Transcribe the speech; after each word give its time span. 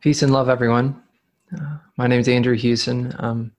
Peace 0.00 0.22
and 0.22 0.32
love, 0.32 0.48
everyone. 0.48 1.02
Uh, 1.52 1.78
my 1.96 2.06
name 2.06 2.20
is 2.20 2.28
Andrew 2.28 2.54
Hewson. 2.54 3.12
I'm 3.18 3.50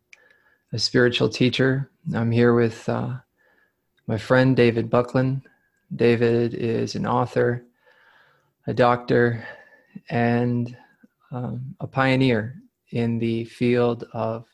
a 0.71 0.79
spiritual 0.79 1.27
teacher. 1.27 1.91
I'm 2.15 2.31
here 2.31 2.53
with 2.53 2.87
uh, 2.87 3.15
my 4.07 4.17
friend 4.17 4.55
David 4.55 4.89
Buckland. 4.89 5.41
David 5.93 6.53
is 6.53 6.95
an 6.95 7.05
author, 7.05 7.65
a 8.67 8.73
doctor, 8.73 9.45
and 10.09 10.77
um, 11.33 11.75
a 11.81 11.87
pioneer 11.87 12.55
in 12.91 13.19
the 13.19 13.43
field 13.43 14.05
of 14.13 14.45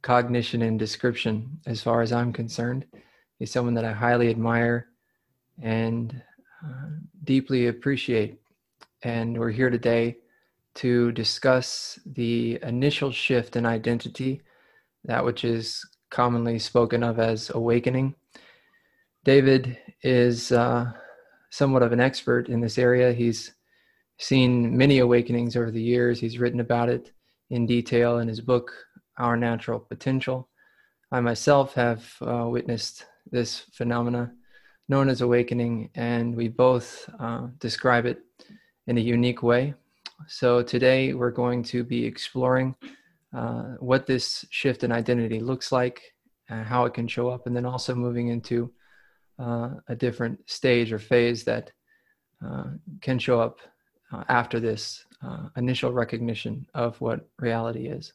cognition 0.00 0.62
and 0.62 0.78
description, 0.78 1.60
as 1.66 1.82
far 1.82 2.00
as 2.00 2.10
I'm 2.10 2.32
concerned. 2.32 2.86
He's 3.38 3.52
someone 3.52 3.74
that 3.74 3.84
I 3.84 3.92
highly 3.92 4.30
admire 4.30 4.86
and 5.60 6.22
uh, 6.64 6.88
deeply 7.24 7.66
appreciate. 7.66 8.40
And 9.02 9.38
we're 9.38 9.50
here 9.50 9.68
today 9.68 10.16
to 10.78 11.10
discuss 11.12 11.98
the 12.06 12.58
initial 12.62 13.10
shift 13.10 13.56
in 13.56 13.66
identity, 13.66 14.42
that 15.04 15.24
which 15.24 15.44
is 15.44 15.84
commonly 16.10 16.58
spoken 16.58 17.02
of 17.02 17.18
as 17.18 17.50
awakening. 17.50 18.14
David 19.24 19.76
is 20.02 20.52
uh, 20.52 20.92
somewhat 21.50 21.82
of 21.82 21.92
an 21.92 22.00
expert 22.00 22.48
in 22.48 22.60
this 22.60 22.78
area. 22.78 23.12
He's 23.12 23.52
seen 24.18 24.76
many 24.76 25.00
awakenings 25.00 25.56
over 25.56 25.72
the 25.72 25.82
years. 25.82 26.20
He's 26.20 26.38
written 26.38 26.60
about 26.60 26.88
it 26.88 27.10
in 27.50 27.66
detail 27.66 28.18
in 28.18 28.28
his 28.28 28.40
book, 28.40 28.72
Our 29.18 29.36
Natural 29.36 29.80
Potential. 29.80 30.48
I 31.10 31.20
myself 31.20 31.74
have 31.74 32.04
uh, 32.20 32.46
witnessed 32.48 33.04
this 33.32 33.64
phenomena 33.72 34.32
known 34.88 35.08
as 35.08 35.22
awakening, 35.22 35.90
and 35.96 36.36
we 36.36 36.48
both 36.48 37.10
uh, 37.18 37.48
describe 37.58 38.06
it 38.06 38.20
in 38.86 38.96
a 38.96 39.00
unique 39.00 39.42
way. 39.42 39.74
So 40.26 40.62
today 40.62 41.14
we're 41.14 41.30
going 41.30 41.62
to 41.64 41.84
be 41.84 42.04
exploring 42.04 42.74
uh, 43.34 43.74
what 43.78 44.06
this 44.06 44.44
shift 44.50 44.82
in 44.82 44.90
identity 44.90 45.40
looks 45.40 45.70
like, 45.70 46.02
uh, 46.50 46.64
how 46.64 46.84
it 46.86 46.94
can 46.94 47.06
show 47.06 47.28
up, 47.28 47.46
and 47.46 47.54
then 47.54 47.64
also 47.64 47.94
moving 47.94 48.28
into 48.28 48.72
uh, 49.38 49.74
a 49.88 49.94
different 49.94 50.38
stage 50.50 50.92
or 50.92 50.98
phase 50.98 51.44
that 51.44 51.70
uh, 52.44 52.64
can 53.00 53.18
show 53.18 53.40
up 53.40 53.58
uh, 54.12 54.24
after 54.28 54.58
this 54.58 55.04
uh, 55.22 55.48
initial 55.56 55.92
recognition 55.92 56.66
of 56.74 57.00
what 57.00 57.28
reality 57.38 57.86
is. 57.86 58.12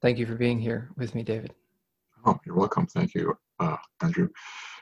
Thank 0.00 0.18
you 0.18 0.26
for 0.26 0.34
being 0.36 0.58
here 0.58 0.90
with 0.96 1.14
me, 1.14 1.22
David. 1.22 1.54
Oh, 2.24 2.38
you're 2.46 2.54
welcome. 2.54 2.86
Thank 2.86 3.14
you, 3.14 3.36
Andrew. 4.00 4.28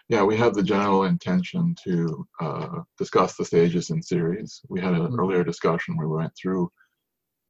Yeah, 0.09 0.23
we 0.23 0.37
had 0.37 0.55
the 0.55 0.63
general 0.63 1.05
intention 1.05 1.75
to 1.85 2.27
uh, 2.41 2.81
discuss 2.97 3.37
the 3.37 3.45
stages 3.45 3.91
in 3.91 4.01
series. 4.03 4.61
We 4.69 4.81
had 4.81 4.95
an 4.95 5.01
mm-hmm. 5.01 5.19
earlier 5.19 5.43
discussion 5.43 5.97
where 5.97 6.09
we 6.09 6.17
went 6.17 6.33
through 6.41 6.71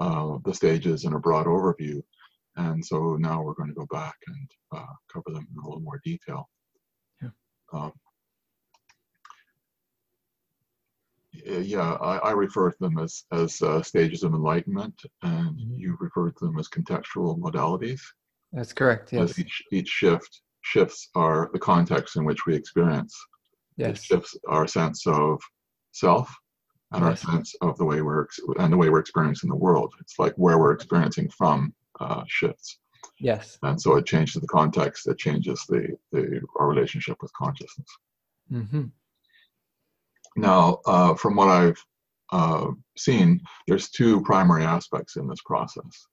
uh, 0.00 0.38
the 0.44 0.54
stages 0.54 1.04
in 1.04 1.12
a 1.12 1.18
broad 1.18 1.46
overview. 1.46 2.02
And 2.56 2.84
so 2.84 3.16
now 3.16 3.42
we're 3.42 3.54
going 3.54 3.68
to 3.68 3.74
go 3.74 3.86
back 3.90 4.16
and 4.26 4.50
uh, 4.74 4.92
cover 5.12 5.34
them 5.34 5.46
in 5.50 5.62
a 5.62 5.66
little 5.66 5.82
more 5.82 6.00
detail. 6.02 6.48
Yeah, 7.22 7.28
um, 7.74 7.92
yeah 11.32 11.92
I, 12.00 12.16
I, 12.18 12.30
refer 12.30 12.70
to 12.70 12.76
them 12.80 12.98
as, 12.98 13.24
as 13.32 13.60
uh, 13.60 13.82
stages 13.82 14.22
of 14.22 14.32
enlightenment, 14.32 14.94
and 15.22 15.58
mm-hmm. 15.58 15.74
you 15.74 15.98
refer 16.00 16.30
to 16.30 16.46
them 16.46 16.58
as 16.58 16.68
contextual 16.68 17.38
modalities. 17.38 18.00
That's 18.54 18.72
correct, 18.72 19.12
yes. 19.12 19.38
Each, 19.38 19.62
each 19.70 19.88
shift 19.88 20.40
shifts 20.66 21.08
are 21.14 21.48
the 21.52 21.58
context 21.58 22.16
in 22.16 22.24
which 22.24 22.44
we 22.44 22.54
experience. 22.54 23.14
Yes. 23.76 23.98
It 23.98 24.04
shifts 24.04 24.36
our 24.48 24.66
sense 24.66 25.06
of 25.06 25.40
self 25.92 26.34
and 26.92 27.04
yes. 27.04 27.24
our 27.24 27.32
sense 27.32 27.54
of 27.60 27.78
the 27.78 27.84
way 27.84 28.02
we're 28.02 28.26
and 28.58 28.72
the 28.72 28.76
way 28.76 28.90
we're 28.90 28.98
experiencing 29.06 29.50
the 29.50 29.56
world. 29.56 29.94
It's 30.00 30.18
like 30.18 30.34
where 30.36 30.58
we're 30.58 30.72
experiencing 30.72 31.30
from 31.30 31.72
uh, 32.00 32.24
shifts. 32.26 32.78
Yes. 33.20 33.58
And 33.62 33.80
so 33.80 33.96
it 33.96 34.06
changes 34.06 34.40
the 34.40 34.48
context. 34.48 35.06
It 35.06 35.18
changes 35.18 35.64
the 35.68 35.96
the 36.10 36.40
our 36.58 36.68
relationship 36.68 37.16
with 37.20 37.32
consciousness. 37.34 37.88
Mm-hmm. 38.52 38.86
Now, 40.36 40.80
uh, 40.86 41.14
from 41.14 41.36
what 41.36 41.48
I've 41.48 41.82
uh, 42.32 42.72
seen, 42.98 43.40
there's 43.68 43.88
two 43.90 44.20
primary 44.22 44.64
aspects 44.64 45.16
in 45.16 45.28
this 45.28 45.42
process 45.46 46.06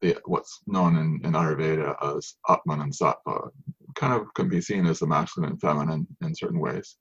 the, 0.00 0.16
what's 0.26 0.60
known 0.66 0.96
in, 0.96 1.20
in 1.24 1.32
Ayurveda 1.32 2.16
as 2.16 2.34
Atman 2.48 2.80
and 2.82 2.92
Sattva 2.92 3.50
kind 3.94 4.12
of 4.12 4.32
can 4.34 4.48
be 4.48 4.60
seen 4.60 4.86
as 4.86 4.98
the 4.98 5.06
masculine 5.06 5.50
and 5.50 5.60
feminine 5.60 6.06
in 6.22 6.34
certain 6.34 6.60
ways 6.60 6.96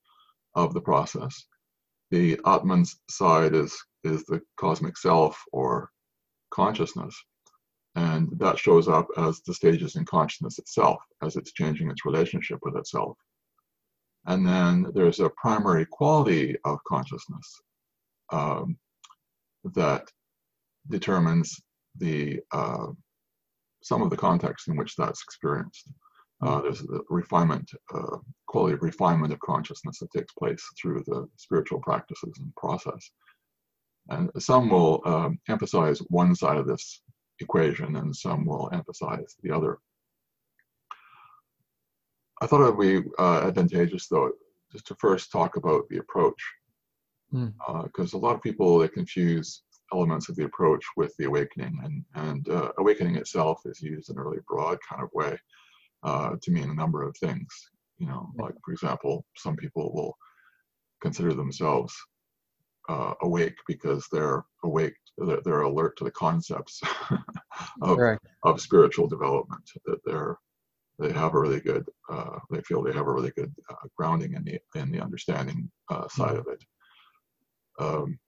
of 0.55 0.73
the 0.73 0.81
process. 0.81 1.45
The 2.11 2.39
Atman's 2.45 2.95
side 3.09 3.53
is 3.53 3.77
is 4.03 4.23
the 4.25 4.41
cosmic 4.57 4.97
self 4.97 5.41
or 5.51 5.89
consciousness, 6.51 7.15
and 7.95 8.29
that 8.37 8.59
shows 8.59 8.87
up 8.87 9.07
as 9.17 9.41
the 9.41 9.53
stages 9.53 9.95
in 9.95 10.05
consciousness 10.05 10.59
itself 10.59 11.01
as 11.23 11.35
it's 11.35 11.53
changing 11.53 11.89
its 11.89 12.05
relationship 12.05 12.59
with 12.61 12.77
itself. 12.77 13.17
And 14.27 14.47
then 14.47 14.87
there's 14.93 15.19
a 15.19 15.29
primary 15.31 15.85
quality 15.85 16.55
of 16.65 16.79
consciousness 16.87 17.61
um, 18.31 18.77
that 19.73 20.07
determines 20.89 21.59
the 21.97 22.39
uh, 22.51 22.87
some 23.83 24.01
of 24.01 24.09
the 24.09 24.17
context 24.17 24.67
in 24.67 24.75
which 24.75 24.95
that's 24.95 25.21
experienced. 25.21 25.89
Uh, 26.41 26.61
there's 26.61 26.81
the 26.81 27.01
refinement, 27.09 27.69
uh, 27.93 28.17
quality 28.47 28.73
of 28.73 28.81
refinement 28.81 29.31
of 29.31 29.39
consciousness 29.39 29.99
that 29.99 30.11
takes 30.11 30.33
place 30.33 30.63
through 30.81 31.03
the 31.07 31.27
spiritual 31.37 31.79
practices 31.79 32.33
and 32.39 32.53
process. 32.55 33.11
And 34.09 34.29
some 34.37 34.69
will 34.69 35.01
um, 35.05 35.39
emphasize 35.49 35.99
one 36.09 36.35
side 36.35 36.57
of 36.57 36.67
this 36.67 37.01
equation, 37.39 37.95
and 37.95 38.15
some 38.15 38.45
will 38.45 38.69
emphasize 38.73 39.35
the 39.43 39.51
other. 39.51 39.77
I 42.41 42.47
thought 42.47 42.67
it 42.67 42.75
would 42.75 43.03
be 43.03 43.09
uh, 43.17 43.47
advantageous, 43.47 44.07
though, 44.07 44.31
just 44.71 44.87
to 44.87 44.95
first 44.99 45.31
talk 45.31 45.55
about 45.55 45.87
the 45.89 45.97
approach, 45.97 46.41
because 47.31 48.11
mm. 48.11 48.13
uh, 48.13 48.17
a 48.17 48.19
lot 48.19 48.35
of 48.35 48.41
people 48.41 48.77
they 48.77 48.89
confuse 48.89 49.61
elements 49.95 50.29
of 50.29 50.35
the 50.35 50.45
approach 50.45 50.83
with 50.97 51.15
the 51.17 51.25
awakening. 51.25 51.79
And, 51.83 52.03
and 52.15 52.49
uh, 52.49 52.71
awakening 52.77 53.15
itself 53.15 53.61
is 53.65 53.81
used 53.81 54.09
in 54.09 54.17
a 54.17 54.23
really 54.23 54.41
broad 54.47 54.77
kind 54.87 55.01
of 55.01 55.09
way 55.13 55.37
uh, 56.03 56.31
to 56.41 56.51
mean 56.51 56.69
a 56.69 56.73
number 56.73 57.03
of 57.03 57.15
things. 57.17 57.47
You 57.97 58.07
know, 58.07 58.29
like 58.37 58.55
for 58.63 58.73
example, 58.73 59.25
some 59.37 59.55
people 59.55 59.93
will 59.93 60.17
consider 61.01 61.33
themselves 61.33 61.95
uh, 62.89 63.13
awake 63.21 63.55
because 63.67 64.05
they're 64.11 64.43
awake, 64.63 64.95
they're, 65.17 65.39
they're 65.45 65.61
alert 65.61 65.97
to 65.97 66.03
the 66.03 66.11
concepts 66.11 66.81
of, 67.81 67.97
right. 67.97 68.19
of 68.43 68.59
spiritual 68.59 69.07
development. 69.07 69.63
That 69.85 69.99
they're 70.05 70.37
they 70.99 71.11
have 71.11 71.33
a 71.33 71.39
really 71.39 71.59
good, 71.59 71.85
uh, 72.09 72.39
they 72.49 72.61
feel 72.61 72.81
they 72.81 72.93
have 72.93 73.07
a 73.07 73.11
really 73.11 73.31
good 73.31 73.53
uh, 73.69 73.87
grounding 73.97 74.33
in 74.33 74.43
the 74.43 74.59
in 74.79 74.91
the 74.91 75.01
understanding 75.01 75.69
uh, 75.89 76.07
side 76.07 76.37
mm-hmm. 76.37 76.39
of 76.39 76.47
it. 76.47 76.63
Um, 77.79 78.19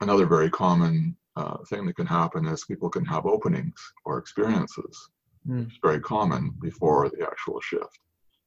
another 0.00 0.26
very 0.26 0.50
common 0.50 1.16
uh, 1.36 1.58
thing 1.68 1.86
that 1.86 1.96
can 1.96 2.06
happen 2.06 2.46
is 2.46 2.64
people 2.64 2.88
can 2.88 3.04
have 3.04 3.26
openings 3.26 3.80
or 4.04 4.18
experiences. 4.18 5.10
Mm. 5.48 5.66
It's 5.66 5.78
very 5.82 6.00
common 6.00 6.54
before 6.60 7.08
the 7.10 7.26
actual 7.26 7.60
shift. 7.60 7.98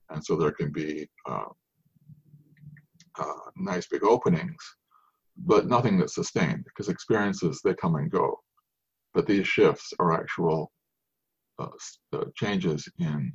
And 0.10 0.24
so 0.24 0.36
there 0.36 0.52
can 0.52 0.72
be 0.72 1.08
uh, 1.28 1.46
uh, 3.20 3.50
nice 3.58 3.88
big 3.88 4.04
openings, 4.04 4.64
but 5.38 5.68
nothing 5.68 5.98
that's 5.98 6.16
sustained 6.16 6.64
because 6.64 6.90
experiences, 6.90 7.62
they 7.64 7.74
come 7.74 7.96
and 7.96 8.10
go. 8.10 8.40
But 9.14 9.28
these 9.28 9.48
shifts 9.48 9.94
are 10.00 10.14
actual 10.14 10.72
uh, 11.60 11.68
uh, 12.14 12.26
changes 12.36 12.88
in 13.00 13.34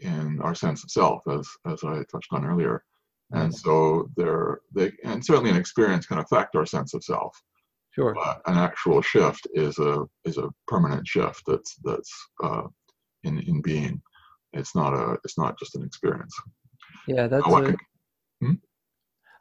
in 0.00 0.40
our 0.40 0.56
sense 0.56 0.82
of 0.82 0.90
self, 0.90 1.22
as, 1.28 1.48
as 1.66 1.84
I 1.84 2.02
touched 2.10 2.32
on 2.32 2.44
earlier 2.44 2.82
and 3.32 3.54
so 3.54 4.08
they're 4.16 4.60
they 4.74 4.92
and 5.04 5.24
certainly 5.24 5.50
an 5.50 5.56
experience 5.56 6.06
can 6.06 6.18
affect 6.18 6.56
our 6.56 6.66
sense 6.66 6.94
of 6.94 7.04
self. 7.04 7.36
Sure. 7.94 8.14
But 8.14 8.42
an 8.46 8.58
actual 8.58 9.02
shift 9.02 9.46
is 9.54 9.78
a 9.78 10.04
is 10.24 10.38
a 10.38 10.50
permanent 10.66 11.06
shift 11.06 11.42
that's 11.46 11.76
that's 11.84 12.12
uh, 12.42 12.62
in 13.22 13.38
in 13.40 13.62
being. 13.62 14.00
It's 14.52 14.74
not 14.74 14.94
a 14.94 15.16
it's 15.24 15.38
not 15.38 15.58
just 15.58 15.74
an 15.76 15.84
experience. 15.84 16.34
Yeah 17.06 17.26
that's 17.26 17.46
a, 17.46 17.62
can, 17.62 17.76
hmm? 18.40 18.52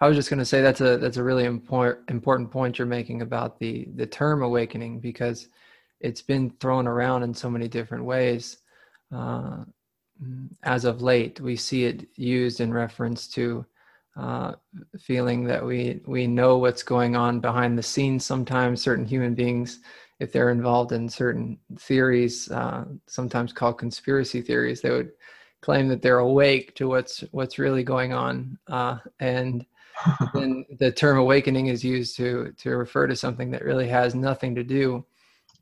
I 0.01 0.07
was 0.07 0.17
just 0.17 0.29
going 0.29 0.39
to 0.39 0.45
say 0.45 0.61
that's 0.61 0.81
a 0.81 0.97
that's 0.97 1.17
a 1.17 1.23
really 1.23 1.45
important 1.45 2.09
important 2.09 2.51
point 2.51 2.77
you're 2.77 2.87
making 2.87 3.21
about 3.21 3.59
the 3.59 3.87
the 3.95 4.07
term 4.07 4.43
awakening 4.43 4.99
because 4.99 5.49
it's 5.99 6.21
been 6.21 6.51
thrown 6.59 6.87
around 6.87 7.23
in 7.23 7.33
so 7.33 7.49
many 7.49 7.67
different 7.67 8.05
ways. 8.05 8.57
Uh, 9.15 9.63
as 10.63 10.85
of 10.85 11.01
late 11.01 11.39
we 11.41 11.55
see 11.55 11.85
it 11.85 12.07
used 12.15 12.61
in 12.61 12.73
reference 12.73 13.27
to 13.27 13.65
uh, 14.15 14.53
feeling 14.99 15.43
that 15.45 15.65
we 15.65 16.01
we 16.05 16.27
know 16.27 16.57
what's 16.57 16.83
going 16.83 17.15
on 17.15 17.39
behind 17.39 17.77
the 17.77 17.83
scenes. 17.83 18.25
Sometimes 18.25 18.81
certain 18.81 19.05
human 19.05 19.33
beings, 19.33 19.79
if 20.19 20.31
they're 20.31 20.51
involved 20.51 20.91
in 20.91 21.09
certain 21.09 21.57
theories, 21.79 22.49
uh, 22.51 22.85
sometimes 23.07 23.53
called 23.53 23.79
conspiracy 23.79 24.41
theories, 24.41 24.81
they 24.81 24.91
would 24.91 25.11
claim 25.61 25.87
that 25.87 26.01
they're 26.01 26.19
awake 26.19 26.75
to 26.75 26.87
what's 26.87 27.21
what's 27.31 27.57
really 27.57 27.83
going 27.83 28.13
on. 28.13 28.57
Uh, 28.67 28.97
and 29.19 29.65
then 30.33 30.65
the 30.79 30.91
term 30.91 31.17
awakening 31.17 31.67
is 31.67 31.83
used 31.83 32.15
to 32.17 32.53
to 32.59 32.71
refer 32.71 33.07
to 33.07 33.15
something 33.15 33.49
that 33.51 33.63
really 33.63 33.87
has 33.87 34.13
nothing 34.13 34.53
to 34.55 34.63
do 34.63 35.03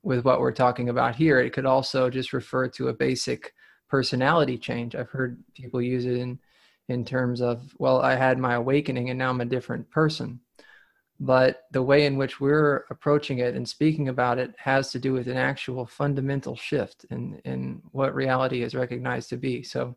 with 0.04 0.26
what 0.26 0.40
we're 0.40 0.52
talking 0.52 0.90
about 0.90 1.16
here. 1.16 1.40
It 1.40 1.54
could 1.54 1.66
also 1.66 2.10
just 2.10 2.34
refer 2.34 2.68
to 2.70 2.90
a 2.90 2.94
basic 2.94 3.54
personality 3.88 4.58
change. 4.58 4.96
I've 4.96 5.10
heard 5.10 5.42
people 5.54 5.82
use 5.82 6.06
it 6.06 6.18
in 6.18 6.40
in 6.92 7.06
terms 7.06 7.42
of, 7.42 7.74
well, 7.80 8.02
I 8.02 8.16
had 8.16 8.38
my 8.38 8.56
awakening 8.56 9.10
and 9.10 9.18
now 9.18 9.30
I'm 9.30 9.42
a 9.42 9.46
different 9.46 9.90
person. 9.90 10.40
But 11.20 11.64
the 11.72 11.84
way 11.84 12.06
in 12.06 12.18
which 12.18 12.42
we're 12.42 12.86
approaching 12.90 13.40
it 13.40 13.56
and 13.56 13.68
speaking 13.68 14.10
about 14.10 14.40
it 14.40 14.56
has 14.58 14.92
to 14.92 15.00
do 15.00 15.14
with 15.14 15.28
an 15.28 15.38
actual 15.38 15.86
fundamental 15.86 16.56
shift 16.56 17.06
in, 17.12 17.40
in 17.46 17.82
what 17.92 18.16
reality 18.16 18.64
is 18.64 18.74
recognized 18.74 19.30
to 19.30 19.38
be. 19.38 19.62
So 19.62 19.96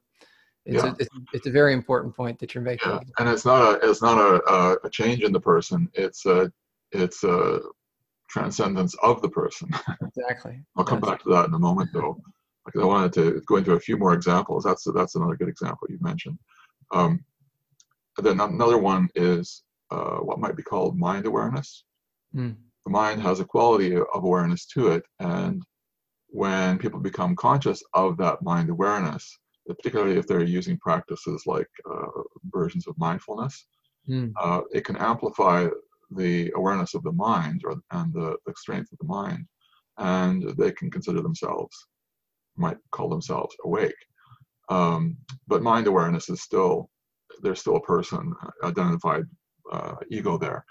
it's, 0.66 0.82
yeah. 0.82 0.90
a, 0.90 0.94
it's, 0.98 1.08
it's, 1.32 1.46
a 1.46 1.50
very 1.50 1.72
important 1.72 2.14
point 2.14 2.38
that 2.38 2.54
you're 2.54 2.62
making. 2.62 2.90
Yeah. 2.90 3.00
And 3.18 3.28
it's 3.28 3.44
not 3.44 3.82
a 3.82 3.88
it's 3.90 4.02
not 4.02 4.18
a, 4.18 4.78
a 4.82 4.90
change 4.90 5.22
in 5.22 5.32
the 5.32 5.40
person. 5.40 5.88
It's 5.94 6.24
a 6.26 6.50
it's 6.92 7.24
a 7.24 7.60
transcendence 8.30 8.94
of 9.02 9.20
the 9.20 9.28
person. 9.28 9.70
Exactly. 10.02 10.62
I'll 10.76 10.84
come 10.84 11.00
back 11.00 11.22
to 11.22 11.28
that 11.30 11.46
in 11.46 11.54
a 11.54 11.58
moment, 11.58 11.90
though, 11.92 12.18
because 12.64 12.82
I 12.82 12.86
wanted 12.86 13.12
to 13.14 13.42
go 13.46 13.56
into 13.56 13.72
a 13.72 13.80
few 13.80 13.96
more 13.96 14.14
examples. 14.14 14.64
That's 14.64 14.86
that's 14.94 15.14
another 15.16 15.36
good 15.36 15.48
example 15.48 15.86
you 15.90 15.98
mentioned. 16.00 16.38
Um, 16.92 17.24
then 18.18 18.40
another 18.40 18.78
one 18.78 19.08
is 19.14 19.62
uh, 19.90 20.18
what 20.18 20.38
might 20.38 20.56
be 20.56 20.62
called 20.62 20.98
mind 20.98 21.26
awareness. 21.26 21.84
Mm. 22.34 22.56
The 22.84 22.90
mind 22.90 23.22
has 23.22 23.40
a 23.40 23.44
quality 23.44 23.96
of 23.96 24.06
awareness 24.14 24.66
to 24.66 24.88
it, 24.88 25.04
and 25.20 25.62
when 26.28 26.78
people 26.78 27.00
become 27.00 27.36
conscious 27.36 27.82
of 27.94 28.16
that 28.18 28.42
mind 28.42 28.68
awareness, 28.70 29.38
particularly 29.66 30.18
if 30.18 30.26
they're 30.26 30.42
using 30.42 30.78
practices 30.78 31.44
like 31.46 31.68
uh, 31.90 32.22
versions 32.52 32.86
of 32.86 32.98
mindfulness, 32.98 33.66
mm. 34.08 34.32
uh, 34.40 34.60
it 34.72 34.84
can 34.84 34.96
amplify 34.96 35.68
the 36.10 36.52
awareness 36.54 36.94
of 36.94 37.02
the 37.02 37.12
mind 37.12 37.62
or, 37.64 37.76
and 37.92 38.12
the, 38.12 38.36
the 38.46 38.52
strength 38.56 38.92
of 38.92 38.98
the 38.98 39.06
mind, 39.06 39.46
and 39.98 40.42
they 40.58 40.72
can 40.72 40.90
consider 40.90 41.22
themselves, 41.22 41.86
might 42.56 42.78
call 42.90 43.08
themselves 43.08 43.54
awake. 43.64 43.94
Um, 44.68 45.16
but 45.46 45.62
mind 45.62 45.86
awareness 45.86 46.28
is 46.28 46.42
still, 46.42 46.90
there's 47.42 47.60
still 47.60 47.76
a 47.76 47.82
person, 47.82 48.32
identified 48.62 49.24
uh, 49.72 49.96
ego 50.10 50.38
there. 50.38 50.64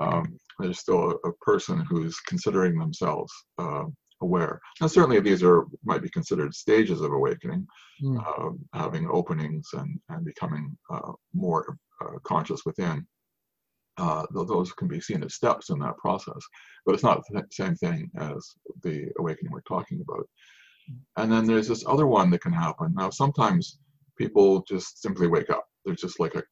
Um, 0.00 0.38
there's 0.58 0.78
still 0.78 1.10
a, 1.10 1.28
a, 1.28 1.32
person 1.40 1.84
who's 1.88 2.18
considering 2.20 2.78
themselves 2.78 3.32
uh, 3.58 3.84
aware. 4.22 4.60
Now, 4.80 4.86
certainly 4.88 5.20
these 5.20 5.42
are 5.42 5.66
might 5.84 6.02
be 6.02 6.08
considered 6.08 6.54
stages 6.54 7.00
of 7.00 7.12
awakening, 7.12 7.66
mm. 8.02 8.18
uh, 8.18 8.50
having 8.78 9.08
openings 9.10 9.68
and, 9.74 10.00
and 10.08 10.24
becoming 10.24 10.76
uh, 10.92 11.12
more 11.32 11.76
uh, 12.00 12.18
conscious 12.24 12.64
within. 12.64 13.06
Uh, 13.96 14.26
those 14.32 14.72
can 14.72 14.88
be 14.88 15.00
seen 15.00 15.22
as 15.22 15.34
steps 15.34 15.70
in 15.70 15.78
that 15.78 15.96
process, 15.98 16.40
but 16.84 16.94
it's 16.94 17.04
not 17.04 17.22
the 17.30 17.44
same 17.52 17.76
thing 17.76 18.10
as 18.18 18.54
the 18.82 19.08
awakening 19.20 19.52
we're 19.52 19.60
talking 19.60 20.00
about. 20.00 20.28
And 21.16 21.30
then 21.30 21.46
there's 21.46 21.68
this 21.68 21.84
other 21.86 22.06
one 22.06 22.30
that 22.30 22.42
can 22.42 22.52
happen. 22.52 22.94
Now, 22.94 23.10
sometimes 23.10 23.78
people 24.16 24.62
just 24.68 25.00
simply 25.00 25.26
wake 25.26 25.50
up. 25.50 25.64
There's 25.84 26.00
just 26.00 26.20
like 26.20 26.34
a 26.34 26.42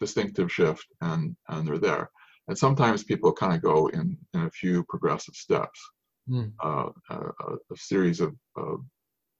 distinctive 0.00 0.50
shift 0.52 0.86
and, 1.00 1.36
and 1.48 1.66
they're 1.66 1.78
there. 1.78 2.10
And 2.48 2.56
sometimes 2.56 3.04
people 3.04 3.32
kind 3.32 3.54
of 3.54 3.62
go 3.62 3.88
in, 3.88 4.16
in 4.34 4.42
a 4.42 4.50
few 4.50 4.84
progressive 4.84 5.34
steps, 5.34 5.80
mm. 6.30 6.52
uh, 6.62 6.90
a, 7.10 7.14
a, 7.14 7.76
series 7.76 8.20
of, 8.20 8.34
of 8.56 8.80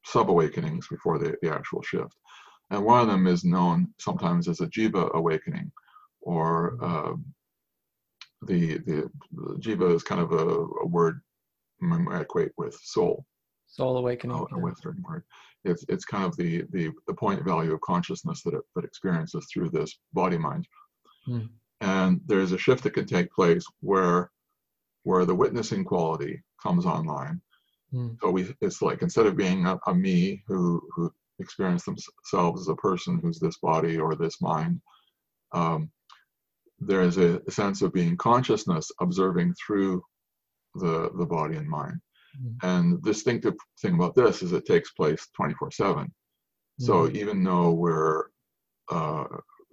sub 0.04 0.28
awakenings 0.28 0.88
before 0.88 1.18
the, 1.18 1.36
the 1.42 1.52
actual 1.52 1.82
shift. 1.82 2.14
And 2.70 2.84
one 2.84 3.00
of 3.00 3.06
them 3.06 3.28
is 3.28 3.44
known 3.44 3.94
sometimes 4.00 4.48
as 4.48 4.60
a 4.60 4.66
jiva 4.66 5.12
awakening, 5.14 5.70
or 6.20 6.76
uh, 6.82 7.12
the, 8.42 8.78
the, 8.78 9.08
the 9.32 9.54
jiva 9.60 9.94
is 9.94 10.02
kind 10.02 10.20
of 10.20 10.32
a, 10.32 10.46
a 10.82 10.86
word 10.86 11.20
I 11.82 12.20
equate 12.20 12.52
with 12.56 12.74
soul. 12.82 13.24
Soul 13.66 13.98
awakening. 13.98 14.36
Oh, 14.36 14.48
a 14.52 14.58
Western 14.58 15.02
word. 15.06 15.24
It's 15.64 15.84
it's 15.88 16.04
kind 16.04 16.24
of 16.24 16.36
the 16.36 16.64
the 16.70 16.90
the 17.06 17.14
point 17.14 17.44
value 17.44 17.72
of 17.72 17.80
consciousness 17.80 18.42
that 18.42 18.54
it 18.54 18.62
that 18.74 18.84
experiences 18.84 19.46
through 19.52 19.70
this 19.70 19.98
body 20.12 20.38
mind. 20.38 20.66
Hmm. 21.26 21.46
And 21.80 22.20
there's 22.26 22.52
a 22.52 22.58
shift 22.58 22.84
that 22.84 22.94
can 22.94 23.06
take 23.06 23.30
place 23.32 23.66
where 23.80 24.30
where 25.02 25.24
the 25.24 25.34
witnessing 25.34 25.84
quality 25.84 26.42
comes 26.62 26.86
online. 26.86 27.40
Hmm. 27.90 28.10
So 28.20 28.30
we 28.30 28.54
it's 28.60 28.82
like 28.82 29.02
instead 29.02 29.26
of 29.26 29.36
being 29.36 29.66
a, 29.66 29.78
a 29.86 29.94
me 29.94 30.42
who 30.46 30.80
who 30.94 31.12
experience 31.38 31.84
themselves 31.84 32.62
as 32.62 32.68
a 32.68 32.76
person 32.76 33.20
who's 33.22 33.38
this 33.38 33.58
body 33.58 33.98
or 33.98 34.14
this 34.14 34.40
mind, 34.40 34.80
um, 35.52 35.90
there 36.78 37.02
is 37.02 37.18
a 37.18 37.40
sense 37.50 37.82
of 37.82 37.92
being 37.92 38.16
consciousness 38.16 38.90
observing 39.00 39.54
through 39.54 40.02
the 40.74 41.10
the 41.18 41.26
body 41.26 41.56
and 41.56 41.68
mind. 41.68 42.00
Mm-hmm. 42.42 42.66
And 42.68 42.92
the 43.02 43.12
distinctive 43.12 43.54
thing 43.80 43.94
about 43.94 44.14
this 44.14 44.42
is 44.42 44.52
it 44.52 44.66
takes 44.66 44.92
place 44.92 45.26
24 45.36 45.70
7. 45.70 46.04
Mm-hmm. 46.04 46.84
So 46.84 47.10
even 47.10 47.42
though 47.42 47.70
we're 47.70 48.24
uh, 48.90 49.24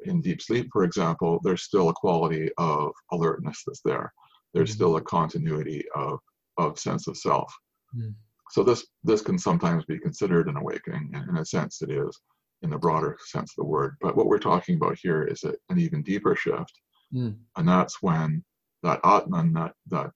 in 0.06 0.21
deep 0.21 0.42
sleep, 0.42 0.69
for 0.71 0.83
example, 0.83 1.39
there's 1.44 1.63
still 1.63 1.89
a 1.89 1.94
quality 1.94 2.50
of 2.57 2.92
alertness 3.12 3.63
that's 3.65 3.81
there. 3.83 4.12
There's 4.54 4.69
mm-hmm. 4.69 4.75
still 4.75 4.95
a 4.98 5.01
continuity 5.01 5.83
of, 5.95 6.19
of 6.57 6.80
sense 6.80 7.07
of 7.07 7.18
self. 7.18 7.54
Mm-hmm. 7.95 8.12
So 8.51 8.63
this 8.63 8.86
this 9.04 9.21
can 9.21 9.39
sometimes 9.39 9.83
be 9.86 9.98
considered 9.98 10.48
an 10.48 10.57
awakening, 10.57 11.09
and 11.13 11.27
in 11.27 11.38
a 11.38 11.45
sense 11.45 11.81
it 11.81 11.89
is, 11.89 12.19
in 12.62 12.69
the 12.69 12.77
broader 12.77 13.18
sense 13.25 13.51
of 13.57 13.63
the 13.63 13.69
word. 13.69 13.95
But 14.00 14.16
what 14.16 14.27
we're 14.27 14.38
talking 14.38 14.75
about 14.75 14.98
here 15.01 15.24
is 15.24 15.44
a, 15.44 15.56
an 15.69 15.80
even 15.80 16.04
deeper 16.04 16.36
shift, 16.36 16.71
mm. 17.12 17.36
and 17.57 17.68
that's 17.68 18.01
when 18.04 18.44
that 18.83 19.00
Atman, 19.04 19.54
that 19.54 19.74
that 19.88 20.12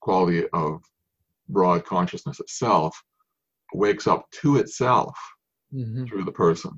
quality 0.00 0.46
of 0.52 0.82
broad 1.50 1.84
consciousness 1.84 2.40
itself 2.40 2.96
wakes 3.74 4.06
up 4.06 4.24
to 4.42 4.56
itself 4.56 5.16
mm-hmm. 5.72 6.04
through 6.06 6.24
the 6.24 6.32
person. 6.32 6.72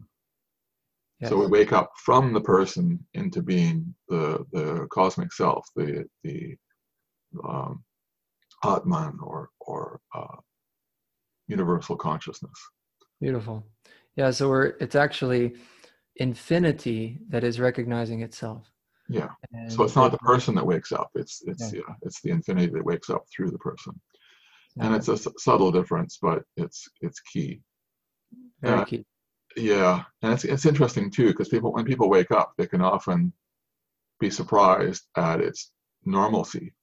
Yes. 1.21 1.31
So 1.31 1.39
we 1.39 1.47
wake 1.47 1.73
up 1.73 1.93
from 2.05 2.33
the 2.33 2.41
person 2.41 2.99
into 3.15 3.43
being 3.43 3.95
the 4.09 4.45
the 4.53 4.89
cosmic 4.91 5.33
self, 5.33 5.65
the 5.77 6.05
the 6.25 6.57
um, 7.49 7.85
Atman 8.65 9.19
or 9.23 9.51
or 9.61 10.01
uh, 10.15 10.37
universal 11.47 11.97
consciousness. 11.97 12.59
Beautiful. 13.21 13.65
Yeah. 14.17 14.31
So 14.33 14.49
we're 14.49 14.75
it's 14.81 14.97
actually 14.97 15.55
infinity 16.17 17.21
that 17.29 17.45
is 17.45 17.61
recognizing 17.61 18.23
itself. 18.23 18.69
Yeah. 19.09 19.29
And 19.53 19.73
so 19.73 19.85
it's 19.85 19.97
not 19.97 20.11
the 20.11 20.19
person 20.19 20.55
that 20.57 20.67
wakes 20.67 20.91
up. 20.91 21.11
It's 21.15 21.43
it's 21.47 21.73
yeah. 21.73 21.83
yeah. 21.87 21.95
it's 22.03 22.21
the 22.23 22.31
infinity 22.31 22.73
that 22.73 22.85
wakes 22.85 23.11
up 23.11 23.25
through 23.35 23.53
the 23.53 23.59
person 23.59 23.93
and 24.79 24.95
it's 24.95 25.09
a 25.09 25.17
subtle 25.17 25.73
difference, 25.73 26.19
but 26.21 26.43
it's 26.57 26.89
it's 27.01 27.21
key. 27.21 27.61
Very 28.61 28.81
uh, 28.81 28.85
key. 28.85 29.07
Yeah, 29.57 30.05
and 30.23 30.33
it's 30.33 30.45
it's 30.45 30.67
interesting 30.67 31.11
too 31.11 31.29
because 31.29 31.49
people 31.49 31.73
when 31.73 31.85
people 31.85 32.09
wake 32.09 32.31
up, 32.31 32.55
they 32.57 32.67
can 32.67 32.81
often 32.81 33.33
be 34.21 34.31
surprised 34.31 35.03
at 35.17 35.41
its 35.41 35.73
normalcy. 36.05 36.75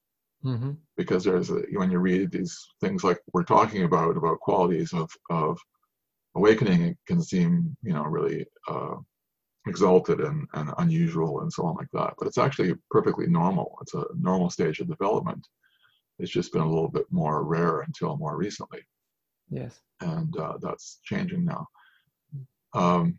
Mm-hmm. 0.46 0.72
Because 0.96 1.24
there's 1.24 1.50
a, 1.50 1.64
when 1.74 1.92
you 1.92 2.00
read 2.00 2.32
these 2.32 2.58
things 2.80 3.04
like 3.04 3.20
we're 3.34 3.44
talking 3.44 3.84
about 3.84 4.18
about 4.18 4.40
qualities 4.40 4.94
of 4.94 5.10
of 5.30 5.58
awakening, 6.36 6.84
it 6.84 6.98
can 7.08 7.22
seem 7.22 7.76
you 7.82 7.94
know 7.94 8.04
really 8.04 8.46
uh, 8.68 8.96
exalted 9.68 10.20
and, 10.22 10.48
and 10.54 10.72
unusual 10.78 11.42
and 11.42 11.52
so 11.52 11.64
on 11.66 11.76
like 11.76 11.90
that. 11.94 12.14
But 12.18 12.28
it's 12.28 12.38
actually 12.38 12.74
perfectly 12.92 13.28
normal. 13.28 13.78
It's 13.82 13.94
a 13.94 14.06
normal 14.18 14.50
stage 14.50 14.80
of 14.80 14.88
development. 14.88 15.46
It's 16.20 16.32
just 16.32 16.52
been 16.52 16.62
a 16.62 16.70
little 16.70 16.90
bit 16.90 17.06
more 17.10 17.44
rare 17.44 17.82
until 17.82 18.18
more 18.18 18.38
recently. 18.38 18.82
Yes. 19.50 19.80
And 20.02 20.36
uh, 20.38 20.58
that's 20.62 21.00
changing 21.04 21.46
now. 21.46 21.68
Um, 22.74 23.18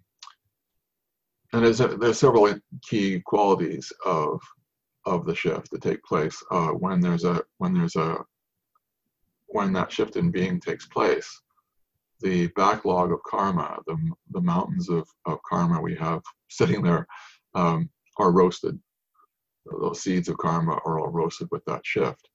and 1.52 1.64
there's, 1.64 1.80
a, 1.80 1.88
there's 1.88 2.18
several 2.18 2.54
key 2.88 3.20
qualities 3.20 3.92
of 4.04 4.40
of 5.06 5.24
the 5.24 5.34
shift 5.34 5.70
that 5.70 5.80
take 5.80 6.02
place 6.04 6.42
uh, 6.50 6.68
when 6.68 7.00
there's 7.00 7.24
a 7.24 7.42
when 7.58 7.72
there's 7.72 7.96
a 7.96 8.18
when 9.46 9.72
that 9.72 9.90
shift 9.90 10.16
in 10.16 10.30
being 10.30 10.60
takes 10.60 10.86
place. 10.86 11.28
The 12.20 12.48
backlog 12.48 13.12
of 13.12 13.22
karma, 13.22 13.78
the 13.86 13.96
the 14.32 14.40
mountains 14.42 14.88
of, 14.90 15.08
of 15.26 15.38
karma 15.48 15.80
we 15.80 15.94
have 15.96 16.20
sitting 16.50 16.82
there, 16.82 17.06
um, 17.54 17.88
are 18.18 18.30
roasted. 18.30 18.78
Those 19.66 20.02
seeds 20.02 20.28
of 20.28 20.38
karma 20.38 20.78
are 20.84 21.00
all 21.00 21.08
roasted 21.08 21.48
with 21.50 21.64
that 21.64 21.84
shift. 21.84 22.28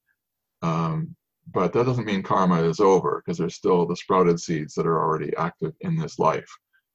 Um, 0.61 1.15
but 1.53 1.73
that 1.73 1.85
doesn't 1.85 2.05
mean 2.05 2.23
karma 2.23 2.63
is 2.63 2.79
over 2.79 3.21
because 3.23 3.37
there's 3.37 3.55
still 3.55 3.85
the 3.85 3.95
sprouted 3.95 4.39
seeds 4.39 4.73
that 4.73 4.87
are 4.87 5.01
already 5.01 5.35
active 5.37 5.73
in 5.81 5.95
this 5.95 6.17
life. 6.17 6.49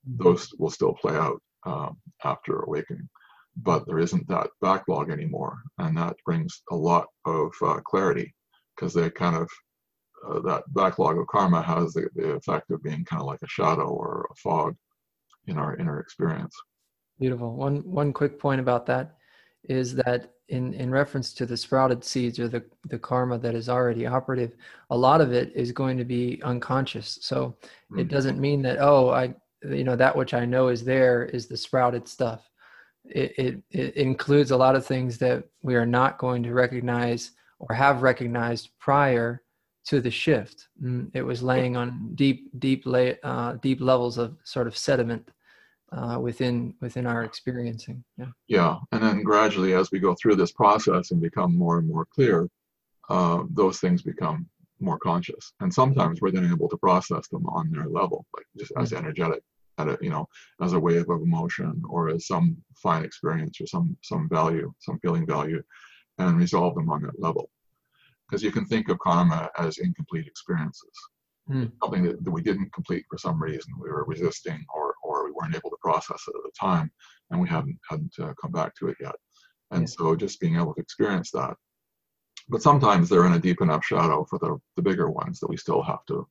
Mm-hmm. 0.08 0.24
Those 0.24 0.52
will 0.58 0.70
still 0.70 0.94
play 0.94 1.14
out 1.14 1.40
um, 1.64 1.98
after 2.24 2.60
awakening. 2.60 3.08
But 3.56 3.86
there 3.86 3.98
isn't 3.98 4.28
that 4.28 4.50
backlog 4.60 5.10
anymore. 5.10 5.58
And 5.78 5.96
that 5.96 6.16
brings 6.24 6.62
a 6.70 6.76
lot 6.76 7.06
of 7.26 7.52
uh, 7.62 7.80
clarity 7.80 8.34
because 8.74 8.94
they 8.94 9.10
kind 9.10 9.36
of, 9.36 9.48
uh, 10.28 10.40
that 10.40 10.64
backlog 10.68 11.18
of 11.18 11.26
karma 11.28 11.62
has 11.62 11.92
the, 11.92 12.08
the 12.14 12.32
effect 12.32 12.70
of 12.70 12.82
being 12.82 13.04
kind 13.04 13.20
of 13.20 13.26
like 13.26 13.42
a 13.42 13.48
shadow 13.48 13.88
or 13.88 14.26
a 14.30 14.34
fog 14.34 14.74
in 15.46 15.58
our 15.58 15.76
inner 15.76 16.00
experience. 16.00 16.54
Beautiful. 17.18 17.54
One, 17.54 17.78
one 17.84 18.12
quick 18.12 18.38
point 18.38 18.60
about 18.60 18.86
that 18.86 19.16
is 19.64 19.94
that 19.94 20.32
in 20.48 20.74
in 20.74 20.90
reference 20.90 21.32
to 21.32 21.46
the 21.46 21.56
sprouted 21.56 22.04
seeds 22.04 22.38
or 22.38 22.48
the 22.48 22.64
the 22.86 22.98
karma 22.98 23.38
that 23.38 23.54
is 23.54 23.68
already 23.68 24.06
operative 24.06 24.56
a 24.90 24.96
lot 24.96 25.20
of 25.20 25.32
it 25.32 25.52
is 25.54 25.70
going 25.72 25.96
to 25.96 26.04
be 26.04 26.40
unconscious. 26.44 27.18
So 27.22 27.56
mm-hmm. 27.64 28.00
it 28.00 28.08
doesn't 28.08 28.40
mean 28.40 28.62
that 28.62 28.78
oh 28.80 29.10
i 29.10 29.34
you 29.62 29.84
know 29.84 29.96
that 29.96 30.16
which 30.16 30.34
i 30.34 30.44
know 30.44 30.68
is 30.68 30.84
there 30.84 31.24
is 31.26 31.46
the 31.46 31.56
sprouted 31.56 32.08
stuff. 32.08 32.48
It, 33.06 33.32
it, 33.38 33.62
it 33.70 33.96
includes 33.96 34.50
a 34.50 34.56
lot 34.56 34.76
of 34.76 34.86
things 34.86 35.18
that 35.18 35.44
we 35.62 35.74
are 35.74 35.86
not 35.86 36.18
going 36.18 36.42
to 36.42 36.52
recognize 36.52 37.32
or 37.58 37.74
have 37.74 38.02
recognized 38.02 38.70
prior 38.78 39.42
to 39.86 40.00
the 40.00 40.10
shift. 40.10 40.68
Mm, 40.82 41.10
it 41.14 41.22
was 41.22 41.42
laying 41.42 41.76
on 41.76 42.12
deep 42.14 42.50
deep 42.58 42.82
lay, 42.86 43.18
uh, 43.22 43.54
deep 43.54 43.80
levels 43.80 44.18
of 44.18 44.36
sort 44.44 44.66
of 44.66 44.76
sediment 44.76 45.30
uh, 45.92 46.18
within 46.20 46.74
within 46.80 47.06
our 47.06 47.24
experiencing. 47.24 48.04
Yeah. 48.16 48.26
Yeah, 48.48 48.76
and 48.92 49.02
then 49.02 49.22
gradually, 49.22 49.74
as 49.74 49.90
we 49.90 49.98
go 49.98 50.14
through 50.14 50.36
this 50.36 50.52
process 50.52 51.10
and 51.10 51.20
become 51.20 51.56
more 51.56 51.78
and 51.78 51.88
more 51.88 52.06
clear, 52.06 52.48
uh, 53.08 53.44
those 53.50 53.80
things 53.80 54.02
become 54.02 54.48
more 54.78 54.98
conscious, 54.98 55.52
and 55.60 55.72
sometimes 55.72 56.20
we're 56.20 56.30
then 56.30 56.50
able 56.50 56.68
to 56.68 56.76
process 56.78 57.28
them 57.28 57.46
on 57.46 57.70
their 57.70 57.86
level, 57.86 58.24
like 58.34 58.46
just 58.58 58.72
as 58.78 58.92
energetic, 58.92 59.42
at 59.78 59.88
a, 59.88 59.98
you 60.00 60.10
know, 60.10 60.26
as 60.62 60.72
a 60.72 60.80
wave 60.80 61.08
of 61.10 61.22
emotion 61.22 61.82
or 61.88 62.08
as 62.08 62.26
some 62.26 62.56
fine 62.76 63.04
experience 63.04 63.60
or 63.60 63.66
some 63.66 63.96
some 64.02 64.28
value, 64.28 64.72
some 64.78 64.98
feeling 65.00 65.26
value, 65.26 65.62
and 66.18 66.38
resolve 66.38 66.74
them 66.74 66.88
on 66.88 67.02
that 67.02 67.20
level. 67.20 67.50
Because 68.28 68.42
you 68.42 68.52
can 68.52 68.64
think 68.64 68.88
of 68.88 68.98
karma 69.00 69.50
as 69.58 69.78
incomplete 69.78 70.26
experiences. 70.26 70.92
Mm. 71.50 71.72
Something 71.82 72.04
that, 72.04 72.24
that 72.24 72.30
we 72.30 72.42
didn't 72.42 72.72
complete 72.72 73.04
for 73.10 73.18
some 73.18 73.42
reason, 73.42 73.72
we 73.80 73.90
were 73.90 74.04
resisting 74.04 74.64
or 74.72 74.89
weren't 75.40 75.54
able 75.54 75.70
to 75.70 75.76
process 75.80 76.22
it 76.28 76.34
at 76.36 76.42
the 76.42 76.52
time, 76.58 76.90
and 77.30 77.40
we 77.40 77.48
hadn't 77.48 77.78
hadn't 77.88 78.14
uh, 78.18 78.34
come 78.40 78.52
back 78.52 78.74
to 78.76 78.88
it 78.88 78.96
yet. 79.00 79.14
And 79.70 79.82
yeah. 79.82 79.94
so 79.96 80.16
just 80.16 80.40
being 80.40 80.56
able 80.56 80.74
to 80.74 80.80
experience 80.80 81.30
that. 81.32 81.56
But 82.48 82.62
sometimes 82.62 83.08
they're 83.08 83.26
in 83.26 83.34
a 83.34 83.38
deep 83.38 83.60
enough 83.60 83.84
shadow 83.84 84.26
for 84.28 84.38
the, 84.40 84.58
the 84.76 84.82
bigger 84.82 85.08
ones 85.10 85.38
that 85.38 85.48
we 85.48 85.56
still 85.56 85.82
have 85.82 86.04
to 86.06 86.26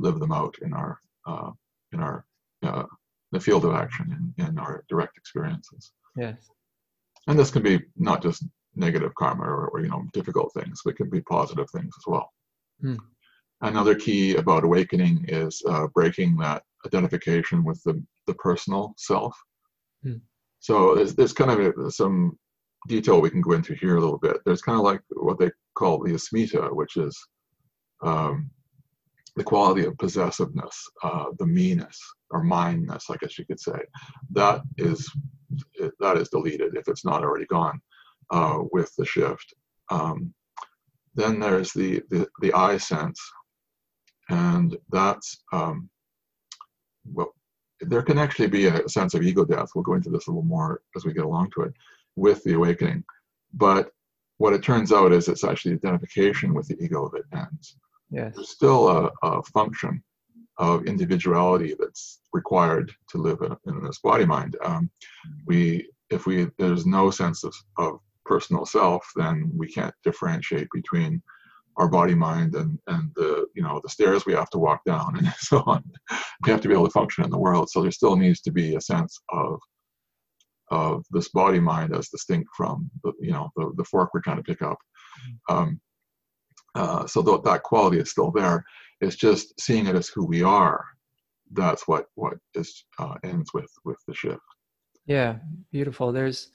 live 0.00 0.18
them 0.18 0.32
out 0.32 0.56
in 0.62 0.72
our 0.72 0.98
uh, 1.26 1.50
in 1.92 2.00
our 2.00 2.24
uh, 2.62 2.84
the 3.32 3.40
field 3.40 3.64
of 3.64 3.74
action 3.74 4.34
in, 4.38 4.44
in 4.46 4.58
our 4.58 4.84
direct 4.88 5.16
experiences. 5.16 5.92
Yes. 6.16 6.50
And 7.28 7.38
this 7.38 7.50
can 7.50 7.62
be 7.62 7.80
not 7.96 8.22
just 8.22 8.44
negative 8.74 9.14
karma 9.14 9.44
or, 9.44 9.68
or 9.68 9.80
you 9.80 9.88
know 9.88 10.04
difficult 10.12 10.52
things, 10.54 10.80
but 10.84 10.94
it 10.94 10.96
can 10.96 11.10
be 11.10 11.20
positive 11.20 11.68
things 11.70 11.94
as 11.96 12.04
well. 12.06 12.32
Hmm. 12.80 12.94
Another 13.62 13.94
key 13.94 14.36
about 14.36 14.64
awakening 14.64 15.26
is 15.28 15.62
uh, 15.68 15.86
breaking 15.88 16.36
that 16.38 16.62
identification 16.86 17.64
with 17.64 17.82
the, 17.84 18.02
the 18.26 18.34
personal 18.34 18.94
self. 18.96 19.36
Hmm. 20.02 20.16
So 20.60 20.94
there's, 20.94 21.14
there's 21.14 21.32
kind 21.32 21.50
of 21.50 21.58
a, 21.78 21.90
some 21.90 22.38
detail 22.88 23.20
we 23.20 23.30
can 23.30 23.40
go 23.40 23.52
into 23.52 23.74
here 23.74 23.96
a 23.96 24.00
little 24.00 24.18
bit. 24.18 24.38
There's 24.44 24.62
kind 24.62 24.78
of 24.78 24.84
like 24.84 25.00
what 25.10 25.38
they 25.38 25.50
call 25.74 26.02
the 26.02 26.12
asmita, 26.12 26.74
which 26.74 26.96
is 26.96 27.18
um, 28.02 28.50
the 29.36 29.44
quality 29.44 29.84
of 29.84 29.96
possessiveness, 29.98 30.88
uh, 31.02 31.26
the 31.38 31.46
meanness 31.46 31.98
or 32.30 32.42
mindness, 32.42 33.06
I 33.10 33.16
guess 33.16 33.38
you 33.38 33.44
could 33.44 33.60
say. 33.60 33.78
That 34.32 34.62
is 34.78 35.10
that 35.98 36.16
is 36.16 36.28
deleted 36.28 36.76
if 36.76 36.88
it's 36.88 37.04
not 37.04 37.22
already 37.22 37.46
gone 37.46 37.80
uh, 38.30 38.58
with 38.72 38.94
the 38.96 39.04
shift. 39.04 39.54
Um, 39.90 40.32
then 41.14 41.40
there's 41.40 41.72
the, 41.72 42.02
the, 42.10 42.28
the 42.40 42.52
I 42.52 42.76
sense, 42.76 43.20
and 44.28 44.76
that's 44.90 45.42
um, 45.52 45.90
well, 47.04 47.34
there 47.80 48.02
can 48.02 48.18
actually 48.18 48.48
be 48.48 48.66
a 48.66 48.88
sense 48.88 49.14
of 49.14 49.22
ego 49.22 49.44
death. 49.44 49.70
We'll 49.74 49.84
go 49.84 49.94
into 49.94 50.10
this 50.10 50.26
a 50.26 50.30
little 50.30 50.42
more 50.42 50.82
as 50.96 51.04
we 51.04 51.12
get 51.12 51.24
along 51.24 51.50
to 51.54 51.62
it 51.62 51.72
with 52.16 52.42
the 52.44 52.54
awakening. 52.54 53.04
But 53.54 53.90
what 54.38 54.52
it 54.52 54.62
turns 54.62 54.92
out 54.92 55.12
is 55.12 55.28
it's 55.28 55.44
actually 55.44 55.74
identification 55.74 56.54
with 56.54 56.68
the 56.68 56.82
ego 56.82 57.10
that 57.12 57.38
ends. 57.38 57.76
Yes. 58.10 58.34
There's 58.34 58.50
still 58.50 58.88
a, 58.88 59.10
a 59.22 59.42
function 59.44 60.02
of 60.58 60.84
individuality 60.84 61.74
that's 61.78 62.20
required 62.32 62.92
to 63.08 63.18
live 63.18 63.40
in, 63.40 63.56
in 63.66 63.82
this 63.82 63.98
body 64.00 64.26
mind. 64.26 64.56
Um, 64.62 64.90
we, 65.46 65.88
if 66.10 66.26
we, 66.26 66.48
there's 66.58 66.84
no 66.84 67.10
sense 67.10 67.44
of, 67.44 67.54
of 67.78 68.00
personal 68.26 68.66
self, 68.66 69.10
then 69.16 69.50
we 69.56 69.68
can't 69.68 69.94
differentiate 70.04 70.68
between 70.72 71.22
our 71.76 71.88
body 71.88 72.14
mind 72.14 72.54
and 72.54 72.78
and 72.88 73.10
the 73.16 73.46
you 73.54 73.62
know 73.62 73.80
the 73.82 73.88
stairs 73.88 74.26
we 74.26 74.34
have 74.34 74.50
to 74.50 74.58
walk 74.58 74.84
down 74.84 75.16
and 75.16 75.32
so 75.38 75.62
on. 75.66 75.82
We 76.44 76.50
have 76.50 76.60
to 76.62 76.68
be 76.68 76.74
able 76.74 76.86
to 76.86 76.92
function 76.92 77.24
in 77.24 77.30
the 77.30 77.38
world. 77.38 77.70
So 77.70 77.82
there 77.82 77.90
still 77.90 78.16
needs 78.16 78.40
to 78.42 78.52
be 78.52 78.76
a 78.76 78.80
sense 78.80 79.18
of 79.30 79.60
of 80.70 81.04
this 81.10 81.28
body 81.30 81.58
mind 81.58 81.94
as 81.94 82.08
distinct 82.08 82.48
from 82.56 82.90
the 83.02 83.12
you 83.20 83.32
know 83.32 83.50
the, 83.56 83.72
the 83.76 83.84
fork 83.84 84.10
we're 84.14 84.20
trying 84.20 84.38
to 84.38 84.42
pick 84.42 84.62
up. 84.62 84.78
Um, 85.48 85.80
uh, 86.74 87.06
so 87.06 87.22
th- 87.22 87.42
that 87.42 87.64
quality 87.64 87.98
is 87.98 88.10
still 88.10 88.30
there. 88.30 88.64
It's 89.00 89.16
just 89.16 89.60
seeing 89.60 89.86
it 89.86 89.96
as 89.96 90.08
who 90.08 90.24
we 90.24 90.42
are 90.42 90.84
that's 91.52 91.88
what 91.88 92.06
what 92.14 92.34
is 92.54 92.84
uh, 92.98 93.14
ends 93.24 93.52
with 93.52 93.70
with 93.84 93.98
the 94.06 94.14
shift. 94.14 94.40
Yeah 95.06 95.36
beautiful. 95.72 96.12
There's 96.12 96.50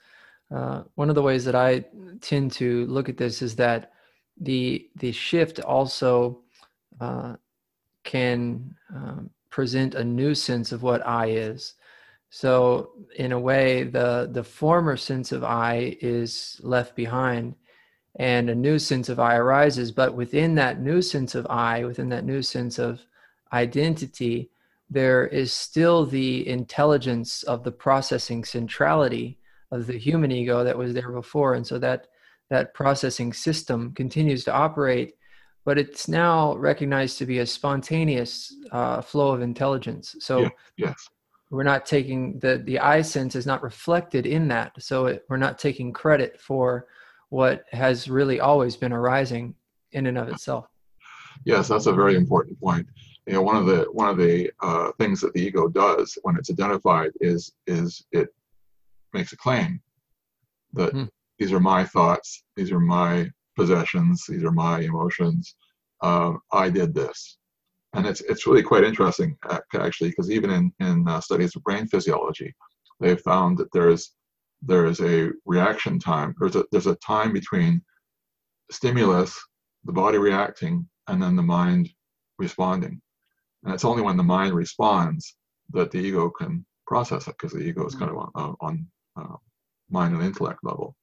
uh, 0.53 0.83
one 0.95 1.09
of 1.09 1.15
the 1.15 1.23
ways 1.23 1.43
that 1.43 1.55
i 1.55 1.83
tend 2.21 2.51
to 2.51 2.85
look 2.85 3.09
at 3.09 3.17
this 3.17 3.41
is 3.41 3.55
that 3.55 3.91
the 4.39 4.89
the 4.95 5.11
shift 5.11 5.59
also 5.59 6.41
uh, 6.99 7.35
can 8.03 8.75
um, 8.93 9.29
present 9.49 9.95
a 9.95 10.03
new 10.03 10.35
sense 10.35 10.71
of 10.71 10.83
what 10.83 11.05
I 11.05 11.27
is. 11.27 11.73
So 12.29 12.91
in 13.15 13.31
a 13.31 13.39
way, 13.39 13.83
the 13.83 14.29
the 14.31 14.43
former 14.43 14.97
sense 14.97 15.31
of 15.31 15.43
I 15.43 15.97
is 16.01 16.59
left 16.63 16.95
behind, 16.95 17.55
and 18.17 18.49
a 18.49 18.55
new 18.55 18.79
sense 18.79 19.07
of 19.09 19.19
I 19.19 19.35
arises. 19.35 19.91
But 19.91 20.15
within 20.15 20.55
that 20.55 20.81
new 20.81 21.01
sense 21.01 21.35
of 21.35 21.47
I, 21.47 21.85
within 21.85 22.09
that 22.09 22.25
new 22.25 22.41
sense 22.41 22.77
of 22.77 23.01
identity, 23.53 24.49
there 24.89 25.27
is 25.27 25.53
still 25.53 26.05
the 26.05 26.47
intelligence 26.47 27.43
of 27.43 27.63
the 27.63 27.71
processing 27.71 28.43
centrality 28.43 29.39
of 29.71 29.87
the 29.87 29.97
human 29.97 30.31
ego 30.31 30.63
that 30.63 30.77
was 30.77 30.93
there 30.93 31.11
before, 31.11 31.53
and 31.53 31.65
so 31.65 31.79
that 31.79 32.07
that 32.49 32.73
processing 32.73 33.33
system 33.33 33.93
continues 33.93 34.43
to 34.45 34.53
operate, 34.53 35.15
but 35.65 35.77
it's 35.77 36.07
now 36.07 36.55
recognized 36.55 37.17
to 37.17 37.25
be 37.25 37.39
a 37.39 37.45
spontaneous 37.45 38.53
uh, 38.71 39.01
flow 39.01 39.31
of 39.31 39.41
intelligence. 39.41 40.15
So 40.19 40.41
yeah, 40.41 40.49
yes. 40.77 41.09
we're 41.49 41.63
not 41.63 41.85
taking 41.85 42.39
the 42.39 42.59
the 42.59 42.79
I 42.79 43.01
sense 43.01 43.35
is 43.35 43.45
not 43.45 43.63
reflected 43.63 44.25
in 44.25 44.47
that. 44.49 44.73
So 44.79 45.07
it, 45.07 45.25
we're 45.29 45.37
not 45.37 45.57
taking 45.57 45.91
credit 45.91 46.39
for 46.39 46.87
what 47.29 47.65
has 47.71 48.07
really 48.09 48.39
always 48.39 48.75
been 48.75 48.93
arising 48.93 49.55
in 49.91 50.05
and 50.05 50.17
of 50.17 50.29
itself. 50.29 50.67
Yes, 51.45 51.67
that's 51.67 51.87
a 51.87 51.93
very 51.93 52.15
important 52.15 52.59
point. 52.59 52.87
You 53.25 53.33
know, 53.33 53.41
one 53.41 53.55
of 53.55 53.65
the 53.65 53.85
one 53.91 54.09
of 54.09 54.17
the 54.17 54.51
uh, 54.61 54.91
things 54.99 55.19
that 55.21 55.33
the 55.33 55.41
ego 55.41 55.67
does 55.67 56.17
when 56.21 56.37
it's 56.37 56.51
identified 56.51 57.11
is 57.21 57.53
is 57.65 58.05
it 58.11 58.29
makes 59.13 59.33
a 59.33 59.37
claim 59.37 59.81
that 60.73 60.91
hmm 60.91 61.05
these 61.39 61.51
are 61.51 61.59
my 61.59 61.83
thoughts, 61.83 62.43
these 62.55 62.71
are 62.71 62.79
my 62.79 63.29
possessions, 63.55 64.25
these 64.27 64.43
are 64.43 64.51
my 64.51 64.79
emotions. 64.81 65.55
Um, 66.01 66.39
I 66.51 66.69
did 66.69 66.93
this, 66.93 67.37
and 67.93 68.05
it's 68.05 68.21
it's 68.21 68.45
really 68.47 68.63
quite 68.63 68.83
interesting 68.83 69.37
actually 69.73 70.09
because 70.09 70.29
even 70.29 70.49
in 70.49 70.71
in 70.79 71.07
uh, 71.07 71.21
studies 71.21 71.55
of 71.55 71.63
brain 71.63 71.87
physiology, 71.87 72.53
they've 72.99 73.21
found 73.21 73.57
that 73.57 73.71
there's 73.71 74.13
there 74.61 74.85
is 74.85 74.99
a 75.01 75.31
reaction 75.45 75.99
time. 75.99 76.35
There's 76.39 76.55
a 76.55 76.65
there's 76.71 76.87
a 76.87 76.95
time 76.95 77.33
between 77.33 77.81
stimulus, 78.71 79.37
the 79.85 79.93
body 79.93 80.17
reacting, 80.17 80.87
and 81.07 81.21
then 81.21 81.35
the 81.35 81.43
mind 81.43 81.89
responding. 82.37 83.01
And 83.63 83.73
it's 83.73 83.85
only 83.85 84.03
when 84.03 84.17
the 84.17 84.23
mind 84.23 84.53
responds 84.53 85.35
that 85.71 85.91
the 85.91 85.99
ego 85.99 86.29
can 86.29 86.65
process 86.85 87.27
it 87.27 87.35
because 87.37 87.53
the 87.53 87.59
ego 87.59 87.85
is 87.85 87.95
kind 87.95 88.11
of 88.11 88.17
on, 88.35 88.55
on 88.59 88.87
uh, 89.17 89.35
mind 89.89 90.13
and 90.13 90.23
intellect 90.23 90.59
level. 90.63 90.95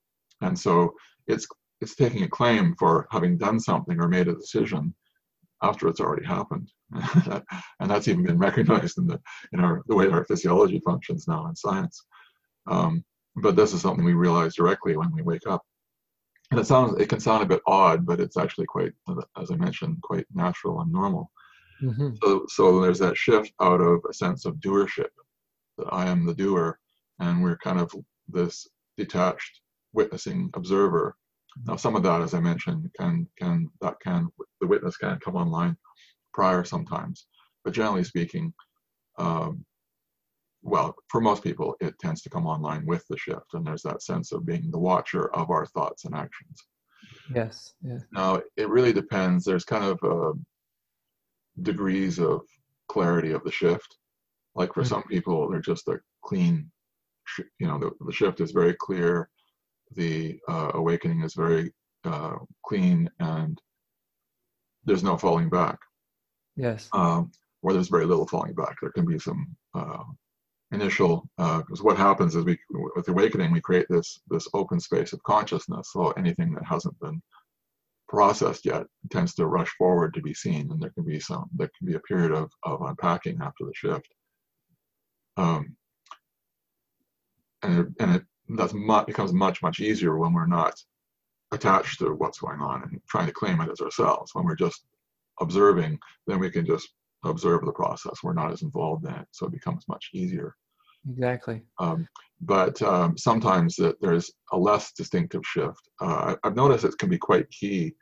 And 0.42 0.58
so 0.58 0.94
it's 1.26 1.46
it's 1.80 1.96
taking 1.96 2.22
a 2.22 2.28
claim 2.28 2.74
for 2.78 3.08
having 3.10 3.36
done 3.36 3.58
something 3.58 3.98
or 4.00 4.08
made 4.08 4.28
a 4.28 4.36
decision 4.36 4.94
after 5.62 5.88
it's 5.88 6.00
already 6.00 6.24
happened. 6.24 6.70
and 7.80 7.90
that's 7.90 8.08
even 8.08 8.24
been 8.24 8.38
recognized 8.38 8.98
in 8.98 9.06
the 9.06 9.20
in 9.52 9.60
our 9.60 9.82
the 9.88 9.96
way 9.96 10.08
our 10.08 10.24
physiology 10.24 10.80
functions 10.84 11.26
now 11.26 11.46
in 11.46 11.56
science. 11.56 12.04
Um, 12.66 13.04
but 13.36 13.56
this 13.56 13.72
is 13.72 13.80
something 13.80 14.04
we 14.04 14.12
realize 14.12 14.54
directly 14.54 14.96
when 14.96 15.12
we 15.14 15.22
wake 15.22 15.46
up. 15.48 15.62
And 16.50 16.60
it 16.60 16.66
sounds 16.66 17.00
it 17.00 17.08
can 17.08 17.20
sound 17.20 17.42
a 17.42 17.46
bit 17.46 17.62
odd, 17.66 18.04
but 18.04 18.20
it's 18.20 18.36
actually 18.36 18.66
quite, 18.66 18.92
as 19.40 19.50
I 19.50 19.56
mentioned, 19.56 20.02
quite 20.02 20.26
natural 20.34 20.80
and 20.80 20.92
normal. 20.92 21.30
Mm-hmm. 21.82 22.10
So 22.22 22.44
so 22.48 22.80
there's 22.80 22.98
that 22.98 23.16
shift 23.16 23.52
out 23.60 23.80
of 23.80 24.00
a 24.08 24.12
sense 24.12 24.44
of 24.44 24.56
doership, 24.56 25.10
that 25.78 25.88
I 25.90 26.08
am 26.08 26.26
the 26.26 26.34
doer, 26.34 26.78
and 27.20 27.42
we're 27.42 27.56
kind 27.56 27.80
of 27.80 27.92
this 28.28 28.68
detached 28.98 29.61
witnessing 29.92 30.50
observer. 30.54 31.16
Now, 31.66 31.76
some 31.76 31.96
of 31.96 32.02
that, 32.04 32.22
as 32.22 32.34
I 32.34 32.40
mentioned, 32.40 32.90
can 32.98 33.28
can 33.38 33.68
that 33.80 33.96
can 34.02 34.28
the 34.60 34.66
witness 34.66 34.96
can 34.96 35.18
come 35.20 35.36
online 35.36 35.76
prior 36.32 36.64
sometimes, 36.64 37.26
but 37.64 37.74
generally 37.74 38.04
speaking, 38.04 38.54
um, 39.18 39.64
well, 40.62 40.94
for 41.08 41.20
most 41.20 41.42
people, 41.42 41.76
it 41.80 41.98
tends 41.98 42.22
to 42.22 42.30
come 42.30 42.46
online 42.46 42.86
with 42.86 43.04
the 43.08 43.18
shift, 43.18 43.54
and 43.54 43.66
there's 43.66 43.82
that 43.82 44.02
sense 44.02 44.32
of 44.32 44.46
being 44.46 44.70
the 44.70 44.78
watcher 44.78 45.34
of 45.34 45.50
our 45.50 45.66
thoughts 45.66 46.04
and 46.04 46.14
actions. 46.14 46.56
Yes. 47.34 47.74
yes. 47.82 48.02
Now, 48.12 48.40
it 48.56 48.68
really 48.68 48.92
depends. 48.92 49.44
There's 49.44 49.64
kind 49.64 49.84
of 49.84 49.98
uh, 50.02 50.32
degrees 51.60 52.18
of 52.18 52.42
clarity 52.88 53.32
of 53.32 53.44
the 53.44 53.50
shift. 53.50 53.96
Like 54.54 54.72
for 54.72 54.82
mm-hmm. 54.82 54.88
some 54.88 55.02
people, 55.04 55.50
they're 55.50 55.60
just 55.60 55.88
a 55.88 55.98
clean, 56.24 56.70
you 57.58 57.66
know, 57.66 57.78
the, 57.78 57.90
the 58.06 58.12
shift 58.12 58.40
is 58.40 58.52
very 58.52 58.74
clear. 58.74 59.28
The 59.94 60.38
uh, 60.48 60.72
awakening 60.74 61.22
is 61.22 61.34
very 61.34 61.72
uh, 62.04 62.36
clean, 62.64 63.08
and 63.20 63.60
there's 64.84 65.04
no 65.04 65.16
falling 65.16 65.48
back. 65.48 65.78
Yes. 66.56 66.88
Um, 66.92 67.30
or 67.62 67.72
there's 67.72 67.88
very 67.88 68.06
little 68.06 68.26
falling 68.26 68.54
back. 68.54 68.76
There 68.80 68.90
can 68.92 69.06
be 69.06 69.18
some 69.18 69.56
uh, 69.74 70.04
initial 70.72 71.28
because 71.36 71.80
uh, 71.80 71.84
what 71.84 71.96
happens 71.96 72.34
is 72.34 72.44
we 72.44 72.58
with 72.96 73.08
awakening 73.08 73.52
we 73.52 73.60
create 73.60 73.86
this 73.90 74.20
this 74.28 74.48
open 74.54 74.80
space 74.80 75.12
of 75.12 75.22
consciousness 75.22 75.90
so 75.92 76.10
anything 76.12 76.54
that 76.54 76.64
hasn't 76.64 76.98
been 76.98 77.20
processed 78.08 78.64
yet 78.64 78.86
tends 79.10 79.34
to 79.34 79.46
rush 79.46 79.68
forward 79.78 80.12
to 80.14 80.22
be 80.22 80.34
seen 80.34 80.70
and 80.70 80.80
there 80.80 80.90
can 80.90 81.04
be 81.04 81.20
some 81.20 81.48
there 81.54 81.70
can 81.78 81.86
be 81.86 81.94
a 81.94 82.00
period 82.00 82.32
of, 82.32 82.50
of 82.62 82.80
unpacking 82.82 83.38
after 83.42 83.64
the 83.64 83.72
shift 83.74 84.08
um, 85.36 85.76
and 87.62 87.80
it, 87.80 87.86
and 88.00 88.16
it 88.16 88.22
that's 88.56 88.74
much, 88.74 89.06
becomes 89.06 89.32
much 89.32 89.62
much 89.62 89.80
easier 89.80 90.16
when 90.16 90.32
we're 90.32 90.46
not 90.46 90.74
attached 91.52 91.98
to 91.98 92.14
what's 92.14 92.40
going 92.40 92.60
on 92.60 92.82
and 92.82 93.00
trying 93.08 93.26
to 93.26 93.32
claim 93.32 93.60
it 93.60 93.70
as 93.70 93.80
ourselves 93.80 94.34
when 94.34 94.44
we're 94.44 94.54
just 94.54 94.84
observing 95.40 95.98
then 96.26 96.38
we 96.38 96.50
can 96.50 96.64
just 96.64 96.88
observe 97.24 97.64
the 97.64 97.72
process 97.72 98.22
we're 98.22 98.32
not 98.32 98.52
as 98.52 98.62
involved 98.62 99.04
in 99.06 99.14
it 99.14 99.26
so 99.32 99.46
it 99.46 99.52
becomes 99.52 99.84
much 99.88 100.10
easier 100.12 100.54
Exactly. 101.10 101.62
Um, 101.78 102.06
but 102.40 102.80
um, 102.82 103.16
sometimes 103.16 103.76
that 103.76 104.00
there's 104.00 104.30
a 104.52 104.58
less 104.58 104.92
distinctive 104.92 105.42
shift. 105.44 105.88
Uh, 106.00 106.36
I've 106.44 106.56
noticed 106.56 106.84
it 106.84 106.98
can 106.98 107.08
be 107.08 107.18
quite 107.18 107.50
key 107.50 107.94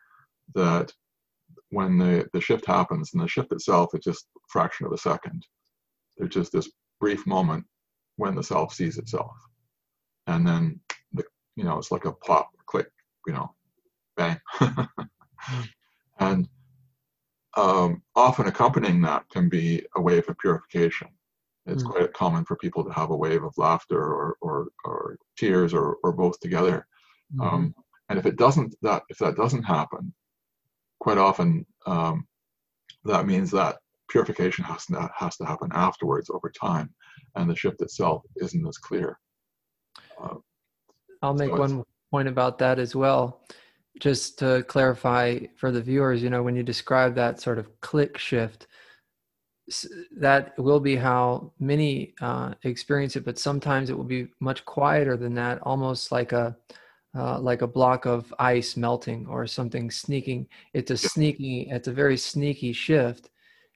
that 0.55 0.93
when 1.71 1.99
the, 1.99 2.29
the 2.33 2.41
shift 2.41 2.67
happens, 2.67 3.13
and 3.13 3.23
the 3.23 3.29
shift 3.29 3.53
itself 3.53 3.95
is 3.95 4.05
just 4.05 4.27
a 4.37 4.41
fraction 4.49 4.87
of 4.87 4.93
a 4.93 4.99
second, 4.99 5.47
there's 6.17 6.35
just 6.35 6.53
this 6.53 6.71
brief 7.01 7.27
moment 7.27 7.65
when 8.17 8.35
the 8.35 8.43
self 8.43 8.75
sees 8.75 8.99
itself. 8.99 9.37
And 10.27 10.47
then, 10.47 10.81
the, 11.13 11.25
you 11.57 11.65
know, 11.65 11.79
it's 11.79 11.91
like 11.91 12.05
a 12.05 12.13
pop, 12.13 12.51
click, 12.67 12.89
you 13.27 13.33
know, 13.33 13.55
bang. 14.17 14.39
and 16.21 16.49
um, 17.57 18.03
often 18.15 18.47
accompanying 18.47 19.03
that 19.03 19.29
can 19.31 19.49
be 19.49 19.85
a 19.97 20.01
wave 20.01 20.29
of 20.29 20.39
purification 20.39 21.09
it's 21.67 21.83
mm. 21.83 21.91
quite 21.91 22.13
common 22.13 22.45
for 22.45 22.57
people 22.57 22.85
to 22.85 22.93
have 22.93 23.11
a 23.11 23.17
wave 23.17 23.45
of 23.45 23.57
laughter 23.57 24.01
or, 24.01 24.37
or, 24.41 24.69
or 24.85 25.19
tears 25.37 25.75
or, 25.75 25.97
or 26.03 26.13
both 26.13 26.39
together. 26.41 26.87
Mm-hmm. 27.35 27.41
Um, 27.43 27.75
and 28.09 28.19
if 28.19 28.27
it 28.27 28.37
doesn't, 28.37 28.75
that 28.83 29.03
if 29.09 29.19
that 29.19 29.37
doesn't 29.37 29.63
happen, 29.63 30.13
quite 31.01 31.19
often 31.19 31.67
um, 31.87 32.27
that 33.05 33.27
means 33.27 33.51
that 33.53 33.77
purification 34.09 34.65
has 34.65 34.87
to, 34.87 35.11
has 35.17 35.37
to 35.37 35.45
happen 35.45 35.71
afterwards 35.73 36.31
over 36.31 36.51
time, 36.51 36.93
and 37.37 37.49
the 37.49 37.57
shift 37.57 37.81
itself 37.83 38.23
isn't 38.37 38.67
as 38.67 38.79
clear. 38.79 39.19
Uh, 40.21 40.37
I'll 41.23 41.35
make 41.35 41.51
so 41.51 41.59
one 41.59 41.85
point 42.11 42.29
about 42.29 42.59
that 42.59 42.79
as 42.79 42.95
well. 42.95 43.43
Just 43.99 44.39
to 44.39 44.65
clarify 44.69 45.41
for 45.57 45.71
the 45.71 45.83
viewers, 45.83 46.23
you 46.23 46.31
know, 46.31 46.43
when 46.43 46.57
you 46.57 46.63
describe 46.63 47.15
that 47.15 47.41
sort 47.41 47.59
of 47.59 47.81
click 47.81 48.17
shift, 48.17 48.67
that 50.17 50.59
will 50.59 50.81
be 50.81 50.97
how 50.97 51.53
many 51.59 52.15
uh, 52.21 52.55
experience 52.65 53.17
it, 53.17 53.25
but 53.25 53.39
sometimes 53.39 53.91
it 53.91 53.97
will 53.97 54.05
be 54.05 54.29
much 54.41 54.65
quieter 54.65 55.17
than 55.17 55.35
that, 55.35 55.61
almost 55.63 56.13
like 56.13 56.33
a 56.33 56.57
uh, 57.17 57.41
like 57.41 57.63
a 57.63 57.67
block 57.67 58.07
of 58.07 58.33
ice 58.39 58.77
melting 58.77 59.27
or 59.27 59.45
something 59.47 59.91
sneaking. 59.91 60.47
It's 60.75 60.93
a 60.93 60.97
sneaky, 60.97 61.69
it's 61.69 61.89
a 61.89 61.93
very 61.93 62.17
sneaky 62.17 62.73
shift, 62.73 63.31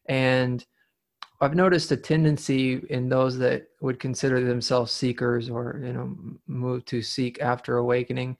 and 0.06 0.64
I've 1.44 1.54
noticed 1.54 1.92
a 1.92 1.96
tendency 1.96 2.80
in 2.90 3.08
those 3.08 3.38
that 3.38 3.68
would 3.80 4.00
consider 4.00 4.42
themselves 4.42 4.92
seekers 4.92 5.50
or 5.50 5.80
you 5.84 5.92
know 5.92 6.16
move 6.46 6.84
to 6.86 7.02
seek 7.02 7.40
after 7.40 7.76
awakening 7.76 8.36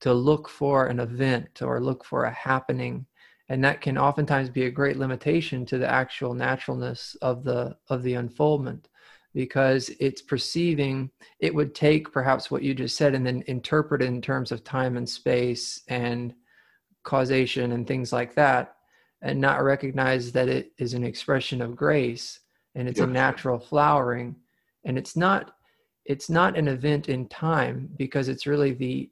to 0.00 0.12
look 0.12 0.48
for 0.48 0.86
an 0.86 1.00
event 1.00 1.62
or 1.62 1.80
look 1.80 2.04
for 2.04 2.24
a 2.24 2.30
happening. 2.30 3.06
And 3.48 3.62
that 3.64 3.80
can 3.80 3.98
oftentimes 3.98 4.48
be 4.50 4.66
a 4.66 4.70
great 4.70 4.96
limitation 4.96 5.66
to 5.66 5.78
the 5.78 5.90
actual 5.90 6.34
naturalness 6.34 7.16
of 7.22 7.44
the 7.44 7.76
of 7.88 8.02
the 8.02 8.14
unfoldment 8.14 8.88
because 9.34 9.90
it's 9.98 10.22
perceiving 10.22 11.10
it 11.40 11.54
would 11.54 11.74
take 11.74 12.12
perhaps 12.12 12.50
what 12.50 12.62
you 12.62 12.74
just 12.74 12.96
said 12.96 13.14
and 13.14 13.26
then 13.26 13.42
interpret 13.48 14.00
it 14.00 14.06
in 14.06 14.22
terms 14.22 14.52
of 14.52 14.62
time 14.62 14.96
and 14.96 15.08
space 15.08 15.82
and 15.88 16.34
causation 17.02 17.72
and 17.72 17.86
things 17.86 18.12
like 18.12 18.34
that 18.34 18.76
and 19.22 19.40
not 19.40 19.62
recognize 19.62 20.30
that 20.32 20.48
it 20.48 20.72
is 20.78 20.94
an 20.94 21.02
expression 21.02 21.60
of 21.60 21.74
grace 21.74 22.40
and 22.74 22.88
it's 22.88 22.98
yeah. 22.98 23.04
a 23.04 23.08
natural 23.08 23.58
flowering 23.58 24.36
and 24.84 24.98
it's 24.98 25.16
not 25.16 25.52
it's 26.04 26.28
not 26.28 26.56
an 26.58 26.68
event 26.68 27.08
in 27.08 27.26
time 27.28 27.88
because 27.96 28.28
it's 28.28 28.46
really 28.46 28.72
the 28.72 29.10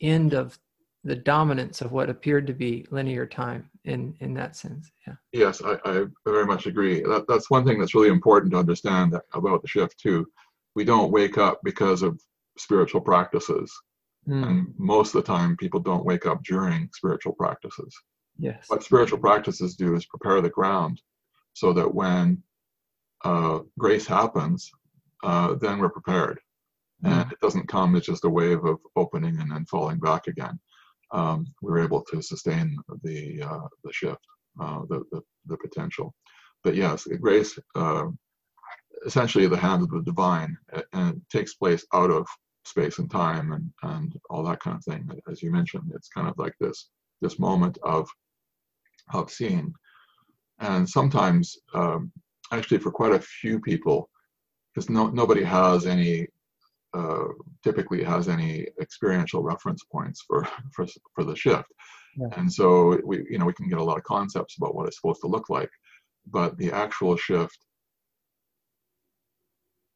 end 0.00 0.32
of 0.32 0.58
the 1.04 1.14
dominance 1.14 1.82
of 1.82 1.92
what 1.92 2.08
appeared 2.08 2.46
to 2.46 2.54
be 2.54 2.86
linear 2.90 3.26
time 3.26 3.68
in 3.84 4.14
in 4.20 4.32
that 4.34 4.56
sense 4.56 4.90
yeah. 5.06 5.14
Yes 5.32 5.62
i, 5.62 5.76
I 5.84 6.04
very 6.26 6.46
much 6.46 6.66
agree. 6.66 7.02
That, 7.02 7.26
that's 7.28 7.50
one 7.50 7.66
thing 7.66 7.78
that's 7.78 7.94
really 7.94 8.08
important 8.08 8.52
to 8.52 8.58
understand 8.58 9.14
about 9.34 9.62
the 9.62 9.68
shift 9.68 9.98
too. 9.98 10.26
We 10.74 10.84
don't 10.84 11.12
wake 11.12 11.38
up 11.38 11.60
because 11.62 12.02
of 12.02 12.20
spiritual 12.58 13.00
practices. 13.00 13.72
Mm. 14.28 14.46
and 14.46 14.74
most 14.78 15.14
of 15.14 15.22
the 15.22 15.26
time 15.26 15.54
people 15.54 15.80
don't 15.80 16.06
wake 16.06 16.24
up 16.24 16.42
during 16.44 16.88
spiritual 16.94 17.34
practices. 17.34 17.94
Yes. 18.38 18.64
What 18.68 18.82
spiritual 18.82 19.18
practices 19.18 19.76
do 19.76 19.94
is 19.94 20.06
prepare 20.06 20.40
the 20.40 20.48
ground 20.48 20.98
so 21.52 21.74
that 21.74 21.94
when 21.94 22.42
uh, 23.24 23.60
grace 23.78 24.06
happens 24.06 24.70
uh, 25.22 25.54
then 25.54 25.78
we're 25.78 25.88
prepared 25.88 26.38
mm. 27.04 27.10
and 27.10 27.32
it 27.32 27.40
doesn't 27.40 27.68
come 27.68 27.96
it's 27.96 28.06
just 28.06 28.24
a 28.24 28.28
wave 28.28 28.64
of 28.64 28.78
opening 28.96 29.38
and 29.40 29.50
then 29.50 29.64
falling 29.66 29.98
back 29.98 30.26
again 30.26 30.58
um, 31.14 31.46
we 31.62 31.70
were 31.70 31.82
able 31.82 32.02
to 32.02 32.20
sustain 32.20 32.76
the 33.02 33.42
uh, 33.42 33.68
the 33.84 33.92
shift, 33.92 34.20
uh, 34.60 34.80
the, 34.88 35.04
the, 35.12 35.22
the 35.46 35.56
potential. 35.56 36.12
But 36.64 36.74
yes, 36.74 37.06
grace, 37.20 37.58
uh, 37.74 38.06
essentially 39.06 39.46
the 39.46 39.56
hand 39.56 39.82
of 39.82 39.90
the 39.90 40.02
divine, 40.02 40.56
and 40.92 41.16
it 41.16 41.22
takes 41.30 41.54
place 41.54 41.86
out 41.92 42.10
of 42.10 42.26
space 42.64 42.98
and 42.98 43.10
time 43.10 43.52
and 43.52 43.70
and 43.82 44.18
all 44.28 44.42
that 44.44 44.60
kind 44.60 44.76
of 44.76 44.84
thing. 44.84 45.08
As 45.30 45.42
you 45.42 45.50
mentioned, 45.52 45.92
it's 45.94 46.08
kind 46.08 46.28
of 46.28 46.34
like 46.36 46.54
this 46.60 46.90
this 47.20 47.38
moment 47.38 47.78
of 47.84 48.08
of 49.12 49.30
seeing, 49.30 49.72
and 50.60 50.88
sometimes 50.88 51.56
um, 51.74 52.10
actually 52.56 52.78
for 52.78 52.90
quite 52.90 53.12
a 53.12 53.20
few 53.20 53.60
people, 53.60 54.08
because 54.74 54.88
no, 54.90 55.08
nobody 55.08 55.42
has 55.42 55.86
any 55.86 56.28
uh, 56.94 57.24
typically 57.62 58.02
has 58.04 58.28
any 58.28 58.68
experiential 58.80 59.42
reference 59.42 59.82
points 59.90 60.22
for 60.26 60.46
for, 60.72 60.86
for 61.14 61.24
the 61.24 61.36
shift. 61.36 61.70
Yeah. 62.16 62.28
And 62.36 62.52
so 62.52 63.00
we 63.04 63.26
you 63.28 63.38
know 63.38 63.46
we 63.46 63.52
can 63.52 63.68
get 63.68 63.78
a 63.78 63.84
lot 63.84 63.98
of 63.98 64.04
concepts 64.04 64.56
about 64.56 64.74
what 64.74 64.86
it's 64.86 64.96
supposed 64.96 65.20
to 65.22 65.28
look 65.28 65.50
like, 65.50 65.70
but 66.26 66.56
the 66.58 66.72
actual 66.72 67.16
shift 67.16 67.58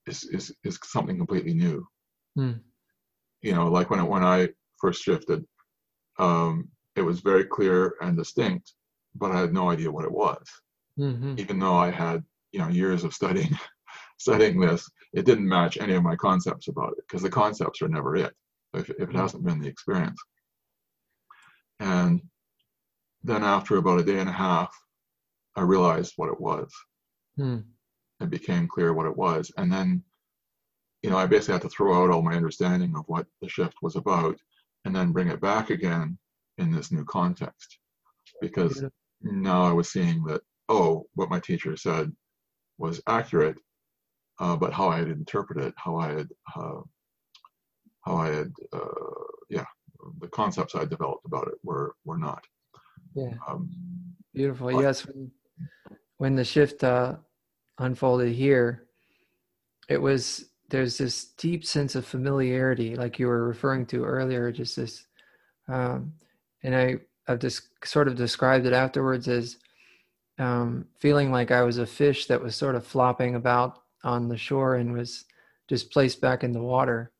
is 0.06 0.24
is, 0.24 0.54
is 0.64 0.78
something 0.84 1.16
completely 1.16 1.54
new. 1.54 1.86
Mm. 2.36 2.60
You 3.42 3.54
know, 3.54 3.68
like 3.68 3.90
when 3.90 4.04
when 4.06 4.24
I 4.24 4.48
first 4.80 5.02
shifted, 5.02 5.44
um, 6.18 6.68
it 6.96 7.02
was 7.02 7.20
very 7.20 7.44
clear 7.44 7.94
and 8.00 8.16
distinct, 8.16 8.72
but 9.14 9.30
I 9.30 9.40
had 9.40 9.52
no 9.52 9.70
idea 9.70 9.90
what 9.90 10.04
it 10.04 10.12
was. 10.12 10.44
Mm-hmm. 10.98 11.34
Even 11.38 11.58
though 11.60 11.76
I 11.76 11.90
had 11.90 12.24
you 12.52 12.58
know 12.58 12.68
years 12.68 13.04
of 13.04 13.14
studying 13.14 13.56
studying 14.18 14.60
this, 14.60 14.88
it 15.14 15.24
didn't 15.24 15.48
match 15.48 15.78
any 15.78 15.94
of 15.94 16.02
my 16.02 16.16
concepts 16.16 16.68
about 16.68 16.92
it 16.92 17.04
because 17.08 17.22
the 17.22 17.30
concepts 17.30 17.80
are 17.82 17.88
never 17.88 18.16
it 18.16 18.34
if, 18.74 18.90
if 18.90 19.00
it 19.00 19.10
mm. 19.10 19.20
hasn't 19.20 19.44
been 19.44 19.60
the 19.60 19.68
experience. 19.68 20.20
And 21.80 22.20
then 23.22 23.44
after 23.44 23.76
about 23.76 24.00
a 24.00 24.04
day 24.04 24.18
and 24.18 24.28
a 24.28 24.32
half, 24.32 24.76
I 25.56 25.62
realized 25.62 26.14
what 26.16 26.30
it 26.30 26.40
was. 26.40 26.72
Hmm. 27.36 27.58
It 28.20 28.30
became 28.30 28.68
clear 28.68 28.92
what 28.92 29.06
it 29.06 29.16
was. 29.16 29.50
And 29.56 29.72
then, 29.72 30.02
you 31.02 31.10
know, 31.10 31.16
I 31.16 31.26
basically 31.26 31.54
had 31.54 31.62
to 31.62 31.68
throw 31.68 32.02
out 32.02 32.10
all 32.10 32.22
my 32.22 32.34
understanding 32.34 32.94
of 32.96 33.04
what 33.06 33.26
the 33.40 33.48
shift 33.48 33.74
was 33.82 33.96
about 33.96 34.36
and 34.84 34.94
then 34.94 35.12
bring 35.12 35.28
it 35.28 35.40
back 35.40 35.70
again 35.70 36.18
in 36.58 36.72
this 36.72 36.90
new 36.90 37.04
context. 37.04 37.78
Because 38.40 38.84
now 39.22 39.62
I 39.62 39.72
was 39.72 39.90
seeing 39.90 40.22
that, 40.24 40.42
oh, 40.68 41.06
what 41.14 41.30
my 41.30 41.40
teacher 41.40 41.76
said 41.76 42.12
was 42.78 43.00
accurate 43.06 43.58
uh, 44.40 44.56
but 44.56 44.72
how 44.72 44.88
I 44.88 44.98
had 44.98 45.08
interpreted, 45.08 45.64
it, 45.64 45.74
how 45.76 45.96
I 45.96 46.08
had, 46.08 46.28
uh, 46.54 46.80
how 48.02 48.16
I 48.16 48.28
had, 48.28 48.52
uh, 48.72 48.88
yeah, 49.50 49.64
the 50.20 50.28
concepts 50.28 50.74
I 50.74 50.84
developed 50.84 51.26
about 51.26 51.48
it 51.48 51.54
were 51.62 51.94
were 52.04 52.18
not. 52.18 52.44
Yeah. 53.14 53.34
Um, 53.48 53.70
Beautiful. 54.32 54.70
But, 54.72 54.80
yes. 54.80 55.06
When, 55.06 55.30
when 56.18 56.36
the 56.36 56.44
shift 56.44 56.84
uh, 56.84 57.16
unfolded 57.78 58.32
here, 58.32 58.86
it 59.88 60.00
was 60.00 60.50
there's 60.70 60.98
this 60.98 61.24
deep 61.36 61.64
sense 61.64 61.94
of 61.94 62.06
familiarity, 62.06 62.94
like 62.94 63.18
you 63.18 63.26
were 63.26 63.48
referring 63.48 63.86
to 63.86 64.04
earlier. 64.04 64.52
Just 64.52 64.76
this, 64.76 65.04
um, 65.66 66.12
and 66.62 66.76
I 66.76 66.98
I've 67.26 67.40
just 67.40 67.68
sort 67.84 68.06
of 68.06 68.14
described 68.14 68.66
it 68.66 68.72
afterwards 68.72 69.26
as 69.26 69.56
um, 70.38 70.86
feeling 70.98 71.30
like 71.30 71.50
I 71.50 71.62
was 71.62 71.78
a 71.78 71.86
fish 71.86 72.26
that 72.26 72.42
was 72.42 72.54
sort 72.54 72.74
of 72.74 72.86
flopping 72.86 73.34
about 73.34 73.82
on 74.04 74.28
the 74.28 74.36
shore 74.36 74.76
and 74.76 74.92
was 74.92 75.24
just 75.68 75.90
placed 75.90 76.20
back 76.20 76.44
in 76.44 76.52
the 76.52 76.62
water. 76.62 77.12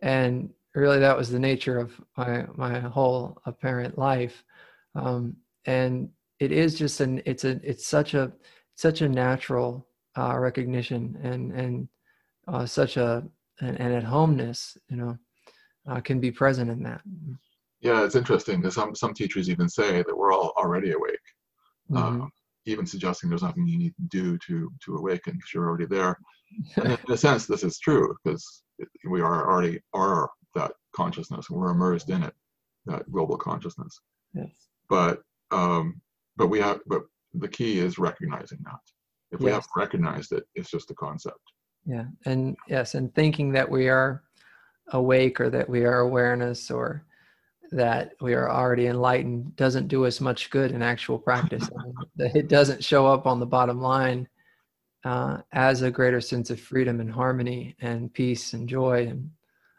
And 0.00 0.50
really, 0.74 0.98
that 0.98 1.16
was 1.16 1.30
the 1.30 1.38
nature 1.38 1.78
of 1.78 2.00
my 2.16 2.46
my 2.54 2.80
whole 2.80 3.40
apparent 3.46 3.98
life. 3.98 4.44
Um, 4.94 5.36
and 5.66 6.10
it 6.40 6.52
is 6.52 6.74
just 6.74 7.00
an 7.00 7.22
it's 7.24 7.44
a 7.44 7.60
it's 7.62 7.86
such 7.86 8.14
a 8.14 8.32
such 8.74 9.00
a 9.00 9.08
natural 9.08 9.86
uh, 10.16 10.36
recognition 10.38 11.18
and 11.22 11.52
and 11.52 11.88
uh, 12.46 12.66
such 12.66 12.96
a 12.96 13.24
an, 13.60 13.76
an 13.76 13.92
at 13.92 14.04
homeness, 14.04 14.76
you 14.88 14.96
know, 14.96 15.18
uh, 15.88 16.00
can 16.00 16.20
be 16.20 16.30
present 16.30 16.70
in 16.70 16.82
that. 16.82 17.00
Yeah, 17.80 18.04
it's 18.04 18.14
interesting 18.14 18.60
because 18.60 18.74
some 18.74 18.94
some 18.94 19.14
teachers 19.14 19.50
even 19.50 19.68
say 19.68 20.02
that 20.02 20.16
we're 20.16 20.32
all 20.32 20.52
already 20.56 20.92
awake, 20.92 21.18
mm-hmm. 21.90 21.96
Um, 21.96 22.32
even 22.68 22.86
suggesting 22.86 23.28
there's 23.28 23.42
nothing 23.42 23.66
you 23.66 23.78
need 23.78 23.94
to 23.96 24.02
do 24.08 24.38
to 24.46 24.70
to 24.84 24.96
awaken 24.96 25.34
because 25.34 25.54
you're 25.54 25.68
already 25.68 25.86
there. 25.86 26.18
and 26.76 26.98
in 27.08 27.14
a 27.14 27.16
sense, 27.16 27.46
this 27.46 27.64
is 27.64 27.78
true 27.78 28.14
because 28.22 28.62
we 29.08 29.20
are 29.20 29.50
already 29.50 29.80
are 29.94 30.30
that 30.54 30.72
consciousness 30.94 31.48
and 31.48 31.58
we're 31.58 31.70
immersed 31.70 32.10
in 32.10 32.22
it, 32.22 32.34
that 32.86 33.10
global 33.10 33.36
consciousness. 33.36 34.00
Yes. 34.34 34.50
But 34.88 35.22
um, 35.50 36.00
but 36.36 36.48
we 36.48 36.60
have 36.60 36.80
but 36.86 37.02
the 37.34 37.48
key 37.48 37.78
is 37.78 37.98
recognizing 37.98 38.58
that. 38.64 38.80
If 39.30 39.40
we 39.40 39.46
yes. 39.46 39.54
haven't 39.54 39.70
recognized 39.76 40.32
it, 40.32 40.44
it's 40.54 40.70
just 40.70 40.90
a 40.90 40.94
concept. 40.94 41.40
Yeah, 41.84 42.04
and 42.26 42.56
yes, 42.68 42.94
and 42.94 43.14
thinking 43.14 43.52
that 43.52 43.70
we 43.70 43.88
are 43.88 44.22
awake 44.92 45.40
or 45.40 45.50
that 45.50 45.68
we 45.68 45.84
are 45.84 46.00
awareness 46.00 46.70
or 46.70 47.04
that 47.72 48.12
we 48.20 48.34
are 48.34 48.50
already 48.50 48.86
enlightened 48.86 49.54
doesn't 49.56 49.88
do 49.88 50.06
us 50.06 50.20
much 50.20 50.50
good 50.50 50.70
in 50.70 50.82
actual 50.82 51.18
practice. 51.18 51.68
it 52.18 52.48
doesn't 52.48 52.84
show 52.84 53.06
up 53.06 53.26
on 53.26 53.40
the 53.40 53.46
bottom 53.46 53.80
line 53.80 54.28
uh, 55.04 55.38
as 55.52 55.82
a 55.82 55.90
greater 55.90 56.20
sense 56.20 56.50
of 56.50 56.60
freedom 56.60 57.00
and 57.00 57.10
harmony 57.10 57.76
and 57.80 58.12
peace 58.12 58.52
and 58.52 58.68
joy 58.68 59.06
and 59.06 59.30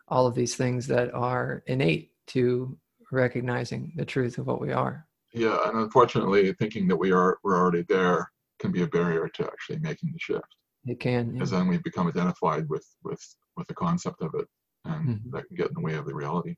all 0.08 0.28
of 0.28 0.36
these 0.36 0.56
things 0.56 0.88
that 0.88 1.14
are 1.14 1.64
innate 1.68 2.12
to 2.28 2.78
recognizing 3.12 3.92
the 3.96 4.06
truth 4.06 4.38
of 4.38 4.48
what 4.48 4.62
we 4.62 4.72
are. 4.72 5.06
Yeah, 5.34 5.58
and 5.68 5.78
unfortunately, 5.78 6.52
thinking 6.54 6.88
that 6.88 6.96
we 6.96 7.12
are 7.12 7.38
we're 7.44 7.58
already 7.58 7.84
there 7.84 8.32
can 8.60 8.72
be 8.72 8.82
a 8.82 8.88
barrier 8.88 9.30
to 9.36 9.46
actually 9.46 9.80
making 9.80 10.12
the 10.12 10.20
shift. 10.20 10.56
It 10.86 11.00
can, 11.00 11.34
because 11.34 11.52
yeah. 11.52 11.60
then 11.60 11.68
we 11.68 11.78
become 11.78 12.08
identified 12.08 12.68
with 12.68 12.88
with 13.04 13.22
with 13.56 13.68
the 13.68 13.76
concept 13.76 14.22
of 14.22 14.34
it, 14.36 14.48
and 14.86 15.08
mm-hmm. 15.08 15.30
that 15.32 15.46
can 15.48 15.56
get 15.56 15.68
in 15.68 15.76
the 15.76 15.82
way 15.82 15.96
of 15.96 16.06
the 16.06 16.16
reality. 16.16 16.56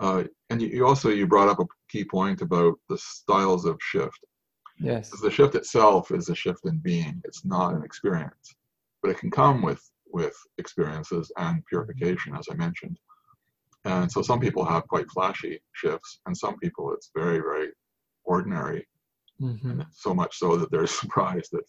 Uh, 0.00 0.24
and 0.50 0.62
you, 0.62 0.68
you, 0.68 0.86
also 0.86 1.10
you 1.10 1.26
brought 1.26 1.48
up 1.48 1.58
a 1.58 1.66
key 1.88 2.04
point 2.04 2.40
about 2.40 2.74
the 2.88 2.98
styles 2.98 3.64
of 3.64 3.78
shift. 3.80 4.18
Yes. 4.78 5.10
The 5.10 5.30
shift 5.30 5.54
itself 5.56 6.10
is 6.12 6.28
a 6.28 6.34
shift 6.34 6.64
in 6.66 6.78
being. 6.78 7.20
It's 7.24 7.44
not 7.44 7.74
an 7.74 7.82
experience, 7.82 8.54
but 9.02 9.10
it 9.10 9.18
can 9.18 9.30
come 9.30 9.62
with 9.62 9.82
with 10.10 10.34
experiences 10.56 11.30
and 11.36 11.64
purification, 11.66 12.34
as 12.34 12.46
I 12.50 12.54
mentioned. 12.54 12.98
And 13.84 14.10
so 14.10 14.22
some 14.22 14.40
people 14.40 14.64
have 14.64 14.88
quite 14.88 15.10
flashy 15.10 15.60
shifts, 15.72 16.20
and 16.26 16.36
some 16.36 16.58
people 16.58 16.92
it's 16.92 17.10
very 17.14 17.38
very 17.38 17.68
ordinary, 18.24 18.86
mm-hmm. 19.40 19.82
so 19.90 20.14
much 20.14 20.38
so 20.38 20.56
that 20.56 20.70
they're 20.70 20.86
surprised 21.02 21.50
that 21.52 21.64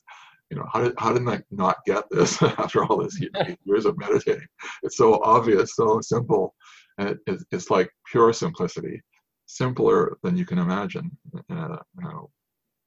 you 0.49 0.57
know 0.57 0.65
how 0.71 0.81
did 0.83 0.93
how 0.97 1.13
did 1.13 1.27
I 1.27 1.41
not 1.51 1.77
get 1.85 2.03
this 2.09 2.41
after 2.59 2.83
all 2.83 2.97
this 2.97 3.19
years 3.65 3.85
of 3.85 3.97
meditating? 3.97 4.47
It's 4.83 4.97
so 4.97 5.21
obvious, 5.23 5.75
so 5.75 5.99
simple, 6.01 6.53
and 6.99 7.17
it, 7.27 7.39
it's 7.51 7.69
like 7.71 7.89
pure 8.12 8.33
simplicity, 8.33 9.01
simpler 9.45 10.17
than 10.21 10.35
you 10.35 10.45
can 10.45 10.59
imagine 10.59 11.09
in 11.49 11.57
a 11.57 11.79
you 11.97 12.03
know, 12.03 12.29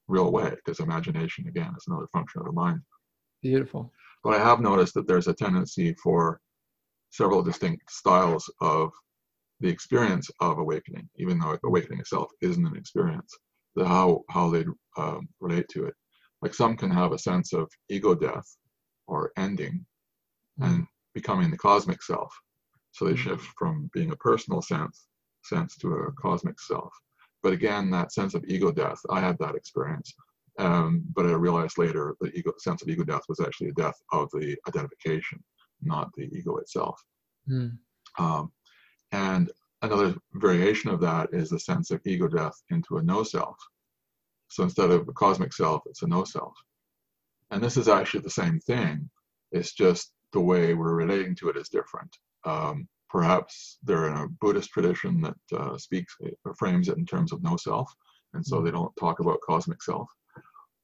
real 0.06 0.30
way, 0.30 0.50
because 0.50 0.80
imagination, 0.80 1.48
again, 1.48 1.72
is 1.76 1.84
another 1.88 2.06
function 2.12 2.40
of 2.40 2.46
the 2.46 2.52
mind. 2.52 2.78
Beautiful. 3.42 3.90
But 4.22 4.34
I 4.34 4.38
have 4.38 4.60
noticed 4.60 4.94
that 4.94 5.08
there's 5.08 5.28
a 5.28 5.34
tendency 5.34 5.94
for 5.94 6.40
several 7.10 7.42
distinct 7.42 7.90
styles 7.90 8.48
of 8.60 8.90
the 9.60 9.68
experience 9.68 10.30
of 10.40 10.58
awakening, 10.58 11.08
even 11.16 11.38
though 11.38 11.56
awakening 11.64 12.00
itself 12.00 12.28
isn't 12.42 12.66
an 12.66 12.76
experience, 12.76 13.32
the 13.74 13.86
how 13.86 14.22
how 14.28 14.50
they 14.50 14.64
um, 14.98 15.28
relate 15.40 15.66
to 15.70 15.86
it. 15.86 15.94
Like 16.42 16.52
some 16.52 16.76
can 16.76 16.90
have 16.90 17.12
a 17.12 17.18
sense 17.18 17.52
of 17.52 17.70
ego 17.88 18.14
death 18.14 18.46
or 19.06 19.32
ending, 19.38 19.86
mm. 20.60 20.66
and 20.66 20.86
becoming 21.14 21.50
the 21.50 21.58
cosmic 21.58 22.02
self, 22.02 22.32
so 22.92 23.04
they 23.06 23.16
shift 23.16 23.46
from 23.58 23.90
being 23.92 24.12
a 24.12 24.16
personal 24.16 24.62
sense 24.62 25.06
sense 25.44 25.76
to 25.76 25.92
a 25.92 26.12
cosmic 26.12 26.60
self. 26.60 26.92
But 27.42 27.52
again, 27.52 27.90
that 27.90 28.12
sense 28.12 28.34
of 28.34 28.44
ego 28.46 28.70
death, 28.70 29.00
I 29.10 29.20
had 29.20 29.36
that 29.38 29.56
experience. 29.56 30.14
Um, 30.58 31.02
but 31.14 31.26
I 31.26 31.32
realized 31.32 31.78
later 31.78 32.14
the 32.20 32.30
ego 32.36 32.52
sense 32.58 32.82
of 32.82 32.88
ego 32.88 33.04
death 33.04 33.22
was 33.28 33.40
actually 33.40 33.70
a 33.70 33.72
death 33.72 33.98
of 34.12 34.28
the 34.32 34.56
identification, 34.68 35.42
not 35.82 36.10
the 36.16 36.28
ego 36.36 36.58
itself. 36.58 37.02
Mm. 37.50 37.78
Um, 38.18 38.52
and 39.12 39.50
another 39.80 40.14
variation 40.34 40.90
of 40.90 41.00
that 41.00 41.30
is 41.32 41.50
the 41.50 41.58
sense 41.58 41.90
of 41.90 42.00
ego 42.04 42.28
death 42.28 42.54
into 42.70 42.98
a 42.98 43.02
no 43.02 43.22
self. 43.22 43.56
So 44.48 44.62
instead 44.62 44.90
of 44.90 45.08
a 45.08 45.12
cosmic 45.12 45.52
self, 45.52 45.82
it's 45.86 46.02
a 46.02 46.06
no 46.06 46.24
self. 46.24 46.54
And 47.50 47.62
this 47.62 47.76
is 47.76 47.88
actually 47.88 48.20
the 48.20 48.30
same 48.30 48.60
thing. 48.60 49.08
It's 49.50 49.72
just 49.72 50.12
the 50.32 50.40
way 50.40 50.74
we're 50.74 50.94
relating 50.94 51.34
to 51.36 51.48
it 51.48 51.56
is 51.56 51.68
different. 51.68 52.14
Um, 52.44 52.88
perhaps 53.08 53.78
they're 53.82 54.08
in 54.08 54.16
a 54.16 54.28
Buddhist 54.40 54.70
tradition 54.70 55.20
that 55.20 55.58
uh, 55.58 55.76
speaks 55.76 56.16
or 56.44 56.54
frames 56.54 56.88
it 56.88 56.98
in 56.98 57.06
terms 57.06 57.32
of 57.32 57.42
no 57.42 57.56
self, 57.56 57.92
and 58.34 58.44
so 58.44 58.60
they 58.60 58.70
don't 58.70 58.94
talk 58.96 59.20
about 59.20 59.40
cosmic 59.46 59.82
self. 59.82 60.08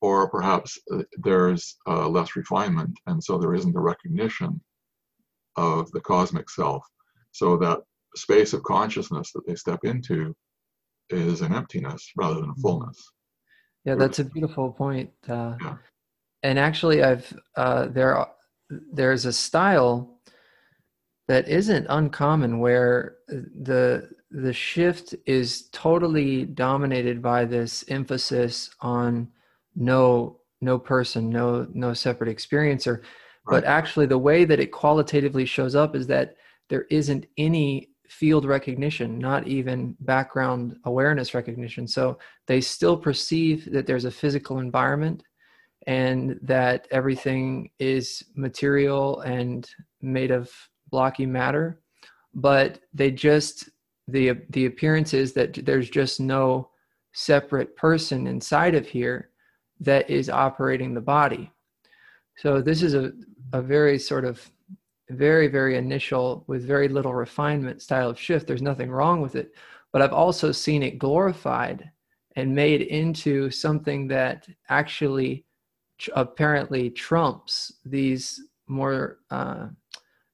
Or 0.01 0.31
perhaps 0.31 0.79
uh, 0.93 1.03
there's 1.17 1.77
uh, 1.89 2.09
less 2.09 2.37
refinement, 2.37 2.99
and 3.07 3.23
so 3.23 3.39
there 3.39 3.55
isn't 3.55 3.77
a 3.77 3.81
recognition 3.81 4.61
of 5.57 5.91
the 5.91 6.01
cosmic 6.01 6.49
self. 6.51 6.85
So 7.33 7.57
that 7.57 7.81
space 8.17 8.53
of 8.53 8.63
consciousness 8.63 9.33
that 9.33 9.47
they 9.47 9.55
step 9.55 9.81
into 9.85 10.35
is 11.11 11.41
an 11.41 11.55
emptiness 11.55 12.13
rather 12.17 12.35
than 12.35 12.45
a 12.45 12.53
mm-hmm. 12.53 12.61
fullness. 12.61 13.13
Yeah, 13.85 13.95
that's 13.95 14.19
a 14.19 14.25
beautiful 14.25 14.73
point. 14.73 15.11
Uh, 15.29 15.55
yeah. 15.63 15.77
And 16.43 16.59
actually, 16.59 17.03
I've 17.03 17.33
uh, 17.57 17.87
there 17.89 18.27
there's 18.93 19.25
a 19.25 19.33
style 19.33 20.18
that 21.29 21.47
isn't 21.47 21.87
uncommon 21.91 22.59
where 22.59 23.17
uh, 23.31 23.37
the 23.63 24.11
the 24.31 24.53
shift 24.53 25.15
is 25.25 25.69
totally 25.73 26.45
dominated 26.45 27.23
by 27.23 27.45
this 27.45 27.85
emphasis 27.89 28.71
on 28.81 29.29
no 29.77 30.41
no 30.61 30.79
person 30.79 31.31
no 31.31 31.67
no 31.73 31.95
separate 31.95 32.35
experiencer 32.35 32.99
right. 32.99 33.05
but 33.47 33.65
actually 33.65 34.07
the 34.07 34.19
way 34.19 34.45
that 34.45 34.61
it 34.61 34.73
qualitatively 34.73 35.47
shows 35.47 35.75
up 35.75 35.95
is 35.95 36.07
that 36.07 36.35
there 36.69 36.87
isn't 36.91 37.27
any 37.39 37.89
field 38.09 38.45
recognition 38.45 39.19
not 39.19 39.47
even 39.47 39.95
background 40.01 40.77
awareness 40.85 41.35
recognition 41.35 41.87
so 41.87 42.19
they 42.47 42.61
still 42.61 42.97
perceive 42.97 43.71
that 43.71 43.87
there's 43.87 44.07
a 44.07 44.11
physical 44.11 44.59
environment 44.59 45.23
and 45.87 46.39
that 46.43 46.87
everything 46.91 47.71
is 47.79 48.23
material 48.35 49.21
and 49.21 49.71
made 50.03 50.31
of 50.31 50.51
blocky 50.91 51.27
matter, 51.27 51.81
but 52.35 52.81
they 52.95 53.11
just 53.11 53.69
the 54.07 54.33
the 54.51 54.67
appearance 54.67 55.15
is 55.15 55.33
that 55.35 55.55
there's 55.65 55.91
just 55.91 56.21
no 56.21 56.71
separate 57.13 57.77
person 57.77 58.27
inside 58.27 58.75
of 58.75 58.87
here 58.87 59.31
that 59.81 60.09
is 60.09 60.31
operating 60.31 60.95
the 60.95 61.01
body. 61.01 61.51
So 62.37 62.61
this 62.61 62.83
is 62.83 62.95
a, 62.95 63.13
a 63.53 63.61
very 63.61 63.99
sort 63.99 64.25
of 64.25 64.51
very, 65.11 65.49
very 65.49 65.77
initial 65.77 66.45
with 66.47 66.67
very 66.67 66.89
little 66.89 67.15
refinement 67.15 67.83
style 67.83 68.11
of 68.11 68.21
shift. 68.21 68.47
There's 68.47 68.63
nothing 68.63 68.91
wrong 68.91 69.21
with 69.21 69.37
it. 69.37 69.55
But 69.93 70.03
I've 70.03 70.13
also 70.13 70.53
seen 70.53 70.83
it 70.83 70.99
glorified 70.99 71.91
and 72.37 72.55
made 72.55 72.83
into 72.83 73.51
something 73.51 74.07
that 74.09 74.47
actually 74.69 75.45
apparently 76.15 76.91
trumps 76.91 77.73
these 77.85 78.41
more 78.69 79.19
uh, 79.31 79.69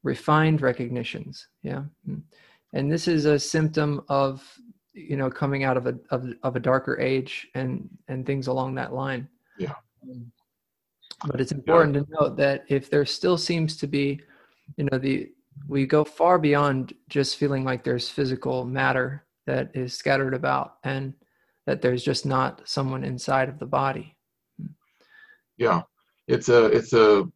refined 0.04 0.60
recognitions 0.60 1.48
yeah 1.62 1.82
hmm. 2.06 2.18
and 2.74 2.92
this 2.92 3.08
is 3.08 3.24
a 3.24 3.38
symptom 3.38 4.00
of 4.08 4.46
you 4.92 5.16
know 5.16 5.28
coming 5.28 5.64
out 5.64 5.76
of 5.76 5.86
a 5.86 5.98
of, 6.10 6.26
of 6.42 6.54
a 6.54 6.60
darker 6.60 7.00
age 7.00 7.48
and 7.54 7.88
and 8.08 8.24
things 8.24 8.46
along 8.46 8.74
that 8.74 8.92
line 8.92 9.26
yeah 9.58 9.72
but 11.26 11.40
it's 11.40 11.52
important 11.52 11.94
yeah. 11.94 12.02
to 12.02 12.06
note 12.20 12.36
that 12.36 12.64
if 12.68 12.90
there 12.90 13.04
still 13.04 13.38
seems 13.38 13.76
to 13.76 13.86
be 13.86 14.20
you 14.76 14.86
know 14.90 14.98
the 14.98 15.28
we 15.68 15.86
go 15.86 16.04
far 16.04 16.38
beyond 16.38 16.92
just 17.08 17.36
feeling 17.36 17.64
like 17.64 17.82
there's 17.82 18.08
physical 18.08 18.64
matter 18.64 19.24
that 19.46 19.70
is 19.74 19.96
scattered 19.96 20.34
about 20.34 20.76
and 20.84 21.14
that 21.66 21.80
there's 21.80 22.04
just 22.04 22.26
not 22.26 22.60
someone 22.64 23.04
inside 23.04 23.48
of 23.48 23.58
the 23.58 23.66
body 23.66 24.16
yeah 25.56 25.82
it's 26.28 26.48
a 26.48 26.66
it's 26.66 26.92
a 26.92 27.26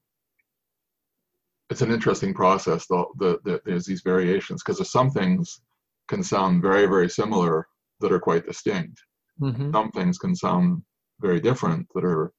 it's 1.71 1.83
an 1.83 1.93
interesting 1.93 2.35
process. 2.35 2.87
Though 2.89 3.13
the, 3.19 3.39
the, 3.45 3.61
there's 3.65 3.87
these 3.87 4.03
variations 4.03 4.63
because 4.63 4.91
some 4.91 5.11
things 5.11 5.61
can 6.09 6.23
sound 6.23 6.63
very 6.63 6.87
very 6.87 7.09
similar 7.09 7.67
that 8.01 8.13
are 8.13 8.21
quite 8.21 8.47
distinct. 8.47 9.01
Mm-hmm. 9.41 9.73
Some 9.73 9.91
things 9.93 10.19
can 10.19 10.35
sound 10.35 10.83
very 11.21 11.41
different 11.41 11.87
that 11.95 12.05
are 12.05 12.33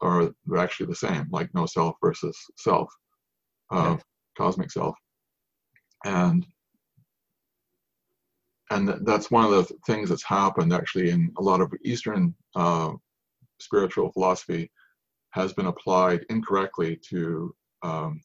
are 0.00 0.30
actually 0.56 0.86
the 0.86 0.94
same, 0.94 1.28
like 1.30 1.52
no 1.54 1.66
self 1.66 1.96
versus 2.02 2.36
self, 2.56 2.90
uh, 3.70 3.96
cosmic 4.36 4.70
self, 4.70 4.96
and 6.04 6.46
and 8.70 8.88
that's 9.04 9.30
one 9.30 9.44
of 9.44 9.50
the 9.50 9.74
things 9.86 10.08
that's 10.08 10.24
happened 10.24 10.72
actually 10.72 11.10
in 11.10 11.32
a 11.38 11.42
lot 11.42 11.60
of 11.60 11.72
Eastern 11.84 12.34
uh, 12.54 12.92
spiritual 13.60 14.12
philosophy 14.12 14.70
has 15.32 15.52
been 15.52 15.66
applied 15.66 16.24
incorrectly 16.30 16.98
to 17.08 17.54
um, 17.82 18.20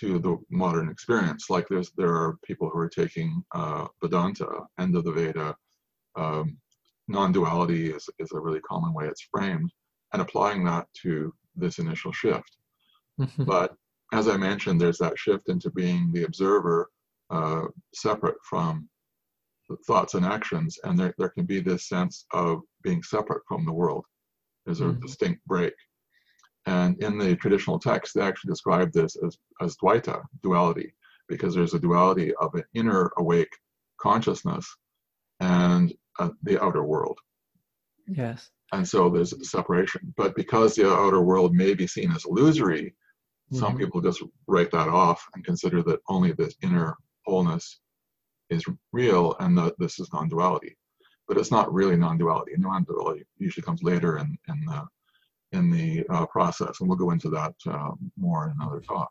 to 0.00 0.18
the 0.18 0.36
modern 0.50 0.88
experience. 0.88 1.48
Like 1.50 1.66
there's 1.68 1.90
there 1.96 2.14
are 2.14 2.38
people 2.44 2.68
who 2.70 2.78
are 2.78 2.88
taking 2.88 3.42
uh, 3.54 3.86
Vedanta, 4.02 4.50
end 4.78 4.96
of 4.96 5.04
the 5.04 5.12
Veda, 5.12 5.54
um, 6.16 6.56
non-duality 7.08 7.90
is, 7.90 8.08
is 8.18 8.32
a 8.32 8.40
really 8.40 8.60
common 8.60 8.92
way 8.92 9.06
it's 9.06 9.28
framed, 9.32 9.70
and 10.12 10.22
applying 10.22 10.64
that 10.64 10.86
to 11.02 11.32
this 11.54 11.78
initial 11.78 12.12
shift. 12.12 12.56
Mm-hmm. 13.20 13.44
But 13.44 13.74
as 14.12 14.28
I 14.28 14.36
mentioned, 14.36 14.80
there's 14.80 14.98
that 14.98 15.18
shift 15.18 15.48
into 15.48 15.70
being 15.70 16.10
the 16.12 16.24
observer, 16.24 16.90
uh, 17.30 17.62
separate 17.94 18.36
from 18.48 18.88
the 19.68 19.76
thoughts 19.86 20.14
and 20.14 20.24
actions, 20.24 20.78
and 20.84 20.98
there, 20.98 21.14
there 21.18 21.30
can 21.30 21.44
be 21.44 21.60
this 21.60 21.88
sense 21.88 22.26
of 22.32 22.60
being 22.82 23.02
separate 23.02 23.42
from 23.48 23.64
the 23.64 23.72
world. 23.72 24.04
There's 24.64 24.80
a 24.80 24.84
mm-hmm. 24.84 25.00
distinct 25.00 25.44
break. 25.46 25.74
And 26.66 27.00
in 27.02 27.16
the 27.16 27.36
traditional 27.36 27.78
text, 27.78 28.14
they 28.14 28.22
actually 28.22 28.50
describe 28.50 28.92
this 28.92 29.16
as, 29.24 29.38
as 29.60 29.76
Dvaita, 29.76 30.22
duality, 30.42 30.92
because 31.28 31.54
there's 31.54 31.74
a 31.74 31.78
duality 31.78 32.34
of 32.36 32.54
an 32.54 32.64
inner 32.74 33.12
awake 33.18 33.52
consciousness 34.00 34.66
and 35.40 35.94
uh, 36.18 36.30
the 36.42 36.62
outer 36.62 36.82
world. 36.84 37.18
Yes. 38.08 38.50
And 38.72 38.86
so 38.86 39.08
there's 39.08 39.32
a 39.32 39.44
separation. 39.44 40.12
But 40.16 40.34
because 40.34 40.74
the 40.74 40.90
outer 40.92 41.22
world 41.22 41.54
may 41.54 41.74
be 41.74 41.86
seen 41.86 42.10
as 42.10 42.24
illusory, 42.24 42.94
mm-hmm. 43.52 43.58
some 43.58 43.76
people 43.76 44.00
just 44.00 44.22
write 44.48 44.72
that 44.72 44.88
off 44.88 45.24
and 45.34 45.44
consider 45.44 45.82
that 45.84 46.00
only 46.08 46.32
this 46.32 46.56
inner 46.62 46.96
wholeness 47.26 47.80
is 48.50 48.64
real 48.92 49.36
and 49.40 49.56
that 49.58 49.74
this 49.78 49.98
is 50.00 50.12
non-duality. 50.12 50.76
But 51.28 51.38
it's 51.38 51.50
not 51.50 51.72
really 51.72 51.96
non-duality. 51.96 52.52
Non-duality 52.58 53.24
usually 53.38 53.64
comes 53.64 53.82
later 53.82 54.18
in, 54.18 54.36
in 54.48 54.64
the 54.64 54.84
in 55.52 55.70
the 55.70 56.04
uh, 56.10 56.26
process, 56.26 56.80
and 56.80 56.88
we'll 56.88 56.98
go 56.98 57.10
into 57.10 57.30
that 57.30 57.54
uh, 57.66 57.90
more 58.16 58.46
in 58.46 58.54
another 58.60 58.80
talk. 58.80 59.10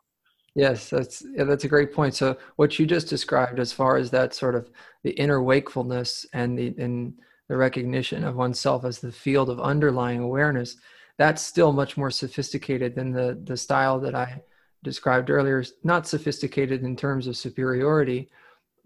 Yes, 0.56 0.88
that's 0.88 1.22
yeah, 1.34 1.44
that's 1.44 1.64
a 1.64 1.68
great 1.68 1.92
point. 1.92 2.14
So 2.14 2.38
what 2.56 2.78
you 2.78 2.86
just 2.86 3.08
described, 3.08 3.60
as 3.60 3.72
far 3.72 3.98
as 3.98 4.10
that 4.10 4.34
sort 4.34 4.54
of 4.54 4.70
the 5.04 5.10
inner 5.10 5.42
wakefulness 5.42 6.24
and 6.32 6.58
the 6.58 6.74
and 6.78 7.12
the 7.48 7.56
recognition 7.56 8.24
of 8.24 8.36
oneself 8.36 8.84
as 8.84 8.98
the 8.98 9.12
field 9.12 9.50
of 9.50 9.60
underlying 9.60 10.20
awareness, 10.20 10.76
that's 11.18 11.42
still 11.42 11.72
much 11.74 11.98
more 11.98 12.10
sophisticated 12.10 12.94
than 12.94 13.12
the 13.12 13.38
the 13.44 13.56
style 13.56 14.00
that 14.00 14.14
I 14.14 14.42
described 14.82 15.28
earlier. 15.28 15.62
Not 15.84 16.06
sophisticated 16.06 16.82
in 16.84 16.96
terms 16.96 17.26
of 17.26 17.36
superiority, 17.36 18.30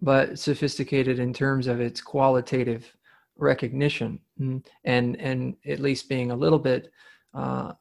but 0.03 0.41
sophisticated 0.41 1.21
in 1.21 1.33
terms 1.33 1.69
of 1.69 1.81
its 1.81 2.01
qualitative 2.01 2.93
recognition, 3.37 4.19
mm, 4.41 4.65
and 4.83 5.17
and 5.21 5.55
at 5.69 5.79
least 5.79 6.09
being 6.09 6.33
a 6.33 6.37
little 6.37 6.59
bit 6.59 6.91
uh, 7.35 7.73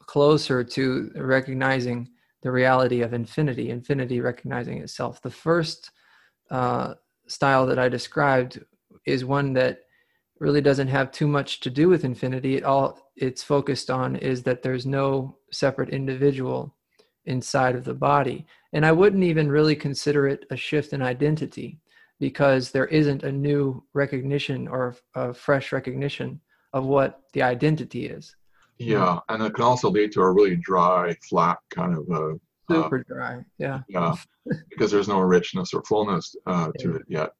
closer 0.00 0.64
to 0.64 1.10
recognizing 1.14 2.08
the 2.42 2.50
reality 2.50 3.02
of 3.02 3.12
infinity, 3.12 3.70
infinity 3.70 4.20
recognizing 4.20 4.78
itself. 4.78 5.20
The 5.20 5.30
first 5.30 5.90
uh, 6.50 6.94
style 7.26 7.66
that 7.66 7.78
I 7.78 7.88
described 7.88 8.64
is 9.06 9.24
one 9.24 9.52
that 9.54 9.80
really 10.40 10.60
doesn't 10.60 10.88
have 10.88 11.10
too 11.10 11.26
much 11.26 11.60
to 11.60 11.70
do 11.70 11.88
with 11.88 12.04
infinity. 12.04 12.56
It 12.56 12.64
all 12.64 13.00
it's 13.16 13.42
focused 13.42 13.90
on 13.90 14.16
is 14.16 14.44
that 14.44 14.62
there's 14.62 14.86
no 14.86 15.36
separate 15.50 15.90
individual 15.90 16.76
inside 17.26 17.74
of 17.74 17.84
the 17.84 17.94
body. 17.94 18.46
And 18.72 18.86
I 18.86 18.92
wouldn't 18.92 19.24
even 19.24 19.50
really 19.50 19.76
consider 19.76 20.28
it 20.28 20.44
a 20.50 20.56
shift 20.56 20.92
in 20.92 21.02
identity 21.02 21.80
because 22.20 22.70
there 22.70 22.86
isn't 22.86 23.22
a 23.22 23.32
new 23.32 23.84
recognition 23.94 24.68
or 24.68 24.96
a 25.14 25.34
fresh 25.34 25.72
recognition 25.72 26.40
of 26.72 26.86
what 26.86 27.22
the 27.32 27.42
identity 27.42 28.06
is. 28.06 28.34
Yeah, 28.78 29.18
and 29.28 29.42
it 29.42 29.54
can 29.54 29.64
also 29.64 29.90
lead 29.90 30.12
to 30.12 30.20
a 30.20 30.32
really 30.32 30.56
dry, 30.56 31.14
flat 31.28 31.58
kind 31.70 31.96
of 31.96 32.08
a 32.10 32.14
uh, 32.14 32.34
super 32.70 32.98
uh, 32.98 33.02
dry. 33.06 33.44
Yeah. 33.58 33.80
Yeah, 33.88 34.14
because 34.70 34.90
there's 34.90 35.08
no 35.08 35.20
richness 35.20 35.74
or 35.74 35.82
fullness 35.84 36.34
uh, 36.46 36.70
to 36.78 36.96
it 36.96 37.02
yet. 37.08 37.30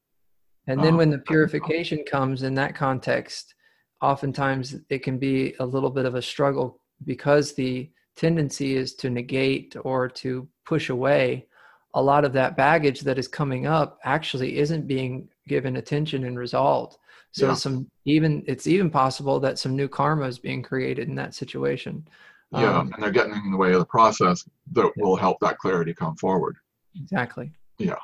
And 0.67 0.81
then 0.81 0.93
um, 0.93 0.97
when 0.99 1.11
the 1.11 1.19
purification 1.19 2.05
comes 2.05 2.43
in 2.43 2.55
that 2.55 2.75
context, 2.75 3.55
oftentimes 4.03 4.77
it 4.91 5.03
can 5.03 5.19
be 5.19 5.55
a 5.61 5.67
little 5.67 5.91
bit 5.91 6.05
of 6.05 6.15
a 6.15 6.23
struggle 6.23 6.81
because 7.05 7.55
the 7.55 7.91
tendency 8.17 8.77
is 8.77 8.95
to 8.97 9.09
negate 9.09 9.77
or 9.83 10.09
to 10.09 10.49
push 10.67 10.91
away 10.91 11.47
a 11.95 12.03
lot 12.03 12.25
of 12.25 12.33
that 12.33 12.57
baggage 12.57 13.01
that 13.01 13.19
is 13.19 13.29
coming 13.29 13.67
up 13.67 13.99
actually 14.05 14.59
isn't 14.59 14.87
being 14.87 15.29
given 15.47 15.77
attention 15.77 16.25
and 16.25 16.39
resolved 16.39 16.99
so 17.33 17.49
yeah. 17.49 17.55
some 17.55 17.91
even 18.05 18.43
it's 18.47 18.67
even 18.67 18.91
possible 18.91 19.39
that 19.41 19.59
some 19.59 19.77
new 19.77 19.89
karma 19.89 20.27
is 20.27 20.39
being 20.39 20.63
created 20.63 21.09
in 21.09 21.15
that 21.17 21.35
situation. 21.35 22.07
Yeah, 22.53 22.79
um, 22.79 22.93
and 22.95 23.03
they're 23.03 23.11
getting 23.11 23.35
in 23.35 23.51
the 23.51 23.59
way 23.59 23.73
of 23.73 23.79
the 23.79 23.87
process 23.87 24.49
that 24.73 24.91
will 24.97 25.17
help 25.17 25.39
that 25.41 25.59
clarity 25.59 25.93
come 25.93 26.17
forward. 26.17 26.57
Exactly. 27.01 27.53
Yeah. 27.79 27.99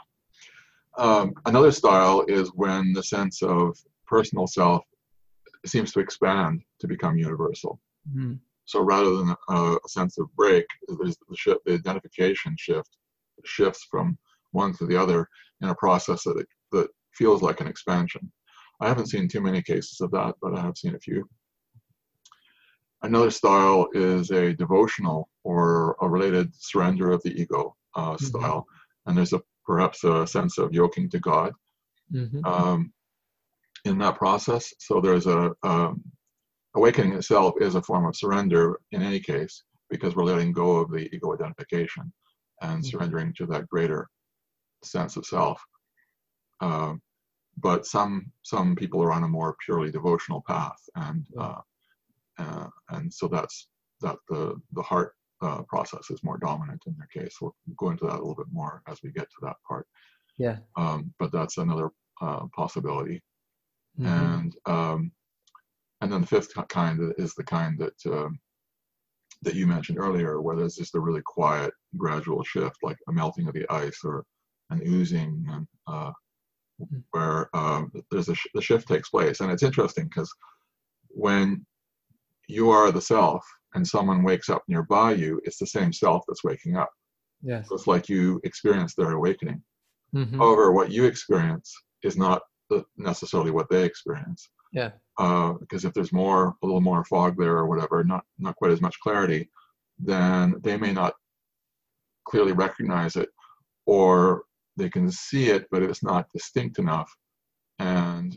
Um, 0.99 1.33
another 1.47 1.73
style 1.73 2.25
is 2.29 2.51
when 2.55 2.93
the 2.93 3.03
sense 3.03 3.43
of 3.43 3.77
personal 4.07 4.47
self 4.47 4.85
seems 5.67 5.93
to 5.93 6.01
expand 6.01 6.63
to 6.81 6.87
become 6.87 7.17
universal. 7.17 7.81
Mm-hmm. 8.09 8.35
So 8.67 8.83
rather 8.83 9.17
than 9.17 9.35
a, 9.49 9.55
a, 9.55 9.89
sense 9.89 10.19
of 10.19 10.35
break, 10.37 10.67
the, 10.89 11.15
shift, 11.35 11.65
the 11.65 11.75
identification 11.75 12.55
shift 12.59 12.97
shifts 13.45 13.87
from 13.91 14.17
one 14.53 14.73
to 14.75 14.87
the 14.87 14.97
other 14.97 15.29
in 15.61 15.69
a 15.69 15.75
process 15.75 16.25
that 16.25 16.39
it, 16.39 16.49
that 16.73 16.89
feels 17.13 17.43
like 17.43 17.61
an 17.61 17.67
expansion. 17.67 18.31
I 18.81 18.89
haven't 18.89 19.09
seen 19.09 19.29
too 19.29 19.41
many 19.41 19.63
cases 19.63 20.01
of 20.01 20.11
that, 20.13 20.35
but 20.43 20.55
I 20.57 20.61
have 20.61 20.77
seen 20.77 20.95
a 20.95 21.01
few. 21.01 21.29
Another 23.03 23.31
style 23.31 23.89
is 23.93 24.31
a 24.31 24.55
devotional 24.55 25.29
or 25.43 25.97
a 26.01 26.09
related 26.09 26.51
surrender 26.55 27.11
of 27.11 27.23
the 27.23 27.39
ego 27.41 27.77
uh, 27.95 28.13
mm-hmm. 28.13 28.25
style, 28.25 28.67
and 29.07 29.17
there's 29.17 29.33
a 29.33 29.43
perhaps 29.67 30.05
a 30.05 30.27
sense 30.27 30.59
of 30.59 30.73
yoking 30.73 31.09
to 31.11 31.19
God 31.19 31.53
mm-hmm. 32.13 32.45
um, 32.45 32.93
in 33.85 33.99
that 33.99 34.17
process. 34.17 34.73
So 34.79 35.01
there's 35.01 35.27
a 35.27 35.53
um, 35.63 36.03
awakening 36.75 37.15
itself 37.15 37.55
is 37.61 37.75
a 37.75 37.83
form 37.83 38.07
of 38.07 38.17
surrender 38.17 38.81
in 38.93 39.03
any 39.03 39.21
case 39.21 39.63
because 39.91 40.17
we're 40.17 40.25
letting 40.25 40.53
go 40.53 40.79
of 40.79 40.91
the 40.91 41.15
ego 41.15 41.35
identification 41.35 42.13
and 42.63 42.83
mm-hmm. 42.83 42.83
surrendering 42.83 43.33
to 43.37 43.47
that 43.47 43.69
greater 43.69 44.09
sense 44.83 45.17
of 45.17 45.27
self. 45.27 45.63
Um, 46.61 47.01
but 47.59 47.87
some 47.87 48.31
some 48.43 48.75
people 48.75 49.03
are 49.03 49.13
on 49.13 49.25
a 49.25 49.29
more 49.29 49.57
purely 49.65 49.91
devotional 49.91 50.43
path, 50.47 50.81
and 50.97 51.27
uh, 51.39 51.61
uh, 52.39 52.67
and 52.91 53.13
so 53.13 53.29
that's 53.29 53.69
that 54.01 54.17
the 54.29 54.61
the 54.73 54.83
heart 54.83 55.15
uh, 55.41 55.63
process 55.63 56.11
is 56.11 56.25
more 56.25 56.39
dominant 56.39 56.83
in 56.87 56.95
their 56.97 57.23
case. 57.23 57.37
We'll 57.41 57.55
go 57.77 57.91
into 57.91 58.07
that 58.07 58.15
a 58.15 58.19
little 58.19 58.35
bit 58.35 58.53
more 58.53 58.83
as 58.89 59.03
we 59.03 59.13
get 59.13 59.29
to 59.31 59.37
that 59.43 59.57
part. 59.67 59.87
Yeah. 60.39 60.59
Um, 60.77 61.13
but 61.19 61.33
that's 61.33 61.59
another 61.59 61.91
uh, 62.21 62.47
possibility, 62.55 63.23
mm-hmm. 63.99 64.07
and 64.07 64.57
um, 64.67 65.13
and 66.01 66.13
then 66.13 66.23
the 66.23 66.27
fifth 66.27 66.53
kind 66.69 67.15
is 67.19 67.35
the 67.35 67.45
kind 67.45 67.79
that 67.79 68.13
um, 68.13 68.39
that 69.43 69.55
you 69.55 69.67
mentioned 69.67 69.99
earlier, 69.99 70.41
where 70.41 70.57
there's 70.57 70.77
just 70.77 70.95
a 70.95 71.01
really 71.01 71.23
quiet, 71.25 71.73
gradual 71.97 72.43
shift, 72.43 72.77
like 72.83 72.97
a 73.09 73.13
melting 73.13 73.47
of 73.47 73.55
the 73.55 73.71
ice 73.71 74.01
or 74.05 74.25
an 74.71 74.81
oozing 74.87 75.45
and 75.51 75.67
uh, 75.87 76.13
where 77.11 77.55
um, 77.57 77.93
there's 78.11 78.29
a 78.29 78.35
sh- 78.35 78.49
the 78.55 78.63
shift 78.63 78.89
takes 78.89 79.11
place, 79.11 79.41
and 79.41 79.51
it's 79.51 79.63
interesting 79.63 80.05
because 80.05 80.33
when 81.09 81.65
you 82.49 82.71
are 82.71 82.93
the 82.93 83.01
self 83.01 83.45
and 83.75 83.87
someone 83.87 84.23
wakes 84.23 84.49
up 84.49 84.63
nearby 84.69 85.13
you, 85.13 85.41
it's 85.45 85.59
the 85.59 85.67
same 85.67 85.93
self 85.93 86.25
that's 86.27 86.45
waking 86.45 86.77
up. 86.77 86.91
Yes. 87.43 87.69
So 87.69 87.75
it's 87.75 87.87
like 87.87 88.09
you 88.09 88.41
experience 88.45 88.95
their 88.95 89.13
awakening. 89.13 89.63
Mm-hmm. 90.15 90.39
However, 90.39 90.73
what 90.73 90.91
you 90.91 91.05
experience 91.05 91.75
is 92.03 92.17
not 92.17 92.43
necessarily 92.97 93.51
what 93.51 93.69
they 93.69 93.85
experience. 93.85 94.49
Yeah. 94.73 94.91
Uh, 95.19 95.53
because 95.55 95.85
if 95.85 95.93
there's 95.93 96.13
more, 96.13 96.55
a 96.63 96.67
little 96.67 96.81
more 96.81 97.05
fog 97.05 97.37
there 97.39 97.57
or 97.57 97.67
whatever, 97.67 98.03
not 98.03 98.25
not 98.39 98.57
quite 98.57 98.73
as 98.73 98.81
much 98.81 98.99
clarity, 99.01 99.51
then 99.99 100.55
they 100.63 100.77
may 100.77 100.93
not 100.93 101.15
clearly 102.27 102.53
recognize 102.53 103.17
it, 103.17 103.29
or 103.87 104.45
they 104.77 104.91
can 104.91 105.11
see 105.11 105.51
it, 105.51 105.67
but 105.71 105.83
it's 105.83 106.03
not 106.03 106.31
distinct 106.33 106.79
enough, 106.79 107.15
and 107.79 108.37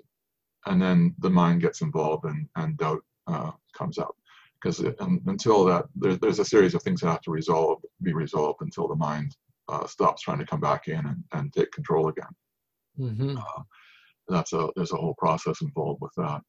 and 0.66 0.82
then 0.82 1.16
the 1.20 1.30
mind 1.30 1.62
gets 1.62 1.82
involved 1.82 2.26
and, 2.26 2.48
and 2.56 2.78
doubt 2.78 3.02
uh, 3.28 3.52
comes 3.74 3.98
up 3.98 4.16
because 4.62 4.80
until 5.26 5.66
that 5.66 5.86
there, 5.96 6.16
there's 6.16 6.40
a 6.40 6.46
series 6.46 6.74
of 6.74 6.82
things 6.84 7.02
that 7.02 7.10
have 7.10 7.22
to 7.22 7.32
resolve 7.32 7.80
be 8.02 8.14
resolved 8.14 8.62
until 8.62 8.88
the 8.88 8.96
mind 8.96 9.36
uh, 9.70 9.86
stops 9.86 10.22
trying 10.22 10.40
to 10.40 10.46
come 10.46 10.60
back 10.60 10.88
in 10.88 10.98
and, 10.98 11.24
and 11.34 11.54
take 11.54 11.72
control 11.72 12.08
again. 12.10 12.26
Mm-hmm. 13.00 13.38
Uh, 13.38 13.64
that's 14.28 14.54
a 14.54 14.70
there's 14.76 14.92
a 14.92 14.98
whole 14.98 15.16
process 15.18 15.62
involved 15.62 16.02
with 16.02 16.14
that. 16.18 16.42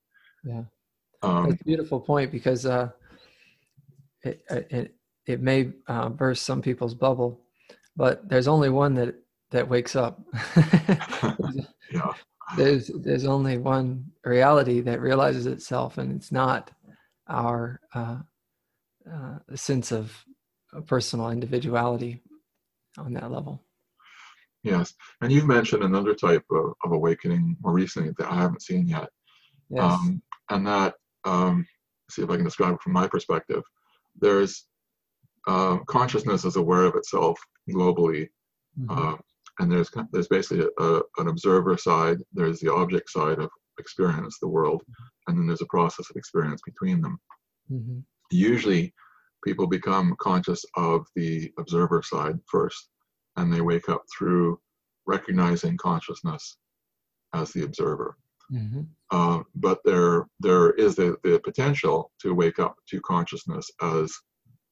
Yeah, 0.45 0.63
um, 1.23 1.51
that's 1.51 1.61
a 1.61 1.65
beautiful 1.65 2.01
point 2.01 2.33
because 2.33 2.67
uh, 2.67 2.91
it, 4.23 4.43
it 4.51 4.95
it 5.27 5.43
may 5.43 5.73
uh, 5.87 6.09
burst 6.09 6.45
some 6.45 6.63
people's 6.63 6.95
bubble, 6.95 7.41
but 7.97 8.29
there's 8.29 8.49
only 8.49 8.71
one 8.71 8.95
that 8.95 9.15
that 9.51 9.69
wakes 9.69 9.97
up. 9.97 10.21
yeah. 11.91 12.13
There's 12.57 12.91
there's 13.03 13.27
only 13.27 13.59
one 13.59 14.07
reality 14.25 14.81
that 14.81 15.01
realizes 15.01 15.47
itself, 15.47 15.99
and 15.99 16.13
it's 16.13 16.33
not 16.33 16.71
our 17.29 17.81
uh, 17.95 18.19
uh, 19.11 19.39
sense 19.55 19.93
of 19.93 20.25
personal 20.87 21.31
individuality 21.31 22.23
on 22.97 23.13
that 23.15 23.31
level. 23.31 23.63
Yes, 24.63 24.95
and 25.21 25.31
you've 25.31 25.47
mentioned 25.47 25.83
another 25.83 26.15
type 26.15 26.45
of, 26.51 26.73
of 26.85 26.93
awakening 26.93 27.57
more 27.61 27.73
recently 27.73 28.13
that 28.19 28.31
I 28.31 28.37
haven't 28.37 28.63
seen 28.63 28.89
yet. 28.89 29.09
Yes. 29.71 29.83
Um, 29.85 30.23
and 30.51 30.67
that, 30.67 30.95
um, 31.25 31.67
see 32.11 32.23
if 32.23 32.31
I 32.31 32.37
can 32.37 32.45
describe 32.45 32.75
it 32.75 32.83
from 32.83 32.93
my 32.93 33.07
perspective. 33.07 33.63
There's 34.19 34.67
uh, 35.47 35.79
consciousness 35.87 36.45
is 36.45 36.57
aware 36.57 36.85
of 36.85 36.97
itself 36.97 37.39
globally, 37.71 38.29
mm-hmm. 38.79 39.15
And 39.59 39.71
there's 39.71 39.91
there's 40.13 40.29
basically 40.29 40.67
a, 40.79 40.83
a, 40.83 41.03
an 41.19 41.29
observer 41.29 41.77
side. 41.77 42.19
There's 42.33 42.61
the 42.61 42.73
object 42.73 43.11
side 43.11 43.39
of 43.39 43.51
experience, 43.79 44.39
the 44.39 44.49
world, 44.49 44.83
mm-hmm. 44.83 45.05
and 45.31 45.39
then 45.39 45.47
there's 45.47 45.63
a 45.63 45.67
process 45.67 46.11
of 46.11 46.17
experience 46.17 46.61
between 46.65 47.01
them. 47.01 47.19
Mm-hmm. 47.71 47.99
Usually, 48.31 48.95
people 49.45 49.67
become 49.67 50.17
conscious 50.21 50.65
of 50.77 51.07
the 51.17 51.53
observer 51.59 52.03
side 52.03 52.39
first, 52.47 52.89
and 53.37 53.53
they 53.53 53.61
wake 53.61 53.89
up 53.89 54.05
through 54.17 54.61
recognizing 55.07 55.77
consciousness 55.77 56.59
as 57.35 57.53
the 57.53 57.65
observer. 57.65 58.17
Mm-hmm. 58.53 58.83
Uh, 59.11 59.43
but 59.55 59.79
there, 59.85 60.27
there 60.41 60.73
is 60.73 60.97
the, 60.97 61.17
the 61.23 61.39
potential 61.41 62.11
to 62.21 62.35
wake 62.35 62.59
up 62.59 62.77
to 62.91 63.01
consciousness 63.01 63.71
as 63.83 64.13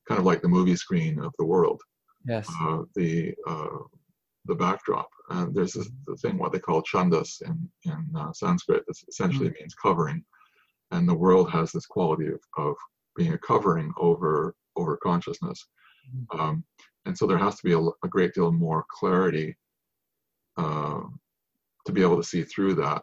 kind 0.08 0.18
of 0.18 0.24
like 0.24 0.42
the 0.42 0.48
movie 0.48 0.76
screen 0.76 1.18
of 1.20 1.32
the 1.38 1.44
world. 1.44 1.80
Yes. 2.26 2.48
Uh, 2.60 2.82
the 2.94 3.34
uh, 3.46 3.78
the 4.46 4.54
backdrop. 4.54 5.08
And 5.30 5.54
there's 5.54 5.72
this 5.72 5.88
the 6.06 6.16
thing 6.16 6.38
what 6.38 6.52
they 6.52 6.58
call 6.58 6.82
chandas 6.82 7.42
in 7.42 7.68
in 7.84 8.06
uh, 8.16 8.32
Sanskrit. 8.32 8.84
That 8.86 8.96
essentially 9.08 9.48
mm-hmm. 9.48 9.62
means 9.62 9.74
covering, 9.74 10.24
and 10.90 11.08
the 11.08 11.14
world 11.14 11.50
has 11.50 11.72
this 11.72 11.86
quality 11.86 12.28
of, 12.28 12.40
of 12.56 12.76
being 13.16 13.32
a 13.32 13.38
covering 13.38 13.92
over 13.98 14.54
over 14.76 14.96
consciousness. 14.96 15.66
Mm-hmm. 16.14 16.40
Um, 16.40 16.64
and 17.06 17.16
so 17.16 17.26
there 17.26 17.38
has 17.38 17.56
to 17.56 17.64
be 17.64 17.72
a, 17.72 17.78
a 17.78 18.08
great 18.08 18.34
deal 18.34 18.52
more 18.52 18.84
clarity 18.90 19.56
uh, 20.56 21.02
to 21.84 21.92
be 21.92 22.02
able 22.02 22.16
to 22.16 22.24
see 22.24 22.42
through 22.42 22.74
that. 22.74 23.02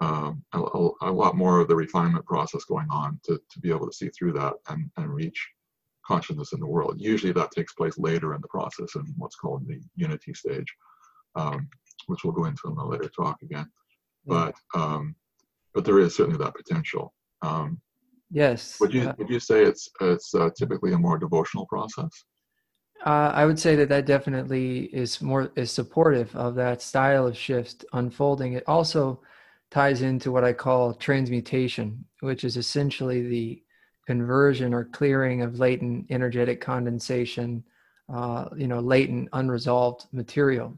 Um, 0.00 0.44
a, 0.52 0.60
a, 1.02 1.10
lot 1.10 1.36
more 1.36 1.58
of 1.58 1.66
the 1.66 1.74
refinement 1.74 2.24
process 2.24 2.62
going 2.64 2.86
on 2.88 3.18
to, 3.24 3.40
to 3.50 3.58
be 3.58 3.70
able 3.70 3.86
to 3.88 3.92
see 3.92 4.08
through 4.10 4.32
that 4.34 4.54
and, 4.68 4.88
and 4.96 5.12
reach 5.12 5.48
consciousness 6.08 6.52
in 6.54 6.60
the 6.60 6.66
world. 6.74 6.94
Usually 6.98 7.32
that 7.34 7.52
takes 7.52 7.74
place 7.74 7.96
later 7.98 8.34
in 8.34 8.40
the 8.40 8.48
process 8.48 8.94
in 8.96 9.04
what's 9.16 9.36
called 9.36 9.66
the 9.68 9.78
unity 9.94 10.32
stage, 10.34 10.70
um, 11.36 11.68
which 12.06 12.24
we'll 12.24 12.32
go 12.40 12.46
into 12.46 12.68
in 12.68 12.78
a 12.78 12.86
later 12.86 13.10
talk 13.10 13.36
again. 13.42 13.68
But 14.26 14.54
um, 14.74 15.14
but 15.74 15.84
there 15.84 16.00
is 16.00 16.16
certainly 16.16 16.42
that 16.42 16.54
potential. 16.54 17.14
Um, 17.42 17.80
Yes. 18.30 18.78
Would 18.80 18.92
you 18.92 19.08
uh, 19.08 19.14
would 19.18 19.30
you 19.30 19.40
say 19.40 19.64
it's 19.64 19.88
it's 20.00 20.34
uh, 20.34 20.50
typically 20.56 20.92
a 20.92 20.98
more 20.98 21.18
devotional 21.18 21.66
process? 21.66 22.10
Uh, 23.06 23.30
I 23.32 23.46
would 23.46 23.58
say 23.58 23.76
that 23.76 23.88
that 23.88 24.06
definitely 24.06 24.84
is 24.92 25.22
more 25.22 25.52
is 25.56 25.70
supportive 25.70 26.34
of 26.36 26.54
that 26.56 26.82
style 26.82 27.26
of 27.26 27.36
shift 27.36 27.84
unfolding. 27.92 28.52
It 28.54 28.64
also 28.66 29.22
ties 29.70 30.02
into 30.02 30.32
what 30.32 30.44
I 30.44 30.52
call 30.52 30.94
transmutation, 30.94 32.04
which 32.20 32.44
is 32.44 32.56
essentially 32.56 33.22
the 33.28 33.62
conversion 34.08 34.72
or 34.72 34.84
clearing 34.86 35.42
of 35.42 35.58
latent 35.58 36.06
energetic 36.08 36.62
condensation, 36.62 37.62
uh, 38.08 38.46
you 38.56 38.66
know, 38.66 38.80
latent 38.80 39.28
unresolved 39.34 40.06
material. 40.12 40.74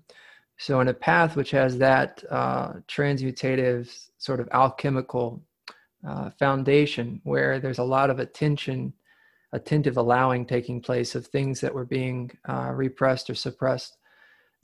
So, 0.59 0.81
in 0.81 0.89
a 0.89 1.01
path 1.11 1.37
which 1.37 1.53
has 1.53 1.79
that 1.79 2.25
uh, 2.29 2.73
transmutative 2.89 3.89
sort 4.19 4.41
of 4.41 4.49
alchemical 4.51 5.41
uh, 6.05 6.31
foundation 6.41 7.21
where 7.23 7.61
there's 7.61 7.79
a 7.79 7.93
lot 7.97 8.11
of 8.11 8.19
attention, 8.19 8.93
attentive 9.53 9.97
allowing 9.97 10.45
taking 10.45 10.81
place 10.81 11.15
of 11.15 11.25
things 11.25 11.61
that 11.61 11.73
were 11.73 11.85
being 11.85 12.33
uh, 12.49 12.73
repressed 12.75 13.31
or 13.31 13.37
suppressed, 13.37 13.99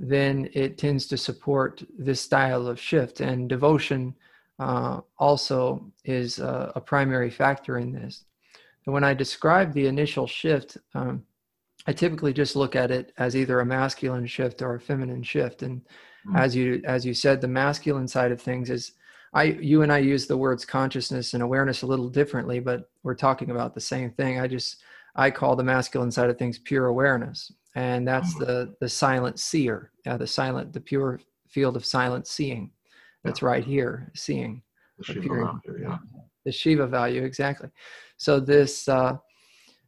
then 0.01 0.51
it 0.55 0.77
tends 0.77 1.07
to 1.07 1.17
support 1.17 1.85
this 1.97 2.21
style 2.21 2.67
of 2.67 2.81
shift. 2.81 3.21
And 3.21 3.49
devotion 3.49 4.17
uh, 4.59 5.03
also 5.21 5.85
is 6.05 6.41
a, 6.41 6.73
a, 6.75 6.81
primary 6.81 7.31
factor 7.31 7.79
in 7.79 7.93
this. 7.93 8.26
And 8.87 8.93
when 8.93 9.05
I 9.05 9.15
describe 9.15 9.73
the 9.73 9.87
initial 9.87 10.27
shift, 10.27 10.79
um, 10.95 11.25
I 11.87 11.93
typically 11.93 12.33
just 12.33 12.57
look 12.57 12.75
at 12.75 12.91
it 12.91 13.13
as 13.19 13.37
either 13.37 13.61
a 13.61 13.67
masculine 13.67 14.27
shift 14.27 14.63
or 14.63 14.75
a 14.75 14.81
feminine 14.81 15.23
shift. 15.23 15.63
And 15.63 15.81
mm-hmm. 15.81 16.37
as 16.37 16.57
you 16.57 16.81
as 16.85 17.05
you 17.05 17.15
said, 17.15 17.41
the 17.41 17.49
masculine 17.49 18.09
side 18.09 18.33
of 18.33 18.41
things 18.41 18.71
is 18.71 18.93
I 19.35 19.45
you 19.45 19.83
and 19.83 19.93
I 19.93 19.99
use 19.99 20.27
the 20.27 20.37
words 20.37 20.65
consciousness 20.65 21.35
and 21.35 21.43
awareness 21.43 21.83
a 21.83 21.87
little 21.87 22.09
differently, 22.09 22.61
but 22.61 22.91
we're 23.03 23.15
talking 23.15 23.51
about 23.51 23.75
the 23.75 23.81
same 23.81 24.11
thing. 24.11 24.41
I 24.41 24.49
just 24.49 24.83
I 25.15 25.31
call 25.31 25.57
the 25.57 25.65
masculine 25.65 26.11
side 26.11 26.31
of 26.31 26.39
things 26.39 26.59
pure 26.59 26.87
awareness, 26.87 27.53
and 27.75 28.07
that's 28.07 28.35
mm-hmm. 28.35 28.45
the 28.45 28.75
the 28.81 28.89
silent 28.89 29.39
seer, 29.39 29.91
yeah, 30.05 30.17
the 30.17 30.27
silent, 30.27 30.73
the 30.73 30.81
pure 30.81 31.21
field 31.49 31.77
of 31.77 31.85
silent 31.85 32.27
seeing. 32.27 32.71
That's 33.25 33.43
yeah. 33.43 33.49
right 33.49 33.65
here, 33.65 34.11
seeing. 34.15 34.63
Yeah. 35.81 35.99
The 36.47 36.53
Shiva 36.53 36.87
value, 36.87 37.23
exactly. 37.25 37.69
So 38.17 38.41
this. 38.41 38.89
Uh, 38.89 39.19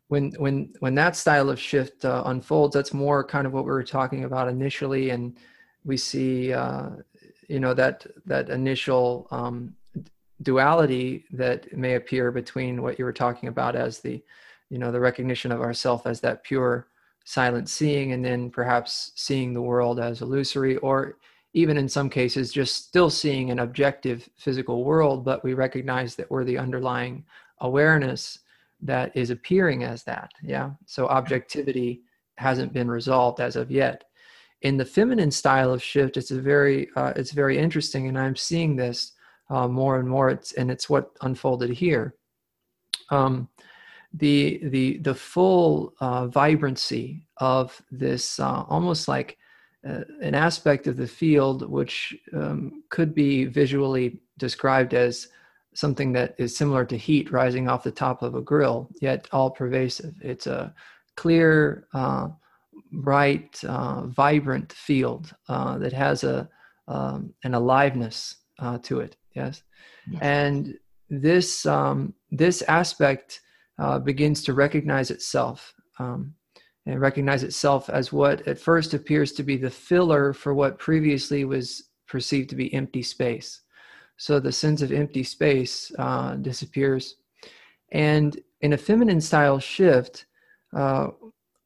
when 0.09 0.33
when 0.39 0.73
when 0.81 0.95
that 0.95 1.17
style 1.17 1.51
of 1.51 1.61
shift 1.61 2.05
uh, 2.05 2.23
unfolds, 2.27 2.73
that's 2.75 2.95
more 2.95 3.23
kind 3.23 3.47
of 3.47 3.53
what 3.53 3.65
we 3.65 3.71
were 3.71 3.85
talking 3.85 4.25
about 4.25 4.49
initially, 4.49 5.11
and 5.11 5.37
we 5.85 5.99
see 5.99 6.51
uh, 6.53 6.89
you 7.47 7.61
know 7.61 7.75
that 7.75 8.07
that 8.25 8.49
initial 8.49 9.29
um, 9.31 9.75
duality 10.43 11.25
that 11.31 11.77
may 11.77 11.95
appear 11.95 12.33
between 12.33 12.83
what 12.83 12.99
you 12.99 13.05
were 13.05 13.13
talking 13.13 13.49
about 13.49 13.77
as 13.77 14.01
the 14.01 14.23
you 14.71 14.79
know 14.79 14.91
the 14.91 15.01
recognition 15.01 15.53
of 15.53 15.61
ourself 15.61 16.07
as 16.07 16.21
that 16.21 16.43
pure 16.43 16.89
silent 17.25 17.69
seeing 17.69 18.13
and 18.13 18.25
then 18.25 18.51
perhaps 18.51 19.13
seeing 19.15 19.53
the 19.53 19.61
world 19.61 20.01
as 20.01 20.23
illusory 20.23 20.79
or 20.79 21.19
even 21.55 21.77
in 21.77 21.89
some 21.89 22.11
cases 22.11 22.53
just 22.53 22.87
still 22.87 23.11
seeing 23.11 23.51
an 23.51 23.61
objective 23.61 24.29
physical 24.37 24.85
world 24.85 25.25
but 25.25 25.43
we 25.45 25.55
recognize 25.55 26.15
that 26.15 26.31
we're 26.31 26.45
the 26.45 26.59
underlying 26.59 27.25
awareness 27.61 28.41
that 28.81 29.17
is 29.17 29.31
appearing 29.31 29.85
as 29.85 30.05
that 30.05 30.31
yeah? 30.43 30.71
So 30.87 31.07
objectivity 31.09 32.03
hasn't 32.37 32.73
been 32.73 32.89
resolved 32.89 33.41
as 33.41 33.57
of 33.57 33.71
yet. 33.71 34.05
In 34.63 34.77
the 34.77 34.85
feminine 34.85 35.31
style 35.31 35.73
of 35.73 35.83
shift 35.83 36.17
it's 36.17 36.31
a 36.31 36.41
very 36.41 36.89
uh, 36.97 37.13
it's 37.17 37.33
very 37.33 37.59
interesting 37.59 38.09
and 38.09 38.19
i'm 38.19 38.37
seeing 38.37 38.77
this 38.77 39.13
uh, 39.51 39.69
more 39.69 39.99
and 39.99 40.09
more. 40.09 40.31
It's 40.31 40.53
and 40.53 40.71
it's 40.71 40.91
what 40.91 41.11
unfolded 41.23 41.71
here. 41.71 42.15
Um, 43.11 43.49
the 44.13 44.61
the 44.65 44.99
the 44.99 45.15
full 45.15 45.95
uh, 46.01 46.27
vibrancy 46.27 47.27
of 47.39 47.81
this 47.91 48.41
uh, 48.41 48.65
almost 48.69 49.09
like 49.09 49.38
uh, 49.87 50.03
an 50.23 50.35
aspect 50.35 50.87
of 50.87 50.97
the 50.97 51.07
field 51.07 51.69
which 51.69 52.17
um, 52.33 52.83
could 52.89 53.15
be 53.15 53.45
visually 53.45 54.21
described 54.39 54.95
as 54.95 55.29
something 55.75 56.13
that 56.13 56.35
is 56.39 56.57
similar 56.57 56.85
to 56.85 56.97
heat 56.97 57.31
rising 57.31 57.69
off 57.69 57.85
the 57.85 57.91
top 57.91 58.23
of 58.23 58.35
a 58.35 58.41
grill 58.41 58.89
yet 59.01 59.29
all 59.33 59.51
pervasive 59.51 60.15
it's 60.21 60.47
a 60.47 60.75
clear 61.17 61.87
uh, 61.95 62.29
bright, 62.93 63.63
uh, 63.65 64.07
vibrant 64.07 64.73
field 64.73 65.35
uh, 65.49 65.79
that 65.79 65.93
has 65.93 66.25
a 66.25 66.49
um, 66.87 67.35
an 67.45 67.55
aliveness 67.55 68.37
uh, 68.61 68.79
to 68.79 69.01
it. 69.01 69.17
Yes, 69.35 69.63
yes. 70.11 70.23
and 70.23 70.79
this 71.11 71.67
um, 71.67 72.15
this 72.31 72.63
aspect 72.63 73.41
uh, 73.79 73.99
begins 73.99 74.43
to 74.45 74.55
recognize 74.55 75.11
itself 75.11 75.75
um, 75.99 76.35
and 76.89 77.01
recognize 77.01 77.45
itself 77.45 77.89
as 77.91 78.13
what 78.13 78.47
at 78.49 78.59
first 78.59 78.95
appears 78.95 79.33
to 79.33 79.43
be 79.43 79.57
the 79.57 79.71
filler 79.71 80.33
for 80.33 80.55
what 80.55 80.79
previously 80.79 81.45
was 81.45 81.91
perceived 82.09 82.49
to 82.51 82.57
be 82.57 82.73
empty 82.75 83.03
space. 83.03 83.61
So 84.17 84.41
the 84.41 84.51
sense 84.51 84.83
of 84.83 84.91
empty 84.91 85.23
space 85.23 85.93
uh, 85.99 86.35
disappears, 86.37 87.17
and 87.93 88.37
in 88.61 88.73
a 88.73 88.79
feminine 88.79 89.21
style 89.21 89.59
shift. 89.59 90.27
Uh, 90.75 91.09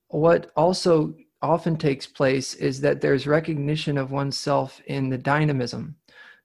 what 0.09 0.53
also 0.57 1.15
often 1.41 1.77
takes 1.77 2.07
place 2.07 2.55
is 2.55 2.81
that 2.81 3.01
there's 3.01 3.27
recognition 3.27 3.99
of 3.99 4.13
oneself 4.13 4.81
in 4.87 5.09
the 5.09 5.19
dynamism. 5.19 5.97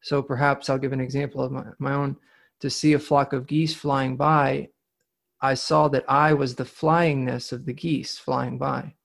So 0.02 0.22
perhaps 0.22 0.70
I'll 0.70 0.78
give 0.78 0.94
an 0.94 1.02
example 1.02 1.42
of 1.42 1.52
my, 1.52 1.66
my 1.80 1.94
own. 1.94 2.16
To 2.62 2.70
see 2.72 2.94
a 2.94 3.00
flock 3.00 3.34
of 3.34 3.46
geese 3.46 3.76
flying 3.76 4.18
by, 4.18 4.70
I 5.42 5.54
saw 5.56 5.88
that 5.90 6.06
I 6.08 6.34
was 6.34 6.56
the 6.56 6.66
flyingness 6.66 7.52
of 7.52 7.66
the 7.66 7.74
geese 7.74 8.18
flying 8.18 8.58
by. 8.58 8.96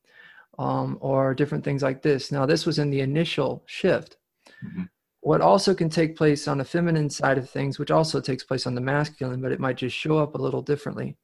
um, 0.58 0.98
or 1.00 1.34
different 1.34 1.64
things 1.64 1.82
like 1.82 2.02
this. 2.02 2.30
Now, 2.30 2.46
this 2.46 2.66
was 2.66 2.78
in 2.78 2.90
the 2.90 3.00
initial 3.00 3.62
shift. 3.66 4.16
Mm-hmm. 4.64 4.82
What 5.20 5.40
also 5.40 5.74
can 5.74 5.88
take 5.88 6.16
place 6.16 6.48
on 6.48 6.58
the 6.58 6.64
feminine 6.64 7.08
side 7.10 7.38
of 7.38 7.48
things, 7.48 7.78
which 7.78 7.90
also 7.90 8.20
takes 8.20 8.44
place 8.44 8.66
on 8.66 8.74
the 8.74 8.80
masculine, 8.80 9.40
but 9.40 9.52
it 9.52 9.60
might 9.60 9.76
just 9.76 9.96
show 9.96 10.18
up 10.18 10.34
a 10.34 10.42
little 10.42 10.62
differently, 10.62 11.16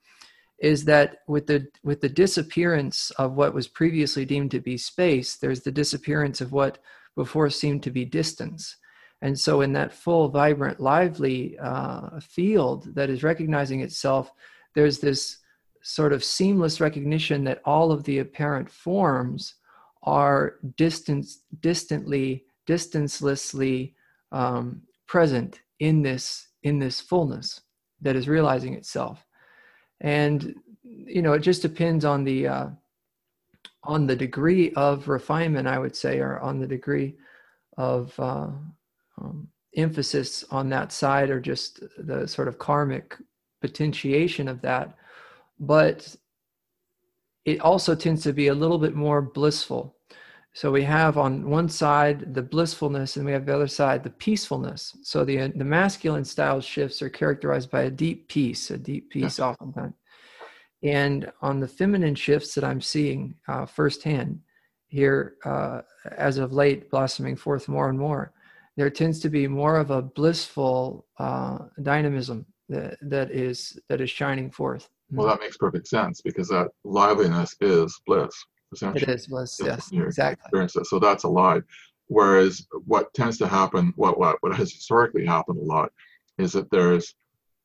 is 0.60 0.84
that 0.84 1.18
with 1.26 1.46
the 1.46 1.66
with 1.82 2.00
the 2.00 2.08
disappearance 2.08 3.10
of 3.12 3.34
what 3.34 3.54
was 3.54 3.68
previously 3.68 4.24
deemed 4.24 4.52
to 4.52 4.60
be 4.60 4.76
space, 4.76 5.36
there's 5.36 5.62
the 5.62 5.72
disappearance 5.72 6.40
of 6.40 6.52
what 6.52 6.78
before 7.16 7.50
seemed 7.50 7.82
to 7.82 7.90
be 7.90 8.04
distance. 8.04 8.76
And 9.20 9.38
so, 9.38 9.62
in 9.62 9.72
that 9.72 9.92
full, 9.92 10.28
vibrant, 10.28 10.78
lively 10.78 11.58
uh, 11.58 12.20
field 12.20 12.94
that 12.94 13.10
is 13.10 13.24
recognizing 13.24 13.80
itself, 13.80 14.30
there's 14.78 15.00
this 15.00 15.38
sort 15.82 16.12
of 16.12 16.22
seamless 16.22 16.80
recognition 16.80 17.42
that 17.42 17.60
all 17.64 17.90
of 17.90 18.04
the 18.04 18.20
apparent 18.20 18.70
forms 18.70 19.54
are 20.04 20.60
distance, 20.76 21.40
distantly, 21.58 22.44
distancelessly 22.64 23.94
um, 24.30 24.80
present 25.08 25.62
in 25.80 26.00
this 26.00 26.46
in 26.62 26.78
this 26.78 27.00
fullness 27.00 27.60
that 28.02 28.14
is 28.14 28.28
realizing 28.28 28.74
itself. 28.74 29.26
And 30.00 30.54
you 30.84 31.22
know, 31.22 31.32
it 31.32 31.40
just 31.40 31.62
depends 31.62 32.04
on 32.04 32.22
the 32.22 32.46
uh, 32.46 32.68
on 33.82 34.06
the 34.06 34.14
degree 34.14 34.70
of 34.74 35.08
refinement, 35.08 35.66
I 35.66 35.80
would 35.80 35.96
say, 35.96 36.20
or 36.20 36.38
on 36.38 36.60
the 36.60 36.68
degree 36.68 37.16
of 37.76 38.14
uh, 38.20 38.50
um, 39.20 39.48
emphasis 39.74 40.44
on 40.52 40.68
that 40.68 40.92
side, 40.92 41.30
or 41.30 41.40
just 41.40 41.82
the 41.98 42.28
sort 42.28 42.46
of 42.46 42.60
karmic 42.60 43.16
potentiation 43.60 44.48
of 44.48 44.60
that 44.62 44.96
but 45.60 46.14
it 47.44 47.60
also 47.60 47.94
tends 47.94 48.22
to 48.22 48.32
be 48.32 48.48
a 48.48 48.54
little 48.54 48.78
bit 48.78 48.94
more 48.94 49.22
blissful. 49.22 49.96
So 50.54 50.70
we 50.72 50.82
have 50.84 51.18
on 51.18 51.48
one 51.48 51.68
side 51.68 52.34
the 52.34 52.42
blissfulness, 52.42 53.16
and 53.16 53.24
we 53.24 53.32
have 53.32 53.46
the 53.46 53.54
other 53.54 53.68
side 53.68 54.02
the 54.02 54.10
peacefulness. 54.10 54.96
So 55.02 55.24
the 55.24 55.48
the 55.48 55.64
masculine 55.64 56.24
style 56.24 56.60
shifts 56.60 57.00
are 57.00 57.10
characterized 57.10 57.70
by 57.70 57.82
a 57.82 57.90
deep 57.90 58.28
peace, 58.28 58.70
a 58.70 58.78
deep 58.78 59.10
peace, 59.10 59.38
oftentimes. 59.40 59.94
And 60.82 61.30
on 61.42 61.60
the 61.60 61.68
feminine 61.68 62.14
shifts 62.14 62.54
that 62.54 62.64
I'm 62.64 62.80
seeing 62.80 63.34
uh, 63.48 63.66
firsthand 63.66 64.40
here, 64.86 65.36
uh, 65.44 65.82
as 66.16 66.38
of 66.38 66.52
late, 66.52 66.90
blossoming 66.90 67.36
forth 67.36 67.68
more 67.68 67.88
and 67.88 67.98
more, 67.98 68.32
there 68.76 68.88
tends 68.90 69.20
to 69.20 69.28
be 69.28 69.46
more 69.46 69.76
of 69.76 69.90
a 69.90 70.02
blissful 70.02 71.06
uh, 71.18 71.58
dynamism 71.82 72.46
that, 72.68 72.96
that 73.02 73.30
is 73.30 73.78
that 73.88 74.00
is 74.00 74.10
shining 74.10 74.50
forth. 74.50 74.88
Well, 75.10 75.26
that 75.28 75.40
makes 75.40 75.56
perfect 75.56 75.88
sense 75.88 76.20
because 76.20 76.48
that 76.48 76.68
liveliness 76.84 77.56
is 77.60 77.98
bliss. 78.06 78.32
Essentially. 78.72 79.02
It 79.02 79.08
is 79.08 79.26
bliss. 79.26 79.58
Yes, 79.64 79.90
exactly. 79.92 80.68
So 80.84 80.98
that's 80.98 81.24
alive. 81.24 81.62
Whereas 82.08 82.66
what 82.86 83.12
tends 83.14 83.38
to 83.38 83.46
happen, 83.46 83.92
what 83.96 84.18
what 84.18 84.36
what 84.40 84.54
has 84.54 84.72
historically 84.72 85.24
happened 85.24 85.58
a 85.58 85.64
lot, 85.64 85.90
is 86.38 86.52
that 86.52 86.70
there's 86.70 87.14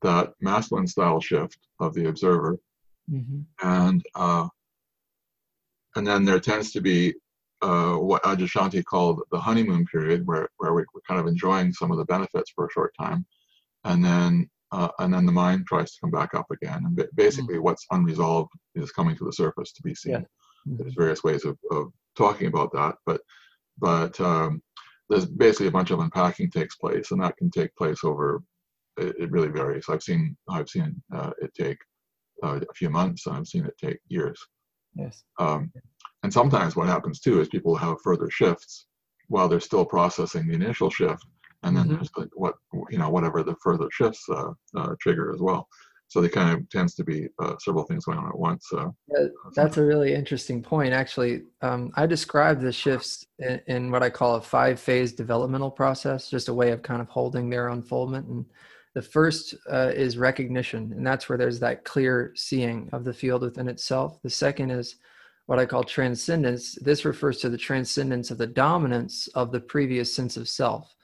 that 0.01 0.34
masculine 0.41 0.88
style 0.88 1.20
shift 1.20 1.58
of 1.80 1.93
the 1.93 2.08
observer, 2.08 2.58
mm-hmm. 3.12 3.41
and 3.62 4.04
uh, 4.16 4.47
and 5.95 6.06
then 6.06 6.26
there 6.26 6.39
tends 6.39 6.72
to 6.72 6.82
be 6.82 7.14
uh, 7.62 7.95
what 7.95 8.24
Adyashanti 8.24 8.84
called 8.84 9.22
the 9.32 9.39
honeymoon 9.39 9.86
period, 9.86 10.26
where 10.26 10.49
where 10.58 10.74
we, 10.74 10.84
we're 10.93 11.01
kind 11.08 11.20
of 11.20 11.28
enjoying 11.28 11.72
some 11.74 11.91
of 11.91 11.97
the 11.97 12.06
benefits 12.06 12.51
for 12.54 12.66
a 12.66 12.72
short 12.72 12.93
time, 12.99 13.26
and 13.86 14.04
then 14.04 14.49
uh, 14.74 14.89
and 14.99 15.13
then 15.13 15.26
the 15.28 15.32
mind 15.32 15.65
tries 15.67 15.91
to 15.91 15.99
come 16.01 16.09
back 16.09 16.34
up 16.34 16.47
again. 16.51 16.82
And 16.86 17.07
basically, 17.15 17.55
mm-hmm. 17.55 17.63
what's 17.63 17.86
unresolved 17.91 18.51
is 18.74 18.91
coming 18.91 19.15
to 19.17 19.26
the 19.26 19.32
surface 19.32 19.71
to 19.74 19.84
be 19.84 19.93
seen. 19.93 20.13
Yeah. 20.13 20.19
Mm-hmm. 20.19 20.78
There's 20.78 20.95
various 20.95 21.24
ways 21.24 21.45
of, 21.45 21.57
of 21.69 21.93
talking 22.17 22.47
about 22.47 22.71
that, 22.74 22.95
but 23.05 23.21
but 23.78 24.19
um, 24.19 24.61
there's 25.09 25.26
basically 25.26 25.67
a 25.67 25.71
bunch 25.71 25.91
of 25.91 25.99
unpacking 25.99 26.49
takes 26.49 26.76
place, 26.76 27.11
and 27.11 27.21
that 27.21 27.38
can 27.38 27.51
take 27.51 27.76
place 27.76 28.03
over. 28.03 28.41
It, 28.97 29.15
it 29.19 29.32
really 29.32 29.49
varies. 29.49 29.86
I've 29.89 30.03
seen 30.03 30.36
I've 30.49 30.69
seen 30.69 31.01
uh, 31.15 31.32
it 31.39 31.53
take 31.53 31.78
uh, 32.43 32.59
a 32.59 32.74
few 32.74 32.89
months, 32.89 33.28
and 33.28 33.38
I've 33.38 33.47
seen 33.47 33.65
it 33.65 33.76
take 33.80 33.99
years. 34.07 34.39
Yes. 34.95 35.24
Um, 35.39 35.71
and 36.24 36.34
sometimes 36.34 36.76
what 36.76 36.88
happens 36.88 37.19
too 37.19 37.41
is 37.41 37.47
people 37.49 37.76
have 37.76 38.01
further 38.03 38.30
shifts 38.32 38.88
while 39.28 39.47
they're 39.47 39.59
still 39.59 39.86
processing 39.86 40.47
the 40.47 40.53
initial 40.53 40.89
shift 40.89 41.26
and 41.64 41.76
then 41.76 41.86
mm-hmm. 41.86 41.95
there's 41.95 42.11
like 42.18 42.30
what 42.34 42.55
you 42.89 42.97
know 42.97 43.09
whatever 43.09 43.43
the 43.43 43.55
further 43.64 43.88
shifts 43.91 44.24
uh, 44.30 44.51
uh, 44.76 44.95
trigger 44.99 45.34
as 45.34 45.41
well. 45.41 45.68
So 46.14 46.22
they 46.22 46.30
kind 46.30 46.55
of 46.55 46.70
tends 46.70 46.93
to 46.95 47.03
be 47.03 47.28
uh, 47.39 47.55
several 47.59 47.86
things 47.86 48.05
going 48.05 48.20
on 48.20 48.28
at 48.28 48.38
once. 48.38 48.68
So 48.70 48.95
yeah, 49.07 49.26
that's 49.55 49.78
a 49.78 49.84
really 49.84 50.14
interesting 50.14 50.61
point. 50.61 50.93
Actually, 50.93 51.41
um, 51.64 51.91
I 51.95 52.05
describe 52.05 52.61
the 52.61 52.72
shifts 52.72 53.26
in, 53.39 53.59
in, 53.66 53.91
what 53.91 54.03
I 54.03 54.11
call 54.11 54.36
a 54.36 54.41
five-phase 54.41 55.14
developmental 55.14 55.72
process, 55.72 56.30
just 56.30 56.49
a 56.49 56.53
way 56.53 56.70
of 56.70 56.84
kind 56.84 57.01
of 57.01 57.07
holding 57.07 57.49
their 57.49 57.70
unfoldment. 57.70 58.28
And 58.28 58.45
the 58.93 59.01
first 59.01 59.55
uh, 59.72 59.91
is 59.95 60.16
recognition, 60.20 60.93
and 60.93 61.07
that's 61.07 61.30
where 61.30 61.38
there's 61.38 61.59
that 61.61 61.84
clear 61.84 62.32
seeing 62.36 62.89
of 62.93 63.05
the 63.05 63.14
field 63.14 63.41
within 63.41 63.68
itself. 63.68 64.22
The 64.22 64.30
second 64.30 64.70
is 64.70 64.97
what 65.47 65.57
I 65.57 65.66
call 65.66 65.84
transcendence. 65.84 66.76
This 66.76 67.05
refers 67.05 67.39
to 67.39 67.49
the 67.49 67.57
transcendence 67.57 68.30
of 68.30 68.38
the 68.38 68.45
dominance 68.45 69.28
of 69.30 69.51
the 69.51 69.59
previous 69.59 70.14
sense 70.14 70.38
of 70.38 70.47
self. 70.47 70.95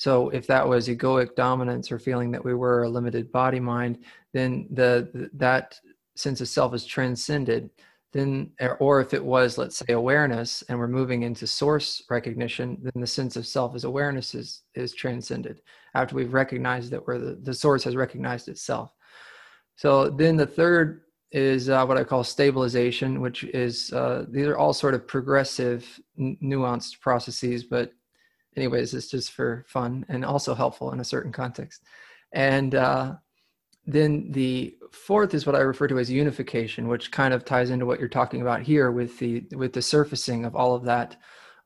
So 0.00 0.30
if 0.30 0.46
that 0.46 0.66
was 0.66 0.88
egoic 0.88 1.34
dominance 1.34 1.92
or 1.92 1.98
feeling 1.98 2.30
that 2.30 2.42
we 2.42 2.54
were 2.54 2.84
a 2.84 2.88
limited 2.88 3.30
body 3.30 3.60
mind, 3.60 3.98
then 4.32 4.66
the 4.70 5.28
that 5.34 5.78
sense 6.16 6.40
of 6.40 6.48
self 6.48 6.72
is 6.72 6.86
transcended. 6.86 7.68
Then, 8.14 8.52
or 8.78 9.02
if 9.02 9.12
it 9.12 9.22
was, 9.22 9.58
let's 9.58 9.76
say, 9.76 9.92
awareness, 9.92 10.64
and 10.66 10.78
we're 10.78 10.88
moving 10.88 11.24
into 11.24 11.46
source 11.46 12.02
recognition, 12.08 12.78
then 12.80 12.98
the 13.02 13.06
sense 13.06 13.36
of 13.36 13.46
self 13.46 13.74
as 13.74 13.84
awareness 13.84 14.34
is 14.34 14.62
is 14.74 14.94
transcended 14.94 15.60
after 15.94 16.16
we've 16.16 16.32
recognized 16.32 16.90
that 16.92 17.06
we're 17.06 17.18
the, 17.18 17.34
the 17.34 17.52
source 17.52 17.84
has 17.84 17.94
recognized 17.94 18.48
itself. 18.48 18.94
So 19.76 20.08
then 20.08 20.34
the 20.34 20.46
third 20.46 21.02
is 21.30 21.68
uh, 21.68 21.84
what 21.84 21.98
I 21.98 22.04
call 22.04 22.24
stabilization, 22.24 23.20
which 23.20 23.44
is 23.44 23.92
uh, 23.92 24.24
these 24.30 24.46
are 24.46 24.56
all 24.56 24.72
sort 24.72 24.94
of 24.94 25.06
progressive, 25.06 25.86
n- 26.18 26.38
nuanced 26.42 27.00
processes, 27.00 27.64
but 27.64 27.92
anyways 28.60 28.94
it's 28.94 29.10
just 29.10 29.32
for 29.32 29.64
fun 29.68 30.04
and 30.08 30.24
also 30.24 30.54
helpful 30.54 30.92
in 30.92 31.00
a 31.00 31.04
certain 31.04 31.32
context. 31.32 31.82
And 32.32 32.74
uh, 32.74 33.14
then 33.86 34.30
the 34.30 34.76
fourth 34.92 35.34
is 35.34 35.46
what 35.46 35.54
i 35.54 35.60
refer 35.60 35.86
to 35.86 35.98
as 35.98 36.10
unification 36.10 36.88
which 36.88 37.12
kind 37.12 37.32
of 37.32 37.44
ties 37.44 37.70
into 37.70 37.86
what 37.86 37.98
you're 38.00 38.08
talking 38.08 38.42
about 38.42 38.60
here 38.60 38.90
with 38.90 39.18
the 39.18 39.44
with 39.52 39.72
the 39.72 39.82
surfacing 39.82 40.44
of 40.44 40.54
all 40.54 40.74
of 40.74 40.84
that 40.84 41.16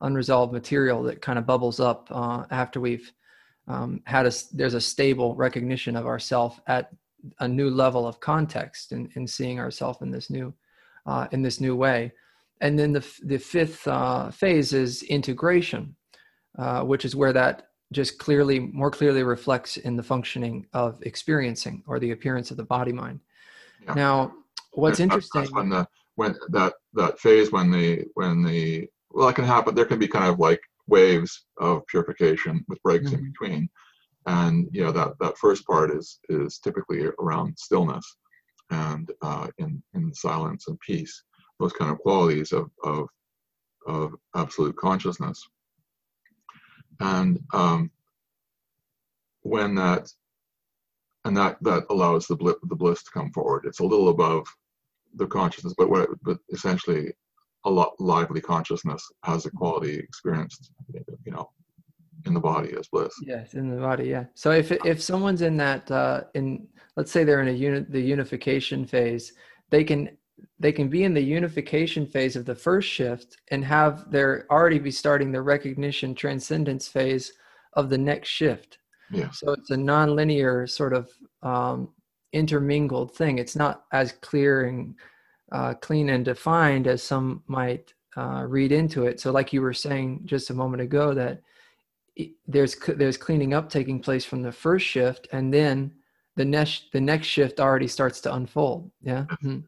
unresolved 0.01 0.53
material 0.53 1.01
that 1.03 1.21
kind 1.21 1.39
of 1.39 1.45
bubbles 1.45 1.79
up 1.79 2.07
uh, 2.11 2.43
after 2.51 2.79
we've 2.79 3.11
um, 3.67 4.01
had 4.05 4.25
a 4.25 4.31
there's 4.53 4.75
a 4.75 4.81
stable 4.81 5.35
recognition 5.35 5.95
of 5.95 6.05
ourself 6.05 6.59
at 6.67 6.91
a 7.39 7.47
new 7.47 7.69
level 7.69 8.07
of 8.07 8.19
context 8.19 8.91
and, 8.91 9.09
and 9.15 9.29
seeing 9.29 9.59
ourselves 9.59 10.01
in 10.01 10.11
this 10.11 10.29
new 10.29 10.53
uh, 11.05 11.27
in 11.31 11.41
this 11.41 11.59
new 11.59 11.75
way. 11.75 12.11
And 12.61 12.79
then 12.79 12.93
the, 12.93 13.05
the 13.23 13.37
fifth 13.37 13.87
uh, 13.87 14.31
phase 14.31 14.73
is 14.73 15.03
integration 15.03 15.95
uh, 16.57 16.81
which 16.81 17.05
is 17.05 17.15
where 17.15 17.33
that 17.33 17.69
just 17.91 18.17
clearly, 18.17 18.59
more 18.59 18.91
clearly 18.91 19.23
reflects 19.23 19.77
in 19.77 19.95
the 19.95 20.03
functioning 20.03 20.65
of 20.73 21.01
experiencing 21.03 21.83
or 21.87 21.99
the 21.99 22.11
appearance 22.11 22.51
of 22.51 22.57
the 22.57 22.63
body 22.63 22.91
mind. 22.91 23.19
Yeah. 23.83 23.93
Now, 23.93 24.33
what's 24.71 24.99
interesting 24.99 25.45
when 25.51 25.69
the 25.69 25.87
when 26.15 26.35
that 26.49 26.73
that 26.93 27.19
phase 27.19 27.51
when 27.51 27.71
the 27.71 28.05
when 28.15 28.41
the 28.41 28.87
well, 29.11 29.27
that 29.27 29.35
can 29.35 29.45
happen. 29.45 29.75
There 29.75 29.85
can 29.85 29.99
be 29.99 30.07
kind 30.07 30.25
of 30.25 30.39
like 30.39 30.61
waves 30.87 31.45
of 31.57 31.85
purification 31.87 32.65
with 32.67 32.81
breaks 32.83 33.07
mm-hmm. 33.07 33.15
in 33.15 33.31
between, 33.31 33.69
and 34.25 34.67
you 34.71 34.83
know 34.83 34.91
that 34.91 35.13
that 35.19 35.37
first 35.37 35.65
part 35.65 35.91
is 35.91 36.19
is 36.29 36.59
typically 36.59 37.07
around 37.19 37.57
stillness 37.57 38.05
and 38.71 39.11
uh, 39.21 39.47
in 39.57 39.81
in 39.93 40.13
silence 40.13 40.67
and 40.67 40.79
peace. 40.79 41.23
Those 41.59 41.73
kind 41.73 41.91
of 41.91 41.99
qualities 41.99 42.51
of 42.51 42.69
of 42.83 43.07
of 43.87 44.13
absolute 44.35 44.75
consciousness 44.75 45.41
and 46.99 47.39
um, 47.53 47.91
when 49.41 49.75
that 49.75 50.11
and 51.25 51.35
that 51.35 51.57
that 51.61 51.85
allows 51.89 52.27
the 52.27 52.35
blip 52.35 52.57
the 52.63 52.75
bliss 52.75 53.03
to 53.03 53.11
come 53.11 53.31
forward. 53.31 53.65
It's 53.65 53.79
a 53.79 53.85
little 53.85 54.09
above 54.09 54.47
the 55.15 55.27
consciousness 55.27 55.73
but 55.77 55.89
what 55.89 56.09
but 56.23 56.37
essentially 56.51 57.13
a 57.65 57.69
lot 57.69 57.93
lively 57.99 58.41
consciousness 58.41 59.03
has 59.23 59.45
a 59.45 59.51
quality 59.51 59.95
experienced 59.95 60.71
you 60.93 61.31
know 61.31 61.49
in 62.25 62.33
the 62.33 62.39
body 62.39 62.73
as 62.77 62.87
bliss. 62.87 63.13
Yes 63.21 63.53
in 63.53 63.69
the 63.69 63.81
body 63.81 64.05
yeah. 64.05 64.25
So 64.35 64.51
if 64.51 64.71
if 64.71 65.01
someone's 65.01 65.41
in 65.41 65.57
that 65.57 65.89
uh 65.91 66.23
in 66.33 66.67
let's 66.95 67.11
say 67.11 67.23
they're 67.23 67.41
in 67.41 67.47
a 67.47 67.51
unit 67.51 67.91
the 67.91 68.01
unification 68.01 68.85
phase 68.85 69.33
they 69.69 69.83
can 69.83 70.17
they 70.59 70.71
can 70.71 70.89
be 70.89 71.03
in 71.03 71.13
the 71.13 71.21
unification 71.21 72.05
phase 72.05 72.35
of 72.35 72.45
the 72.45 72.55
first 72.55 72.89
shift 72.89 73.37
and 73.51 73.63
have 73.63 74.09
their 74.11 74.45
already 74.49 74.79
be 74.79 74.91
starting 74.91 75.31
the 75.31 75.41
recognition 75.41 76.15
transcendence 76.15 76.87
phase 76.87 77.33
of 77.73 77.89
the 77.89 77.97
next 77.97 78.29
shift. 78.29 78.79
Yeah. 79.11 79.29
So 79.31 79.51
it's 79.51 79.71
a 79.71 79.75
nonlinear 79.75 80.69
sort 80.69 80.93
of 80.93 81.09
um, 81.43 81.89
intermingled 82.33 83.15
thing. 83.15 83.37
It's 83.37 83.55
not 83.55 83.85
as 83.91 84.13
clear 84.13 84.65
and 84.65 84.95
uh, 85.51 85.73
clean 85.75 86.09
and 86.09 86.25
defined 86.25 86.87
as 86.87 87.03
some 87.03 87.43
might 87.47 87.93
uh, 88.17 88.45
read 88.47 88.71
into 88.71 89.05
it. 89.05 89.19
So, 89.19 89.31
like 89.31 89.53
you 89.53 89.61
were 89.61 89.73
saying 89.73 90.21
just 90.25 90.49
a 90.49 90.53
moment 90.53 90.81
ago, 90.81 91.13
that 91.13 91.41
there's 92.47 92.75
there's 92.87 93.17
cleaning 93.17 93.53
up 93.53 93.69
taking 93.69 93.99
place 93.99 94.25
from 94.25 94.41
the 94.41 94.51
first 94.51 94.85
shift, 94.85 95.27
and 95.31 95.53
then 95.53 95.91
the 96.35 96.45
next 96.45 96.91
the 96.91 97.01
next 97.01 97.27
shift 97.27 97.59
already 97.59 97.87
starts 97.87 98.21
to 98.21 98.33
unfold. 98.33 98.91
Yeah. 99.01 99.25
Mm-hmm. 99.29 99.59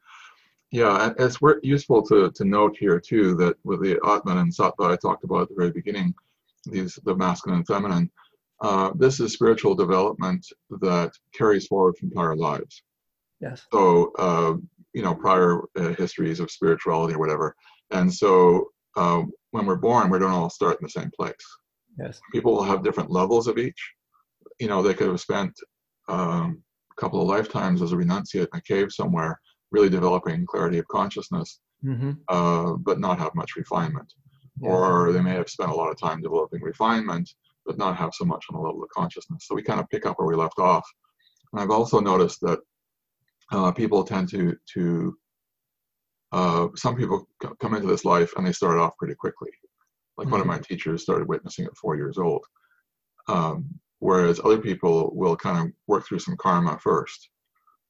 Yeah, 0.72 1.14
it's 1.18 1.38
useful 1.64 2.02
to, 2.04 2.30
to 2.32 2.46
note 2.46 2.76
here 2.78 3.00
too 3.00 3.36
that 3.36 3.56
with 3.64 3.82
the 3.82 4.00
Atman 4.06 4.38
and 4.38 4.54
Sattva 4.54 4.92
I 4.92 4.98
talked 4.98 5.24
about 5.24 5.44
at 5.44 5.50
the 5.50 5.56
very 5.56 5.72
beginning, 5.72 6.14
these 6.66 7.00
the 7.06 7.16
masculine 7.16 7.60
and 7.60 7.68
feminine, 7.68 8.12
uh, 8.62 8.92
this 8.96 9.20
is 9.20 9.34
spiritual 9.34 9.76
development 9.76 10.46
that 10.82 11.12
carries 11.34 11.68
forward 11.68 11.96
from 11.98 12.12
prior 12.12 12.36
lives. 12.36 12.84
Yes. 13.40 13.66
So 13.72 14.12
uh, 14.20 14.56
you 14.94 15.04
know 15.04 15.16
prior 15.16 15.62
uh, 15.78 15.94
histories 15.94 16.40
of 16.40 16.52
spirituality 16.52 17.14
or 17.14 17.20
whatever, 17.20 17.56
and 17.92 18.14
so 18.14 18.70
uh, 18.98 19.22
when 19.52 19.66
we're 19.66 19.76
born, 19.76 20.10
we 20.10 20.20
don't 20.20 20.32
all 20.32 20.50
start 20.50 20.80
in 20.82 20.86
the 20.86 20.90
same 20.90 21.12
place. 21.16 21.36
Yes. 21.98 22.20
People 22.34 22.54
will 22.54 22.64
have 22.64 22.84
different 22.84 23.12
levels 23.12 23.48
of 23.48 23.58
each. 23.58 23.94
You 24.60 24.68
know, 24.68 24.82
they 24.82 24.94
could 24.94 25.08
have 25.08 25.22
spent 25.22 25.54
um, 26.10 26.62
a 26.92 27.02
couple 27.02 27.22
of 27.22 27.28
lifetimes 27.28 27.82
as 27.82 27.92
a 27.92 27.96
renunciate 27.96 28.48
in 28.54 28.58
a 28.58 28.62
cave 28.62 28.92
somewhere, 28.92 29.40
really 29.72 29.90
developing 29.90 30.46
clarity 30.46 30.78
of 30.78 30.88
consciousness, 30.88 31.60
mm-hmm. 31.84 32.14
uh, 32.30 32.74
but 32.74 33.00
not 33.00 33.20
have 33.20 33.36
much 33.36 33.56
refinement. 33.56 34.12
Yeah. 34.62 34.70
Or 34.70 35.12
they 35.12 35.22
may 35.22 35.32
have 35.32 35.50
spent 35.50 35.72
a 35.72 35.76
lot 35.76 35.92
of 35.92 36.00
time 36.00 36.22
developing 36.22 36.62
refinement, 36.62 37.30
but 37.66 37.78
not 37.78 37.98
have 37.98 38.14
so 38.14 38.26
much 38.26 38.46
on 38.50 38.56
the 38.58 38.66
level 38.66 38.84
of 38.84 38.90
consciousness. 38.90 39.46
So 39.46 39.56
we 39.56 39.62
kind 39.62 39.80
of 39.80 39.90
pick 39.90 40.06
up 40.06 40.18
where 40.18 40.28
we 40.28 40.36
left 40.36 40.60
off. 40.60 40.88
And 41.52 41.62
I've 41.62 41.70
also 41.70 42.00
noticed 42.00 42.40
that 42.42 42.60
uh, 43.52 43.72
people 43.72 44.04
tend 44.04 44.30
to 44.30 44.56
to 44.74 45.18
uh, 46.32 46.68
some 46.76 46.96
people 46.96 47.28
c- 47.42 47.50
come 47.62 47.74
into 47.74 47.88
this 47.88 48.04
life 48.04 48.34
and 48.36 48.46
they 48.46 48.52
start 48.52 48.78
off 48.78 48.98
pretty 48.98 49.16
quickly. 49.16 49.50
Like 50.18 50.26
mm-hmm. 50.26 50.32
one 50.32 50.42
of 50.42 50.48
mm-hmm. 50.48 50.58
my 50.58 50.60
teachers 50.60 51.04
started 51.04 51.28
witnessing 51.28 51.66
at 51.66 51.78
four 51.78 51.96
years 51.96 52.18
old. 52.18 52.44
Um, 53.28 53.80
whereas 54.00 54.40
other 54.44 54.58
people 54.58 55.12
will 55.14 55.36
kind 55.36 55.58
of 55.68 55.74
work 55.88 56.06
through 56.06 56.20
some 56.20 56.38
karma 56.38 56.78
first 56.80 57.30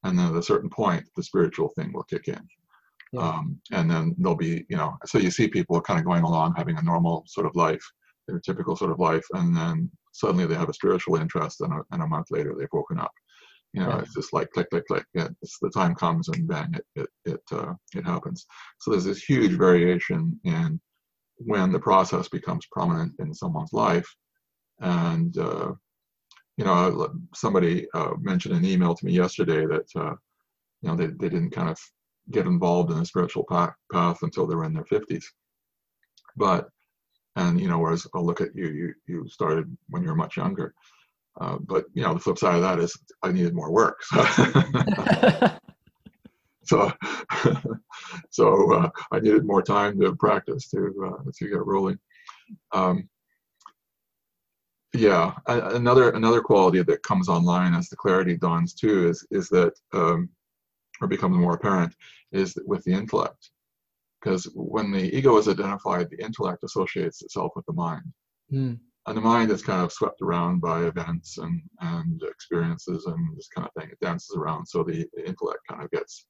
and 0.04 0.18
then 0.18 0.28
at 0.28 0.36
a 0.36 0.44
certain 0.44 0.70
point 0.70 1.04
the 1.16 1.24
spiritual 1.24 1.70
thing 1.76 1.92
will 1.94 2.04
kick 2.04 2.28
in 2.28 2.40
yeah. 3.14 3.22
um, 3.22 3.60
and 3.72 3.90
then 3.90 4.16
they'll 4.20 4.36
be 4.36 4.66
you 4.70 4.78
know 4.78 4.98
so 5.06 5.18
you 5.18 5.32
see 5.32 5.48
people 5.48 5.80
kind 5.82 6.00
of 6.00 6.06
going 6.06 6.24
along 6.24 6.54
having 6.56 6.78
a 6.78 6.84
normal 6.84 7.24
sort 7.28 7.48
of 7.48 7.56
life 7.56 7.84
their 8.28 8.40
typical 8.40 8.76
sort 8.76 8.92
of 8.92 9.00
life 9.00 9.26
and 9.34 9.56
then 9.56 9.90
suddenly 10.12 10.46
they 10.46 10.56
have 10.56 10.70
a 10.70 10.74
spiritual 10.74 11.16
interest 11.16 11.62
and 11.62 11.74
a, 11.74 11.82
and 11.92 12.02
a 12.02 12.08
month 12.08 12.28
later 12.30 12.56
they've 12.58 12.68
woken 12.74 13.00
up 13.00 13.12
you 13.74 13.82
know 13.82 13.90
yeah. 13.90 14.00
it's 14.00 14.14
just 14.14 14.34
like 14.34 14.50
click 14.52 14.70
click 14.70 14.86
click 14.88 15.06
yeah, 15.14 15.28
it's 15.42 15.58
the 15.62 15.70
time 15.70 15.96
comes 15.96 16.28
and 16.30 16.48
bang 16.48 16.74
it 16.74 16.86
it 16.96 17.10
it, 17.26 17.42
uh, 17.52 17.74
it 17.96 18.06
happens 18.06 18.46
so 18.80 18.92
there's 18.92 19.06
this 19.06 19.24
huge 19.24 19.54
variation 19.54 20.40
in 20.44 20.80
when 21.38 21.72
the 21.72 21.80
process 21.80 22.28
becomes 22.28 22.66
prominent 22.72 23.14
in 23.20 23.34
someone's 23.34 23.74
life 23.74 24.08
and 24.80 25.38
uh, 25.38 25.72
you 26.58 26.66
know, 26.66 27.14
somebody 27.36 27.88
uh, 27.94 28.14
mentioned 28.20 28.56
an 28.56 28.66
email 28.66 28.96
to 28.96 29.06
me 29.06 29.14
yesterday 29.14 29.66
that, 29.66 29.88
uh, 29.96 30.16
you 30.82 30.90
know, 30.90 30.96
they, 30.96 31.08
they 31.08 31.30
didn't 31.30 31.52
kind 31.52 31.70
of 31.70 31.80
get 32.32 32.48
involved 32.48 32.92
in 32.92 32.98
a 32.98 33.06
spiritual 33.06 33.46
path, 33.50 34.18
until 34.22 34.48
they 34.48 34.56
were 34.56 34.66
in 34.66 34.74
their 34.74 34.84
50s. 34.84 35.24
But, 36.36 36.68
and, 37.36 37.60
you 37.60 37.68
know, 37.68 37.80
whereas 37.80 38.08
I'll 38.14 38.26
look 38.26 38.42
at 38.42 38.56
you, 38.56 38.68
you, 38.68 38.94
you 39.08 39.30
started 39.30 39.76
when 39.90 40.02
you 40.02 40.10
were 40.10 40.16
much 40.16 40.38
younger. 40.38 40.74
Uh, 41.40 41.58
but, 41.62 41.86
you 41.94 42.02
know, 42.02 42.16
the 42.16 42.20
flip 42.20 42.40
side 42.40 42.56
of 42.56 42.62
that 42.62 42.80
is 42.80 42.98
I 43.22 43.32
needed 43.32 43.54
more 43.54 43.72
work. 43.72 44.02
So, 46.68 46.92
so, 47.44 47.62
so 48.30 48.74
uh, 48.74 48.90
I 49.12 49.20
needed 49.20 49.46
more 49.46 49.62
time 49.62 50.00
to 50.02 50.16
practice 50.16 50.70
to, 50.72 50.94
uh, 51.06 51.32
to 51.34 51.50
get 51.50 51.66
rolling. 51.66 51.98
Um, 52.74 53.08
yeah 55.00 55.34
another 55.48 56.12
another 56.12 56.42
quality 56.42 56.82
that 56.82 57.04
comes 57.04 57.30
online 57.30 57.74
as 57.74 57.90
the 57.90 57.96
clarity 57.96 58.36
dawns 58.36 58.74
too 58.74 59.08
is 59.08 59.26
is 59.32 59.50
that 59.50 59.74
um, 59.94 60.30
or 61.02 61.08
becomes 61.08 61.38
more 61.38 61.56
apparent 61.56 61.94
is 62.32 62.58
with 62.66 62.84
the 62.84 62.94
intellect. 62.94 63.52
Because 64.22 64.46
when 64.56 64.92
the 64.92 65.16
ego 65.16 65.38
is 65.38 65.48
identified 65.48 66.10
the 66.10 66.24
intellect 66.24 66.64
associates 66.64 67.22
itself 67.22 67.52
with 67.56 67.66
the 67.66 67.74
mind. 67.74 68.04
Mm. 68.52 68.80
and 69.08 69.18
the 69.18 69.22
mind 69.22 69.52
is 69.52 69.62
kind 69.62 69.84
of 69.84 69.92
swept 69.92 70.22
around 70.22 70.62
by 70.62 70.86
events 70.86 71.38
and 71.38 71.62
and 71.82 72.22
experiences 72.24 73.06
and 73.06 73.36
this 73.36 73.50
kind 73.50 73.68
of 73.68 73.74
thing. 73.74 73.92
It 73.92 74.00
dances 74.00 74.36
around 74.38 74.66
so 74.66 74.84
the, 74.84 75.06
the 75.14 75.28
intellect 75.28 75.60
kind 75.70 75.84
of 75.84 75.92
gets 75.92 76.26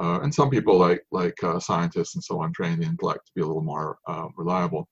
uh, 0.00 0.20
and 0.22 0.34
some 0.34 0.48
people 0.48 0.78
like 0.78 1.04
like 1.10 1.38
uh, 1.44 1.60
scientists 1.60 2.14
and 2.14 2.24
so 2.24 2.40
on 2.40 2.52
train 2.52 2.80
the 2.80 2.86
intellect 2.86 3.26
to 3.26 3.32
be 3.34 3.42
a 3.42 3.46
little 3.46 3.62
more 3.62 3.98
uh, 4.08 4.28
reliable 4.36 4.88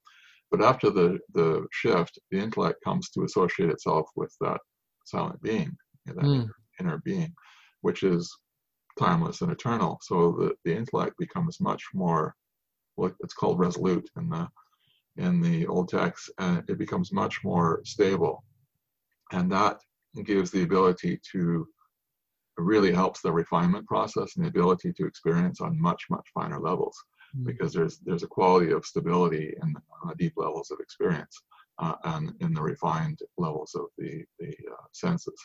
but 0.50 0.62
after 0.62 0.90
the, 0.90 1.18
the 1.34 1.66
shift, 1.72 2.18
the 2.30 2.38
intellect 2.38 2.82
comes 2.84 3.10
to 3.10 3.24
associate 3.24 3.70
itself 3.70 4.08
with 4.16 4.34
that 4.40 4.58
silent 5.06 5.40
being, 5.42 5.76
that 6.06 6.16
mm. 6.16 6.48
inner 6.78 7.00
being, 7.04 7.32
which 7.82 8.02
is 8.02 8.34
timeless 8.98 9.40
and 9.40 9.52
eternal. 9.52 9.98
So 10.02 10.32
the, 10.32 10.54
the 10.64 10.76
intellect 10.76 11.14
becomes 11.18 11.60
much 11.60 11.84
more 11.94 12.34
what 12.96 13.14
it's 13.20 13.34
called 13.34 13.58
resolute 13.58 14.08
in 14.16 14.28
the 14.28 14.48
in 15.16 15.40
the 15.40 15.66
old 15.66 15.88
text, 15.88 16.30
and 16.38 16.62
it 16.68 16.78
becomes 16.78 17.12
much 17.12 17.40
more 17.44 17.80
stable. 17.84 18.44
And 19.32 19.50
that 19.52 19.80
gives 20.24 20.50
the 20.50 20.62
ability 20.62 21.20
to 21.32 21.66
really 22.56 22.92
helps 22.92 23.20
the 23.20 23.32
refinement 23.32 23.86
process 23.86 24.36
and 24.36 24.44
the 24.44 24.48
ability 24.48 24.92
to 24.92 25.06
experience 25.06 25.60
on 25.60 25.80
much, 25.80 26.04
much 26.10 26.26
finer 26.34 26.60
levels. 26.60 26.96
Mm. 27.36 27.44
because 27.44 27.72
there's 27.72 27.98
there's 27.98 28.24
a 28.24 28.28
quality 28.28 28.72
of 28.72 28.84
stability 28.84 29.54
in 29.62 29.76
uh, 30.04 30.14
deep 30.18 30.32
levels 30.36 30.70
of 30.70 30.80
experience 30.80 31.40
uh, 31.78 31.94
and 32.04 32.32
in 32.40 32.52
the 32.52 32.62
refined 32.62 33.20
levels 33.38 33.74
of 33.74 33.86
the 33.98 34.24
the 34.38 34.48
uh, 34.48 34.86
senses. 34.92 35.40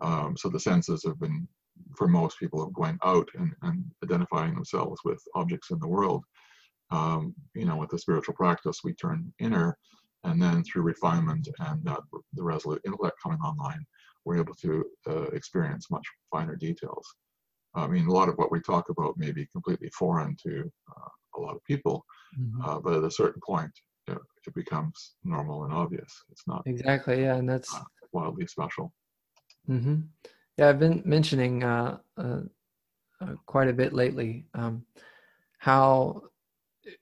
Um, 0.00 0.36
so 0.36 0.48
the 0.48 0.60
senses 0.60 1.04
have 1.04 1.18
been, 1.18 1.48
for 1.96 2.08
most 2.08 2.38
people, 2.38 2.62
of 2.62 2.72
going 2.74 2.98
out 3.04 3.28
and, 3.34 3.52
and 3.62 3.84
identifying 4.04 4.54
themselves 4.54 5.00
with 5.04 5.22
objects 5.34 5.70
in 5.70 5.78
the 5.78 5.88
world. 5.88 6.24
Um, 6.90 7.34
you 7.54 7.64
know, 7.64 7.76
with 7.76 7.90
the 7.90 7.98
spiritual 7.98 8.34
practice, 8.34 8.80
we 8.84 8.94
turn 8.94 9.32
inner, 9.38 9.76
and 10.24 10.40
then 10.40 10.62
through 10.64 10.82
refinement 10.82 11.48
and 11.60 11.84
the 11.84 12.42
resolute 12.42 12.82
intellect 12.84 13.16
coming 13.22 13.40
online, 13.40 13.84
we're 14.24 14.38
able 14.38 14.54
to 14.54 14.84
uh, 15.08 15.28
experience 15.32 15.90
much 15.90 16.04
finer 16.30 16.56
details. 16.56 17.06
I 17.76 17.86
mean, 17.86 18.06
a 18.06 18.12
lot 18.12 18.28
of 18.28 18.36
what 18.36 18.50
we 18.50 18.60
talk 18.60 18.88
about 18.88 19.18
may 19.18 19.32
be 19.32 19.46
completely 19.46 19.90
foreign 19.90 20.36
to 20.44 20.70
uh, 20.96 21.08
a 21.36 21.40
lot 21.40 21.54
of 21.54 21.64
people, 21.64 22.04
mm-hmm. 22.38 22.62
uh, 22.64 22.80
but 22.80 22.94
at 22.94 23.04
a 23.04 23.10
certain 23.10 23.40
point, 23.46 23.70
you 24.08 24.14
know, 24.14 24.20
it 24.46 24.54
becomes 24.54 25.14
normal 25.24 25.64
and 25.64 25.72
obvious. 25.72 26.12
It's 26.30 26.46
not 26.46 26.62
exactly, 26.66 27.22
yeah, 27.22 27.36
and 27.36 27.48
that's 27.48 27.74
wildly 28.12 28.46
special. 28.46 28.92
Mm-hmm. 29.68 29.96
Yeah, 30.56 30.68
I've 30.68 30.78
been 30.78 31.02
mentioning 31.04 31.64
uh, 31.64 31.98
uh, 32.16 32.40
uh, 33.20 33.32
quite 33.46 33.68
a 33.68 33.74
bit 33.74 33.92
lately 33.92 34.46
um, 34.54 34.84
how 35.58 36.22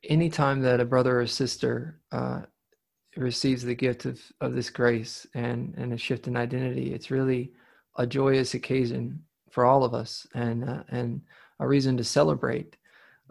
anytime 0.02 0.60
that 0.62 0.80
a 0.80 0.84
brother 0.84 1.20
or 1.20 1.26
sister 1.26 2.00
uh, 2.10 2.42
receives 3.16 3.62
the 3.62 3.74
gift 3.74 4.06
of, 4.06 4.20
of 4.40 4.54
this 4.54 4.70
grace 4.70 5.26
and, 5.34 5.74
and 5.76 5.92
a 5.92 5.98
shift 5.98 6.26
in 6.26 6.36
identity, 6.36 6.92
it's 6.94 7.10
really 7.10 7.52
a 7.96 8.06
joyous 8.06 8.54
occasion 8.54 9.22
for 9.54 9.64
all 9.64 9.84
of 9.84 9.94
us 9.94 10.26
and 10.34 10.68
uh, 10.68 10.82
and 10.88 11.22
a 11.60 11.66
reason 11.66 11.96
to 11.96 12.04
celebrate. 12.04 12.76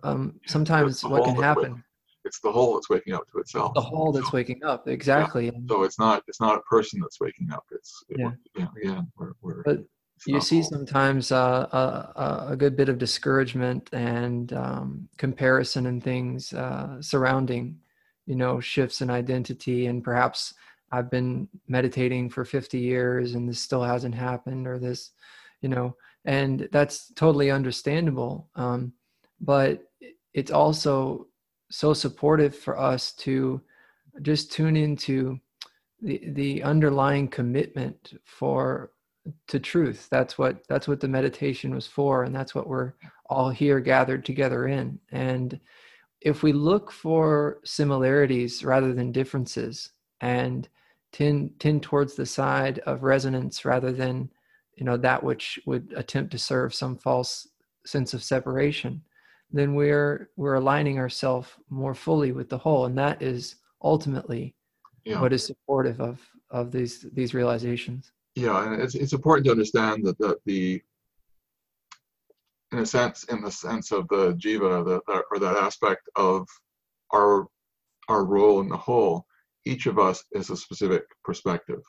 Um, 0.03 0.39
sometimes 0.47 1.03
what 1.03 1.26
can 1.26 1.36
happen. 1.36 1.84
It's 2.26 2.39
the 2.39 2.51
whole 2.51 2.76
that's 2.76 2.89
waking 2.89 3.13
up 3.13 3.30
to 3.34 3.39
itself. 3.39 3.74
The 3.74 3.82
whole 3.82 4.13
that's 4.13 4.32
so, 4.32 4.38
waking 4.38 4.63
up, 4.63 4.88
exactly. 4.88 5.47
Yeah. 5.47 5.59
So 5.67 5.84
it's 5.84 5.99
not 5.99 6.24
it's 6.30 6.39
not 6.39 6.57
a 6.57 6.61
person 6.61 7.01
that's 7.01 7.19
waking 7.19 7.51
up. 7.51 7.65
It's 7.71 8.05
yeah, 8.17 8.32
yeah. 8.57 8.67
yeah 8.82 9.01
we're, 9.17 9.34
we're, 9.41 9.63
but 9.63 9.80
you 10.26 10.39
see 10.39 10.61
whole. 10.61 10.69
sometimes 10.69 11.34
uh, 11.34 11.67
a, 11.69 11.76
uh, 11.76 12.11
uh, 12.15 12.45
a, 12.51 12.55
good 12.55 12.78
bit 12.78 12.88
of 12.88 12.97
discouragement 12.97 13.89
and 13.91 14.53
um, 14.53 15.09
comparison 15.17 15.88
and 15.88 16.01
things 16.01 16.53
uh, 16.53 17.01
surrounding, 17.01 17.78
you 18.26 18.38
know, 18.38 18.61
shifts 18.61 19.01
in 19.01 19.09
identity 19.09 19.88
and 19.88 20.01
perhaps 20.01 20.53
I've 20.93 21.11
been 21.11 21.49
meditating 21.67 22.30
for 22.30 22.45
50 22.45 22.80
years 22.80 23.36
and 23.36 23.49
this 23.49 23.59
still 23.59 23.84
hasn't 23.84 24.15
happened 24.15 24.65
or 24.65 24.80
this, 24.80 25.11
you 25.61 25.67
know, 25.67 25.97
and 26.26 26.67
that's 26.71 27.11
totally 27.13 27.51
understandable 27.51 28.49
um, 28.55 28.93
but 29.41 29.84
it's 30.34 30.51
also 30.51 31.28
so 31.69 31.93
supportive 31.93 32.55
for 32.55 32.80
us 32.80 33.13
to 33.13 33.61
just 34.21 34.51
tune 34.51 34.78
into 34.78 35.39
the 36.01 36.21
the 36.34 36.61
underlying 36.63 37.28
commitment 37.28 38.13
for 38.26 38.91
to 39.47 39.59
truth. 39.59 40.07
That's 40.11 40.38
what 40.38 40.67
that's 40.67 40.88
what 40.88 40.99
the 40.99 41.07
meditation 41.07 41.74
was 41.74 41.88
for 41.88 42.24
and 42.24 42.36
that's 42.36 42.53
what 42.53 42.67
we're 42.67 42.93
all 43.30 43.49
here 43.49 43.80
gathered 43.80 44.26
together 44.26 44.67
in. 44.67 44.99
And 45.11 45.59
if 46.21 46.43
we 46.43 46.53
look 46.53 46.91
for 46.91 47.59
similarities 47.63 48.63
rather 48.63 48.93
than 48.93 49.11
differences 49.11 49.91
and 50.21 50.67
tend 51.11 51.51
tend 51.59 51.84
towards 51.84 52.15
the 52.15 52.26
side 52.26 52.80
of 52.80 53.03
resonance 53.03 53.65
rather 53.65 53.91
than 53.91 54.30
you 54.76 54.86
know 54.86 54.97
that 54.97 55.24
which 55.24 55.59
would 55.65 55.93
attempt 55.95 56.32
to 56.32 56.38
serve 56.38 56.74
some 56.74 56.97
false 56.97 57.47
sense 57.86 58.13
of 58.13 58.24
separation 58.24 59.01
then 59.53 59.76
we're 59.76 60.30
we're 60.36 60.55
aligning 60.55 60.97
ourselves 60.97 61.47
more 61.69 61.93
fully 61.93 62.32
with 62.32 62.49
the 62.49 62.57
whole. 62.57 62.86
And 62.88 62.97
that 62.97 63.21
is 63.21 63.55
ultimately 63.84 64.55
yeah. 65.05 65.21
what 65.21 65.32
is 65.32 65.45
supportive 65.45 66.01
of 66.01 66.19
of 66.49 66.71
these 66.71 67.05
these 67.13 67.34
realizations. 67.34 68.11
Yeah 68.36 68.65
and 68.65 68.82
it's, 68.82 68.95
it's 68.95 69.13
important 69.13 69.45
to 69.45 69.51
understand 69.51 70.03
that 70.05 70.17
the, 70.17 70.38
the 70.45 70.82
in 72.71 72.80
a 72.80 72.86
sense 72.86 73.26
in 73.26 73.41
the 73.41 73.51
sense 73.51 73.91
of 73.91 74.07
the 74.07 74.34
jiva 74.34 74.84
the, 74.84 75.24
or 75.30 75.39
that 75.39 75.55
aspect 75.57 76.01
of 76.15 76.47
our 77.13 77.47
our 78.09 78.26
role 78.26 78.59
in 78.61 78.67
the 78.67 78.78
whole 78.78 79.28
each 79.65 79.86
of 79.86 79.99
us 79.99 80.24
is 80.32 80.49
a 80.49 80.57
specific 80.57 81.03
perspective 81.24 81.82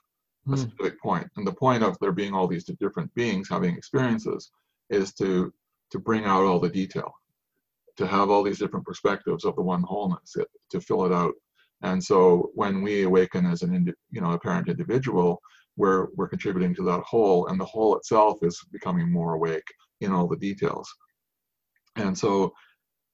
a 0.47 0.51
hmm. 0.51 0.57
specific 0.57 1.01
point. 1.01 1.28
And 1.36 1.47
the 1.47 1.53
point 1.53 1.82
of 1.82 1.99
there 2.01 2.12
being 2.12 2.34
all 2.34 2.47
these 2.47 2.64
different 2.64 3.14
beings 3.14 3.49
having 3.49 3.76
experiences 3.76 4.51
is 4.90 5.12
to 5.14 5.53
to 5.90 5.99
bring 5.99 6.24
out 6.24 6.45
all 6.45 6.59
the 6.59 6.68
detail 6.68 7.12
to 7.97 8.07
have 8.07 8.28
all 8.28 8.42
these 8.42 8.59
different 8.59 8.84
perspectives 8.84 9.45
of 9.45 9.55
the 9.55 9.62
one 9.62 9.82
wholeness 9.82 10.34
to 10.70 10.80
fill 10.80 11.05
it 11.07 11.12
out. 11.12 11.34
And 11.82 12.03
so 12.03 12.51
when 12.55 12.82
we 12.82 13.03
awaken 13.03 13.47
as 13.47 13.62
an 13.62 13.74
indi- 13.74 13.92
you 14.11 14.20
know 14.20 14.32
apparent 14.32 14.68
individual 14.68 15.40
we're 15.76 16.09
we're 16.14 16.28
contributing 16.28 16.74
to 16.74 16.82
that 16.84 17.01
whole 17.01 17.49
and 17.49 17.61
the 17.61 17.64
whole 17.64 17.97
itself 17.97 18.38
is 18.42 18.61
becoming 18.72 19.11
more 19.11 19.34
awake 19.34 19.66
in 20.01 20.12
all 20.12 20.26
the 20.26 20.36
details. 20.36 20.88
And 21.97 22.16
so 22.16 22.53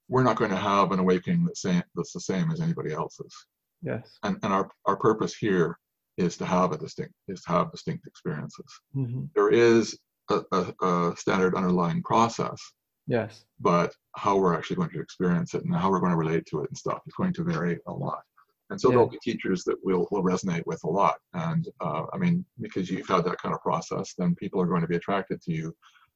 we're 0.09 0.22
not 0.22 0.37
going 0.37 0.51
to 0.51 0.57
have 0.57 0.93
an 0.93 0.99
awakening 0.99 1.45
that's, 1.45 1.62
same, 1.62 1.83
that's 1.95 2.12
the 2.12 2.20
same 2.20 2.51
as 2.51 2.61
anybody 2.61 2.93
else's. 2.93 3.35
Yes. 3.83 4.18
And, 4.22 4.37
and 4.43 4.53
our, 4.53 4.68
our 4.87 4.97
purpose 4.97 5.35
here 5.35 5.78
is 6.17 6.37
to 6.37 6.45
have 6.45 6.73
a 6.73 6.79
distinct 6.79 7.15
is 7.29 7.43
to 7.43 7.51
have 7.51 7.71
distinct 7.71 8.07
experiences 8.07 8.67
mm-hmm. 8.97 9.25
there 9.35 9.51
is 9.51 9.99
a, 10.31 10.43
a, 10.53 10.87
a 10.87 11.17
standard 11.17 11.55
underlying 11.55 12.03
process 12.03 12.61
yes 13.07 13.45
but 13.61 13.93
how 14.17 14.37
we're 14.37 14.57
actually 14.57 14.77
going 14.77 14.91
to 14.91 15.01
experience 15.01 15.55
it 15.55 15.65
and 15.65 15.75
how 15.75 15.91
we're 15.91 16.01
going 16.01 16.13
to 16.13 16.17
relate 16.17 16.45
to 16.47 16.63
it 16.63 16.69
and 16.69 16.77
stuff 16.77 17.01
is 17.07 17.15
going 17.15 17.33
to 17.33 17.45
vary 17.45 17.79
a 17.87 17.93
lot 17.93 18.23
and 18.71 18.81
so 18.81 18.89
yeah. 18.89 18.93
there'll 18.93 19.09
be 19.09 19.19
teachers 19.23 19.65
that 19.65 19.77
will, 19.85 20.07
will 20.11 20.23
resonate 20.23 20.65
with 20.65 20.83
a 20.85 20.89
lot. 20.89 21.17
And 21.35 21.69
uh, 21.81 22.05
I 22.13 22.19
mean, 22.19 22.45
because 22.61 22.89
you've 22.89 23.09
had 23.09 23.25
that 23.25 23.39
kind 23.39 23.55
of 23.55 23.61
process, 23.61 24.15
then 24.17 24.37
people 24.37 24.61
are 24.61 24.67
going 24.67 24.83
to 24.83 24.89
be 24.89 24.97
attracted 24.97 25.43
to 25.43 25.53
you 25.53 25.75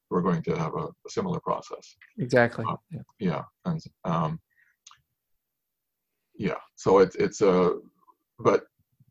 who 0.09 0.15
are 0.15 0.21
going 0.21 0.41
to 0.43 0.57
have 0.57 0.73
a, 0.75 0.85
a 0.85 1.09
similar 1.09 1.39
process. 1.41 1.95
Exactly. 2.17 2.63
Uh, 2.67 2.77
yeah. 2.91 3.01
yeah. 3.19 3.41
And 3.65 3.81
um, 4.05 4.39
yeah, 6.37 6.55
so 6.75 6.99
it's, 6.99 7.15
it's 7.17 7.41
a, 7.41 7.73
but, 8.39 8.63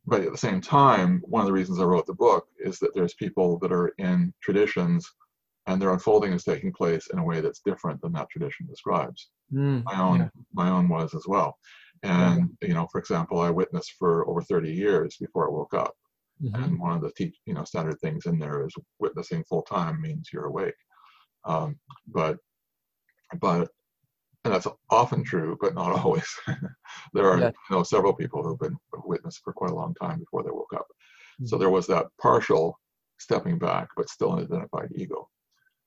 but 0.07 0.21
at 0.23 0.33
the 0.33 0.39
same 0.39 0.61
time, 0.61 1.23
one 1.25 1.41
of 1.41 1.47
the 1.47 1.53
reasons 1.53 1.81
I 1.81 1.85
wrote 1.85 2.07
the 2.07 2.15
book 2.15 2.47
is 2.59 2.79
that 2.79 2.95
there's 2.95 3.15
people 3.15 3.59
that 3.61 3.73
are 3.73 3.89
in 3.99 4.33
traditions 4.43 5.11
and 5.67 5.81
their 5.81 5.93
unfolding 5.93 6.33
is 6.33 6.45
taking 6.45 6.73
place 6.73 7.09
in 7.13 7.19
a 7.19 7.25
way 7.25 7.41
that's 7.41 7.61
different 7.65 8.01
than 8.03 8.13
that 8.13 8.29
tradition 8.29 8.67
describes. 8.67 9.31
Mm, 9.53 9.83
my 9.85 9.99
own, 9.99 10.21
yeah. 10.21 10.29
my 10.53 10.69
own 10.69 10.89
was 10.89 11.15
as 11.15 11.25
well. 11.27 11.57
And 12.03 12.51
you 12.61 12.75
know, 12.75 12.87
for 12.93 12.99
example, 12.99 13.41
I 13.41 13.49
witnessed 13.49 13.95
for 13.99 14.29
over 14.29 14.43
30 14.43 14.71
years 14.71 15.17
before 15.19 15.49
I 15.49 15.53
woke 15.53 15.73
up. 15.73 15.95
Mm-hmm. 16.43 16.63
And 16.63 16.81
one 16.81 16.93
of 16.93 17.01
the 17.01 17.13
teach, 17.13 17.37
you 17.47 17.55
know, 17.55 17.65
standard 17.65 17.99
things 18.01 18.27
in 18.27 18.39
there 18.39 18.67
is 18.67 18.75
witnessing 18.99 19.45
full 19.45 19.63
time 19.63 20.03
means 20.03 20.29
you're 20.33 20.47
awake. 20.47 20.75
Um, 21.45 21.79
but, 22.09 22.37
but, 23.41 23.69
and 24.45 24.53
that's 24.53 24.67
often 24.91 25.25
true, 25.25 25.57
but 25.61 25.75
not 25.75 25.93
always. 26.05 26.29
there 27.13 27.29
are, 27.29 27.39
yeah. 27.39 27.51
you 27.71 27.77
know, 27.77 27.83
several 27.83 28.13
people 28.13 28.43
who've 28.43 28.59
been 28.59 28.77
witness 29.05 29.41
for 29.43 29.53
quite 29.53 29.71
a 29.71 29.75
long 29.75 29.95
time 29.95 30.19
before 30.19 30.43
they 30.43 30.51
woke 30.51 30.73
up. 30.75 30.87
Mm-hmm. 31.41 31.47
So 31.47 31.59
there 31.59 31.71
was 31.71 31.87
that 31.89 32.07
partial 32.21 32.79
stepping 33.19 33.59
back, 33.59 33.89
but 33.97 34.09
still 34.09 34.35
an 34.35 34.45
identified 34.45 34.91
ego. 34.95 35.29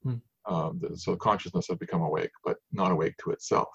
Mm-hmm. 0.06 0.54
Um, 0.54 0.82
so 0.96 1.16
consciousness 1.16 1.68
had 1.68 1.80
become 1.80 2.02
awake, 2.02 2.32
but 2.44 2.58
not 2.72 2.92
awake 2.92 3.16
to 3.24 3.32
itself. 3.32 3.70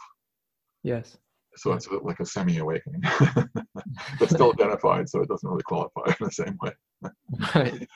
Yes. 0.83 1.17
So 1.57 1.73
it's 1.73 1.87
like 1.87 2.19
a 2.21 2.27
semi-awakening, 2.27 3.03
but 4.19 4.31
still 4.31 4.53
identified, 4.53 5.09
so 5.09 5.21
it 5.21 5.29
doesn't 5.29 5.49
really 5.49 5.63
qualify 5.65 6.07
in 6.07 6.27
the 6.27 6.31
same 6.31 6.59
way. 6.63 6.73
Right. 7.55 7.89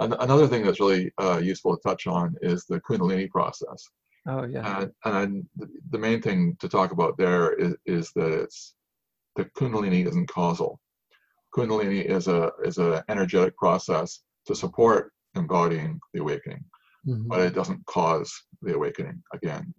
Another 0.00 0.48
thing 0.48 0.64
that's 0.64 0.80
really 0.80 1.12
uh, 1.18 1.38
useful 1.38 1.76
to 1.76 1.82
touch 1.82 2.08
on 2.08 2.34
is 2.42 2.64
the 2.64 2.80
Kundalini 2.80 3.30
process. 3.30 3.88
Oh 4.26 4.44
yeah. 4.44 4.80
And, 4.80 4.92
and 5.04 5.46
the 5.90 5.98
main 5.98 6.22
thing 6.22 6.56
to 6.60 6.68
talk 6.68 6.92
about 6.92 7.18
there 7.18 7.52
is, 7.54 7.74
is 7.86 8.10
that 8.16 8.32
it's 8.32 8.74
the 9.36 9.44
Kundalini 9.56 10.06
isn't 10.06 10.28
causal. 10.28 10.80
Kundalini 11.54 12.04
is 12.04 12.28
a 12.28 12.50
is 12.64 12.78
an 12.78 13.02
energetic 13.08 13.56
process 13.56 14.20
to 14.46 14.54
support 14.54 15.12
embodying 15.36 16.00
the 16.12 16.20
awakening, 16.20 16.64
mm-hmm. 17.06 17.28
but 17.28 17.40
it 17.40 17.54
doesn't 17.54 17.84
cause 17.86 18.32
the 18.62 18.74
awakening. 18.74 19.22
Again, 19.34 19.74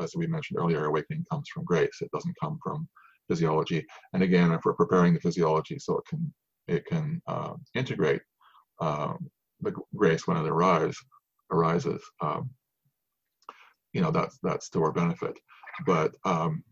as 0.00 0.14
we 0.16 0.26
mentioned 0.26 0.58
earlier, 0.58 0.86
awakening 0.86 1.24
comes 1.30 1.48
from 1.52 1.64
grace. 1.64 1.98
It 2.00 2.10
doesn't 2.12 2.34
come 2.40 2.58
from 2.62 2.88
physiology. 3.28 3.84
And 4.12 4.22
again, 4.22 4.52
if 4.52 4.62
we're 4.64 4.74
preparing 4.74 5.14
the 5.14 5.20
physiology 5.20 5.78
so 5.78 5.98
it 5.98 6.04
can 6.08 6.32
it 6.68 6.86
can 6.86 7.20
uh, 7.26 7.54
integrate 7.74 8.22
um, 8.80 9.30
the 9.60 9.74
grace 9.94 10.26
when 10.26 10.36
it 10.36 10.48
arrives 10.48 10.96
arises, 11.52 12.02
um, 12.20 12.50
you 13.94 14.02
know 14.02 14.10
that's 14.10 14.38
that's 14.42 14.68
to 14.70 14.82
our 14.82 14.92
benefit. 14.92 15.38
But 15.86 16.14
um, 16.24 16.62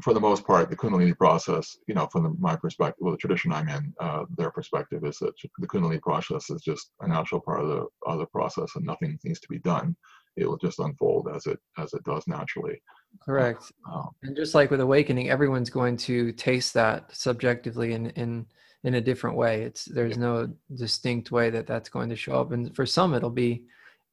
for 0.00 0.14
the 0.14 0.20
most 0.20 0.46
part, 0.46 0.70
the 0.70 0.76
Kundalini 0.76 1.16
process, 1.16 1.76
you 1.86 1.94
know, 1.94 2.06
from 2.06 2.22
the, 2.22 2.34
my 2.38 2.56
perspective, 2.56 2.98
well, 3.00 3.12
the 3.12 3.18
tradition 3.18 3.52
I'm 3.52 3.68
in, 3.68 3.92
uh, 4.00 4.24
their 4.36 4.50
perspective 4.50 5.04
is 5.04 5.18
that 5.18 5.34
the 5.58 5.66
Kundalini 5.66 6.00
process 6.00 6.48
is 6.48 6.62
just 6.62 6.90
a 7.00 7.08
natural 7.08 7.40
part 7.40 7.60
of 7.60 7.68
the 7.68 7.86
of 8.06 8.18
the 8.18 8.26
process, 8.26 8.70
and 8.76 8.84
nothing 8.84 9.18
needs 9.24 9.40
to 9.40 9.48
be 9.48 9.58
done. 9.58 9.96
It 10.36 10.46
will 10.46 10.56
just 10.58 10.78
unfold 10.78 11.28
as 11.34 11.46
it 11.46 11.58
as 11.78 11.92
it 11.94 12.04
does 12.04 12.26
naturally. 12.26 12.80
Correct. 13.22 13.70
Um, 13.92 14.10
and 14.22 14.36
just 14.36 14.54
like 14.54 14.70
with 14.70 14.80
awakening 14.80 15.28
everyone's 15.28 15.70
going 15.70 15.98
to 15.98 16.32
taste 16.32 16.72
that 16.74 17.14
subjectively 17.14 17.92
in 17.92 18.06
in 18.10 18.46
in 18.84 18.94
a 18.94 19.00
different 19.00 19.36
way. 19.36 19.62
It's 19.62 19.84
there's 19.84 20.18
no 20.18 20.52
distinct 20.74 21.30
way 21.30 21.50
that 21.50 21.66
that's 21.66 21.88
going 21.88 22.08
to 22.08 22.16
show 22.16 22.40
up. 22.40 22.52
And 22.52 22.74
for 22.74 22.86
some 22.86 23.14
it'll 23.14 23.30
be 23.30 23.64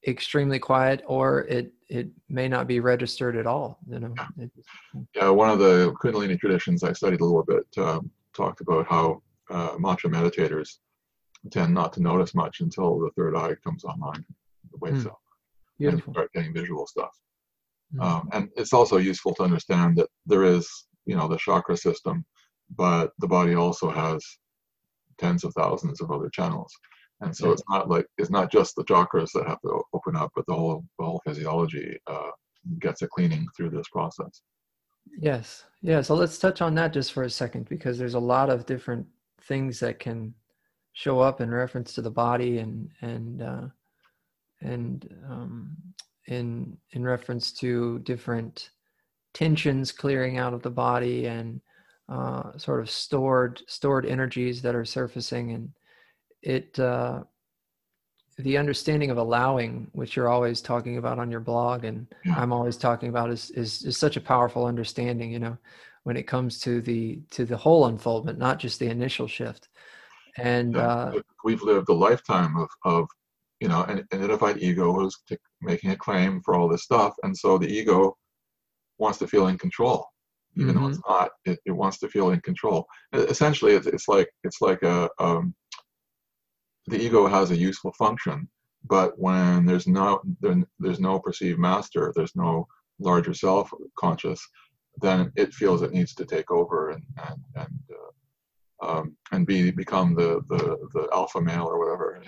extremely 0.08 0.60
quiet 0.60 1.04
or 1.08 1.42
it 1.42 1.74
it 1.90 2.08
may 2.30 2.48
not 2.48 2.68
be 2.68 2.80
registered 2.80 3.36
at 3.36 3.46
all 3.46 3.80
you 3.90 4.00
know 4.00 4.14
yeah, 4.38 4.46
yeah 5.14 5.30
one 5.30 5.50
of 5.50 5.60
the 5.60 5.94
kundalini 6.02 6.40
traditions 6.40 6.84
i 6.84 6.94
studied 6.94 7.20
a 7.20 7.26
little 7.26 7.44
bit 7.44 7.66
um, 7.78 8.10
talked 8.34 8.62
about 8.62 8.88
how 8.88 9.22
uh, 9.50 9.76
mantra 9.78 10.10
meditators 10.10 10.78
tend 11.52 11.74
not 11.74 11.92
to 11.92 12.02
notice 12.02 12.34
much 12.34 12.62
until 12.62 13.00
the 13.00 13.10
third 13.18 13.36
eye 13.36 13.56
comes 13.64 13.84
online 13.84 14.24
the 14.72 14.78
way 14.78 14.92
mm. 14.92 15.04
so 15.04 15.18
Beautiful. 15.80 16.08
and 16.08 16.16
start 16.16 16.34
getting 16.34 16.54
visual 16.54 16.86
stuff. 16.86 17.12
Mm-hmm. 17.96 18.02
Um, 18.02 18.30
and 18.34 18.50
it's 18.58 18.74
also 18.74 18.98
useful 18.98 19.34
to 19.36 19.44
understand 19.44 19.98
that 19.98 20.10
there 20.26 20.44
is, 20.44 20.70
you 21.06 21.16
know, 21.16 21.28
the 21.28 21.38
chakra 21.38 21.78
system, 21.78 22.26
but 22.76 23.12
the 23.20 23.28
body 23.28 23.56
also 23.56 23.90
has 23.90 24.24
tens 25.18 25.44
of 25.44 25.54
thousands 25.54 26.02
of 26.02 26.12
other 26.12 26.30
channels. 26.30 26.72
And 27.22 27.36
so 27.36 27.52
it's 27.52 27.64
not 27.70 27.90
like 27.90 28.06
it's 28.18 28.30
not 28.30 28.52
just 28.52 28.76
the 28.76 28.84
chakras 28.86 29.32
that 29.34 29.48
have 29.48 29.62
to 29.62 29.82
open 29.94 30.16
up, 30.16 30.32
but 30.36 30.46
the 30.48 30.54
whole 30.54 30.86
the 30.98 31.06
whole 31.06 31.22
physiology 31.26 31.98
uh, 32.08 32.32
gets 32.80 33.02
a 33.02 33.08
cleaning 33.08 33.46
through 33.56 33.72
this 33.72 33.88
process. 33.90 34.42
Yes, 35.20 35.66
yeah. 35.82 36.02
So 36.02 36.16
let's 36.16 36.38
touch 36.38 36.62
on 36.62 36.76
that 36.76 36.94
just 36.94 37.12
for 37.12 37.24
a 37.24 37.30
second 37.30 37.68
because 37.68 37.98
there's 37.98 38.14
a 38.14 38.20
lot 38.20 38.50
of 38.50 38.66
different 38.66 39.06
things 39.42 39.80
that 39.82 40.00
can 40.00 40.34
show 40.94 41.20
up 41.20 41.42
in 41.42 41.52
reference 41.52 41.94
to 41.94 42.02
the 42.02 42.12
body 42.12 42.60
and 42.60 42.90
and 43.02 43.42
uh, 43.42 43.68
and 44.62 45.10
um, 45.30 45.78
in 46.28 46.78
in 46.92 47.04
reference 47.04 47.52
to 47.54 48.00
different 48.00 48.70
tensions 49.34 49.92
clearing 49.92 50.38
out 50.38 50.54
of 50.54 50.62
the 50.62 50.70
body 50.70 51.28
and 51.28 51.62
uh, 52.08 52.58
sort 52.58 52.80
of 52.80 52.90
stored 52.90 53.62
stored 53.68 54.06
energies 54.06 54.62
that 54.62 54.76
are 54.76 54.86
surfacing 54.86 55.52
and 55.52 55.70
it 56.42 56.78
uh, 56.80 57.24
the 58.38 58.58
understanding 58.58 59.12
of 59.12 59.18
allowing 59.18 59.90
which 59.92 60.16
you're 60.16 60.30
always 60.30 60.62
talking 60.62 60.98
about 60.98 61.20
on 61.20 61.30
your 61.30 61.42
blog 61.42 61.84
and 61.84 62.08
i'm 62.36 62.54
always 62.54 62.78
talking 62.78 63.10
about 63.10 63.30
is, 63.30 63.50
is 63.52 63.84
is 63.84 63.98
such 63.98 64.16
a 64.16 64.22
powerful 64.22 64.66
understanding 64.66 65.32
you 65.32 65.40
know 65.40 65.58
when 66.04 66.16
it 66.16 66.24
comes 66.24 66.60
to 66.60 66.82
the 66.82 67.20
to 67.32 67.44
the 67.44 67.58
whole 67.58 67.88
unfoldment 67.88 68.40
not 68.40 68.58
just 68.58 68.80
the 68.80 68.88
initial 68.88 69.28
shift 69.28 69.68
and 70.38 70.76
yeah. 70.76 70.88
uh, 70.88 71.14
we've 71.44 71.64
lived 71.64 71.90
a 71.90 71.94
lifetime 71.94 72.56
of 72.56 72.70
of 72.86 73.08
you 73.60 73.68
know, 73.68 73.84
an, 73.84 74.00
an 74.12 74.20
identified 74.20 74.58
ego 74.60 74.94
who's 74.94 75.18
t- 75.28 75.38
making 75.62 75.92
a 75.92 75.98
claim 75.98 76.42
for 76.44 76.56
all 76.56 76.68
this 76.68 76.84
stuff, 76.84 77.14
and 77.24 77.36
so 77.36 77.58
the 77.58 77.68
ego 77.68 78.16
wants 78.98 79.18
to 79.20 79.28
feel 79.28 79.48
in 79.48 79.58
control, 79.58 80.06
even 80.58 80.74
mm-hmm. 80.74 80.84
though 80.84 80.90
it's 80.90 81.02
not. 81.08 81.30
It, 81.46 81.60
it, 81.66 81.72
wants 81.72 82.00
to 82.00 82.08
feel 82.08 82.32
in 82.32 82.40
control. 82.42 82.86
Essentially, 83.14 83.74
it's, 83.74 83.88
it's 83.88 84.08
like 84.08 84.30
it's 84.44 84.62
like 84.62 84.82
a 84.84 85.10
um, 85.20 85.54
the 86.90 87.02
ego 87.02 87.28
has 87.28 87.52
a 87.52 87.58
useful 87.58 87.94
function, 87.94 88.48
but 88.88 89.18
when 89.18 89.66
there's 89.66 89.88
no 89.88 90.22
there, 90.42 90.62
there's 90.80 91.00
no 91.00 91.20
perceived 91.20 91.60
master, 91.60 92.12
there's 92.16 92.36
no 92.36 92.68
larger 93.00 93.34
self 93.34 93.72
conscious, 93.98 94.42
then 95.02 95.32
it 95.36 95.54
feels 95.54 95.82
it 95.82 95.94
needs 95.94 96.14
to 96.16 96.26
take 96.26 96.52
over 96.52 96.90
and 96.92 97.04
and 97.28 97.40
and 97.56 97.80
uh, 97.92 98.12
um, 98.82 99.16
and 99.32 99.46
be 99.46 99.72
become 99.72 100.16
the, 100.16 100.42
the 100.50 100.78
the 100.94 101.08
alpha 101.14 101.42
male 101.42 101.68
or 101.68 101.80
whatever. 101.80 102.24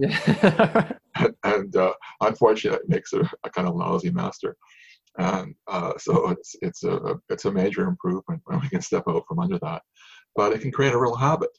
and 1.44 1.76
uh, 1.76 1.92
unfortunately, 2.22 2.80
it 2.82 2.88
makes 2.88 3.12
a, 3.12 3.20
a, 3.44 3.50
kind 3.50 3.68
of 3.68 3.76
lousy 3.76 4.10
master. 4.10 4.56
and 5.18 5.54
uh, 5.68 5.92
so 5.98 6.30
it's 6.30 6.56
it's 6.62 6.82
a 6.84 7.16
it's 7.28 7.44
a 7.44 7.52
major 7.52 7.86
improvement 7.86 8.40
when 8.46 8.60
we 8.60 8.68
can 8.68 8.80
step 8.80 9.04
out 9.08 9.24
from 9.28 9.38
under 9.38 9.58
that. 9.58 9.82
But 10.34 10.52
it 10.52 10.60
can 10.60 10.72
create 10.72 10.94
a 10.94 10.98
real 10.98 11.16
habit, 11.16 11.50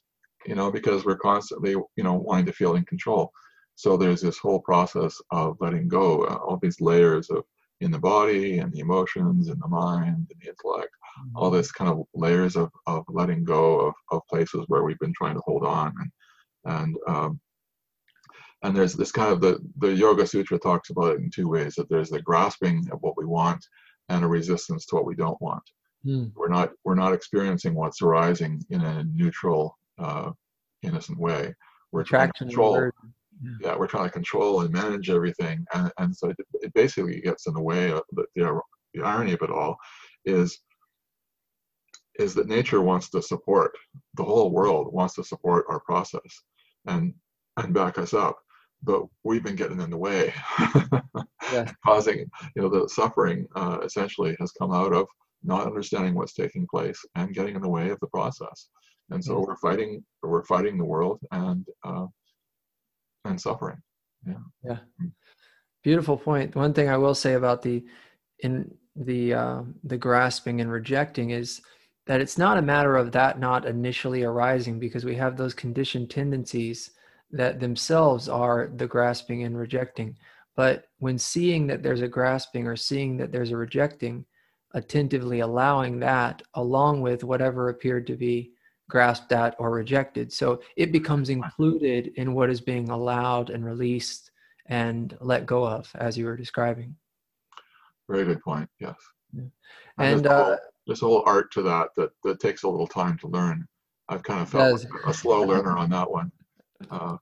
you 0.46 0.54
know, 0.54 0.70
because 0.70 1.04
we're 1.04 1.16
constantly 1.16 1.70
you 1.70 2.04
know 2.04 2.14
wanting 2.14 2.46
to 2.46 2.52
feel 2.52 2.76
in 2.76 2.84
control. 2.84 3.32
So 3.74 3.96
there's 3.96 4.20
this 4.20 4.38
whole 4.38 4.60
process 4.60 5.20
of 5.30 5.56
letting 5.60 5.88
go, 5.88 6.24
uh, 6.24 6.34
all 6.36 6.58
these 6.60 6.80
layers 6.80 7.30
of 7.30 7.44
in 7.80 7.90
the 7.90 7.98
body 7.98 8.58
and 8.58 8.72
the 8.72 8.80
emotions 8.80 9.48
and 9.48 9.60
the 9.60 9.68
mind 9.68 10.26
and 10.30 10.40
the 10.40 10.48
intellect, 10.48 10.90
mm-hmm. 11.18 11.36
all 11.36 11.50
this 11.50 11.72
kind 11.72 11.90
of 11.90 12.04
layers 12.14 12.54
of, 12.54 12.70
of 12.86 13.04
letting 13.08 13.44
go 13.44 13.80
of, 13.80 13.94
of 14.12 14.22
places 14.30 14.64
where 14.68 14.84
we've 14.84 14.98
been 15.00 15.14
trying 15.14 15.34
to 15.34 15.42
hold 15.44 15.64
on 15.64 15.92
and 15.98 16.10
and 16.64 16.96
um, 17.08 17.40
and 18.62 18.76
there's 18.76 18.94
this 18.94 19.12
kind 19.12 19.32
of 19.32 19.40
the 19.40 19.58
the 19.78 19.92
yoga 19.92 20.26
sutra 20.26 20.58
talks 20.58 20.90
about 20.90 21.14
it 21.14 21.20
in 21.20 21.30
two 21.30 21.48
ways 21.48 21.74
that 21.74 21.88
there's 21.88 22.10
the 22.10 22.22
grasping 22.22 22.86
of 22.92 22.98
what 23.00 23.16
we 23.16 23.24
want 23.24 23.64
and 24.08 24.24
a 24.24 24.28
resistance 24.28 24.86
to 24.86 24.94
what 24.94 25.04
we 25.04 25.14
don't 25.14 25.40
want 25.40 25.62
mm. 26.06 26.30
we're 26.36 26.48
not 26.48 26.70
we're 26.84 26.94
not 26.94 27.12
experiencing 27.12 27.74
what's 27.74 28.02
arising 28.02 28.64
in 28.70 28.80
a 28.82 29.04
neutral 29.04 29.76
uh, 30.02 30.30
innocent 30.82 31.18
way 31.18 31.54
we're 31.92 32.04
trying 32.04 32.28
to 32.28 32.44
control 32.44 32.76
yeah. 32.76 33.50
yeah. 33.60 33.76
we're 33.76 33.86
trying 33.86 34.04
to 34.04 34.10
control 34.10 34.62
and 34.62 34.72
manage 34.72 35.10
everything 35.10 35.64
and, 35.74 35.92
and 35.98 36.16
so 36.16 36.28
it, 36.30 36.36
it 36.60 36.74
basically 36.74 37.20
gets 37.20 37.46
in 37.46 37.54
the 37.54 37.62
way 37.62 37.90
of 37.90 38.02
the, 38.12 38.24
the, 38.34 38.60
the 38.94 39.02
irony 39.02 39.32
of 39.32 39.42
it 39.42 39.50
all 39.50 39.76
is 40.24 40.60
is 42.18 42.34
that 42.34 42.48
nature 42.48 42.82
wants 42.82 43.08
to 43.10 43.22
support 43.22 43.72
the 44.14 44.24
whole 44.24 44.50
world 44.50 44.92
wants 44.92 45.14
to 45.14 45.24
support 45.24 45.64
our 45.68 45.80
process 45.80 46.42
and 46.86 47.14
and 47.56 47.74
back 47.74 47.98
us 47.98 48.12
up 48.12 48.38
but 48.82 49.02
we've 49.24 49.44
been 49.44 49.56
getting 49.56 49.80
in 49.80 49.90
the 49.90 49.96
way 49.96 50.32
yeah. 51.52 51.70
causing 51.84 52.18
you 52.54 52.62
know 52.62 52.68
the 52.68 52.88
suffering 52.88 53.46
uh, 53.56 53.78
essentially 53.82 54.36
has 54.40 54.52
come 54.52 54.72
out 54.72 54.92
of 54.92 55.06
not 55.44 55.66
understanding 55.66 56.14
what's 56.14 56.34
taking 56.34 56.66
place 56.72 56.98
and 57.16 57.34
getting 57.34 57.56
in 57.56 57.62
the 57.62 57.68
way 57.68 57.90
of 57.90 57.98
the 58.00 58.06
process 58.08 58.68
and 59.10 59.24
so 59.24 59.40
we're 59.40 59.56
fighting 59.56 60.04
we're 60.22 60.44
fighting 60.44 60.78
the 60.78 60.84
world 60.84 61.20
and 61.32 61.66
uh, 61.84 62.06
and 63.24 63.40
suffering. 63.40 63.78
Yeah. 64.26 64.34
Yeah. 64.64 64.78
Mm. 65.02 65.12
beautiful 65.82 66.16
point. 66.16 66.54
One 66.54 66.72
thing 66.72 66.88
i 66.88 66.96
will 66.96 67.14
say 67.14 67.34
about 67.34 67.62
the 67.62 67.84
in 68.40 68.72
the 68.96 69.34
uh, 69.34 69.62
the 69.84 69.96
grasping 69.96 70.60
and 70.60 70.70
rejecting 70.70 71.30
is 71.30 71.60
that 72.06 72.20
it's 72.20 72.38
not 72.38 72.58
a 72.58 72.62
matter 72.62 72.96
of 72.96 73.12
that 73.12 73.38
not 73.38 73.64
initially 73.66 74.24
arising 74.24 74.78
because 74.78 75.04
we 75.04 75.14
have 75.14 75.36
those 75.36 75.54
conditioned 75.54 76.10
tendencies 76.10 76.90
that 77.30 77.60
themselves 77.60 78.28
are 78.28 78.70
the 78.76 78.86
grasping 78.86 79.44
and 79.44 79.56
rejecting. 79.56 80.16
But 80.54 80.84
when 80.98 81.18
seeing 81.18 81.66
that 81.68 81.82
there's 81.82 82.02
a 82.02 82.08
grasping 82.08 82.66
or 82.66 82.76
seeing 82.76 83.16
that 83.16 83.32
there's 83.32 83.52
a 83.52 83.56
rejecting, 83.56 84.26
attentively 84.74 85.40
allowing 85.40 86.00
that 86.00 86.42
along 86.54 87.00
with 87.00 87.24
whatever 87.24 87.68
appeared 87.68 88.06
to 88.08 88.16
be 88.16 88.51
grasped 88.92 89.32
at 89.32 89.56
or 89.58 89.70
rejected. 89.70 90.30
So 90.30 90.60
it 90.76 90.92
becomes 90.92 91.30
included 91.30 92.12
in 92.16 92.34
what 92.34 92.50
is 92.50 92.60
being 92.60 92.90
allowed 92.90 93.48
and 93.48 93.64
released 93.64 94.30
and 94.66 95.16
let 95.20 95.46
go 95.46 95.66
of, 95.66 95.90
as 95.94 96.18
you 96.18 96.26
were 96.26 96.36
describing. 96.36 96.94
Very 98.08 98.26
good 98.26 98.42
point. 98.42 98.68
Yes. 98.78 98.96
Yeah. 99.32 99.44
And, 99.96 100.16
and 100.16 100.24
there's, 100.24 100.32
uh, 100.32 100.34
a 100.34 100.44
whole, 100.44 100.58
there's 100.86 101.02
a 101.02 101.06
whole 101.06 101.22
art 101.24 101.50
to 101.52 101.62
that, 101.62 101.88
that 101.96 102.10
that 102.22 102.38
takes 102.38 102.64
a 102.64 102.68
little 102.68 102.86
time 102.86 103.16
to 103.18 103.28
learn. 103.28 103.66
I've 104.10 104.22
kind 104.22 104.42
of 104.42 104.50
felt 104.50 104.80
like 104.80 105.06
a 105.06 105.14
slow 105.14 105.42
learner 105.42 105.76
on 105.76 105.90
that 105.90 106.10
one. 106.10 106.30
Uh, 106.90 107.16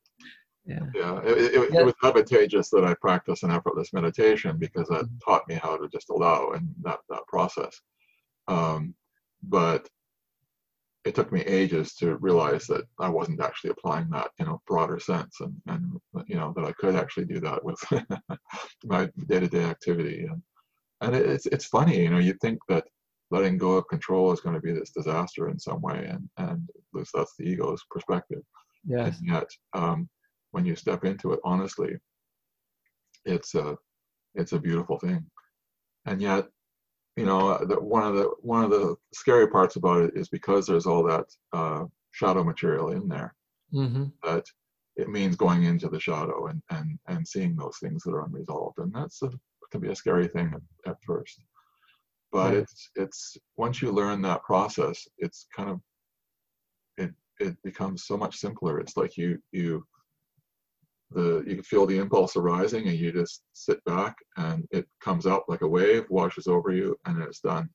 yeah, 0.64 0.86
yeah. 0.94 1.20
It, 1.22 1.54
it, 1.54 1.70
yeah. 1.70 1.80
it, 1.80 1.84
was 1.84 1.94
advantageous 2.02 2.70
that 2.70 2.82
I 2.82 2.94
practice 2.94 3.42
an 3.42 3.50
effortless 3.50 3.92
meditation 3.92 4.56
because 4.56 4.88
that 4.88 5.02
mm-hmm. 5.02 5.18
taught 5.22 5.46
me 5.48 5.56
how 5.56 5.76
to 5.76 5.86
just 5.88 6.08
allow 6.08 6.52
and 6.52 6.74
that 6.80 7.00
that 7.10 7.26
process. 7.28 7.78
Um, 8.48 8.94
but 9.42 9.86
it 11.04 11.14
took 11.14 11.32
me 11.32 11.40
ages 11.40 11.94
to 11.94 12.16
realize 12.16 12.66
that 12.66 12.84
I 12.98 13.08
wasn't 13.08 13.40
actually 13.40 13.70
applying 13.70 14.10
that 14.10 14.30
in 14.38 14.48
a 14.48 14.58
broader 14.66 15.00
sense, 15.00 15.40
and 15.40 15.54
and 15.66 15.98
you 16.26 16.36
know 16.36 16.52
that 16.56 16.64
I 16.64 16.72
could 16.72 16.94
actually 16.94 17.26
do 17.26 17.40
that 17.40 17.64
with 17.64 17.80
my 18.84 19.08
day-to-day 19.26 19.64
activity. 19.64 20.26
And 20.30 20.42
and 21.00 21.14
it's 21.14 21.46
it's 21.46 21.66
funny, 21.66 22.02
you 22.02 22.10
know, 22.10 22.18
you 22.18 22.34
think 22.34 22.58
that 22.68 22.84
letting 23.30 23.56
go 23.56 23.72
of 23.72 23.88
control 23.88 24.32
is 24.32 24.40
going 24.40 24.56
to 24.56 24.60
be 24.60 24.72
this 24.72 24.90
disaster 24.90 25.48
in 25.48 25.58
some 25.58 25.80
way, 25.80 26.06
and 26.10 26.28
and 26.36 26.68
at 26.68 26.98
least 26.98 27.12
that's 27.14 27.34
the 27.38 27.44
ego's 27.44 27.82
perspective. 27.90 28.42
Yes. 28.84 29.18
And 29.18 29.28
yet, 29.28 29.48
um, 29.72 30.08
when 30.50 30.66
you 30.66 30.76
step 30.76 31.04
into 31.04 31.32
it 31.32 31.40
honestly, 31.44 31.96
it's 33.24 33.54
a 33.54 33.76
it's 34.34 34.52
a 34.52 34.58
beautiful 34.58 34.98
thing. 34.98 35.24
And 36.06 36.20
yet, 36.20 36.46
you 37.20 37.26
know, 37.26 37.58
the, 37.66 37.78
one 37.78 38.02
of 38.02 38.14
the 38.14 38.30
one 38.40 38.64
of 38.64 38.70
the 38.70 38.96
scary 39.12 39.46
parts 39.46 39.76
about 39.76 40.02
it 40.02 40.12
is 40.16 40.30
because 40.30 40.66
there's 40.66 40.86
all 40.86 41.02
that 41.02 41.26
uh, 41.52 41.84
shadow 42.12 42.42
material 42.42 42.92
in 42.92 43.08
there. 43.08 43.34
Mm-hmm. 43.74 44.06
That 44.24 44.46
it 44.96 45.10
means 45.10 45.36
going 45.36 45.64
into 45.64 45.88
the 45.88 46.00
shadow 46.00 46.46
and 46.46 46.62
and 46.70 46.98
and 47.08 47.28
seeing 47.28 47.56
those 47.56 47.76
things 47.78 48.02
that 48.04 48.12
are 48.12 48.24
unresolved, 48.24 48.78
and 48.78 48.92
that's 48.92 49.20
a, 49.22 49.30
can 49.70 49.82
be 49.82 49.90
a 49.90 49.94
scary 49.94 50.28
thing 50.28 50.52
at, 50.54 50.90
at 50.90 50.96
first. 51.06 51.42
But 52.32 52.54
right. 52.54 52.56
it's 52.62 52.90
it's 52.96 53.36
once 53.58 53.82
you 53.82 53.92
learn 53.92 54.22
that 54.22 54.42
process, 54.42 55.06
it's 55.18 55.46
kind 55.54 55.68
of 55.68 55.80
it 56.96 57.12
it 57.38 57.54
becomes 57.62 58.06
so 58.06 58.16
much 58.16 58.36
simpler. 58.36 58.80
It's 58.80 58.96
like 58.96 59.18
you 59.18 59.38
you 59.52 59.84
the 61.12 61.42
you 61.46 61.56
can 61.56 61.64
feel 61.64 61.86
the 61.86 61.98
impulse 61.98 62.36
arising 62.36 62.88
and 62.88 62.96
you 62.96 63.12
just 63.12 63.42
sit 63.52 63.82
back 63.84 64.16
and 64.36 64.66
it 64.70 64.86
comes 65.00 65.26
up 65.26 65.44
like 65.48 65.62
a 65.62 65.68
wave, 65.68 66.04
washes 66.08 66.46
over 66.46 66.70
you, 66.70 66.96
and 67.06 67.22
it's 67.22 67.40
done. 67.40 67.68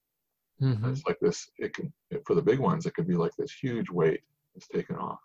Mm-hmm. 0.62 0.90
It's 0.90 1.04
like 1.06 1.18
this. 1.22 1.50
It 1.58 1.74
can 1.74 1.92
for 2.26 2.36
the 2.36 2.42
big 2.42 2.60
ones, 2.60 2.86
it 2.86 2.94
could 2.94 3.08
be 3.08 3.16
like 3.16 3.34
this 3.38 3.52
huge 3.52 3.90
weight 3.90 4.22
is 4.56 4.68
taken 4.74 4.96
off. 4.96 5.20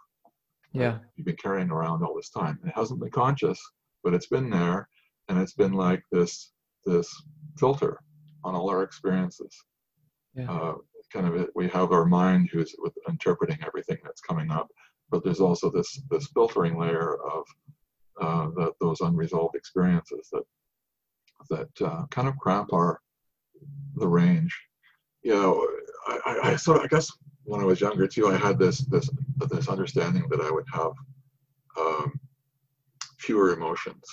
Yeah, 0.73 0.99
you've 1.17 1.27
been 1.27 1.37
carrying 1.37 1.71
around 1.71 2.03
all 2.03 2.15
this 2.15 2.31
time. 2.31 2.59
It 2.65 2.73
hasn't 2.75 3.01
been 3.01 3.11
conscious, 3.11 3.61
but 4.03 4.15
it's 4.15 4.29
been 4.29 4.51
there, 4.51 4.89
and 5.29 5.39
it's 5.39 5.55
been 5.55 5.73
like 5.73 6.03
this 6.11 6.53
this 6.85 7.09
filter 7.59 8.01
on 8.45 8.55
all 8.55 8.71
our 8.71 8.83
experiences. 8.83 9.55
Yeah. 10.35 10.51
Uh, 10.51 10.75
kind 11.13 11.27
of 11.27 11.49
we 11.55 11.69
have 11.69 11.93
our 11.93 12.05
mind 12.05 12.49
who's 12.53 12.75
with 12.79 12.93
interpreting 13.09 13.59
everything 13.67 13.99
that's 14.05 14.21
coming 14.21 14.51
up, 14.51 14.69
but 15.11 15.25
there's 15.25 15.41
also 15.41 15.71
this 15.71 16.01
this 16.11 16.29
filtering 16.35 16.79
layer 16.79 17.17
of 17.25 17.45
uh, 18.21 18.49
the, 18.57 18.73
those 18.81 19.01
unresolved 19.01 19.57
experiences 19.57 20.29
that 20.33 20.45
that 21.49 21.83
uh, 21.87 22.07
kind 22.11 22.29
of 22.29 22.37
cramp 22.39 22.73
our 22.73 23.01
the 23.97 24.09
range. 24.09 24.57
You 25.23 25.35
know, 25.35 25.67
I, 26.07 26.39
I, 26.45 26.57
sort 26.57 26.79
of 26.79 26.85
I 26.85 26.87
guess 26.89 27.11
when 27.45 27.61
I 27.61 27.65
was 27.65 27.81
younger 27.81 28.07
too, 28.07 28.29
I 28.29 28.37
had 28.37 28.59
this 28.59 28.79
this 28.87 29.11
this 29.51 29.69
understanding 29.69 30.25
that 30.31 30.41
I 30.41 30.51
would 30.51 30.67
have 30.73 30.93
um, 31.79 32.13
fewer 33.19 33.53
emotions. 33.53 34.05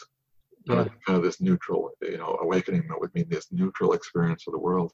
Yeah. 0.66 0.86
Kind 1.06 1.18
of 1.18 1.24
this 1.24 1.39
neutral, 1.39 1.91
you 2.02 2.18
know, 2.18 2.38
awakening 2.41 2.88
that 2.89 3.00
would 3.00 3.16
mean 3.16 3.28
this 3.30 3.48
neutral 3.52 3.93
experience 3.93 4.43
of 4.48 4.52
the 4.52 4.60
world. 4.60 4.91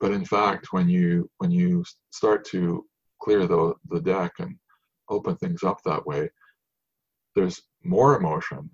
But 0.00 0.12
in 0.12 0.24
fact, 0.24 0.68
when 0.72 0.88
you 0.88 1.30
when 1.38 1.50
you 1.50 1.84
start 2.10 2.46
to 2.46 2.86
clear 3.20 3.46
the 3.46 3.74
the 3.90 4.00
deck 4.00 4.32
and 4.38 4.56
open 5.10 5.36
things 5.36 5.62
up 5.62 5.82
that 5.84 6.06
way, 6.06 6.30
there's 7.34 7.62
more 7.84 8.16
emotion 8.16 8.70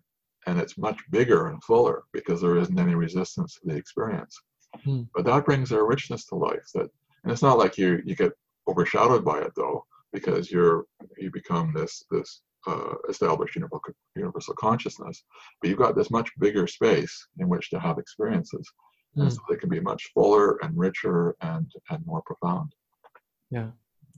and 0.47 0.59
it's 0.59 0.79
much 0.79 0.99
bigger 1.11 1.49
and 1.49 1.63
fuller 1.63 2.05
because 2.13 2.41
there 2.41 2.57
isn't 2.57 2.79
any 2.79 2.95
resistance 2.95 3.55
to 3.55 3.61
the 3.67 3.77
experience. 3.77 4.37
Hmm. 4.85 5.03
But 5.15 5.25
that 5.27 5.45
brings 5.45 5.73
a 5.73 5.83
richness 5.83 6.27
to 6.27 6.37
life 6.37 6.67
that 6.75 6.89
and 7.25 7.33
it's 7.33 7.43
not 7.43 7.59
like 7.59 7.77
you 7.77 8.01
you 8.05 8.15
get 8.15 8.33
overshadowed 8.69 9.25
by 9.25 9.41
it 9.41 9.53
though 9.57 9.85
because 10.13 10.51
you're 10.51 10.85
you 11.17 11.31
become 11.31 11.73
this 11.75 12.05
this 12.11 12.43
uh, 12.67 12.95
established 13.09 13.55
universal, 13.55 13.95
universal 14.15 14.55
consciousness 14.55 15.23
but 15.61 15.71
you've 15.71 15.79
got 15.79 15.97
this 15.97 16.11
much 16.11 16.31
bigger 16.39 16.67
space 16.67 17.29
in 17.39 17.49
which 17.49 17.71
to 17.71 17.79
have 17.79 17.99
experiences. 17.99 18.67
And 19.17 19.33
so 19.33 19.41
they 19.49 19.57
can 19.57 19.69
be 19.69 19.81
much 19.81 20.11
fuller 20.15 20.59
and 20.63 20.79
richer 20.79 21.35
and 21.41 21.69
and 21.91 22.07
more 22.07 22.23
profound. 22.25 22.73
Yeah. 23.51 23.71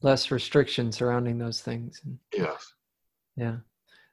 Less 0.02 0.30
restriction 0.30 0.92
surrounding 0.92 1.38
those 1.38 1.60
things 1.62 2.02
yes. 2.34 2.74
Yeah 3.36 3.56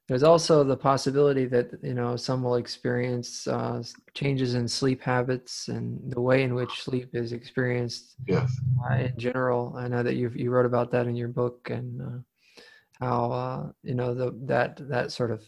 there's 0.07 0.23
also 0.23 0.63
the 0.63 0.77
possibility 0.77 1.45
that 1.45 1.71
you 1.83 1.93
know 1.93 2.15
some 2.15 2.41
will 2.41 2.55
experience 2.55 3.45
uh, 3.47 3.83
changes 4.13 4.55
in 4.55 4.67
sleep 4.67 5.01
habits 5.01 5.67
and 5.67 6.11
the 6.11 6.21
way 6.21 6.43
in 6.43 6.55
which 6.55 6.81
sleep 6.81 7.09
is 7.13 7.33
experienced 7.33 8.15
yes. 8.25 8.49
uh, 8.89 8.95
in 8.95 9.13
general. 9.17 9.73
I 9.77 9.87
know 9.87 10.03
that 10.03 10.15
you 10.15 10.31
you 10.33 10.49
wrote 10.49 10.65
about 10.65 10.91
that 10.91 11.07
in 11.07 11.15
your 11.15 11.27
book 11.27 11.69
and 11.69 12.01
uh, 12.01 13.05
how 13.05 13.31
uh, 13.31 13.71
you 13.83 13.95
know 13.95 14.13
the 14.13 14.33
that 14.45 14.79
that 14.89 15.11
sort 15.11 15.31
of 15.31 15.43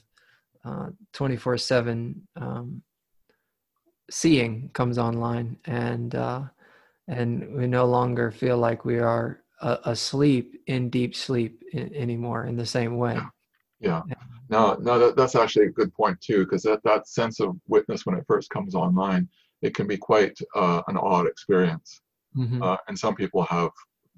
24 1.13 1.53
uh, 1.53 1.57
7 1.57 2.27
um, 2.35 2.81
seeing 4.11 4.69
comes 4.73 4.97
online 4.97 5.57
and 5.65 6.15
uh, 6.15 6.43
and 7.07 7.55
we 7.55 7.65
no 7.65 7.85
longer 7.85 8.29
feel 8.29 8.57
like 8.57 8.83
we 8.83 8.99
are 8.99 9.41
uh, 9.61 9.77
asleep 9.85 10.61
in 10.67 10.89
deep 10.89 11.15
sleep 11.15 11.63
in, 11.71 11.93
anymore 11.95 12.45
in 12.45 12.57
the 12.57 12.65
same 12.65 12.97
way. 12.97 13.17
Yeah, 13.79 14.01
yeah. 14.07 14.25
No 14.49 14.75
no 14.81 14.99
that, 14.99 15.15
that's 15.15 15.35
actually 15.35 15.65
a 15.65 15.71
good 15.71 15.93
point 15.93 16.19
too 16.21 16.43
because 16.43 16.63
that 16.63 16.81
that 16.83 17.07
sense 17.07 17.39
of 17.39 17.55
witness 17.67 18.05
when 18.05 18.17
it 18.17 18.25
first 18.27 18.49
comes 18.49 18.75
online 18.75 19.27
it 19.61 19.75
can 19.75 19.87
be 19.87 19.97
quite 19.97 20.37
uh, 20.55 20.81
an 20.87 20.97
odd 20.97 21.27
experience. 21.27 22.01
Mm-hmm. 22.35 22.61
Uh, 22.61 22.77
and 22.87 22.97
some 22.97 23.15
people 23.15 23.43
have 23.43 23.71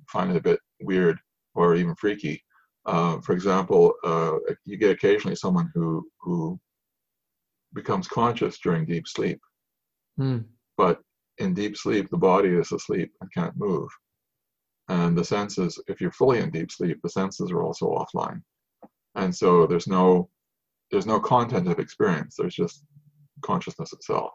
find 0.07 0.31
it 0.31 0.37
a 0.37 0.41
bit 0.41 0.59
weird 0.81 1.17
or 1.55 1.75
even 1.75 1.95
freaky. 1.95 2.43
Uh, 2.85 3.19
for 3.21 3.33
example, 3.33 3.93
uh, 4.03 4.37
you 4.65 4.77
get 4.77 4.91
occasionally 4.91 5.35
someone 5.35 5.69
who 5.73 6.07
who 6.19 6.59
becomes 7.73 8.07
conscious 8.07 8.59
during 8.59 8.85
deep 8.85 9.07
sleep, 9.07 9.39
mm. 10.19 10.43
but 10.77 10.99
in 11.37 11.53
deep 11.53 11.77
sleep, 11.77 12.09
the 12.09 12.17
body 12.17 12.49
is 12.49 12.71
asleep 12.71 13.11
and 13.21 13.33
can't 13.33 13.55
move. 13.55 13.89
And 14.89 15.17
the 15.17 15.23
senses, 15.23 15.81
if 15.87 16.01
you're 16.01 16.11
fully 16.11 16.39
in 16.39 16.51
deep 16.51 16.71
sleep, 16.71 16.99
the 17.01 17.09
senses 17.09 17.51
are 17.51 17.63
also 17.63 17.85
offline. 17.87 18.41
And 19.15 19.35
so 19.35 19.65
there's 19.67 19.87
no 19.87 20.29
there's 20.91 21.05
no 21.05 21.19
content 21.19 21.67
of 21.67 21.79
experience. 21.79 22.35
There's 22.37 22.55
just 22.55 22.83
consciousness 23.41 23.93
itself. 23.93 24.31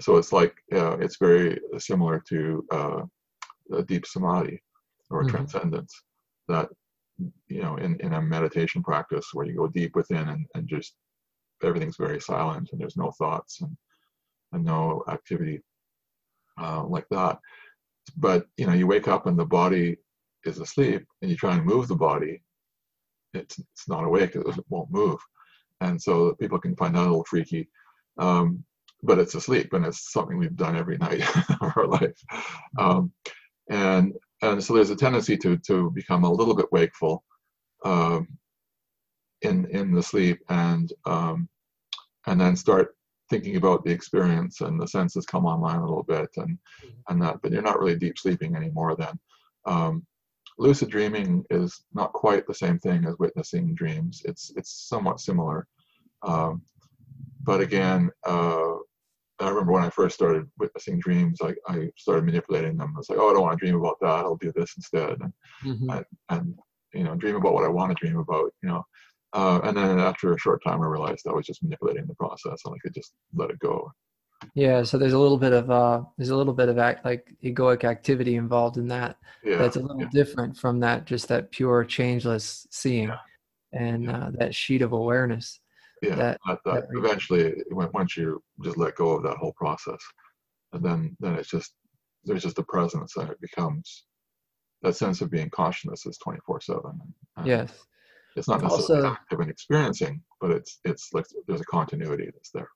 So 0.00 0.16
it's 0.16 0.32
like 0.32 0.54
uh, 0.72 0.98
it's 0.98 1.18
very 1.18 1.60
similar 1.78 2.22
to 2.28 2.66
uh, 2.70 3.02
deep 3.86 4.06
samadhi 4.06 4.62
or 5.10 5.22
mm-hmm. 5.22 5.30
transcendence 5.30 5.94
that 6.48 6.68
you 7.48 7.62
know 7.62 7.76
in, 7.76 7.98
in 8.00 8.14
a 8.14 8.22
meditation 8.22 8.82
practice 8.82 9.28
where 9.32 9.46
you 9.46 9.56
go 9.56 9.68
deep 9.68 9.94
within 9.94 10.28
and, 10.28 10.46
and 10.54 10.66
just 10.68 10.94
everything's 11.62 11.96
very 11.96 12.20
silent 12.20 12.68
and 12.72 12.80
there's 12.80 12.96
no 12.96 13.12
thoughts 13.12 13.60
and, 13.60 13.76
and 14.52 14.64
no 14.64 15.04
activity 15.08 15.60
uh, 16.60 16.82
like 16.84 17.06
that 17.10 17.38
but 18.16 18.46
you 18.56 18.66
know 18.66 18.72
you 18.72 18.86
wake 18.86 19.08
up 19.08 19.26
and 19.26 19.38
the 19.38 19.44
body 19.44 19.96
is 20.44 20.58
asleep 20.58 21.06
and 21.20 21.30
you 21.30 21.36
try 21.36 21.54
and 21.54 21.64
move 21.64 21.86
the 21.86 21.94
body 21.94 22.42
it's, 23.34 23.58
it's 23.58 23.88
not 23.88 24.04
awake 24.04 24.36
it 24.36 24.46
won't 24.68 24.90
move. 24.90 25.18
And 25.80 26.00
so 26.00 26.34
people 26.34 26.60
can 26.60 26.76
find 26.76 26.94
that 26.94 27.00
a 27.00 27.08
little 27.08 27.24
freaky. 27.24 27.68
Um, 28.18 28.64
but 29.02 29.18
it's 29.18 29.34
asleep 29.34 29.72
and 29.72 29.84
it's 29.84 30.12
something 30.12 30.38
we've 30.38 30.56
done 30.56 30.76
every 30.76 30.96
night 30.98 31.22
of 31.60 31.72
our 31.76 31.86
life. 31.86 32.16
Um, 32.78 33.12
and 33.68 34.14
and 34.42 34.62
so 34.62 34.74
there's 34.74 34.90
a 34.90 34.96
tendency 34.96 35.36
to 35.38 35.56
to 35.58 35.90
become 35.90 36.24
a 36.24 36.32
little 36.32 36.54
bit 36.54 36.70
wakeful 36.72 37.24
um, 37.84 38.28
in 39.42 39.66
in 39.70 39.92
the 39.92 40.02
sleep 40.02 40.40
and 40.48 40.92
um, 41.04 41.48
and 42.26 42.40
then 42.40 42.56
start 42.56 42.96
thinking 43.30 43.56
about 43.56 43.84
the 43.84 43.90
experience 43.90 44.60
and 44.60 44.80
the 44.80 44.86
senses 44.86 45.24
come 45.24 45.46
online 45.46 45.78
a 45.78 45.86
little 45.86 46.02
bit 46.02 46.28
and 46.36 46.58
mm-hmm. 46.84 46.88
and 47.08 47.22
that. 47.22 47.40
But 47.42 47.52
you're 47.52 47.62
not 47.62 47.78
really 47.78 47.96
deep 47.96 48.18
sleeping 48.18 48.54
anymore 48.56 48.96
then. 48.96 49.18
Um, 49.64 50.06
lucid 50.62 50.88
dreaming 50.88 51.44
is 51.50 51.84
not 51.92 52.12
quite 52.12 52.46
the 52.46 52.54
same 52.54 52.78
thing 52.78 53.04
as 53.04 53.14
witnessing 53.18 53.74
dreams 53.74 54.22
it's 54.24 54.52
it's 54.56 54.88
somewhat 54.88 55.20
similar 55.20 55.66
um, 56.22 56.62
but 57.44 57.60
again 57.60 58.10
uh, 58.26 58.74
I 59.42 59.48
remember 59.48 59.72
when 59.72 59.84
I 59.84 59.90
first 59.90 60.14
started 60.14 60.48
witnessing 60.58 61.00
dreams, 61.00 61.40
I, 61.42 61.54
I 61.66 61.90
started 61.96 62.24
manipulating 62.24 62.76
them. 62.76 62.92
I 62.94 62.98
was 62.98 63.10
like, 63.10 63.18
oh, 63.18 63.30
I 63.30 63.32
don't 63.32 63.42
want 63.42 63.58
to 63.58 63.64
dream 63.64 63.76
about 63.76 63.98
that. 64.00 64.24
I'll 64.24 64.36
do 64.36 64.52
this 64.54 64.74
instead. 64.76 65.18
And, 65.20 65.32
mm-hmm. 65.64 65.90
and, 65.90 66.04
and, 66.28 66.58
you 66.94 67.04
know, 67.04 67.16
dream 67.16 67.36
about 67.36 67.54
what 67.54 67.64
I 67.64 67.68
want 67.68 67.96
to 67.96 68.06
dream 68.06 68.18
about, 68.18 68.52
you 68.62 68.68
know. 68.68 68.84
Uh, 69.32 69.60
and 69.64 69.76
then 69.76 69.98
after 69.98 70.32
a 70.32 70.38
short 70.38 70.62
time, 70.64 70.82
I 70.82 70.86
realized 70.86 71.26
I 71.26 71.32
was 71.32 71.46
just 71.46 71.62
manipulating 71.62 72.06
the 72.06 72.14
process 72.14 72.60
and 72.64 72.74
I 72.74 72.78
could 72.82 72.94
just 72.94 73.14
let 73.34 73.50
it 73.50 73.58
go. 73.58 73.90
Yeah. 74.54 74.82
So 74.82 74.98
there's 74.98 75.12
a 75.12 75.18
little 75.18 75.38
bit 75.38 75.52
of, 75.52 75.70
uh, 75.70 76.02
there's 76.16 76.30
a 76.30 76.36
little 76.36 76.54
bit 76.54 76.68
of 76.68 76.78
act, 76.78 77.04
like 77.04 77.34
egoic 77.42 77.84
activity 77.84 78.36
involved 78.36 78.76
in 78.76 78.88
that. 78.88 79.16
Yeah. 79.44 79.56
That's 79.56 79.76
a 79.76 79.80
little 79.80 80.00
yeah. 80.00 80.08
different 80.12 80.56
from 80.56 80.80
that, 80.80 81.04
just 81.04 81.28
that 81.28 81.50
pure 81.50 81.84
changeless 81.84 82.66
seeing 82.70 83.08
yeah. 83.08 83.16
and 83.72 84.10
uh, 84.10 84.30
that 84.38 84.54
sheet 84.54 84.82
of 84.82 84.92
awareness 84.92 85.60
yeah 86.02 86.16
that, 86.16 86.40
that, 86.46 86.58
that 86.64 86.84
eventually 86.90 87.54
once 87.70 88.16
you 88.16 88.42
just 88.62 88.76
let 88.76 88.96
go 88.96 89.10
of 89.12 89.22
that 89.22 89.36
whole 89.36 89.52
process 89.52 90.00
and 90.72 90.84
then 90.84 91.16
then 91.20 91.34
it's 91.34 91.48
just 91.48 91.74
there's 92.24 92.42
just 92.42 92.58
a 92.58 92.62
presence 92.64 93.16
and 93.16 93.30
it 93.30 93.40
becomes 93.40 94.04
that 94.82 94.96
sense 94.96 95.20
of 95.20 95.30
being 95.30 95.48
conscious 95.50 96.04
is 96.04 96.18
24 96.18 96.60
7 96.60 96.82
yes 97.44 97.72
it's 98.34 98.48
not 98.48 98.62
necessarily 98.62 99.06
also, 99.06 99.14
active 99.14 99.40
and 99.40 99.50
experiencing 99.50 100.20
but 100.40 100.50
it's 100.50 100.80
it's 100.84 101.10
like 101.12 101.24
there's 101.46 101.60
a 101.60 101.66
continuity 101.66 102.28
that's 102.32 102.50
there 102.50 102.68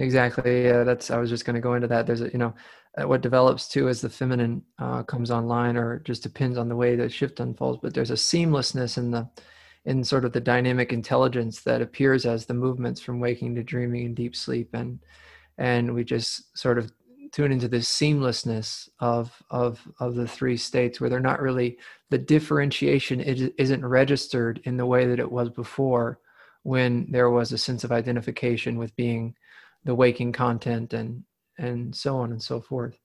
exactly 0.00 0.64
yeah 0.64 0.82
that's 0.82 1.10
i 1.10 1.18
was 1.18 1.30
just 1.30 1.44
going 1.44 1.54
to 1.54 1.60
go 1.60 1.74
into 1.74 1.86
that 1.86 2.06
there's 2.06 2.22
a 2.22 2.30
you 2.30 2.38
know 2.38 2.54
uh, 3.00 3.06
what 3.06 3.20
develops 3.20 3.68
too 3.68 3.88
as 3.88 4.00
the 4.00 4.10
feminine 4.10 4.62
uh, 4.80 5.02
comes 5.04 5.30
online 5.30 5.76
or 5.76 6.00
just 6.00 6.22
depends 6.22 6.58
on 6.58 6.68
the 6.68 6.76
way 6.76 6.96
the 6.96 7.08
shift 7.08 7.40
unfolds 7.40 7.78
but 7.82 7.94
there's 7.94 8.10
a 8.10 8.14
seamlessness 8.14 8.98
in 8.98 9.10
the 9.10 9.28
in 9.84 10.04
sort 10.04 10.24
of 10.24 10.32
the 10.32 10.40
dynamic 10.40 10.92
intelligence 10.92 11.62
that 11.62 11.80
appears 11.80 12.26
as 12.26 12.46
the 12.46 12.54
movements 12.54 13.00
from 13.00 13.20
waking 13.20 13.54
to 13.54 13.62
dreaming 13.62 14.06
and 14.06 14.16
deep 14.16 14.34
sleep 14.34 14.70
and 14.74 14.98
and 15.58 15.92
we 15.94 16.02
just 16.02 16.56
sort 16.58 16.78
of 16.78 16.90
tune 17.32 17.52
into 17.52 17.68
this 17.68 17.88
seamlessness 17.88 18.88
of 18.98 19.32
of 19.50 19.80
of 20.00 20.14
the 20.14 20.26
three 20.26 20.56
states 20.56 21.00
where 21.00 21.08
they're 21.08 21.20
not 21.20 21.40
really 21.40 21.78
the 22.10 22.18
differentiation 22.18 23.20
isn't 23.20 23.86
registered 23.86 24.60
in 24.64 24.76
the 24.76 24.86
way 24.86 25.06
that 25.06 25.20
it 25.20 25.30
was 25.30 25.48
before 25.50 26.18
when 26.62 27.06
there 27.10 27.30
was 27.30 27.52
a 27.52 27.58
sense 27.58 27.84
of 27.84 27.92
identification 27.92 28.76
with 28.76 28.94
being 28.96 29.34
the 29.84 29.94
waking 29.94 30.32
content 30.32 30.92
and 30.92 31.22
and 31.58 31.94
so 31.94 32.16
on 32.16 32.32
and 32.32 32.42
so 32.42 32.60
forth 32.60 32.98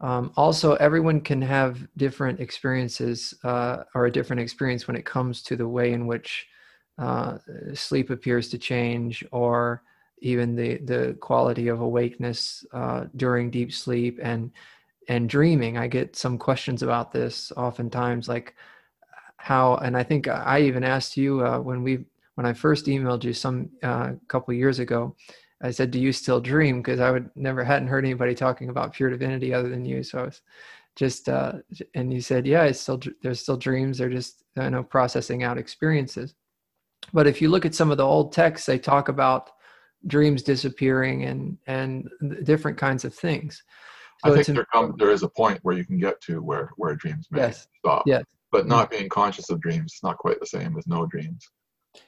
um, 0.00 0.32
also, 0.36 0.74
everyone 0.76 1.20
can 1.20 1.42
have 1.42 1.86
different 1.96 2.40
experiences 2.40 3.34
uh, 3.44 3.84
or 3.94 4.06
a 4.06 4.12
different 4.12 4.40
experience 4.40 4.86
when 4.86 4.96
it 4.96 5.04
comes 5.04 5.42
to 5.42 5.56
the 5.56 5.68
way 5.68 5.92
in 5.92 6.06
which 6.06 6.46
uh, 6.98 7.38
sleep 7.74 8.10
appears 8.10 8.48
to 8.48 8.58
change 8.58 9.24
or 9.30 9.82
even 10.20 10.56
the, 10.56 10.78
the 10.78 11.16
quality 11.20 11.68
of 11.68 11.80
awakeness 11.80 12.64
uh, 12.72 13.04
during 13.16 13.50
deep 13.50 13.72
sleep 13.72 14.18
and 14.22 14.50
and 15.08 15.28
dreaming. 15.28 15.76
I 15.76 15.88
get 15.88 16.14
some 16.14 16.38
questions 16.38 16.82
about 16.82 17.10
this 17.10 17.52
oftentimes, 17.56 18.28
like 18.28 18.54
how, 19.38 19.76
and 19.76 19.96
I 19.96 20.02
think 20.04 20.28
I 20.28 20.60
even 20.62 20.84
asked 20.84 21.16
you 21.16 21.44
uh, 21.44 21.58
when 21.58 21.82
we 21.82 22.04
when 22.36 22.46
I 22.46 22.52
first 22.52 22.86
emailed 22.86 23.24
you 23.24 23.32
some 23.32 23.70
uh, 23.82 24.12
couple 24.28 24.54
years 24.54 24.78
ago 24.78 25.16
I 25.62 25.70
said, 25.70 25.90
"Do 25.90 26.00
you 26.00 26.12
still 26.12 26.40
dream?" 26.40 26.82
Because 26.82 27.00
I 27.00 27.10
would 27.10 27.30
never 27.36 27.64
hadn't 27.64 27.88
heard 27.88 28.04
anybody 28.04 28.34
talking 28.34 28.70
about 28.70 28.92
pure 28.92 29.10
divinity 29.10 29.52
other 29.52 29.68
than 29.68 29.84
you. 29.84 30.02
So 30.02 30.18
I 30.18 30.22
was 30.22 30.42
just, 30.96 31.28
uh, 31.28 31.54
and 31.94 32.12
you 32.12 32.20
said, 32.20 32.46
"Yeah, 32.46 32.64
it's 32.64 32.80
still 32.80 33.00
there's 33.22 33.40
still 33.40 33.56
dreams. 33.56 33.98
They're 33.98 34.08
just 34.08 34.44
you 34.56 34.70
know 34.70 34.82
processing 34.82 35.42
out 35.42 35.58
experiences." 35.58 36.34
But 37.12 37.26
if 37.26 37.40
you 37.42 37.48
look 37.48 37.66
at 37.66 37.74
some 37.74 37.90
of 37.90 37.96
the 37.96 38.06
old 38.06 38.32
texts, 38.32 38.66
they 38.66 38.78
talk 38.78 39.08
about 39.08 39.50
dreams 40.06 40.42
disappearing 40.42 41.24
and 41.24 41.58
and 41.66 42.08
different 42.44 42.78
kinds 42.78 43.04
of 43.04 43.14
things. 43.14 43.62
So 44.24 44.32
I 44.34 44.42
think 44.42 44.56
there, 44.56 44.66
come, 44.72 44.94
there 44.98 45.10
is 45.10 45.22
a 45.22 45.28
point 45.28 45.60
where 45.62 45.74
you 45.74 45.84
can 45.84 45.98
get 45.98 46.20
to 46.22 46.42
where 46.42 46.70
where 46.76 46.94
dreams 46.94 47.26
may 47.30 47.40
yes. 47.40 47.68
stop. 47.78 48.02
Yes. 48.06 48.24
But 48.52 48.66
not 48.66 48.90
being 48.90 49.08
conscious 49.08 49.48
of 49.48 49.60
dreams 49.60 49.94
is 49.94 50.00
not 50.02 50.18
quite 50.18 50.40
the 50.40 50.46
same 50.46 50.76
as 50.76 50.86
no 50.86 51.06
dreams. 51.06 51.48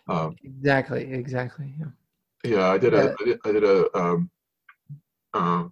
Um, 0.08 0.36
exactly. 0.42 1.10
Exactly. 1.12 1.74
Yeah. 1.78 1.86
Yeah, 2.44 2.68
I 2.68 2.78
did 2.78 2.94
a, 2.94 3.14
I 3.20 3.24
did, 3.24 3.38
I 3.44 3.52
did 3.52 3.64
a, 3.64 3.98
um, 3.98 4.30
uh, 5.32 5.64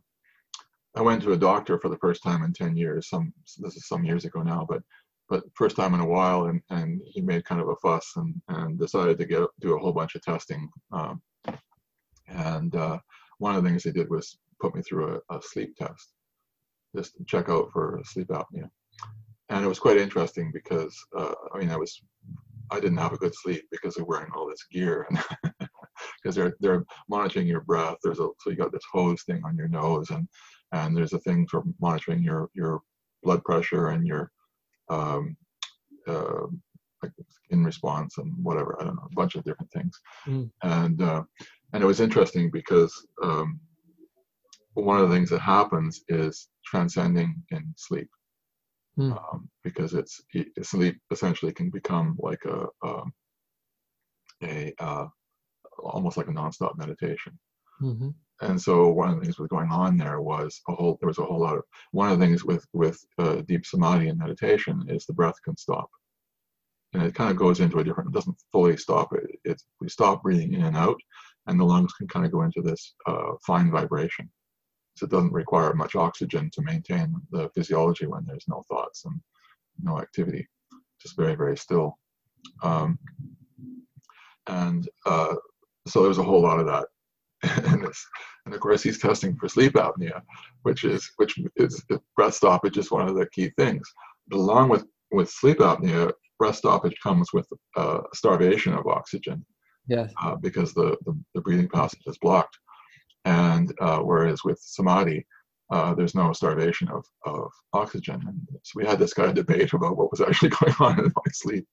I 0.96 1.02
went 1.02 1.22
to 1.22 1.32
a 1.32 1.36
doctor 1.36 1.78
for 1.78 1.88
the 1.88 1.98
first 1.98 2.22
time 2.22 2.44
in 2.44 2.52
10 2.52 2.76
years. 2.76 3.08
Some, 3.08 3.32
this 3.58 3.76
is 3.76 3.88
some 3.88 4.04
years 4.04 4.24
ago 4.24 4.42
now, 4.42 4.66
but, 4.68 4.82
but 5.28 5.44
first 5.54 5.76
time 5.76 5.94
in 5.94 6.00
a 6.00 6.06
while. 6.06 6.46
And, 6.46 6.60
and 6.70 7.00
he 7.04 7.20
made 7.20 7.44
kind 7.44 7.60
of 7.60 7.68
a 7.68 7.76
fuss 7.76 8.12
and, 8.16 8.40
and 8.48 8.78
decided 8.78 9.18
to 9.18 9.24
get, 9.24 9.48
do 9.60 9.74
a 9.74 9.78
whole 9.78 9.92
bunch 9.92 10.14
of 10.14 10.22
testing. 10.22 10.68
Um, 10.92 11.20
and, 12.28 12.74
uh, 12.74 12.98
one 13.38 13.54
of 13.54 13.62
the 13.62 13.68
things 13.68 13.84
he 13.84 13.90
did 13.90 14.10
was 14.10 14.38
put 14.60 14.74
me 14.74 14.82
through 14.82 15.20
a, 15.30 15.36
a 15.36 15.42
sleep 15.42 15.74
test, 15.76 16.12
just 16.94 17.16
to 17.16 17.24
check 17.24 17.48
out 17.48 17.70
for 17.72 18.00
sleep 18.04 18.28
apnea. 18.28 18.68
And 19.48 19.64
it 19.64 19.68
was 19.68 19.80
quite 19.80 19.96
interesting 19.96 20.52
because, 20.52 20.96
uh, 21.16 21.34
I 21.52 21.58
mean, 21.58 21.70
I 21.70 21.76
was, 21.76 22.00
I 22.70 22.78
didn't 22.78 22.98
have 22.98 23.12
a 23.12 23.18
good 23.18 23.34
sleep 23.34 23.64
because 23.72 23.96
of 23.96 24.06
wearing 24.06 24.30
all 24.34 24.48
this 24.48 24.64
gear 24.70 25.06
and 25.08 25.18
because 26.22 26.34
they're 26.34 26.56
they're 26.60 26.84
monitoring 27.08 27.46
your 27.46 27.62
breath. 27.62 27.96
There's 28.02 28.20
a 28.20 28.28
so 28.38 28.50
you 28.50 28.56
got 28.56 28.72
this 28.72 28.84
hose 28.92 29.22
thing 29.22 29.42
on 29.44 29.56
your 29.56 29.68
nose, 29.68 30.10
and 30.10 30.28
and 30.72 30.96
there's 30.96 31.12
a 31.12 31.20
thing 31.20 31.46
for 31.50 31.62
monitoring 31.80 32.22
your 32.22 32.50
your 32.54 32.80
blood 33.22 33.42
pressure 33.44 33.88
and 33.88 34.06
your 34.06 34.30
um, 34.88 35.36
uh, 36.06 36.46
like 37.02 37.12
skin 37.28 37.64
response 37.64 38.18
and 38.18 38.32
whatever. 38.42 38.76
I 38.80 38.84
don't 38.84 38.96
know, 38.96 39.08
a 39.10 39.14
bunch 39.14 39.34
of 39.34 39.44
different 39.44 39.70
things. 39.72 39.98
Mm. 40.26 40.50
And 40.62 41.02
uh, 41.02 41.22
and 41.72 41.82
it 41.82 41.86
was 41.86 42.00
interesting 42.00 42.50
because 42.50 42.92
um, 43.22 43.60
one 44.74 45.00
of 45.00 45.08
the 45.08 45.14
things 45.14 45.30
that 45.30 45.40
happens 45.40 46.02
is 46.08 46.48
transcending 46.64 47.42
in 47.50 47.74
sleep. 47.76 48.08
Mm. 48.98 49.12
Um, 49.12 49.48
because 49.62 49.94
it's 49.94 50.20
sleep 50.62 50.98
essentially 51.10 51.52
can 51.52 51.70
become 51.70 52.16
like 52.18 52.44
a 52.44 52.66
um, 52.86 53.12
a, 54.42 54.74
a 54.80 54.84
uh, 54.84 55.06
almost 55.83 56.16
like 56.16 56.28
a 56.28 56.33
nonstop 56.33 56.76
meditation. 56.76 57.39
Mm-hmm. 57.83 58.11
And 58.43 58.61
so 58.61 58.89
one 58.89 59.11
of 59.11 59.16
the 59.16 59.22
things 59.22 59.37
that 59.37 59.43
was 59.43 59.51
going 59.51 59.70
on 59.70 59.97
there 59.97 60.20
was 60.20 60.61
a 60.68 60.74
whole 60.74 60.97
there 61.01 61.09
was 61.09 61.18
a 61.18 61.24
whole 61.24 61.41
lot 61.41 61.57
of 61.57 61.62
one 61.93 62.11
of 62.11 62.18
the 62.18 62.24
things 62.24 62.45
with 62.45 62.64
with 62.72 62.99
uh, 63.18 63.43
deep 63.47 63.66
samadhi 63.66 64.09
and 64.09 64.18
meditation 64.18 64.85
is 64.89 65.05
the 65.05 65.12
breath 65.12 65.35
can 65.45 65.57
stop, 65.57 65.91
and 66.95 67.03
it 67.03 67.14
kind 67.14 67.31
of 67.31 67.37
goes 67.37 67.61
into 67.61 67.78
a 67.78 67.85
different. 67.85 68.11
It 68.11 68.14
doesn't 68.14 68.43
fully 68.51 68.76
stop 68.78 69.12
it. 69.12 69.24
It's 69.45 69.66
we 69.81 69.89
stop 69.89 70.22
breathing 70.22 70.55
in 70.55 70.62
and 70.62 70.76
out, 70.76 70.99
and 71.47 71.61
the 71.61 71.64
lungs 71.64 71.93
can 71.93 72.09
kind 72.09 72.24
of 72.24 72.33
go 72.33 72.43
into 72.43 72.62
this 72.62 72.95
uh, 73.07 73.33
fine 73.47 73.70
vibration. 73.70 74.31
So 74.97 75.05
it 75.05 75.11
doesn't 75.11 75.33
require 75.33 75.74
much 75.74 75.95
oxygen 75.95 76.51
to 76.53 76.62
maintain 76.62 77.14
the 77.31 77.49
physiology 77.55 78.07
when 78.07 78.24
there's 78.26 78.49
no 78.49 78.62
thoughts 78.68 79.05
and 79.05 79.20
no 79.83 79.99
activity, 79.99 80.47
just 81.01 81.16
very, 81.16 81.35
very 81.35 81.57
still. 81.57 81.97
Um, 82.62 82.99
and 84.47 84.89
uh, 85.07 85.37
so 85.91 86.03
there's 86.03 86.18
a 86.18 86.22
whole 86.22 86.43
lot 86.43 86.61
of 86.61 86.66
that 86.66 86.86
and, 87.66 87.86
and 88.45 88.55
of 88.55 88.61
course 88.61 88.82
he's 88.82 88.99
testing 88.99 89.34
for 89.36 89.49
sleep 89.49 89.72
apnea, 89.72 90.20
which 90.62 90.84
is 90.84 91.11
which 91.16 91.38
is 91.57 91.82
breath 92.14 92.34
stoppage 92.34 92.76
is 92.76 92.91
one 92.91 93.09
of 93.09 93.14
the 93.14 93.26
key 93.26 93.51
things. 93.57 93.88
But 94.28 94.36
along 94.36 94.68
with 94.68 94.84
with 95.11 95.30
sleep 95.30 95.59
apnea, 95.59 96.12
breath 96.38 96.57
stoppage 96.57 96.95
comes 97.03 97.32
with 97.32 97.49
uh, 97.76 98.01
starvation 98.12 98.74
of 98.74 98.86
oxygen. 98.86 99.45
Yes. 99.88 100.12
Uh, 100.22 100.36
because 100.36 100.74
the, 100.74 100.97
the, 101.05 101.18
the 101.34 101.41
breathing 101.41 101.68
passage 101.68 102.03
is 102.07 102.18
blocked, 102.18 102.57
and 103.24 103.72
uh, 103.80 103.99
whereas 103.99 104.45
with 104.45 104.61
samadhi, 104.61 105.26
uh, 105.72 105.95
there's 105.95 106.14
no 106.14 106.32
starvation 106.32 106.88
of, 106.88 107.05
of 107.24 107.51
oxygen. 107.72 108.22
And 108.26 108.41
so 108.62 108.72
we 108.76 108.86
had 108.86 108.99
this 108.99 109.14
kind 109.14 109.30
of 109.30 109.34
debate 109.34 109.72
about 109.72 109.97
what 109.97 110.11
was 110.11 110.20
actually 110.20 110.51
going 110.61 110.74
on 110.78 110.99
in 110.99 111.07
my 111.07 111.32
sleep. 111.32 111.66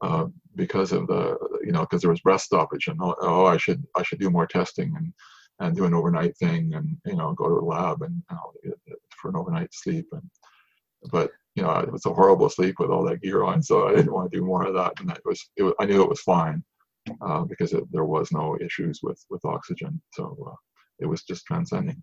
Uh, 0.00 0.26
because 0.54 0.92
of 0.92 1.06
the 1.08 1.36
you 1.64 1.72
know 1.72 1.80
because 1.80 2.02
there 2.02 2.10
was 2.10 2.20
breath 2.20 2.40
stoppage 2.40 2.86
and 2.86 2.98
oh, 3.02 3.16
oh, 3.20 3.46
I 3.46 3.56
should 3.56 3.84
I 3.96 4.02
should 4.02 4.20
do 4.20 4.30
more 4.30 4.46
testing 4.46 4.94
and 4.96 5.12
and 5.60 5.76
do 5.76 5.86
an 5.86 5.94
overnight 5.94 6.36
thing 6.36 6.74
and 6.74 6.96
you 7.04 7.16
know 7.16 7.32
go 7.32 7.48
to 7.48 7.54
a 7.54 7.66
lab 7.66 8.02
and 8.02 8.22
you 8.30 8.70
know, 8.76 8.96
for 9.20 9.30
an 9.30 9.36
overnight 9.36 9.72
sleep 9.72 10.06
and 10.12 10.22
but 11.10 11.30
you 11.56 11.62
know 11.62 11.72
it 11.78 11.90
was 11.90 12.06
a 12.06 12.12
horrible 12.12 12.48
sleep 12.48 12.76
with 12.78 12.90
all 12.90 13.04
that 13.04 13.22
gear 13.22 13.42
on 13.42 13.60
so 13.62 13.88
I 13.88 13.94
didn't 13.94 14.12
want 14.12 14.30
to 14.30 14.38
do 14.38 14.44
more 14.44 14.66
of 14.66 14.74
that 14.74 14.92
and 15.00 15.10
it 15.10 15.22
was, 15.24 15.50
it 15.56 15.62
was 15.64 15.74
I 15.80 15.86
knew 15.86 16.02
it 16.02 16.08
was 16.08 16.20
fine 16.20 16.62
uh, 17.20 17.42
because 17.42 17.72
it, 17.72 17.84
there 17.90 18.04
was 18.04 18.30
no 18.30 18.56
issues 18.60 19.00
with 19.02 19.20
with 19.30 19.44
oxygen 19.44 20.00
so 20.12 20.36
uh, 20.48 20.54
it 21.00 21.06
was 21.06 21.22
just 21.22 21.46
transcending. 21.46 22.02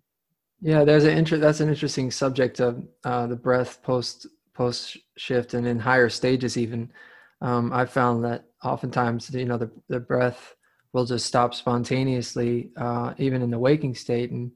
Yeah, 0.60 0.84
there's 0.84 1.04
an 1.04 1.16
inter- 1.16 1.36
that's 1.36 1.60
an 1.60 1.68
interesting 1.68 2.10
subject 2.10 2.60
of 2.60 2.82
uh, 3.04 3.26
the 3.26 3.36
breath 3.36 3.82
post 3.82 4.26
post 4.54 4.96
shift 5.16 5.52
and 5.54 5.66
in 5.66 5.78
higher 5.78 6.08
stages 6.08 6.56
even 6.56 6.90
um, 7.40 7.72
I 7.72 7.84
found 7.84 8.24
that 8.24 8.44
oftentimes, 8.64 9.30
you 9.30 9.44
know, 9.44 9.58
the, 9.58 9.70
the 9.88 10.00
breath 10.00 10.54
will 10.92 11.04
just 11.04 11.26
stop 11.26 11.54
spontaneously, 11.54 12.70
uh, 12.76 13.14
even 13.18 13.42
in 13.42 13.50
the 13.50 13.58
waking 13.58 13.94
state. 13.94 14.30
And 14.30 14.52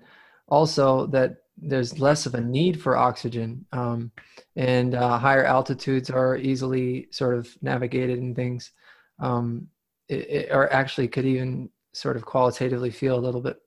also 0.49 1.07
that 1.09 1.37
there's 1.57 1.99
less 1.99 2.27
of 2.27 2.35
a 2.35 2.41
need 2.41 2.81
for 2.81 2.97
oxygen. 2.97 3.67
Um, 3.73 4.11
and 4.57 4.95
uh, 4.95 5.19
higher 5.19 5.45
altitudes 5.45 6.11
are 6.11 6.37
easily 6.37 7.09
sort 7.11 7.37
of 7.37 7.49
navigated 7.61 8.19
and 8.19 8.35
things. 8.35 8.73
Um, 9.19 9.69
it, 10.09 10.31
it, 10.31 10.49
or 10.51 10.73
actually 10.73 11.09
could 11.09 11.27
even 11.27 11.69
sort 11.93 12.17
of 12.17 12.25
qualitatively 12.25 12.91
feel 12.91 13.19
a 13.19 13.21
little 13.21 13.43
bit 13.43 13.59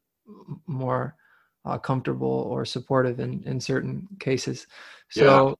more 0.65 1.15
uh, 1.65 1.77
comfortable 1.77 2.47
or 2.49 2.65
supportive 2.65 3.19
in, 3.19 3.43
in 3.43 3.59
certain 3.59 4.07
cases. 4.19 4.67
So 5.09 5.57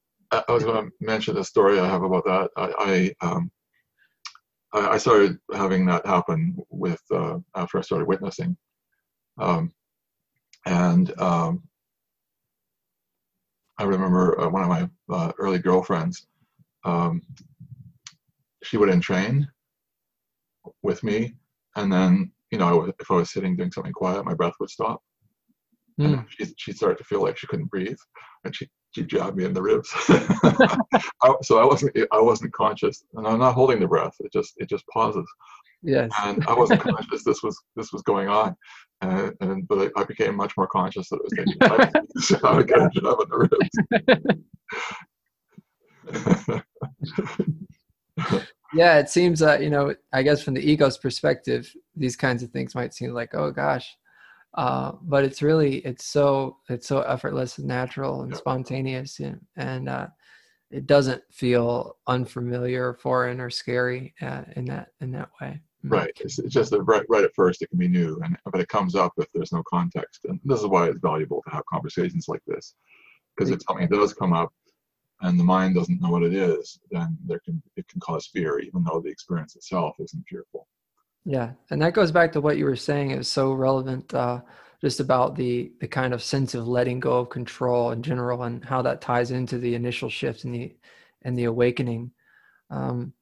I 0.48 0.52
was 0.52 0.64
going 0.64 0.86
to 0.86 0.92
mention 1.00 1.38
a 1.38 1.44
story 1.44 1.80
I 1.80 1.88
have 1.88 2.04
about 2.04 2.26
that. 2.26 2.50
I 2.58 3.14
I, 3.22 3.28
um, 3.28 3.52
I 4.74 4.98
started 4.98 5.38
having 5.54 5.86
that 5.86 6.06
happen 6.06 6.58
with 6.70 7.02
uh, 7.12 7.40
after 7.56 7.78
I 7.78 7.82
started 7.82 8.08
witnessing, 8.08 8.58
um, 9.40 9.72
and 10.66 11.20
um, 11.20 11.64
I 13.78 13.84
remember 13.84 14.40
uh, 14.40 14.50
one 14.50 14.64
of 14.64 14.70
my 14.70 14.90
uh, 15.10 15.32
early 15.38 15.60
girlfriends. 15.60 16.26
Um, 16.84 17.22
she 18.64 18.78
would 18.78 18.90
entrain 18.90 19.48
with 20.82 21.04
me, 21.04 21.36
and 21.76 21.92
then 21.92 22.32
you 22.52 22.58
know 22.58 22.92
if 23.00 23.12
I 23.12 23.16
was 23.16 23.32
sitting 23.32 23.56
doing 23.56 23.72
something 23.72 23.94
quiet, 23.94 24.26
my 24.26 24.34
breath 24.34 24.56
would 24.60 24.70
stop, 24.70 25.04
mm. 26.00 26.06
and 26.06 26.26
she 26.30 26.54
she 26.58 26.74
started 26.74 26.98
to 26.98 27.04
feel 27.04 27.22
like 27.22 27.38
she 27.38 27.48
couldn't 27.48 27.70
breathe, 27.70 27.98
and 28.44 28.56
she 28.56 28.68
she 28.94 29.04
jabbed 29.04 29.38
me 29.38 29.46
in 29.46 29.54
the 29.54 29.62
ribs. 29.62 29.90
so 31.42 31.60
I 31.60 31.66
wasn't 31.66 31.98
I 32.12 32.22
wasn't 32.22 32.54
conscious, 32.54 33.04
and 33.16 33.28
I'm 33.28 33.40
not 33.40 33.56
holding 33.56 33.80
the 33.80 33.88
breath. 33.88 34.16
It 34.20 34.32
just 34.32 34.54
it 34.58 34.70
just 34.70 34.86
pauses. 34.88 35.28
Yes. 35.82 36.12
And 36.22 36.46
I 36.48 36.54
wasn't 36.54 36.82
conscious 36.82 37.24
this 37.24 37.44
was 37.44 37.62
this 37.76 37.92
was 37.92 38.02
going 38.04 38.30
on, 38.30 38.56
and, 39.02 39.34
and 39.42 39.68
but 39.68 39.92
I 39.98 40.04
became 40.04 40.36
much 40.36 40.56
more 40.56 40.68
conscious 40.68 41.10
that 41.10 41.18
it 41.18 41.24
was 41.24 41.34
taking 41.34 41.58
so 42.22 42.40
I 42.44 42.56
would 42.56 42.68
get 42.68 42.78
a 42.78 42.90
jab 42.94 43.20
in 43.22 43.30
the 43.30 43.38
ribs. 43.38 43.70
yeah, 48.76 49.00
it 49.00 49.10
seems 49.10 49.40
that 49.40 49.62
you 49.62 49.70
know. 49.70 49.96
I 50.14 50.24
guess 50.24 50.44
from 50.44 50.54
the 50.54 50.72
ego's 50.72 50.98
perspective, 50.98 51.74
these 51.96 52.16
kinds 52.16 52.44
of 52.44 52.52
things 52.52 52.76
might 52.76 52.94
seem 52.94 53.14
like, 53.14 53.34
oh 53.34 53.52
gosh, 53.52 53.98
uh, 54.56 54.94
but 55.02 55.24
it's 55.24 55.42
really 55.42 55.78
it's 55.80 56.06
so 56.06 56.58
it's 56.70 56.88
so 56.88 57.02
effortless 57.02 57.58
and 57.58 57.68
natural 57.68 58.22
and 58.22 58.36
spontaneous 58.36 59.20
and, 59.20 59.40
and 59.56 59.90
uh, 59.90 60.08
it 60.70 60.86
doesn't 60.88 61.22
feel 61.32 61.98
unfamiliar 62.08 62.90
or 62.90 62.94
foreign 62.94 63.40
or 63.40 63.50
scary 63.50 64.14
uh, 64.22 64.44
in 64.56 64.66
that 64.66 64.90
in 65.02 65.12
that 65.12 65.30
way. 65.42 65.60
Mm. 65.86 65.92
right 65.92 66.12
it's, 66.22 66.40
it's 66.40 66.54
just 66.54 66.72
that 66.72 66.82
right, 66.84 67.06
right 67.10 67.26
at 67.26 67.36
first 67.36 67.62
it 67.62 67.70
can 67.70 67.78
be 67.78 67.90
new 67.90 68.18
and 68.24 68.38
but 68.46 68.62
it 68.62 68.70
comes 68.70 68.96
up 68.96 69.12
if 69.18 69.28
there's 69.34 69.52
no 69.52 69.64
context 69.70 70.26
and 70.26 70.40
this 70.46 70.62
is 70.62 70.68
why 70.68 70.88
it's 70.88 71.00
valuable 71.00 71.42
to 71.44 71.54
have 71.54 71.66
conversations 71.66 72.28
like 72.30 72.42
this 72.48 72.76
because 73.36 73.52
if 73.52 73.60
something 73.68 73.90
does 73.90 74.14
come 74.14 74.32
up 74.32 74.54
and 75.22 75.38
the 75.38 75.44
mind 75.44 75.76
doesn't 75.76 76.02
know 76.02 76.10
what 76.10 76.24
it 76.24 76.34
is 76.34 76.80
then 76.92 77.18
there 77.26 77.40
can 77.44 77.62
it 77.76 77.86
can 77.90 78.00
cause 78.00 78.28
fear 78.28 78.60
even 78.60 78.82
though 78.84 79.02
the 79.02 79.10
experience 79.10 79.58
itself 79.58 79.96
isn't 80.00 80.24
fearful 80.30 80.68
yeah, 81.26 81.52
and 81.70 81.82
that 81.82 81.94
goes 81.94 82.12
back 82.12 82.32
to 82.34 82.42
what 82.42 82.58
you 82.58 82.66
were 82.66 82.76
saying. 82.76 83.12
It 83.12 83.18
was 83.18 83.28
so 83.30 83.54
relevant, 83.54 84.14
uh, 84.14 84.42
just 84.82 85.00
about 85.00 85.36
the 85.36 85.72
the 85.80 85.88
kind 85.88 86.14
of 86.14 86.22
sense 86.22 86.54
of 86.54 86.68
letting 86.68 87.00
go 87.00 87.20
of 87.20 87.30
control 87.30 87.92
in 87.92 88.04
general, 88.04 88.44
and 88.44 88.64
how 88.64 88.82
that 88.82 89.02
ties 89.02 89.32
into 89.32 89.58
the 89.58 89.76
initial 89.76 90.10
shift 90.10 90.44
and 90.44 90.54
the 90.54 90.76
and 91.24 91.38
the 91.38 91.46
awakening. 91.46 92.12
Um, 92.70 93.14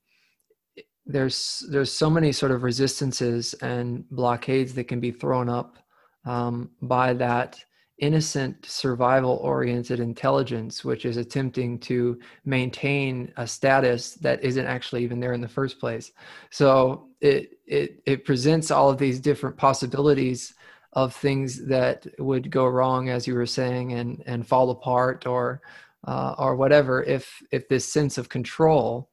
there's 1.06 1.64
there's 1.70 1.92
so 1.92 2.10
many 2.10 2.32
sort 2.32 2.52
of 2.52 2.64
resistances 2.64 3.54
and 3.56 4.10
blockades 4.10 4.74
that 4.74 4.86
can 4.86 5.00
be 5.00 5.12
thrown 5.12 5.50
up 5.50 5.78
um, 6.26 6.72
by 6.82 7.14
that 7.14 7.64
innocent 8.00 8.66
survival 8.66 9.40
oriented 9.44 10.00
intelligence 10.00 10.84
which 10.84 11.06
is 11.06 11.18
attempting 11.18 11.78
to 11.78 12.20
maintain 12.46 13.32
a 13.38 13.46
status 13.46 14.16
that 14.16 14.44
isn't 14.44 14.66
actually 14.66 15.04
even 15.04 15.20
there 15.20 15.34
in 15.34 15.42
the 15.42 15.48
first 15.48 15.80
place 15.80 16.12
so 16.50 17.11
it 17.22 17.60
it 17.68 18.02
it 18.06 18.26
presents 18.26 18.72
all 18.72 18.90
of 18.90 18.98
these 18.98 19.20
different 19.20 19.56
possibilities 19.56 20.54
of 20.94 21.16
things 21.16 21.66
that 21.68 22.06
would 22.20 22.52
go 22.52 22.66
wrong 22.66 23.10
as 23.10 23.26
you 23.26 23.36
were 23.36 23.46
saying 23.46 23.94
and 23.94 24.24
and 24.26 24.48
fall 24.48 24.70
apart 24.72 25.26
or 25.26 25.62
uh, 26.08 26.36
or 26.38 26.56
whatever 26.56 27.04
if 27.04 27.42
if 27.52 27.70
this 27.70 27.86
sense 27.86 28.18
of 28.18 28.28
control 28.28 29.10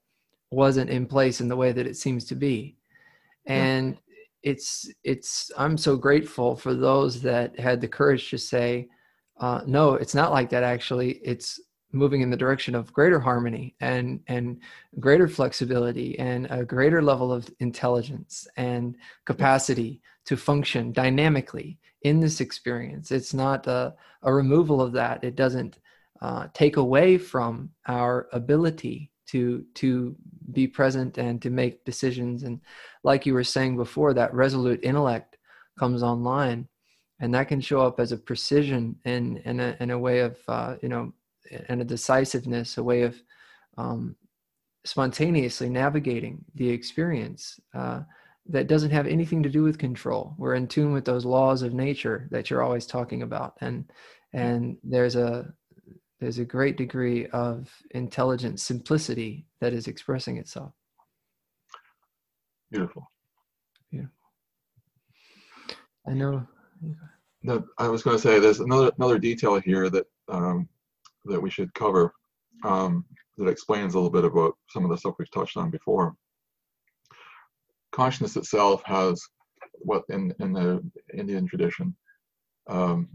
wasn't 0.51 0.89
in 0.91 1.07
place 1.07 1.41
in 1.41 1.49
the 1.49 1.57
way 1.57 1.73
that 1.73 1.87
it 1.87 1.97
seems 1.97 2.25
to 2.25 2.35
be. 2.35 2.77
And 3.47 3.99
it's 4.45 4.89
it's 5.03 5.51
i'm 5.59 5.77
so 5.77 5.97
grateful 5.97 6.55
for 6.55 6.73
those 6.73 7.21
that 7.21 7.59
had 7.59 7.81
the 7.81 7.89
courage 7.89 8.31
to 8.31 8.39
say 8.39 8.89
uh, 9.41 9.61
no 9.67 9.95
it's 9.95 10.15
not 10.15 10.31
like 10.33 10.49
that 10.49 10.63
actually. 10.63 11.13
It's 11.25 11.61
moving 11.93 12.21
in 12.21 12.31
the 12.31 12.37
direction 12.37 12.75
of 12.75 12.93
greater 12.93 13.19
harmony 13.19 13.75
and 13.81 14.21
and 14.27 14.61
greater 15.01 15.27
flexibility 15.27 16.19
and 16.19 16.47
a 16.51 16.65
greater 16.65 17.03
level 17.03 17.33
of 17.33 17.49
intelligence 17.61 18.47
and 18.57 18.97
capacity 19.25 20.01
to 20.27 20.37
function 20.37 20.93
dynamically 20.93 21.79
in 22.03 22.21
this 22.21 22.41
experience. 22.41 23.11
It's 23.11 23.33
not 23.33 23.67
a, 23.67 23.95
a 24.23 24.33
removal 24.33 24.81
of 24.83 24.93
that. 24.93 25.25
It 25.25 25.37
doesn't 25.37 25.79
uh, 26.21 26.49
take 26.53 26.77
away 26.77 27.17
from 27.17 27.71
our 27.87 28.29
ability 28.33 29.11
to 29.29 29.65
to 29.75 30.17
be 30.53 30.67
present 30.67 31.19
and 31.19 31.41
to 31.43 31.51
make 31.51 31.85
decisions. 31.85 32.43
And 32.43 32.61
like 33.05 33.27
you 33.27 33.35
were 33.35 33.45
saying 33.45 33.77
before 33.77 34.15
that 34.15 34.35
resolute 34.35 34.81
intellect 34.83 35.37
comes 35.79 36.03
online 36.03 36.69
and 37.21 37.35
that 37.35 37.49
can 37.49 37.61
show 37.61 37.81
up 37.81 38.01
as 38.01 38.13
a 38.13 38.17
precision 38.17 38.97
and 39.05 39.39
in, 39.39 39.59
in, 39.81 39.91
a, 39.91 39.95
a 39.95 39.99
way 39.99 40.21
of 40.21 40.39
uh, 40.49 40.77
you 40.83 40.89
know 40.89 41.13
and 41.69 41.81
a 41.81 41.85
decisiveness 41.85 42.79
a 42.79 42.83
way 42.83 43.03
of 43.03 43.21
um, 43.77 44.17
spontaneously 44.85 45.69
navigating 45.69 46.45
the 46.55 46.69
experience 46.69 47.61
uh, 47.75 48.01
that 48.47 48.67
doesn't 48.67 48.91
have 48.91 49.07
anything 49.07 49.43
to 49.43 49.49
do 49.49 49.63
with 49.63 49.79
control 49.79 50.35
we're 50.39 50.55
in 50.55 50.67
tune 50.67 50.93
with 50.93 51.05
those 51.05 51.25
laws 51.25 51.63
of 51.63 51.75
nature 51.75 52.29
that 52.31 52.49
you're 52.49 52.63
always 52.63 52.87
talking 52.87 53.23
about 53.23 53.55
and 53.61 53.91
and 54.33 54.77
there's 54.83 55.17
a 55.17 55.53
there's 56.21 56.39
a 56.39 56.45
great 56.45 56.77
degree 56.77 57.27
of 57.27 57.71
intelligent 57.93 58.59
simplicity 58.61 59.47
that 59.61 59.73
is 59.73 59.87
expressing 59.87 60.39
itself. 60.39 60.73
Beautiful. 62.71 63.11
Beautiful. 63.91 64.15
I 66.07 66.13
know. 66.15 66.47
No, 67.43 67.65
I 67.79 67.89
was 67.89 68.03
going 68.03 68.17
to 68.17 68.23
say 68.23 68.39
there's 68.39 68.61
another 68.61 68.91
another 68.99 69.19
detail 69.19 69.61
here 69.61 69.89
that 69.91 70.07
um, 70.29 70.69
that 71.29 71.41
we 71.41 71.51
should 71.51 71.73
cover 71.75 72.13
um, 72.65 73.05
that 73.37 73.49
explains 73.49 73.95
a 73.95 73.97
little 73.97 74.11
bit 74.11 74.25
about 74.25 74.55
some 74.71 74.85
of 74.85 74.91
the 74.91 74.99
stuff 74.99 75.15
we've 75.19 75.31
touched 75.31 75.57
on 75.57 75.71
before. 75.71 76.15
Consciousness 77.93 78.37
itself 78.37 78.83
has 78.85 79.23
what 79.81 80.03
in 80.09 80.35
in 80.41 80.53
the 80.53 80.83
Indian 81.15 81.47
tradition 81.47 81.95
um, 82.69 83.09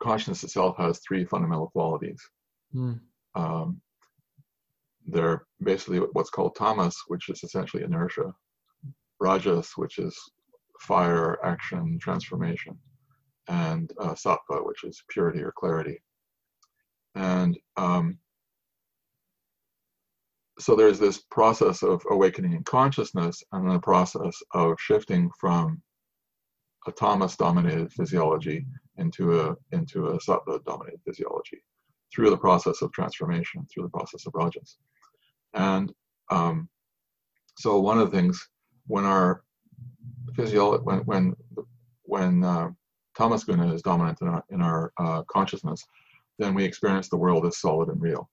consciousness 0.00 0.44
itself 0.44 0.76
has 0.78 1.00
three 1.00 1.24
fundamental 1.24 1.68
qualities. 1.70 2.20
Mm. 2.74 3.00
Um, 3.34 3.80
they're 5.06 5.46
basically 5.62 5.98
what's 6.12 6.30
called 6.30 6.54
tamas, 6.56 6.96
which 7.08 7.28
is 7.28 7.42
essentially 7.42 7.82
inertia, 7.82 8.32
rajas, 9.20 9.72
which 9.76 9.98
is 9.98 10.16
fire, 10.80 11.38
action, 11.44 11.98
transformation, 12.00 12.78
and 13.48 13.92
uh, 13.98 14.14
sattva, 14.14 14.64
which 14.64 14.84
is 14.84 15.02
purity 15.08 15.40
or 15.40 15.52
clarity. 15.56 16.00
And 17.18 17.58
um, 17.76 18.16
so 20.60 20.76
there's 20.76 21.00
this 21.00 21.18
process 21.32 21.82
of 21.82 22.00
awakening 22.10 22.52
in 22.52 22.62
consciousness 22.62 23.42
and 23.52 23.66
then 23.66 23.74
a 23.74 23.80
process 23.80 24.40
of 24.52 24.76
shifting 24.78 25.28
from 25.38 25.82
a 26.86 26.92
tamas 26.92 27.36
dominated 27.36 27.92
physiology 27.92 28.64
into 28.98 29.40
a 29.40 29.56
into 29.72 30.08
a 30.08 30.18
sattva 30.18 30.64
dominated 30.64 31.00
physiology 31.04 31.60
through 32.14 32.30
the 32.30 32.36
process 32.36 32.82
of 32.82 32.92
transformation 32.92 33.66
through 33.66 33.82
the 33.82 33.90
process 33.90 34.24
of 34.26 34.32
rajas. 34.34 34.78
And 35.54 35.92
um, 36.30 36.68
so 37.56 37.80
one 37.80 37.98
of 37.98 38.10
the 38.10 38.16
things 38.16 38.48
when 38.86 39.04
our 39.04 39.42
physiology 40.36 40.84
when 40.84 40.98
when 41.00 41.34
when 42.04 42.44
uh, 42.44 42.68
tamas 43.16 43.42
guna 43.42 43.74
is 43.74 43.82
dominant 43.82 44.18
in 44.22 44.28
our, 44.28 44.44
in 44.50 44.62
our 44.62 44.92
uh, 44.98 45.22
consciousness 45.24 45.84
then 46.38 46.54
we 46.54 46.64
experience 46.64 47.08
the 47.08 47.16
world 47.16 47.46
as 47.46 47.58
solid 47.58 47.88
and 47.88 48.00
real 48.00 48.28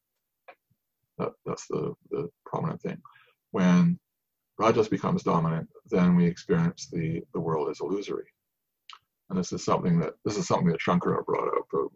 that, 1.18 1.32
that's 1.46 1.68
the, 1.68 1.94
the 2.12 2.30
prominent 2.46 2.82
thing. 2.82 2.98
When 3.52 4.00
Rajas 4.58 4.88
becomes 4.88 5.24
dominant, 5.24 5.68
then 5.90 6.16
we 6.16 6.26
experience 6.26 6.88
the, 6.92 7.22
the 7.34 7.40
world 7.40 7.70
as 7.70 7.80
illusory. 7.82 8.26
And 9.30 9.40
this 9.40 9.52
is 9.52 9.64
something 9.64 10.00
that 10.00 10.14
this 10.24 10.38
is 10.38 10.48
something 10.48 10.68
that 10.68 10.80
Shankara 10.80 11.26
brought 11.26 11.48
up, 11.48 11.92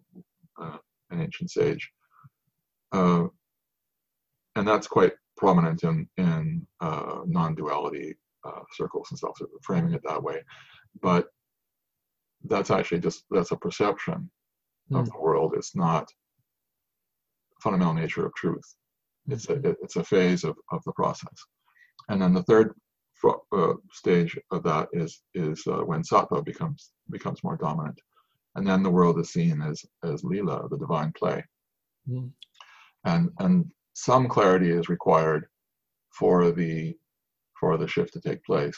uh, 0.60 0.78
an 1.12 1.22
ancient 1.22 1.52
sage, 1.52 1.92
uh, 2.92 3.26
and 4.56 4.68
that's 4.68 4.88
quite 4.88 5.14
prominent 5.38 5.84
in 5.84 6.10
in 6.18 6.66
uh, 6.82 7.20
non-duality 7.28 8.16
uh, 8.44 8.62
circles 8.74 9.10
and 9.12 9.20
stuff, 9.20 9.34
so 9.38 9.46
framing 9.62 9.94
it 9.94 10.02
that 10.06 10.24
way. 10.24 10.42
But 11.04 11.28
that's 12.46 12.72
actually 12.72 13.02
just 13.02 13.26
that's 13.30 13.52
a 13.52 13.58
perception 13.58 14.32
mm. 14.92 15.00
of 15.00 15.08
hmm. 15.08 15.12
the 15.12 15.22
world. 15.22 15.54
It's 15.56 15.76
not 15.76 16.08
fundamental 17.62 17.94
nature 17.94 18.26
of 18.26 18.34
truth. 18.36 18.76
It's 19.28 19.50
a, 19.50 19.60
it's 19.84 19.98
a 19.98 20.04
phase 20.04 20.44
of, 20.44 20.56
of 20.72 20.82
the 20.86 20.94
process. 20.94 21.36
And 22.08 22.22
then 22.22 22.34
the 22.34 22.44
third 22.44 22.74
uh, 23.52 23.74
stage 23.92 24.38
of 24.52 24.64
that 24.64 24.88
is 24.94 25.22
is 25.34 25.62
uh, 25.68 25.80
when 25.80 26.02
sattva 26.02 26.44
becomes 26.44 26.92
becomes 27.12 27.44
more 27.44 27.58
dominant, 27.58 28.00
and 28.56 28.66
then 28.66 28.82
the 28.82 28.90
world 28.90 29.20
is 29.20 29.32
seen 29.32 29.62
as 29.62 29.84
as 30.04 30.24
lila, 30.24 30.68
the 30.70 30.78
divine 30.78 31.12
play, 31.18 31.44
mm. 32.10 32.32
and 33.06 33.30
and 33.40 33.66
some 33.94 34.30
clarity 34.30 34.72
is 34.72 34.88
required 34.88 35.46
for 36.18 36.52
the 36.52 36.96
for 37.60 37.78
the 37.78 37.88
shift 37.88 38.14
to 38.14 38.22
take 38.22 38.44
place. 38.46 38.78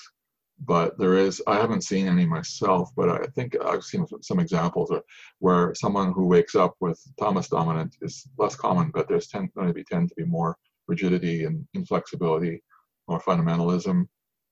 But 0.63 0.97
there 0.99 1.15
is 1.15 1.41
I 1.47 1.55
haven't 1.55 1.83
seen 1.83 2.07
any 2.07 2.25
myself, 2.25 2.91
but 2.95 3.09
I 3.09 3.25
think 3.35 3.55
I've 3.63 3.83
seen 3.83 4.05
some 4.21 4.39
examples 4.39 4.91
where 5.39 5.73
someone 5.73 6.13
who 6.13 6.27
wakes 6.27 6.55
up 6.55 6.75
with 6.79 7.01
tamas 7.19 7.47
dominant 7.47 7.97
is 8.01 8.27
less 8.37 8.55
common, 8.55 8.91
but 8.93 9.07
there's 9.07 9.27
tend, 9.27 9.51
going 9.55 9.67
to 9.67 9.73
be 9.73 9.83
tend 9.83 10.09
to 10.09 10.15
be 10.15 10.25
more 10.25 10.55
rigidity 10.87 11.45
and 11.45 11.65
inflexibility, 11.73 12.61
more 13.07 13.21
fundamentalism, 13.21 14.07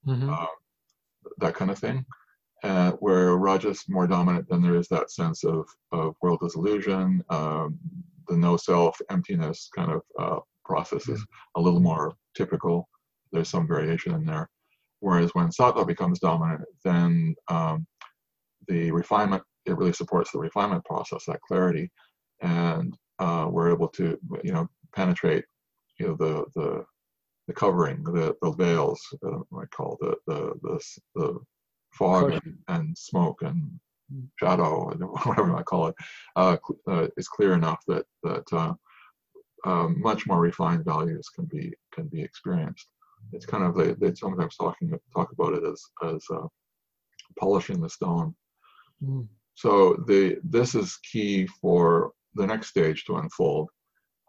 mm-hmm. 0.08 0.30
uh, 0.30 0.46
that 1.38 1.54
kind 1.54 1.70
of 1.70 1.78
thing. 1.78 2.06
Uh, 2.64 2.92
where 2.94 3.38
Rajas 3.38 3.86
more 3.88 4.06
dominant, 4.06 4.48
then 4.50 4.62
there 4.62 4.76
is 4.76 4.90
that 4.90 5.12
sense 5.12 5.46
of, 5.46 5.66
of 5.94 6.16
world 6.22 6.40
disillusion, 6.42 7.24
um, 7.30 7.80
the 8.28 8.36
no 8.36 8.58
self, 8.58 9.00
emptiness 9.10 9.70
kind 9.74 9.92
of 9.92 10.02
uh, 10.20 10.40
process 10.66 11.08
is 11.08 11.20
mm-hmm. 11.20 11.60
a 11.60 11.62
little 11.62 11.80
more 11.80 12.14
typical. 12.36 12.90
There's 13.32 13.50
some 13.50 13.68
variation 13.68 14.14
in 14.14 14.26
there. 14.26 14.50
Whereas 15.00 15.32
when 15.34 15.50
sattva 15.50 15.88
becomes 15.88 16.20
dominant, 16.20 16.62
then 16.84 17.36
um, 17.50 17.86
the 18.68 18.92
refinement, 18.92 19.44
it 19.66 19.78
really 19.78 19.94
supports 19.94 20.32
the 20.32 20.40
refinement 20.40 20.84
process, 20.86 21.26
that 21.26 21.42
clarity. 21.48 21.90
And 22.42 22.96
uh, 23.20 23.48
we're 23.50 23.72
able 23.72 23.88
to, 23.90 24.18
you 24.44 24.54
know, 24.54 24.68
penetrate 24.96 25.46
you 26.00 26.08
know 26.08 26.16
the 26.16 26.46
the 26.56 26.86
the 27.48 27.54
covering, 27.54 28.04
the 28.04 28.36
the 28.42 28.52
veils, 28.52 29.02
uh, 29.26 29.40
I 29.58 29.66
call 29.66 29.98
the 30.00 30.16
the 30.28 30.54
the, 30.62 30.80
the 31.16 31.40
fog 31.94 32.32
and, 32.32 32.58
and, 32.68 32.98
smoke 32.98 33.42
and 33.42 33.80
hmm. 34.12 34.26
shadow, 34.40 34.92
whatever 35.24 35.56
I 35.56 35.64
call 35.64 35.88
it, 35.88 35.96
uh, 36.36 36.58
uh, 36.88 37.08
is 37.18 37.28
clear 37.28 37.54
enough 37.54 37.80
that 37.88 38.06
that 38.24 38.46
uh, 38.54 38.74
um, 39.66 40.00
much 40.00 40.28
more 40.28 40.40
refined 40.40 40.86
values 40.86 41.28
can 41.30 41.46
be 41.46 41.74
can 41.94 42.08
be 42.08 42.22
experienced. 42.22 42.88
It's 43.32 43.46
kind 43.46 43.64
of 43.64 43.76
they, 43.76 43.94
they 43.94 44.16
sometimes 44.16 44.56
talking 44.56 44.92
talk 45.16 45.32
about 45.32 45.54
it 45.54 45.64
as 45.64 45.84
as 46.04 46.26
uh, 46.32 46.48
polishing 47.40 47.82
the 47.82 47.90
stone. 47.90 48.36
Mm. 49.04 49.28
So 49.56 50.04
the 50.08 50.38
this 50.44 50.76
is 50.76 50.98
key 51.12 51.48
for 51.48 52.12
the 52.36 52.48
next 52.48 52.68
stage 52.68 53.06
to 53.06 53.18
unfold. 53.18 53.70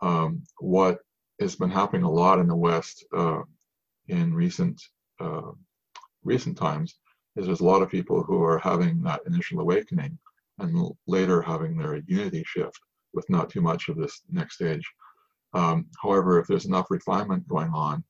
Um, 0.02 0.42
what 0.58 0.98
has 1.40 1.56
been 1.56 1.70
happening 1.70 2.02
a 2.02 2.10
lot 2.10 2.38
in 2.38 2.48
the 2.48 2.56
West 2.56 3.04
uh, 3.16 3.42
in 4.08 4.34
recent 4.34 4.80
uh, 5.20 5.52
recent 6.24 6.56
times 6.56 6.98
is 7.36 7.46
there's 7.46 7.60
a 7.60 7.64
lot 7.64 7.82
of 7.82 7.90
people 7.90 8.22
who 8.22 8.42
are 8.42 8.58
having 8.58 9.02
that 9.02 9.20
initial 9.26 9.60
awakening 9.60 10.18
and 10.58 10.94
later 11.06 11.40
having 11.40 11.76
their 11.76 11.96
unity 12.06 12.44
shift 12.46 12.78
with 13.14 13.28
not 13.30 13.50
too 13.50 13.60
much 13.60 13.88
of 13.88 13.96
this 13.96 14.22
next 14.30 14.54
stage. 14.54 14.86
Um, 15.54 15.86
however, 16.02 16.38
if 16.38 16.46
there's 16.46 16.66
enough 16.66 16.90
refinement 16.90 17.48
going 17.48 17.72
on, 17.72 18.04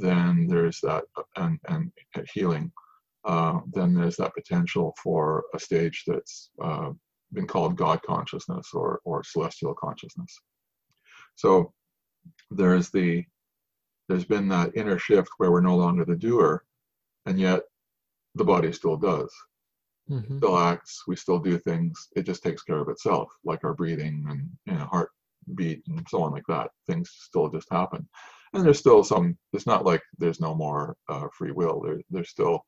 then 0.00 0.46
there's 0.48 0.80
that 0.82 1.04
and 1.36 1.58
and 1.68 1.92
healing. 2.32 2.72
Uh, 3.24 3.60
then 3.72 3.94
there's 3.94 4.16
that 4.16 4.34
potential 4.34 4.94
for 5.02 5.44
a 5.54 5.58
stage 5.58 6.04
that's 6.06 6.50
uh, 6.62 6.90
been 7.32 7.46
called 7.46 7.76
God 7.76 8.00
consciousness 8.02 8.68
or 8.72 9.00
or 9.04 9.22
celestial 9.24 9.74
consciousness. 9.74 10.40
So 11.36 11.72
there's 12.50 12.90
the 12.90 13.24
there's 14.08 14.24
been 14.24 14.48
that 14.48 14.76
inner 14.76 14.98
shift 14.98 15.30
where 15.38 15.50
we're 15.50 15.60
no 15.60 15.76
longer 15.76 16.04
the 16.04 16.16
doer, 16.16 16.64
and 17.26 17.38
yet 17.38 17.62
the 18.34 18.44
body 18.44 18.72
still 18.72 18.96
does. 18.96 19.32
Mm-hmm. 20.10 20.38
Still 20.38 20.58
acts, 20.58 21.04
we 21.06 21.14
still 21.14 21.38
do 21.38 21.58
things. 21.58 22.08
It 22.16 22.22
just 22.22 22.42
takes 22.42 22.62
care 22.62 22.78
of 22.78 22.88
itself, 22.88 23.30
like 23.44 23.62
our 23.62 23.74
breathing 23.74 24.26
and 24.28 24.50
you 24.66 24.72
know, 24.72 24.86
heartbeat 24.86 25.84
and 25.86 26.04
so 26.08 26.22
on, 26.24 26.32
like 26.32 26.46
that. 26.48 26.70
Things 26.88 27.10
still 27.12 27.48
just 27.48 27.68
happen, 27.70 28.08
and 28.52 28.64
there's 28.64 28.78
still 28.78 29.04
some. 29.04 29.36
It's 29.52 29.66
not 29.66 29.84
like 29.84 30.02
there's 30.18 30.40
no 30.40 30.54
more 30.54 30.96
uh, 31.08 31.28
free 31.36 31.52
will. 31.52 31.80
There, 31.80 32.00
there's 32.10 32.30
still, 32.30 32.60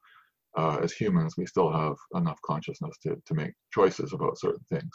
uh, 0.57 0.79
as 0.83 0.93
humans, 0.93 1.35
we 1.37 1.47
still 1.47 1.71
have 1.73 1.97
enough 2.15 2.39
consciousness 2.45 2.97
to 3.05 3.21
to 3.27 3.35
make 3.35 3.53
choices 3.73 4.13
about 4.13 4.39
certain 4.39 4.65
things 4.71 4.91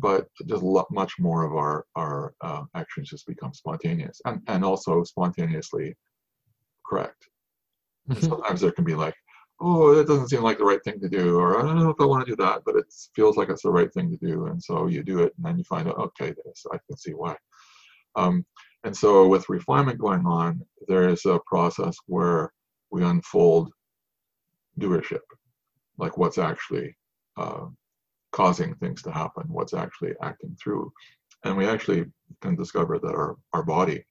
but 0.00 0.28
just 0.46 0.62
much 0.90 1.14
more 1.18 1.44
of 1.44 1.54
our 1.54 1.84
our 1.96 2.32
uh, 2.42 2.62
actions 2.76 3.08
just 3.08 3.26
become 3.26 3.52
spontaneous 3.52 4.20
and 4.26 4.40
and 4.46 4.64
also 4.64 5.02
spontaneously 5.02 5.96
correct. 6.88 7.28
Mm-hmm. 8.08 8.26
Sometimes 8.26 8.60
there 8.60 8.72
can 8.72 8.84
be 8.84 8.94
like, 8.94 9.14
oh, 9.60 9.94
that 9.94 10.06
doesn't 10.06 10.28
seem 10.28 10.42
like 10.42 10.58
the 10.58 10.64
right 10.64 10.82
thing 10.84 11.00
to 11.00 11.08
do, 11.08 11.38
or 11.38 11.58
I 11.58 11.62
don't 11.62 11.78
know 11.78 11.90
if 11.90 12.00
I 12.00 12.04
want 12.04 12.26
to 12.26 12.32
do 12.32 12.42
that, 12.42 12.62
but 12.64 12.76
it 12.76 12.86
feels 13.14 13.36
like 13.36 13.50
it's 13.50 13.62
the 13.62 13.70
right 13.70 13.92
thing 13.92 14.10
to 14.10 14.26
do, 14.26 14.46
and 14.46 14.62
so 14.62 14.86
you 14.86 15.02
do 15.02 15.20
it, 15.20 15.34
and 15.36 15.44
then 15.44 15.58
you 15.58 15.64
find 15.64 15.88
out, 15.88 15.98
okay, 15.98 16.32
this 16.44 16.64
I 16.72 16.78
can 16.86 16.96
see 16.96 17.12
why. 17.12 17.36
Um, 18.16 18.44
and 18.84 18.96
so 18.96 19.26
with 19.26 19.48
refinement 19.48 19.98
going 19.98 20.24
on, 20.26 20.60
there 20.86 21.08
is 21.08 21.24
a 21.26 21.40
process 21.46 21.96
where 22.06 22.52
we 22.90 23.04
unfold 23.04 23.70
doership, 24.78 25.20
like 25.98 26.16
what's 26.16 26.38
actually 26.38 26.96
uh, 27.36 27.66
causing 28.32 28.74
things 28.76 29.02
to 29.02 29.10
happen, 29.10 29.44
what's 29.48 29.74
actually 29.74 30.12
acting 30.22 30.56
through. 30.62 30.92
And 31.44 31.56
we 31.56 31.66
actually 31.66 32.06
can 32.40 32.56
discover 32.56 32.98
that 32.98 33.14
our, 33.14 33.36
our 33.52 33.62
body, 33.62 34.04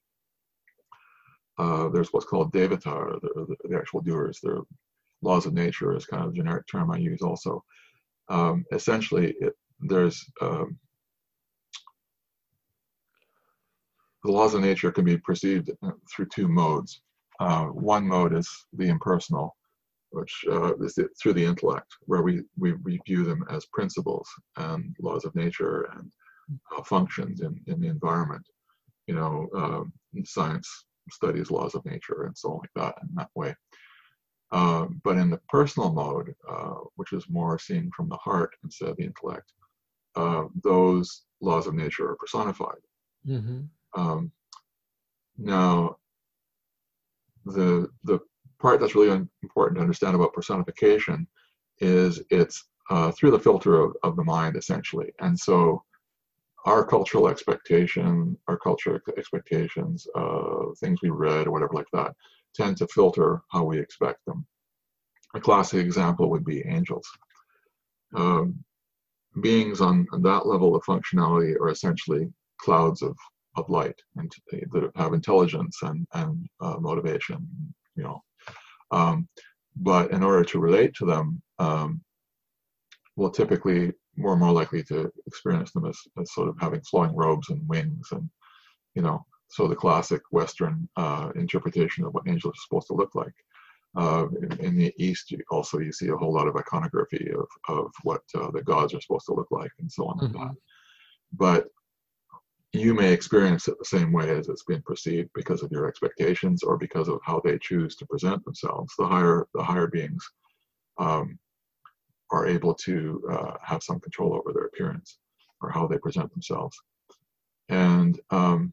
uh, 1.58 1.88
there's 1.88 2.12
what's 2.12 2.26
called 2.26 2.52
devata, 2.52 3.20
the, 3.20 3.56
the, 3.64 3.76
actual 3.76 4.00
doers, 4.00 4.38
the 4.42 4.62
laws 5.22 5.46
of 5.46 5.54
nature 5.54 5.96
is 5.96 6.06
kind 6.06 6.24
of 6.24 6.30
a 6.30 6.34
generic 6.34 6.64
term 6.70 6.90
I 6.90 6.98
use 6.98 7.22
also. 7.22 7.64
Um, 8.28 8.64
essentially, 8.72 9.34
it, 9.40 9.54
there's 9.80 10.24
um, 10.40 10.78
the 14.24 14.32
laws 14.32 14.54
of 14.54 14.62
nature 14.62 14.90
can 14.90 15.04
be 15.04 15.18
perceived 15.18 15.70
through 16.10 16.26
two 16.26 16.48
modes. 16.48 17.02
Uh, 17.40 17.66
one 17.66 18.06
mode 18.06 18.34
is 18.34 18.50
the 18.72 18.88
impersonal, 18.88 19.56
which 20.10 20.44
uh, 20.50 20.74
is 20.78 20.94
the, 20.94 21.08
through 21.20 21.34
the 21.34 21.44
intellect, 21.44 21.86
where 22.06 22.22
we, 22.22 22.42
we, 22.58 22.72
we 22.84 23.00
view 23.06 23.24
them 23.24 23.44
as 23.50 23.66
principles 23.66 24.28
and 24.56 24.96
laws 25.00 25.24
of 25.24 25.34
nature 25.34 25.88
and 25.94 26.10
uh, 26.76 26.82
functions 26.82 27.40
in, 27.42 27.60
in 27.66 27.80
the 27.80 27.86
environment. 27.86 28.44
You 29.06 29.14
know, 29.14 29.48
um, 29.54 29.92
science 30.24 30.68
studies 31.10 31.50
laws 31.50 31.74
of 31.74 31.84
nature 31.84 32.24
and 32.24 32.36
so 32.36 32.52
on 32.52 32.58
like 32.58 32.70
that 32.76 32.94
in 33.02 33.08
that 33.14 33.30
way. 33.34 33.54
Uh, 34.50 34.86
but 35.04 35.16
in 35.16 35.30
the 35.30 35.40
personal 35.48 35.92
mode, 35.92 36.34
uh, 36.48 36.74
which 36.96 37.12
is 37.12 37.28
more 37.28 37.58
seen 37.58 37.90
from 37.94 38.08
the 38.08 38.16
heart 38.16 38.50
instead 38.64 38.88
of 38.88 38.96
the 38.96 39.04
intellect, 39.04 39.52
uh, 40.16 40.44
those 40.62 41.24
laws 41.40 41.66
of 41.66 41.74
nature 41.74 42.08
are 42.10 42.16
personified. 42.16 42.80
Mm-hmm. 43.26 43.60
Um, 43.98 44.32
now, 45.36 45.96
the 47.44 47.88
the 48.04 48.18
part 48.60 48.80
that's 48.80 48.94
really 48.94 49.26
important 49.42 49.76
to 49.76 49.82
understand 49.82 50.14
about 50.14 50.32
personification 50.32 51.26
is 51.78 52.22
it's 52.30 52.64
uh, 52.90 53.10
through 53.12 53.32
the 53.32 53.38
filter 53.38 53.80
of, 53.80 53.96
of 54.02 54.16
the 54.16 54.24
mind 54.24 54.56
essentially, 54.56 55.12
and 55.20 55.38
so 55.38 55.82
our 56.64 56.84
cultural 56.84 57.28
expectation, 57.28 58.36
our 58.48 58.58
cultural 58.58 58.98
expectations, 59.16 60.06
uh, 60.14 60.66
things 60.80 60.98
we 61.02 61.08
read 61.08 61.46
or 61.46 61.52
whatever 61.52 61.72
like 61.74 61.86
that, 61.92 62.12
tend 62.54 62.76
to 62.76 62.86
filter 62.88 63.40
how 63.50 63.64
we 63.64 63.78
expect 63.78 64.24
them. 64.26 64.44
A 65.34 65.40
classic 65.40 65.80
example 65.84 66.30
would 66.30 66.44
be 66.44 66.66
angels. 66.66 67.06
Um, 68.14 68.64
beings 69.40 69.80
on 69.80 70.06
that 70.20 70.46
level 70.46 70.74
of 70.74 70.82
functionality 70.84 71.54
are 71.60 71.70
essentially 71.70 72.28
clouds 72.58 73.02
of, 73.02 73.16
of 73.58 73.70
light 73.70 73.98
and 74.16 74.30
that 74.72 74.90
have 74.96 75.12
intelligence 75.12 75.78
and, 75.82 76.06
and 76.14 76.46
uh, 76.60 76.76
motivation, 76.80 77.46
you 77.96 78.02
know. 78.02 78.22
Um, 78.90 79.28
but 79.76 80.10
in 80.10 80.22
order 80.22 80.44
to 80.44 80.58
relate 80.58 80.94
to 80.94 81.06
them, 81.06 81.42
um, 81.58 82.00
we'll 83.16 83.30
typically 83.30 83.92
we're 84.16 84.36
more 84.36 84.52
likely 84.52 84.82
to 84.82 85.10
experience 85.26 85.72
them 85.72 85.86
as, 85.86 85.98
as 86.20 86.32
sort 86.32 86.48
of 86.48 86.56
having 86.60 86.80
flowing 86.82 87.14
robes 87.14 87.50
and 87.50 87.66
wings 87.68 88.08
and 88.12 88.28
you 88.94 89.02
know 89.02 89.24
so 89.48 89.66
the 89.66 89.76
classic 89.76 90.20
western 90.30 90.88
uh, 90.96 91.30
interpretation 91.36 92.04
of 92.04 92.12
what 92.12 92.28
angels 92.28 92.52
are 92.52 92.66
supposed 92.66 92.86
to 92.88 92.94
look 92.94 93.14
like 93.14 93.32
uh, 93.96 94.26
in, 94.42 94.60
in, 94.60 94.76
the 94.76 94.92
east 94.98 95.30
you 95.30 95.38
also 95.50 95.78
you 95.78 95.92
see 95.92 96.08
a 96.08 96.16
whole 96.16 96.32
lot 96.32 96.48
of 96.48 96.56
iconography 96.56 97.30
of, 97.32 97.46
of 97.68 97.90
what 98.02 98.22
uh, 98.34 98.50
the 98.50 98.62
gods 98.62 98.92
are 98.94 99.00
supposed 99.00 99.26
to 99.26 99.34
look 99.34 99.48
like 99.50 99.70
and 99.78 99.90
so 99.90 100.06
on 100.06 100.18
mm-hmm. 100.18 100.36
like 100.36 100.48
that 100.48 100.56
but 101.32 101.66
you 102.72 102.92
may 102.94 103.12
experience 103.12 103.66
it 103.66 103.78
the 103.78 103.84
same 103.84 104.12
way 104.12 104.30
as 104.30 104.48
it's 104.48 104.64
been 104.64 104.82
perceived 104.82 105.30
because 105.34 105.62
of 105.62 105.72
your 105.72 105.86
expectations 105.86 106.62
or 106.62 106.76
because 106.76 107.08
of 107.08 107.18
how 107.24 107.40
they 107.42 107.58
choose 107.58 107.96
to 107.96 108.06
present 108.06 108.44
themselves 108.44 108.92
the 108.98 109.06
higher 109.06 109.46
the 109.54 109.62
higher 109.62 109.86
beings 109.86 110.22
um, 110.98 111.38
are 112.30 112.46
able 112.46 112.74
to 112.74 113.22
uh, 113.30 113.54
have 113.62 113.82
some 113.82 114.00
control 114.00 114.34
over 114.34 114.52
their 114.52 114.66
appearance 114.66 115.18
or 115.62 115.70
how 115.70 115.86
they 115.86 115.98
present 115.98 116.30
themselves. 116.32 116.76
And 117.68 118.18
um, 118.30 118.72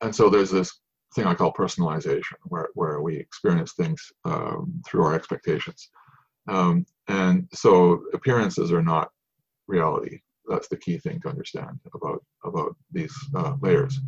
and 0.00 0.14
so 0.14 0.28
there's 0.28 0.50
this 0.50 0.80
thing 1.14 1.26
I 1.26 1.34
call 1.34 1.52
personalization, 1.52 2.34
where 2.44 2.68
where 2.74 3.00
we 3.00 3.16
experience 3.16 3.74
things 3.74 4.00
um, 4.24 4.82
through 4.86 5.04
our 5.04 5.14
expectations. 5.14 5.90
Um, 6.48 6.86
and 7.08 7.46
so 7.52 8.02
appearances 8.14 8.72
are 8.72 8.82
not 8.82 9.10
reality. 9.68 10.20
That's 10.48 10.68
the 10.68 10.76
key 10.76 10.98
thing 10.98 11.20
to 11.20 11.28
understand 11.28 11.78
about 11.94 12.22
about 12.44 12.76
these 12.90 13.14
uh, 13.34 13.54
layers. 13.60 13.98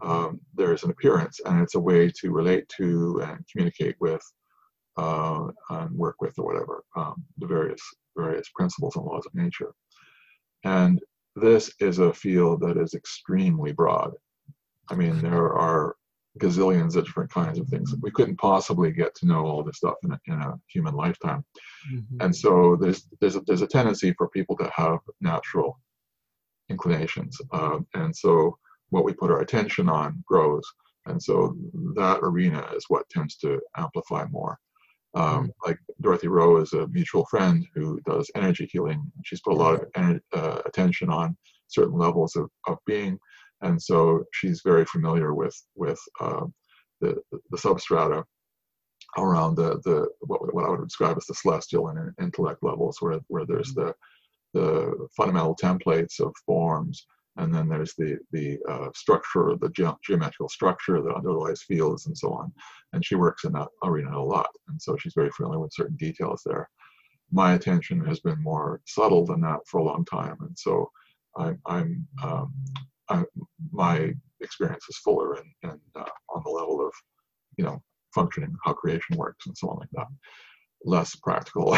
Um, 0.00 0.40
there's 0.54 0.84
an 0.84 0.90
appearance, 0.90 1.40
and 1.44 1.60
it's 1.60 1.74
a 1.74 1.80
way 1.80 2.10
to 2.20 2.30
relate 2.30 2.68
to 2.78 3.20
and 3.24 3.44
communicate 3.50 3.96
with 4.00 4.22
uh, 4.96 5.48
and 5.70 5.90
work 5.96 6.16
with 6.20 6.38
or 6.38 6.44
whatever 6.44 6.82
um, 6.96 7.24
the 7.38 7.46
various 7.46 7.80
various 8.16 8.48
principles 8.54 8.96
and 8.96 9.04
laws 9.04 9.26
of 9.26 9.34
nature. 9.34 9.72
And 10.64 11.00
this 11.36 11.72
is 11.78 12.00
a 12.00 12.12
field 12.12 12.60
that 12.62 12.76
is 12.76 12.94
extremely 12.94 13.72
broad. 13.72 14.12
I 14.90 14.96
mean, 14.96 15.20
there 15.20 15.52
are 15.52 15.94
gazillions 16.38 16.96
of 16.96 17.04
different 17.04 17.32
kinds 17.32 17.58
of 17.58 17.66
things. 17.68 17.94
We 18.00 18.10
couldn't 18.10 18.36
possibly 18.36 18.90
get 18.92 19.14
to 19.16 19.26
know 19.26 19.46
all 19.46 19.62
this 19.62 19.76
stuff 19.76 19.94
in 20.04 20.12
a, 20.12 20.20
in 20.26 20.34
a 20.34 20.58
human 20.68 20.94
lifetime. 20.94 21.44
Mm-hmm. 21.92 22.22
And 22.22 22.34
so 22.34 22.76
there's 22.80 23.08
there's 23.20 23.36
a, 23.36 23.40
there's 23.46 23.62
a 23.62 23.66
tendency 23.66 24.12
for 24.14 24.28
people 24.28 24.56
to 24.58 24.70
have 24.74 24.98
natural 25.20 25.78
inclinations, 26.68 27.38
uh, 27.52 27.78
and 27.94 28.14
so 28.14 28.58
what 28.90 29.04
we 29.04 29.12
put 29.12 29.30
our 29.30 29.40
attention 29.40 29.88
on 29.88 30.22
grows. 30.26 30.64
And 31.06 31.22
so 31.22 31.56
that 31.94 32.18
arena 32.22 32.66
is 32.76 32.84
what 32.88 33.08
tends 33.08 33.36
to 33.38 33.60
amplify 33.76 34.26
more. 34.30 34.58
Um, 35.14 35.50
like 35.66 35.78
Dorothy 36.02 36.28
Rowe 36.28 36.58
is 36.58 36.72
a 36.74 36.86
mutual 36.88 37.24
friend 37.26 37.66
who 37.74 37.98
does 38.06 38.30
energy 38.34 38.68
healing. 38.70 39.00
She's 39.24 39.40
put 39.40 39.54
a 39.54 39.56
lot 39.56 39.74
of 39.74 40.20
uh, 40.34 40.60
attention 40.66 41.08
on 41.08 41.36
certain 41.68 41.98
levels 41.98 42.36
of, 42.36 42.50
of 42.66 42.76
being, 42.86 43.18
and 43.62 43.80
so 43.80 44.24
she's 44.32 44.62
very 44.64 44.84
familiar 44.86 45.34
with 45.34 45.56
with 45.74 46.00
uh, 46.20 46.46
the 47.00 47.16
the 47.32 47.56
substrata 47.56 48.24
around 49.16 49.54
the 49.56 49.80
the 49.84 50.08
what, 50.20 50.54
what 50.54 50.64
I 50.64 50.70
would 50.70 50.84
describe 50.84 51.16
as 51.16 51.26
the 51.26 51.34
celestial 51.34 51.88
and 51.88 52.12
intellect 52.20 52.62
levels, 52.62 52.98
where 53.00 53.20
where 53.28 53.46
there's 53.46 53.74
the 53.74 53.94
the 54.54 55.08
fundamental 55.16 55.56
templates 55.56 56.20
of 56.20 56.32
forms 56.46 57.06
and 57.38 57.54
then 57.54 57.68
there's 57.68 57.94
the 57.94 58.18
the 58.32 58.58
uh, 58.68 58.88
structure, 58.94 59.54
the 59.60 59.70
ge- 59.70 60.02
geometrical 60.04 60.48
structure 60.48 61.00
that 61.00 61.14
underlies 61.14 61.62
fields 61.62 62.06
and 62.06 62.16
so 62.16 62.32
on. 62.32 62.52
And 62.92 63.04
she 63.04 63.14
works 63.14 63.44
in 63.44 63.52
that 63.52 63.68
arena 63.84 64.18
a 64.18 64.20
lot, 64.20 64.50
and 64.68 64.80
so 64.80 64.96
she's 64.96 65.14
very 65.14 65.30
familiar 65.30 65.60
with 65.60 65.72
certain 65.72 65.96
details 65.96 66.42
there. 66.44 66.68
My 67.30 67.54
attention 67.54 68.04
has 68.04 68.20
been 68.20 68.42
more 68.42 68.80
subtle 68.86 69.24
than 69.24 69.40
that 69.42 69.60
for 69.66 69.78
a 69.78 69.84
long 69.84 70.04
time, 70.04 70.36
and 70.40 70.58
so 70.58 70.90
I'm, 71.36 71.60
I'm, 71.66 72.06
um, 72.22 72.52
I'm 73.10 73.26
my 73.72 74.12
experience 74.40 74.84
is 74.88 74.98
fuller 74.98 75.34
and, 75.34 75.50
and 75.64 75.80
uh, 75.96 76.04
on 76.34 76.42
the 76.44 76.50
level 76.50 76.86
of, 76.86 76.92
you 77.56 77.64
know, 77.64 77.82
functioning, 78.14 78.54
how 78.64 78.72
creation 78.72 79.16
works, 79.16 79.46
and 79.46 79.56
so 79.56 79.68
on 79.68 79.78
like 79.78 79.88
that. 79.92 80.06
Less 80.84 81.14
practical, 81.16 81.76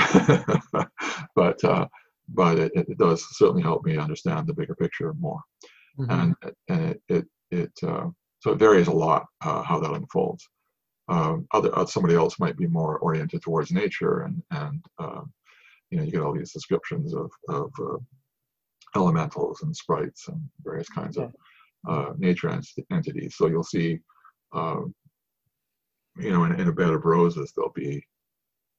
but 1.35 1.65
uh, 1.65 1.87
but 2.29 2.59
it, 2.59 2.73
it, 2.75 2.99
does 2.99 3.25
certainly 3.37 3.63
help 3.63 3.85
me 3.85 3.97
understand 3.97 4.47
the 4.47 4.55
bigger 4.55 4.75
picture 4.75 5.15
more. 5.15 5.41
Mm-hmm. 5.99 6.11
And, 6.11 6.35
and 6.69 6.91
it, 6.91 7.03
it, 7.09 7.27
it 7.51 7.73
uh, 7.83 8.09
so 8.41 8.53
it 8.53 8.59
varies 8.59 8.89
a 8.89 8.93
lot 8.93 9.27
uh, 9.43 9.63
how 9.63 9.81
that 9.81 9.93
unfolds. 9.93 10.47
Um, 11.09 11.47
other 11.53 11.77
uh, 11.77 11.87
somebody 11.87 12.15
else 12.15 12.39
might 12.39 12.57
be 12.57 12.67
more 12.67 12.99
oriented 12.99 13.43
towards 13.43 13.73
nature, 13.73 14.21
and 14.21 14.43
and 14.51 14.85
um, 14.99 15.33
you 15.91 15.99
know 15.99 16.05
you 16.05 16.13
get 16.13 16.21
all 16.21 16.35
these 16.35 16.53
descriptions 16.53 17.15
of 17.15 17.31
of 17.49 17.73
uh, 17.83 17.97
elementals 18.97 19.63
and 19.63 19.75
sprites 19.75 20.29
and 20.29 20.41
various 20.63 20.89
kinds 20.89 21.17
of 21.17 21.33
uh, 21.89 22.13
nature 22.19 22.51
ent- 22.51 22.67
entities. 22.91 23.35
So 23.37 23.47
you'll 23.47 23.63
see, 23.63 23.99
um, 24.53 24.95
you 26.19 26.31
know, 26.31 26.45
in, 26.45 26.59
in 26.61 26.69
a 26.69 26.73
bed 26.73 26.91
of 26.91 27.05
roses, 27.05 27.53
there'll 27.55 27.73
be 27.73 28.05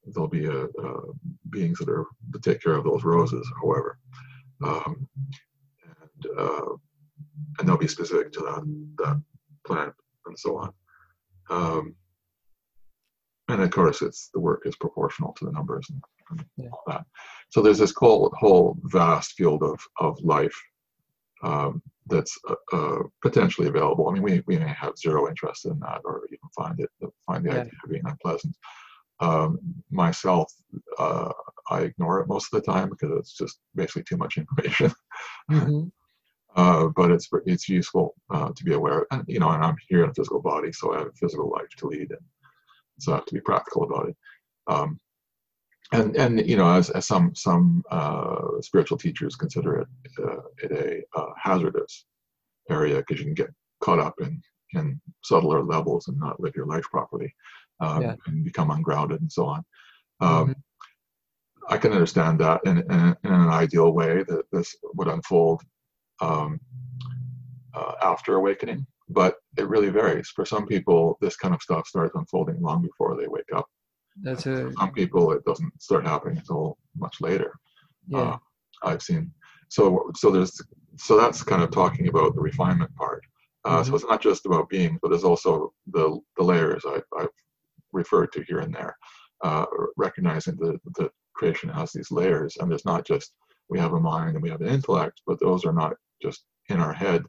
there'll 0.08 0.28
be 0.28 0.46
a, 0.46 0.64
uh, 0.64 1.02
beings 1.50 1.78
that 1.80 1.90
are 1.90 2.08
to 2.34 2.40
take 2.40 2.62
care 2.62 2.74
of 2.74 2.84
those 2.84 3.04
roses, 3.04 3.50
however, 3.62 4.00
um, 4.64 5.08
and 5.86 6.38
uh, 6.38 6.76
and 7.60 7.68
they'll 7.68 7.78
be 7.78 7.88
specific 7.88 8.32
to 8.34 8.40
that 8.40 8.94
that 8.98 9.22
plant 9.66 9.94
and 10.26 10.38
so 10.38 10.58
on. 10.58 10.74
Um, 11.50 11.96
and 13.48 13.62
of 13.62 13.72
course, 13.72 14.02
it's 14.02 14.30
the 14.34 14.40
work 14.40 14.64
is 14.66 14.76
proportional 14.76 15.34
to 15.34 15.46
the 15.46 15.52
numbers 15.52 15.88
and 15.90 16.02
yeah. 16.58 16.70
all 16.72 16.84
that. 16.88 17.06
So 17.50 17.62
there's 17.62 17.80
this 17.80 17.94
whole 17.98 18.34
whole 18.40 18.78
vast 18.84 19.34
field 19.34 19.64
of 19.64 19.80
of 20.00 20.20
life 20.22 20.56
um, 21.44 21.82
that's 22.08 22.38
uh, 22.50 22.56
uh, 22.74 23.04
potentially 23.22 23.68
available. 23.68 24.10
I 24.10 24.14
mean, 24.14 24.24
we, 24.24 24.44
we 24.48 24.58
may 24.58 24.68
have 24.68 24.98
zero 24.98 25.28
interest 25.28 25.66
in 25.66 25.80
that, 25.80 26.02
or 26.04 26.24
even 26.28 26.40
find 26.56 26.80
it 26.80 26.90
find 27.26 27.46
the 27.46 27.52
yeah. 27.52 27.60
idea 27.62 27.72
of 27.84 27.90
being 27.90 28.04
unpleasant. 28.06 28.56
Um, 29.20 29.60
myself, 29.92 30.52
uh, 30.98 31.32
I 31.70 31.82
ignore 31.82 32.22
it 32.22 32.28
most 32.28 32.52
of 32.52 32.62
the 32.62 32.72
time 32.72 32.90
because 32.90 33.12
it's 33.18 33.34
just 33.34 33.60
basically 33.76 34.04
too 34.04 34.18
much 34.18 34.38
information. 34.38 34.92
Mm-hmm. 35.52 35.88
uh, 36.56 36.88
but 36.96 37.12
it's 37.12 37.28
it's 37.46 37.68
useful 37.68 38.16
uh, 38.34 38.52
to 38.56 38.64
be 38.64 38.74
aware. 38.74 39.02
of, 39.02 39.08
And 39.12 39.24
you 39.28 39.40
know, 39.40 39.50
and 39.50 39.64
I'm 39.64 39.76
here 39.88 40.04
in 40.04 40.10
a 40.10 40.14
physical 40.14 40.42
body, 40.42 40.72
so 40.72 40.94
I 40.94 41.00
have 41.00 41.08
a 41.08 41.14
physical 41.14 41.50
life 41.50 41.70
to 41.78 41.88
lead, 41.88 42.10
and 42.12 42.26
so 43.00 43.12
I 43.12 43.16
have 43.16 43.26
to 43.26 43.34
be 43.34 43.42
practical 43.42 43.84
about 43.84 44.10
it. 44.10 44.16
Um, 44.68 44.98
and 45.92 46.16
and 46.16 46.48
you 46.48 46.56
know, 46.56 46.70
as, 46.70 46.90
as 46.90 47.06
some 47.06 47.36
some 47.36 47.84
uh, 47.92 48.62
spiritual 48.62 48.98
teachers 48.98 49.36
consider 49.36 49.82
it 49.82 49.88
uh, 50.24 50.42
it 50.64 50.72
a 51.16 51.20
uh, 51.20 51.32
hazardous 51.38 52.06
area 52.70 52.98
because 52.98 53.20
you 53.20 53.26
can 53.26 53.34
get 53.34 53.50
caught 53.82 54.00
up 54.00 54.16
in 54.22 54.42
in 54.74 55.02
subtler 55.24 55.64
levels 55.64 56.08
and 56.08 56.18
not 56.18 56.40
live 56.40 56.56
your 56.56 56.66
life 56.66 56.86
properly 56.90 57.34
um, 57.82 58.02
yeah. 58.02 58.16
and 58.28 58.46
become 58.46 58.72
ungrounded 58.72 59.20
and 59.20 59.32
so 59.32 59.46
on. 59.46 59.66
Um, 60.22 60.30
mm-hmm. 60.30 60.52
I 61.70 61.78
can 61.78 61.92
understand 61.92 62.40
that 62.40 62.62
in, 62.66 62.80
in, 62.80 63.16
in, 63.24 63.32
an 63.32 63.50
ideal 63.50 63.92
way 63.92 64.24
that 64.24 64.44
this 64.52 64.76
would 64.96 65.08
unfold 65.08 65.62
um, 66.22 66.60
uh, 67.74 67.94
after 68.02 68.36
awakening, 68.36 68.86
but 69.10 69.36
it 69.58 69.68
really 69.68 69.90
varies. 69.90 70.30
For 70.30 70.46
some 70.46 70.66
people, 70.68 71.18
this 71.22 71.36
kind 71.36 71.54
of 71.54 71.62
stuff 71.62 71.88
starts 71.88 72.16
unfolding 72.16 72.62
long 72.62 72.82
before 72.82 73.16
they 73.16 73.28
wake 73.28 73.54
up. 73.56 73.68
That's 74.22 74.46
a... 74.46 74.56
For 74.56 74.74
some 74.80 74.92
people, 74.92 75.32
it 75.32 75.44
doesn't 75.46 75.82
start 75.82 76.06
happening 76.06 76.38
until 76.38 76.78
much 76.98 77.22
later. 77.22 77.54
Yeah. 78.08 78.20
Uh, 78.20 78.38
I've 78.84 79.02
seen. 79.02 79.32
So, 79.70 80.12
so 80.16 80.32
there's, 80.32 80.60
so 80.98 81.18
that's 81.18 81.44
kind 81.44 81.64
of 81.64 81.72
talking 81.72 82.08
about 82.08 82.36
the 82.36 82.42
refinement 82.42 82.94
part. 82.96 83.24
Uh, 83.64 83.78
mm-hmm. 83.78 83.90
So 83.90 83.96
it's 83.96 84.06
not 84.06 84.22
just 84.22 84.46
about 84.46 84.70
being, 84.70 84.98
but 85.02 85.10
there's 85.10 85.24
also 85.24 85.72
the 85.88 86.20
the 86.38 86.44
layers 86.44 86.84
I, 86.86 87.00
I've 87.18 87.30
referred 87.94 88.32
to 88.34 88.44
here 88.44 88.60
and 88.60 88.74
there, 88.74 88.96
uh, 89.44 89.66
recognizing 89.98 90.56
that 90.58 90.80
the 90.96 91.10
creation 91.36 91.70
has 91.70 91.92
these 91.92 92.12
layers, 92.12 92.58
and 92.58 92.70
there's 92.70 92.86
not 92.86 93.06
just 93.06 93.34
we 93.70 93.80
have 93.80 93.94
a 93.94 94.00
mind 94.00 94.34
and 94.36 94.44
we 94.44 94.50
have 94.50 94.62
an 94.62 94.68
intellect, 94.68 95.22
but 95.28 95.40
those 95.40 95.64
are 95.64 95.74
not 95.74 95.94
just 96.22 96.44
in 96.70 96.80
our 96.80 96.94
head. 96.94 97.24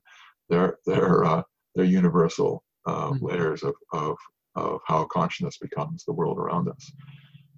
They're 0.48 0.78
they're 0.86 1.24
uh, 1.24 1.42
they're 1.74 1.84
universal 1.84 2.64
uh, 2.86 3.10
mm-hmm. 3.10 3.24
layers 3.24 3.62
of, 3.62 3.74
of 3.92 4.16
of 4.54 4.80
how 4.86 5.04
consciousness 5.04 5.58
becomes 5.58 6.04
the 6.04 6.12
world 6.12 6.38
around 6.38 6.68
us, 6.68 6.92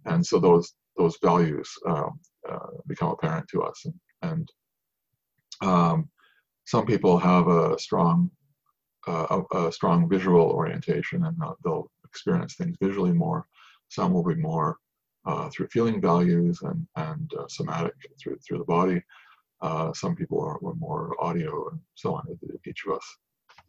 and 0.06 0.24
so 0.24 0.38
those 0.38 0.74
those 0.96 1.16
values 1.22 1.70
um, 1.86 2.18
uh, 2.48 2.68
become 2.86 3.10
apparent 3.10 3.48
to 3.48 3.62
us. 3.62 3.84
And, 3.84 3.94
and 4.22 4.52
um, 5.60 6.08
some 6.66 6.86
people 6.86 7.18
have 7.18 7.48
a 7.48 7.78
strong 7.78 8.30
uh, 9.06 9.42
a, 9.52 9.66
a, 9.66 9.72
strong 9.72 10.08
visual 10.08 10.50
orientation, 10.50 11.24
and 11.26 11.36
they'll 11.62 11.90
experience 12.06 12.54
things 12.54 12.76
visually 12.80 13.12
more. 13.12 13.46
Some 13.88 14.14
will 14.14 14.24
be 14.24 14.34
more 14.34 14.78
uh, 15.26 15.50
through 15.50 15.68
feeling 15.68 16.00
values 16.00 16.60
and 16.62 16.86
and 16.96 17.30
uh, 17.38 17.46
somatic 17.48 17.94
through 18.22 18.38
through 18.46 18.58
the 18.58 18.64
body. 18.64 19.02
Uh, 19.60 19.92
some 19.92 20.14
people 20.14 20.40
are, 20.40 20.56
are 20.66 20.74
more 20.74 21.14
audio 21.20 21.68
and 21.70 21.80
so 21.94 22.14
on. 22.14 22.24
Each 22.66 22.84
of 22.86 22.96
us 22.96 23.16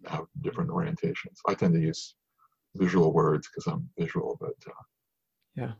have 0.07 0.25
different 0.41 0.69
orientations. 0.69 1.37
I 1.47 1.53
tend 1.53 1.73
to 1.73 1.79
use 1.81 2.15
visual 2.75 3.13
words 3.13 3.47
because 3.47 3.71
I'm 3.71 3.89
visual, 3.97 4.37
but 4.39 4.55
uh, 4.67 4.83
yeah. 5.55 5.71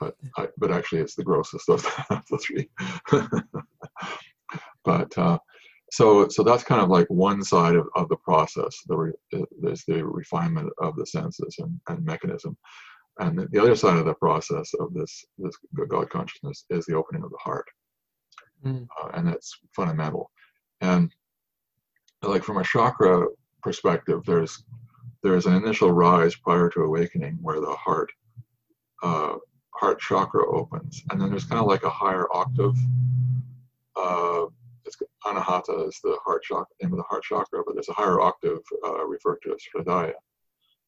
But 0.00 0.14
I, 0.36 0.48
but 0.58 0.70
actually, 0.70 1.00
it's 1.00 1.16
the 1.16 1.24
grossest 1.24 1.68
of 1.68 1.82
the 1.82 2.38
three. 2.42 2.70
but 4.84 5.18
uh, 5.18 5.38
so 5.90 6.28
so 6.28 6.42
that's 6.42 6.62
kind 6.62 6.80
of 6.80 6.88
like 6.88 7.06
one 7.08 7.42
side 7.42 7.74
of, 7.74 7.88
of 7.96 8.08
the 8.08 8.16
process. 8.16 8.76
The 8.86 8.96
re, 8.96 9.12
there's 9.60 9.84
the 9.86 10.04
refinement 10.04 10.70
of 10.80 10.96
the 10.96 11.06
senses 11.06 11.56
and, 11.58 11.80
and 11.88 12.04
mechanism, 12.04 12.56
and 13.18 13.38
the 13.38 13.48
the 13.50 13.60
other 13.60 13.74
side 13.74 13.96
of 13.98 14.04
the 14.04 14.14
process 14.14 14.72
of 14.78 14.94
this 14.94 15.24
this 15.38 15.56
God 15.88 16.10
consciousness 16.10 16.64
is 16.70 16.86
the 16.86 16.94
opening 16.94 17.24
of 17.24 17.30
the 17.30 17.38
heart, 17.40 17.66
mm. 18.64 18.86
uh, 19.02 19.08
and 19.14 19.26
that's 19.26 19.58
fundamental. 19.74 20.30
And 20.80 21.12
like 22.22 22.44
from 22.44 22.58
a 22.58 22.64
chakra 22.64 23.26
perspective, 23.62 24.22
there's 24.26 24.62
there's 25.22 25.46
an 25.46 25.54
initial 25.54 25.92
rise 25.92 26.34
prior 26.36 26.68
to 26.70 26.82
awakening 26.82 27.38
where 27.42 27.60
the 27.60 27.74
heart 27.74 28.10
uh, 29.02 29.36
heart 29.74 30.00
chakra 30.00 30.46
opens, 30.50 31.04
and 31.10 31.20
then 31.20 31.30
there's 31.30 31.44
kind 31.44 31.60
of 31.60 31.66
like 31.66 31.84
a 31.84 31.90
higher 31.90 32.26
octave. 32.32 32.76
Uh, 33.96 34.46
it's 34.84 34.96
anahata 35.24 35.86
is 35.86 35.98
the 36.02 36.16
heart 36.24 36.42
chakra 36.42 36.66
name 36.82 36.92
of 36.92 36.98
the 36.98 37.04
heart 37.04 37.22
chakra, 37.22 37.62
but 37.66 37.74
there's 37.74 37.88
a 37.88 37.94
higher 37.94 38.20
octave 38.20 38.60
uh, 38.84 39.04
referred 39.04 39.38
to 39.42 39.52
as 39.52 39.62
hridaya. 39.74 40.14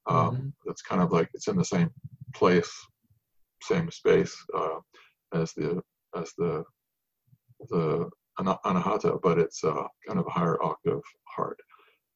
Um, 0.07 0.17
mm-hmm. 0.17 0.49
That's 0.65 0.83
kind 0.83 1.03
of 1.03 1.13
like 1.13 1.29
it's 1.35 1.49
in 1.49 1.57
the 1.57 1.65
same 1.65 1.91
place, 2.35 2.73
same 3.63 3.91
space 3.91 4.37
uh, 4.57 4.79
as 5.35 5.53
the 5.53 5.83
as 6.17 6.33
the 6.39 6.65
the 7.69 8.09
anahata, 8.39 9.21
but 9.23 9.39
it's 9.39 9.63
uh, 9.65 9.87
kind 10.07 10.19
of 10.19 10.27
a 10.27 10.31
higher 10.31 10.63
octave 10.63 11.03
heart. 11.25 11.59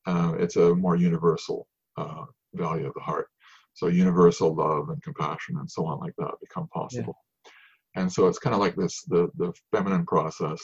Uh, 0.06 0.34
it's 0.38 0.56
a 0.56 0.74
more 0.74 0.96
universal 0.96 1.66
uh, 1.96 2.24
value 2.54 2.86
of 2.86 2.94
the 2.94 3.00
heart. 3.00 3.28
So 3.74 3.88
universal 3.88 4.54
love 4.54 4.90
and 4.90 5.02
compassion 5.02 5.56
and 5.58 5.70
so 5.70 5.86
on 5.86 5.98
like 5.98 6.14
that 6.18 6.34
become 6.40 6.68
possible. 6.68 7.16
Yeah. 7.44 8.02
And 8.02 8.12
so 8.12 8.26
it's 8.28 8.38
kind 8.38 8.54
of 8.54 8.60
like 8.60 8.76
this 8.76 9.02
the, 9.02 9.30
the 9.36 9.52
feminine 9.72 10.06
process 10.06 10.62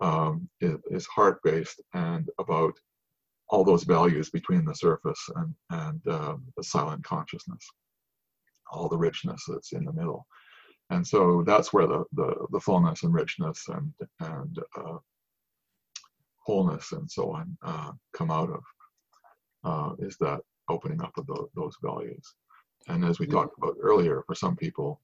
um, 0.00 0.48
is, 0.60 0.76
is 0.90 1.06
heart 1.06 1.40
based 1.42 1.82
and 1.94 2.28
about 2.38 2.74
all 3.50 3.64
those 3.64 3.84
values 3.84 4.30
between 4.30 4.64
the 4.64 4.74
surface 4.74 5.22
and, 5.36 5.54
and 5.70 6.00
um, 6.08 6.44
the 6.56 6.62
silent 6.62 7.02
consciousness, 7.04 7.66
all 8.70 8.88
the 8.88 8.98
richness 8.98 9.42
that's 9.48 9.72
in 9.72 9.84
the 9.84 9.92
middle. 9.92 10.26
And 10.90 11.06
so 11.06 11.42
that's 11.46 11.72
where 11.72 11.86
the, 11.86 12.04
the, 12.12 12.46
the 12.50 12.60
fullness 12.60 13.02
and 13.02 13.12
richness 13.12 13.64
and, 13.68 13.92
and 14.20 14.58
uh, 14.76 14.98
wholeness 16.44 16.92
and 16.92 17.10
so 17.10 17.32
on 17.32 17.56
uh, 17.62 17.92
come 18.14 18.30
out 18.30 18.50
of 18.50 18.62
uh, 19.64 19.94
is 19.98 20.16
that 20.18 20.40
opening 20.68 21.00
up 21.02 21.16
of 21.16 21.26
those, 21.26 21.48
those 21.54 21.76
values. 21.82 22.34
And 22.88 23.04
as 23.04 23.18
we 23.18 23.26
mm-hmm. 23.26 23.36
talked 23.36 23.58
about 23.58 23.76
earlier, 23.80 24.22
for 24.26 24.34
some 24.34 24.56
people, 24.56 25.00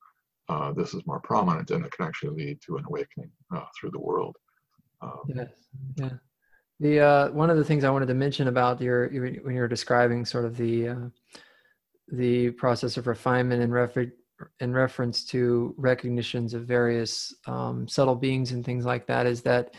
uh, 0.49 0.73
this 0.73 0.95
is 0.95 1.07
more 1.07 1.21
prominent 1.21 1.71
and 1.71 1.85
it 1.85 1.93
can 1.93 2.07
actually 2.07 2.45
lead 2.45 2.61
to 2.67 2.77
an 2.77 2.85
awakening 2.87 3.31
uh, 3.55 3.65
through 3.79 3.91
the 3.91 4.01
world. 4.01 4.37
Um, 5.01 5.21
yes, 5.27 5.49
yeah. 5.97 6.11
The 6.81 7.01
uh, 7.01 7.31
one 7.31 7.51
of 7.51 7.57
the 7.57 7.65
things 7.65 7.85
I 7.85 7.91
wanted 7.91 8.07
to 8.07 8.15
mention 8.15 8.49
about 8.49 8.81
your, 8.81 9.11
your 9.13 9.29
when 9.43 9.55
you're 9.55 9.69
describing 9.69 10.25
sort 10.25 10.45
of 10.45 10.57
the 10.57 10.89
uh, 10.89 10.97
the 12.09 12.51
process 12.51 12.97
of 12.97 13.07
refinement 13.07 13.63
in, 13.63 13.71
refer- 13.71 14.13
in 14.61 14.73
reference 14.73 15.25
to 15.27 15.75
recognitions 15.79 16.53
of 16.53 16.65
various 16.65 17.35
um, 17.47 17.87
subtle 17.89 18.17
beings 18.17 18.53
and 18.53 18.65
things 18.65 18.85
like 18.85 19.07
that 19.07 19.27
is 19.27 19.43
that 19.43 19.75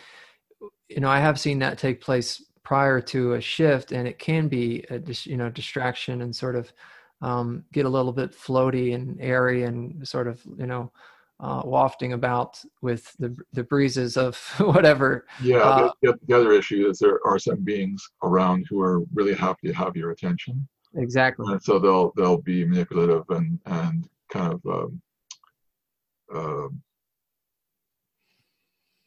you 0.87 0.99
know 0.99 1.09
I 1.09 1.19
have 1.19 1.39
seen 1.39 1.59
that 1.59 1.77
take 1.77 2.01
place 2.01 2.43
prior 2.65 2.99
to 2.99 3.33
a 3.33 3.41
shift 3.41 3.93
and 3.93 4.07
it 4.07 4.19
can 4.19 4.49
be 4.49 4.83
a 4.89 4.99
you 5.23 5.37
know 5.37 5.49
distraction 5.49 6.21
and 6.23 6.35
sort 6.35 6.55
of 6.55 6.73
um, 7.21 7.63
get 7.71 7.85
a 7.85 7.89
little 7.89 8.11
bit 8.11 8.33
floaty 8.33 8.93
and 8.93 9.17
airy 9.21 9.63
and 9.63 10.05
sort 10.05 10.27
of 10.27 10.41
you 10.57 10.65
know 10.65 10.91
uh, 11.39 11.61
wafting 11.63 12.13
about 12.13 12.59
with 12.81 13.15
the 13.19 13.35
the 13.53 13.63
breezes 13.63 14.17
of 14.17 14.37
whatever. 14.59 15.25
Yeah, 15.41 15.57
uh, 15.57 15.91
the, 16.01 16.17
the, 16.27 16.35
other 16.35 16.53
issue 16.53 16.89
is 16.89 16.99
there 16.99 17.19
are 17.25 17.39
some 17.39 17.63
beings 17.63 18.09
around 18.23 18.65
who 18.69 18.81
are 18.81 19.01
really 19.13 19.33
happy 19.33 19.67
to 19.67 19.73
have 19.73 19.95
your 19.95 20.11
attention. 20.11 20.67
Exactly. 20.95 21.51
And 21.51 21.61
so 21.61 21.77
they'll 21.77 22.13
they'll 22.15 22.41
be 22.41 22.65
manipulative 22.65 23.23
and 23.29 23.59
and 23.65 24.07
kind 24.29 24.53
of 24.53 24.65
um, 24.65 25.01
uh, 26.33 26.69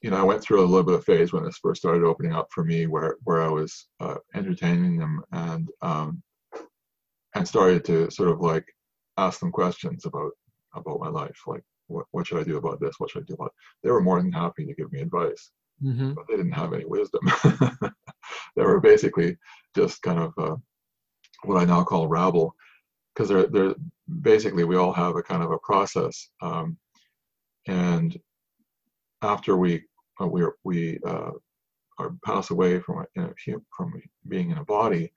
you 0.03 0.11
know, 0.11 0.16
I 0.16 0.23
went 0.23 0.43
through 0.43 0.61
a 0.61 0.66
little 0.66 0.85
bit 0.85 0.95
of 0.95 1.05
phase 1.05 1.33
when 1.33 1.45
this 1.45 1.59
first 1.59 1.81
started 1.81 2.05
opening 2.05 2.33
up 2.33 2.49
for 2.53 2.65
me, 2.65 2.87
where 2.87 3.16
where 3.25 3.43
I 3.43 3.49
was 3.49 3.89
uh, 4.01 4.16
entertaining 4.35 4.97
them 4.99 5.23
and 5.33 5.69
um, 5.83 6.23
and 7.35 7.47
started 7.47 7.85
to 7.87 8.11
sort 8.11 8.31
of 8.31 8.41
like 8.41 8.65
ask 9.16 9.41
them 9.41 9.51
questions 9.51 10.07
about 10.07 10.31
about 10.75 11.01
my 11.01 11.09
life, 11.09 11.37
like 11.47 11.62
what 11.89 12.07
what 12.12 12.27
should 12.27 12.39
I 12.39 12.45
do 12.45 12.59
about 12.59 12.81
this? 12.81 12.95
What 12.99 13.11
should 13.11 13.23
I 13.23 13.27
do 13.27 13.35
about? 13.35 13.47
It? 13.47 13.53
They 13.83 13.91
were 13.91 14.03
more 14.03 14.23
than 14.23 14.33
happy 14.33 14.65
to 14.66 14.75
give 14.75 14.93
me 14.93 15.01
advice, 15.01 15.51
mm-hmm. 15.83 16.12
but 16.12 16.27
they 16.29 16.37
didn't 16.37 16.53
have 16.53 16.73
any 16.73 16.85
wisdom. 16.85 17.20
they 18.57 18.62
were 18.62 18.81
basically 18.81 19.37
just 19.75 20.01
kind 20.03 20.20
of 20.20 20.33
uh, 20.39 20.57
what 21.43 21.59
I 21.61 21.65
now 21.65 21.83
call 21.83 22.07
rabble, 22.07 22.55
because 23.15 23.29
they're 23.29 23.47
they're 23.47 23.75
basically 24.23 24.65
we 24.65 24.77
all 24.77 24.93
have 24.93 25.16
a 25.16 25.23
kind 25.23 25.43
of 25.43 25.51
a 25.51 25.59
process, 25.59 26.29
um, 26.41 26.79
and 27.66 28.16
after 29.23 29.57
we 29.57 29.83
uh, 30.20 30.27
we 30.27 30.45
we 30.65 30.99
uh, 31.07 31.31
are 31.99 32.15
pass 32.24 32.51
away 32.51 32.81
from 32.81 33.05
a, 33.16 33.24
from 33.77 34.01
being 34.28 34.51
in 34.51 34.59
a 34.59 34.65
body, 34.65 35.12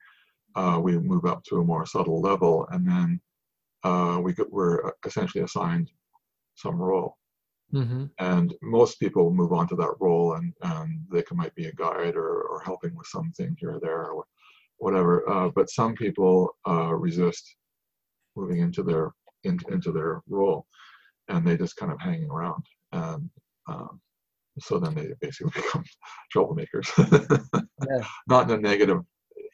uh, 0.54 0.78
we 0.82 0.98
move 0.98 1.24
up 1.24 1.42
to 1.44 1.60
a 1.60 1.64
more 1.64 1.86
subtle 1.86 2.20
level, 2.20 2.66
and 2.72 2.86
then 2.86 3.20
uh, 3.84 4.20
we 4.22 4.32
get, 4.32 4.50
we're 4.52 4.92
essentially 5.06 5.44
assigned 5.44 5.90
some 6.54 6.76
role. 6.76 7.16
Mm-hmm. 7.72 8.04
And 8.18 8.54
most 8.62 9.00
people 9.00 9.32
move 9.32 9.52
on 9.52 9.66
to 9.68 9.76
that 9.76 9.94
role, 9.98 10.34
and, 10.34 10.52
and 10.62 11.00
they 11.10 11.22
can, 11.22 11.36
might 11.36 11.54
be 11.54 11.66
a 11.66 11.72
guide 11.72 12.16
or, 12.16 12.42
or 12.42 12.60
helping 12.60 12.94
with 12.94 13.06
something 13.06 13.56
here 13.58 13.76
or 13.76 13.80
there 13.80 14.10
or 14.10 14.24
whatever. 14.76 15.28
Uh, 15.28 15.48
but 15.54 15.70
some 15.70 15.94
people 15.94 16.54
uh, 16.68 16.94
resist 16.94 17.56
moving 18.36 18.60
into 18.60 18.82
their 18.82 19.12
in, 19.44 19.58
into 19.70 19.90
their 19.90 20.22
role, 20.28 20.66
and 21.28 21.46
they 21.46 21.56
just 21.56 21.76
kind 21.76 21.90
of 21.90 22.00
hanging 22.00 22.30
around. 22.30 22.62
And 22.92 23.30
um, 23.66 24.00
so 24.58 24.78
then 24.78 24.94
they 24.94 25.12
basically 25.20 25.52
become 25.62 25.84
troublemakers. 26.34 26.88
yeah. 27.88 28.04
Not 28.28 28.50
in 28.50 28.58
a 28.58 28.60
negative, 28.60 29.00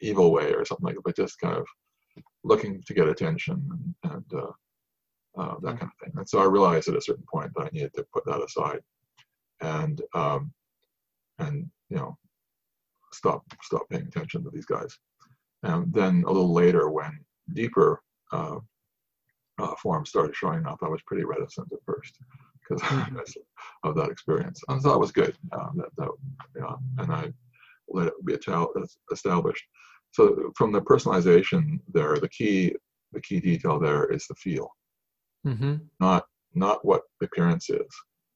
evil 0.01 0.33
way 0.33 0.53
or 0.53 0.65
something 0.65 0.87
like 0.87 0.95
that, 0.97 1.05
but 1.05 1.16
just 1.16 1.39
kind 1.41 1.57
of 1.57 1.66
looking 2.45 2.83
to 2.87 2.95
get 2.95 3.09
attention 3.09 3.95
and, 4.05 4.12
and 4.12 4.25
uh, 4.35 5.41
uh, 5.41 5.55
that 5.62 5.79
kind 5.79 5.91
of 5.93 5.99
thing. 6.05 6.12
And 6.16 6.29
so 6.29 6.41
I 6.41 6.45
realized 6.45 6.89
at 6.89 6.97
a 6.97 7.01
certain 7.01 7.25
point 7.33 7.53
that 7.55 7.65
I 7.65 7.70
needed 7.73 7.95
to 7.95 8.07
put 8.12 8.25
that 8.27 8.43
aside 8.43 8.81
and 9.61 10.01
um, 10.15 10.53
and 11.39 11.69
you 11.89 11.97
know 11.97 12.16
stop 13.12 13.43
stop 13.62 13.89
paying 13.91 14.07
attention 14.07 14.45
to 14.45 14.51
these 14.51 14.66
guys. 14.66 14.97
And 15.62 15.93
then 15.93 16.25
a 16.27 16.31
little 16.31 16.53
later, 16.53 16.89
when 16.91 17.19
deeper 17.53 18.01
uh, 18.33 18.59
uh, 19.59 19.75
forms 19.83 20.11
started 20.11 20.37
showing 20.37 20.66
up, 20.66 20.79
I 20.83 20.89
was 20.89 21.03
pretty 21.07 21.25
reticent 21.25 21.73
at 21.73 21.79
first 21.85 22.16
because 22.69 22.82
mm-hmm. 22.89 23.16
of 23.85 23.95
that 23.97 24.11
experience. 24.11 24.62
And 24.69 24.81
so 24.82 24.90
that 24.90 24.99
was 24.99 25.12
good. 25.12 25.36
Uh, 25.53 25.69
that, 25.77 25.89
that, 25.97 26.09
yeah, 26.57 26.74
and 26.99 27.12
I 27.12 27.32
let 27.89 28.09
it 28.09 28.24
be 28.24 28.36
established. 29.12 29.65
So 30.11 30.53
from 30.57 30.73
the 30.73 30.81
personalization 30.81 31.81
there, 31.93 32.16
the 32.16 32.28
key 32.28 32.74
the 33.12 33.20
key 33.20 33.40
detail 33.40 33.78
there 33.78 34.05
is 34.12 34.27
the 34.27 34.35
feel, 34.35 34.69
mm-hmm. 35.47 35.77
not 36.01 36.24
not 36.55 36.85
what 36.85 37.03
appearance 37.23 37.70
is, 37.70 37.86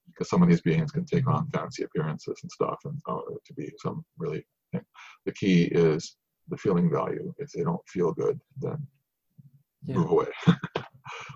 because 0.06 0.28
some 0.28 0.42
of 0.42 0.48
these 0.48 0.60
beings 0.60 0.92
can 0.92 1.04
take 1.04 1.26
on 1.28 1.48
fancy 1.50 1.84
appearances 1.84 2.38
and 2.42 2.50
stuff, 2.50 2.78
and 2.84 2.98
uh, 3.08 3.20
to 3.44 3.54
be 3.54 3.70
some 3.78 4.04
really. 4.18 4.44
The 5.26 5.32
key 5.32 5.64
is 5.64 6.16
the 6.48 6.56
feeling 6.56 6.90
value. 6.90 7.34
If 7.36 7.52
they 7.52 7.62
don't 7.62 7.86
feel 7.86 8.12
good, 8.14 8.40
then 8.58 8.78
yeah. 9.84 9.96
move 9.96 10.10
away. 10.10 10.26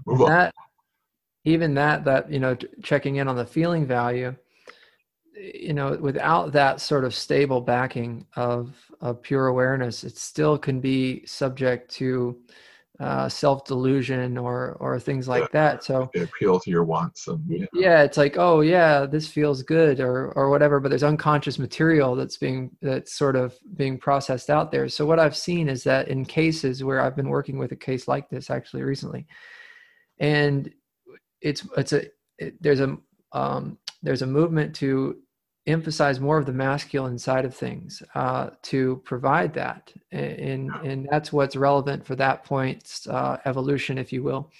move 0.07 0.21
that, 0.21 0.55
on 0.57 0.66
even 1.47 1.73
that 1.75 2.05
that 2.05 2.31
you 2.31 2.39
know 2.39 2.55
checking 2.83 3.17
in 3.17 3.29
on 3.29 3.37
the 3.37 3.47
feeling 3.47 3.87
value 3.87 4.35
you 5.35 5.73
know 5.73 5.97
without 6.01 6.53
that 6.53 6.81
sort 6.81 7.05
of 7.05 7.15
stable 7.15 7.61
backing 7.61 8.27
of 8.37 8.75
of 9.01 9.23
pure 9.23 9.47
awareness 9.47 10.05
it 10.05 10.19
still 10.19 10.59
can 10.59 10.81
be 10.81 11.25
subject 11.25 11.91
to 11.91 12.37
uh, 12.99 13.29
self 13.29 13.65
delusion 13.67 14.39
or 14.39 14.77
or 14.81 14.99
things 14.99 15.29
like 15.29 15.51
that. 15.53 15.85
So 15.85 16.11
they 16.15 16.23
appeal 16.23 16.59
to 16.61 16.71
your 16.71 16.85
wants 16.85 17.29
and 17.29 17.45
yeah. 17.47 17.67
yeah. 17.75 18.03
it's 18.03 18.17
like 18.17 18.37
oh 18.39 18.63
yeah, 18.63 19.05
this 19.05 19.29
feels 19.29 19.63
good 19.63 20.01
or 20.01 20.33
or 20.33 20.49
whatever. 20.49 20.81
But 20.81 20.89
there's 20.89 21.03
unconscious 21.03 21.59
material 21.59 22.17
that's 22.17 22.39
being 22.39 22.71
that's 22.81 23.13
sort 23.13 23.37
of 23.37 23.55
being 23.77 23.99
processed 23.99 24.49
out 24.49 24.73
there. 24.73 24.89
So 24.89 25.05
what 25.05 25.19
I've 25.19 25.37
seen 25.37 25.69
is 25.69 25.85
that 25.85 26.09
in 26.09 26.25
cases 26.25 26.83
where 26.83 27.01
I've 27.01 27.17
been 27.17 27.29
working 27.29 27.59
with 27.59 27.73
a 27.73 27.77
case 27.77 28.09
like 28.09 28.31
this 28.31 28.49
actually 28.49 28.83
recently, 28.83 29.27
and 30.19 30.73
it's 31.41 31.67
it's 31.77 31.93
a 31.93 32.07
it, 32.39 32.61
there's 32.61 32.81
a 32.81 32.97
um, 33.33 33.79
there's 34.03 34.23
a 34.23 34.27
movement 34.27 34.75
to 34.77 35.17
emphasize 35.67 36.21
more 36.21 36.39
of 36.39 36.47
the 36.47 36.53
masculine 36.53 37.19
side 37.19 37.45
of 37.45 37.55
things 37.55 38.03
uh, 38.15 38.51
to 38.63 39.03
provide 39.05 39.53
that. 39.55 39.93
And 40.13 40.71
and 40.85 41.09
that's 41.11 41.33
what's 41.33 41.57
relevant 41.57 42.07
for 42.07 42.15
that 42.17 42.45
point's 42.45 43.07
uh, 43.09 43.39
evolution 43.45 43.99
if 43.99 44.13
you 44.13 44.23
will. 44.23 44.51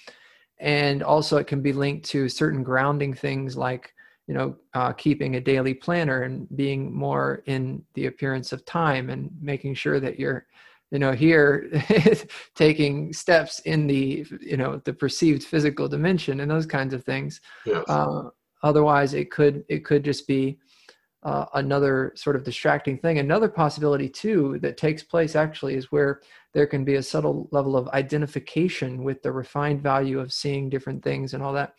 And 0.59 1.03
also 1.03 1.37
it 1.37 1.47
can 1.47 1.61
be 1.61 1.73
linked 1.73 2.05
to 2.09 2.27
certain 2.27 2.63
grounding 2.63 3.13
things 3.13 3.55
like 3.55 3.93
you 4.27 4.33
know 4.33 4.57
uh, 4.73 4.91
keeping 4.93 5.35
a 5.35 5.41
daily 5.41 5.73
planner 5.73 6.23
and 6.23 6.47
being 6.55 6.93
more 6.93 7.43
in 7.45 7.83
the 7.93 8.07
appearance 8.07 8.51
of 8.51 8.65
time 8.65 9.09
and 9.09 9.31
making 9.39 9.75
sure 9.75 9.99
that 9.99 10.19
you're 10.19 10.45
you 10.91 10.99
know 10.99 11.11
here 11.11 11.69
taking 12.55 13.11
steps 13.13 13.59
in 13.59 13.87
the 13.87 14.25
you 14.41 14.57
know 14.57 14.81
the 14.85 14.93
perceived 14.93 15.43
physical 15.43 15.87
dimension 15.87 16.39
and 16.39 16.49
those 16.49 16.65
kinds 16.65 16.93
of 16.93 17.03
things 17.03 17.41
yes. 17.65 17.83
Uh, 17.87 18.23
otherwise 18.63 19.13
it 19.13 19.29
could 19.31 19.63
it 19.69 19.83
could 19.85 20.03
just 20.03 20.27
be 20.27 20.57
uh, 21.23 21.45
another 21.55 22.13
sort 22.15 22.35
of 22.35 22.43
distracting 22.43 22.97
thing. 22.97 23.19
Another 23.19 23.49
possibility, 23.49 24.07
too, 24.07 24.59
that 24.61 24.77
takes 24.77 25.03
place 25.03 25.35
actually 25.35 25.75
is 25.75 25.91
where 25.91 26.21
there 26.53 26.65
can 26.67 26.85
be 26.85 26.95
a 26.95 27.03
subtle 27.03 27.49
level 27.51 27.75
of 27.75 27.87
identification 27.89 29.03
with 29.03 29.21
the 29.23 29.31
refined 29.31 29.81
value 29.81 30.19
of 30.19 30.31
seeing 30.31 30.69
different 30.69 31.03
things 31.03 31.33
and 31.33 31.43
all 31.43 31.53
that. 31.53 31.75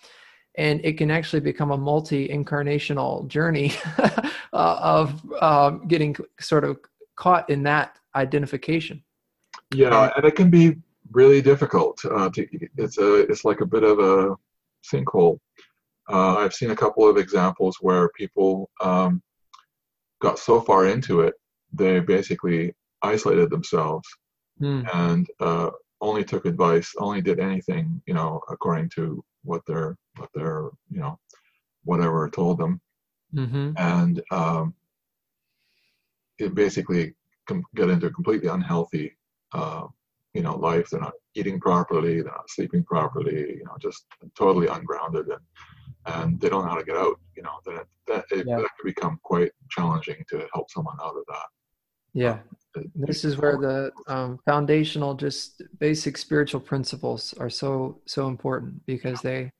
And 0.56 0.84
it 0.84 0.98
can 0.98 1.10
actually 1.10 1.40
become 1.40 1.70
a 1.70 1.78
multi 1.78 2.28
incarnational 2.28 3.26
journey 3.28 3.72
uh, 3.98 4.20
of 4.52 5.22
um, 5.40 5.86
getting 5.86 6.16
sort 6.40 6.64
of 6.64 6.78
caught 7.18 7.50
in 7.50 7.62
that 7.64 7.98
identification. 8.14 9.02
Yeah, 9.74 10.10
and 10.16 10.24
it 10.24 10.36
can 10.36 10.50
be 10.50 10.76
really 11.10 11.42
difficult. 11.42 12.02
Uh, 12.04 12.30
to, 12.30 12.46
it's 12.76 12.98
a 12.98 13.14
it's 13.30 13.44
like 13.44 13.60
a 13.60 13.66
bit 13.66 13.82
of 13.82 13.98
a 13.98 14.36
sinkhole. 14.90 15.38
Uh, 16.08 16.36
I've 16.36 16.54
seen 16.54 16.70
a 16.70 16.76
couple 16.76 17.06
of 17.08 17.18
examples 17.18 17.76
where 17.80 18.08
people 18.10 18.70
um, 18.80 19.22
got 20.22 20.38
so 20.38 20.60
far 20.60 20.86
into 20.86 21.20
it, 21.20 21.34
they 21.72 22.00
basically 22.00 22.74
isolated 23.02 23.50
themselves 23.50 24.08
mm. 24.60 24.88
and 24.94 25.28
uh, 25.40 25.70
only 26.00 26.24
took 26.24 26.46
advice, 26.46 26.94
only 26.98 27.20
did 27.20 27.40
anything, 27.40 28.00
you 28.06 28.14
know, 28.14 28.40
according 28.48 28.88
to 28.90 29.22
what 29.42 29.62
their 29.66 29.96
what 30.16 30.30
their 30.34 30.70
you 30.90 31.00
know 31.00 31.18
whatever 31.84 32.30
told 32.30 32.58
them, 32.58 32.80
mm-hmm. 33.34 33.72
and 33.76 34.22
um, 34.30 34.74
it 36.38 36.54
basically 36.54 37.14
get 37.74 37.90
into 37.90 38.06
a 38.06 38.10
completely 38.10 38.48
unhealthy, 38.48 39.16
uh, 39.52 39.86
you 40.34 40.42
know, 40.42 40.56
life. 40.56 40.90
They're 40.90 41.00
not 41.00 41.14
eating 41.34 41.60
properly, 41.60 42.22
they're 42.22 42.32
not 42.32 42.50
sleeping 42.50 42.84
properly, 42.84 43.56
you 43.58 43.64
know, 43.64 43.76
just 43.80 44.06
totally 44.36 44.66
ungrounded 44.68 45.28
and 45.28 45.40
and 46.06 46.40
they 46.40 46.48
don't 46.48 46.64
know 46.64 46.70
how 46.70 46.78
to 46.78 46.84
get 46.84 46.96
out, 46.96 47.20
you 47.36 47.42
know, 47.42 47.58
that 47.66 47.86
that, 48.06 48.24
it, 48.30 48.46
yeah. 48.46 48.56
that 48.56 48.70
could 48.78 48.84
become 48.84 49.18
quite 49.22 49.52
challenging 49.70 50.24
to 50.30 50.46
help 50.54 50.70
someone 50.70 50.96
out 51.02 51.16
of 51.16 51.24
that. 51.28 51.46
Yeah. 52.14 52.38
Um, 52.76 52.90
this 52.94 53.24
is 53.24 53.36
where 53.36 53.58
the 53.58 53.92
um, 54.06 54.38
foundational, 54.44 55.14
just 55.14 55.62
basic 55.78 56.16
spiritual 56.16 56.60
principles 56.60 57.34
are 57.38 57.50
so 57.50 58.00
so 58.06 58.28
important 58.28 58.84
because 58.86 59.20
they 59.20 59.52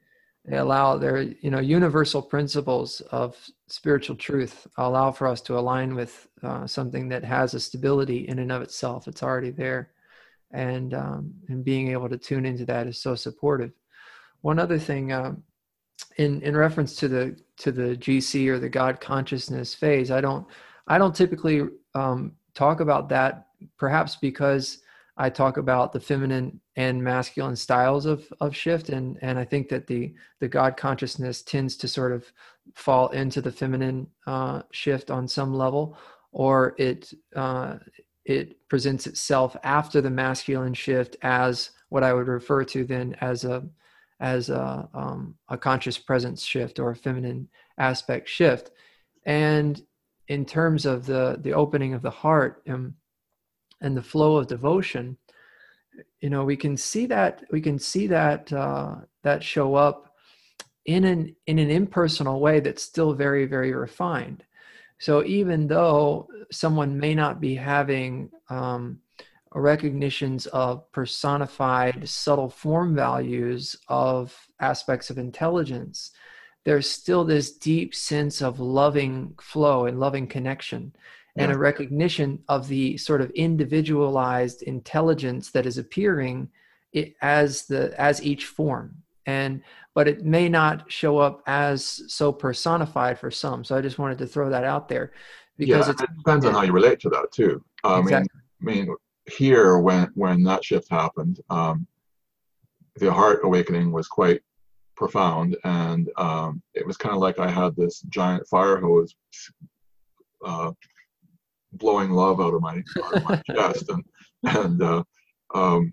they 0.49 0.57
allow 0.57 0.97
their 0.97 1.23
you 1.23 1.51
know 1.51 1.59
universal 1.59 2.23
principles 2.23 3.01
of 3.13 3.37
spiritual 3.67 4.17
truth 4.17 4.67
allow 4.79 5.13
for 5.13 5.27
us 5.27 5.43
to 5.43 5.59
align 5.59 5.95
with 5.95 6.27
uh, 6.43 6.67
something 6.67 7.09
that 7.11 7.23
has 7.23 7.53
a 7.53 7.61
stability 7.61 8.29
in 8.29 8.39
and 8.39 8.51
of 8.51 8.63
itself. 8.63 9.09
It's 9.09 9.23
already 9.23 9.51
there, 9.51 9.91
and 10.51 10.95
um, 10.95 11.35
and 11.49 11.63
being 11.63 11.89
able 11.89 12.09
to 12.09 12.17
tune 12.17 12.47
into 12.47 12.65
that 12.65 12.87
is 12.87 12.99
so 12.99 13.15
supportive. 13.15 13.73
One 14.41 14.59
other 14.59 14.79
thing 14.79 15.13
um, 15.13 15.43
in 16.17 16.41
in 16.41 16.57
reference 16.57 16.97
to 16.97 17.09
the 17.09 17.37
to 17.59 17.71
the 17.71 17.97
GC 17.97 18.49
or 18.49 18.59
the 18.59 18.71
God 18.71 19.01
consciousness 19.01 19.75
phase, 19.75 20.11
I 20.11 20.23
don't 20.23 20.47
I 20.87 20.97
don't 20.97 21.15
typically 21.15 21.69
um, 21.95 22.33
talk 22.55 22.81
about 22.81 23.11
that. 23.11 23.49
Perhaps 23.77 24.17
because 24.17 24.79
I 25.21 25.31
talk 25.31 25.57
about 25.57 25.93
the 25.93 26.01
feminine 26.01 26.61
and 26.77 27.03
masculine 27.03 27.57
styles 27.57 28.07
of 28.07 28.25
of 28.41 28.55
shift, 28.55 28.89
and 28.89 29.19
and 29.21 29.39
I 29.39 29.45
think 29.45 29.69
that 29.69 29.87
the 29.89 30.15
the 30.41 30.49
God 30.49 30.77
consciousness 30.77 31.43
tends 31.43 31.77
to 31.79 31.89
sort 31.89 32.13
of 32.13 32.33
fall 32.75 33.09
into 33.09 33.41
the 33.43 33.51
feminine 33.53 34.07
uh, 34.27 34.63
shift 34.71 35.11
on 35.11 35.27
some 35.27 35.53
level, 35.53 35.99
or 36.31 36.77
it 36.79 37.13
uh, 37.35 37.79
it 38.25 38.69
presents 38.69 39.07
itself 39.09 39.57
after 39.65 40.01
the 40.01 40.11
masculine 40.11 40.75
shift 40.75 41.17
as 41.23 41.71
what 41.89 42.05
I 42.05 42.13
would 42.13 42.29
refer 42.29 42.63
to 42.65 42.85
then 42.85 43.17
as 43.21 43.45
a 43.45 43.65
as 44.21 44.51
a, 44.51 44.89
um, 44.95 45.37
a 45.49 45.57
conscious 45.57 45.99
presence 45.99 46.45
shift 46.45 46.79
or 46.79 46.91
a 46.91 46.97
feminine 46.97 47.49
aspect 47.79 48.29
shift. 48.29 48.71
And 49.25 49.81
in 50.29 50.45
terms 50.45 50.87
of 50.87 51.07
the 51.07 51.39
the 51.41 51.55
opening 51.55 51.95
of 51.95 52.03
the 52.03 52.11
heart 52.11 52.63
and, 52.67 52.95
and 53.81 53.97
the 53.97 54.03
flow 54.03 54.37
of 54.37 54.47
devotion, 54.47 55.17
you 56.21 56.31
know, 56.31 56.45
we 56.45 56.57
can 56.57 56.77
see 56.77 57.07
that 57.07 57.45
we 57.51 57.61
can 57.61 57.79
see 57.79 58.07
that 58.09 58.53
uh, 58.53 58.97
that 59.23 59.43
show 59.43 59.75
up 59.75 60.15
in 60.87 61.05
an 61.05 61.35
in 61.47 61.59
an 61.59 61.71
impersonal 61.71 62.41
way 62.41 62.61
that's 62.61 62.83
still 62.83 63.13
very 63.15 63.47
very 63.47 63.73
refined. 63.73 64.45
So 64.99 65.25
even 65.25 65.69
though 65.69 66.29
someone 66.51 66.99
may 66.99 67.15
not 67.15 67.41
be 67.41 67.55
having 67.55 68.31
um, 68.51 68.99
recognitions 69.55 70.47
of 70.47 70.91
personified 70.93 72.09
subtle 72.09 72.51
form 72.51 72.95
values 72.97 73.77
of 73.89 74.37
aspects 74.61 75.09
of 75.09 75.19
intelligence, 75.19 76.11
there's 76.65 76.91
still 76.91 77.25
this 77.25 77.53
deep 77.53 77.95
sense 77.95 78.43
of 78.43 78.61
loving 78.61 79.35
flow 79.41 79.87
and 79.87 80.01
loving 80.01 80.27
connection 80.27 80.93
and 81.39 81.53
a 81.53 81.59
recognition 81.59 82.43
of 82.49 82.69
the 82.69 82.97
sort 82.97 83.21
of 83.21 83.31
individualized 83.31 84.63
intelligence 84.63 85.51
that 85.51 85.67
is 85.67 85.79
appearing 85.79 86.49
as 87.23 87.67
the 87.67 87.95
as 88.01 88.23
each 88.23 88.47
form. 88.47 89.03
And 89.27 89.63
but 89.95 90.09
it 90.09 90.25
may 90.25 90.49
not 90.49 90.91
show 90.91 91.19
up 91.19 91.43
as 91.47 92.03
so 92.09 92.33
personified 92.33 93.19
for 93.19 93.31
some. 93.31 93.65
So 93.65 93.77
i 93.77 93.81
just 93.81 93.99
wanted 93.99 94.19
to 94.19 94.27
throw 94.27 94.49
that 94.51 94.65
out 94.65 94.89
there 94.89 95.13
because 95.57 95.87
yeah, 95.87 95.93
it 95.93 96.17
depends 96.17 96.47
on 96.47 96.55
how 96.55 96.63
you 96.63 96.73
relate 96.73 97.01
to 97.01 97.11
that 97.11 97.31
too. 97.33 97.63
I 97.85 97.99
exactly. 98.01 98.29
mean, 98.61 98.83
I 98.83 98.87
mean 98.87 98.97
here 99.29 99.79
when 99.79 100.11
when 100.15 100.43
that 100.43 100.65
shift 100.65 100.89
happened 100.91 101.41
um, 101.51 101.87
the 102.97 103.13
heart 103.13 103.41
awakening 103.45 103.93
was 103.93 104.09
quite 104.09 104.41
profound 104.97 105.57
and 105.65 106.11
um, 106.17 106.63
it 106.75 106.87
was 106.87 106.97
kind 106.97 107.15
of 107.15 107.21
like 107.21 107.39
i 107.39 107.49
had 107.49 107.77
this 107.77 108.01
giant 108.09 108.47
fire 108.49 108.79
hose 108.79 109.15
uh, 110.45 110.73
blowing 111.73 112.11
love 112.11 112.41
out 112.41 112.55
of 112.55 112.63
my, 112.63 112.83
out 113.05 113.17
of 113.17 113.25
my 113.25 113.43
chest 113.55 113.89
and 113.89 114.05
and 114.45 114.83
uh, 114.83 115.03
um, 115.55 115.93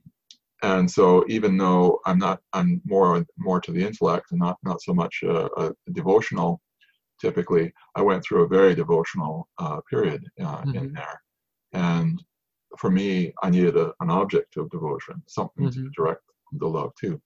and 0.64 0.90
so 0.90 1.26
even 1.28 1.58
though 1.58 2.00
i'm 2.06 2.18
not 2.18 2.40
i'm 2.54 2.82
more 2.86 3.26
more 3.38 3.60
to 3.60 3.72
the 3.72 3.86
intellect 3.86 4.28
and 4.32 4.40
not 4.40 4.58
not 4.64 4.82
so 4.82 4.94
much 4.94 5.22
a, 5.24 5.46
a 5.62 5.74
devotional 5.92 6.62
typically 7.20 7.74
i 7.96 8.02
went 8.02 8.24
through 8.24 8.44
a 8.44 8.48
very 8.48 8.74
devotional 8.74 9.48
uh, 9.60 9.80
period 9.90 10.24
uh, 10.42 10.62
mm-hmm. 10.62 10.78
in 10.78 10.94
there 10.94 11.22
and 11.74 12.24
for 12.78 12.90
me, 12.90 13.34
I 13.42 13.50
needed 13.50 13.78
a, 13.78 13.94
an 14.00 14.10
object 14.10 14.58
of 14.58 14.70
devotion, 14.70 15.22
something 15.28 15.66
mm-hmm. 15.66 15.86
to 15.86 15.90
direct 15.96 16.22
the 16.54 16.68
love 16.68 16.94
to. 17.02 17.22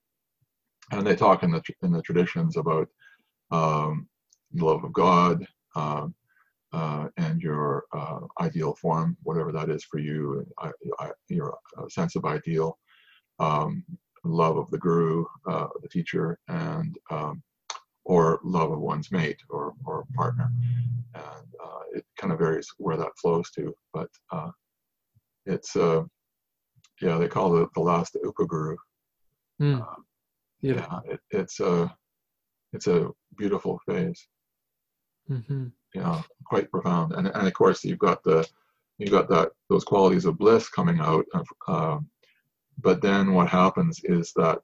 And 0.91 1.05
they 1.05 1.15
talk 1.15 1.43
in 1.43 1.51
the 1.51 1.61
in 1.83 1.91
the 1.91 2.01
traditions 2.01 2.57
about 2.57 2.87
um, 3.51 4.07
the 4.53 4.65
love 4.65 4.83
of 4.83 4.93
God 4.93 5.45
um, 5.75 6.15
uh, 6.73 7.07
and 7.17 7.41
your 7.41 7.85
uh, 7.93 8.19
ideal 8.41 8.75
form, 8.75 9.17
whatever 9.23 9.51
that 9.51 9.69
is 9.69 9.83
for 9.83 9.99
you, 9.99 10.45
I, 10.59 10.71
I, 10.99 11.11
your 11.27 11.57
uh, 11.77 11.87
sense 11.89 12.15
of 12.15 12.25
ideal, 12.25 12.77
um, 13.39 13.83
love 14.23 14.57
of 14.57 14.69
the 14.69 14.77
guru, 14.77 15.25
uh, 15.47 15.67
the 15.81 15.89
teacher, 15.89 16.37
and 16.47 16.95
um, 17.09 17.41
or 18.05 18.39
love 18.43 18.71
of 18.71 18.79
one's 18.79 19.11
mate 19.11 19.39
or 19.49 19.73
or 19.85 20.05
partner. 20.15 20.51
And 21.15 21.47
uh, 21.63 21.79
it 21.93 22.05
kind 22.17 22.31
of 22.31 22.39
varies 22.39 22.69
where 22.77 22.97
that 22.97 23.17
flows 23.19 23.49
to, 23.51 23.73
but 23.93 24.09
uh, 24.31 24.51
it's 25.45 25.75
uh, 25.75 26.03
yeah, 27.01 27.17
they 27.17 27.27
call 27.27 27.57
it 27.57 27.69
the 27.73 27.81
last 27.81 28.17
upaguru. 28.25 28.75
Mm. 29.61 29.81
Uh, 29.81 30.01
yeah, 30.61 30.99
it, 31.05 31.19
it's 31.31 31.59
a 31.59 31.93
it's 32.73 32.87
a 32.87 33.09
beautiful 33.37 33.79
phase. 33.87 34.27
Mm-hmm. 35.29 35.67
You 35.93 36.01
know, 36.01 36.23
quite 36.45 36.71
profound. 36.71 37.13
And 37.13 37.27
and 37.27 37.47
of 37.47 37.53
course 37.53 37.83
you've 37.83 37.99
got 37.99 38.23
the 38.23 38.47
you've 38.97 39.11
got 39.11 39.29
that 39.29 39.51
those 39.69 39.83
qualities 39.83 40.25
of 40.25 40.37
bliss 40.37 40.69
coming 40.69 40.99
out. 40.99 41.25
Of, 41.33 41.47
um, 41.67 42.09
but 42.81 43.01
then 43.01 43.33
what 43.33 43.49
happens 43.49 44.01
is 44.03 44.31
that 44.35 44.59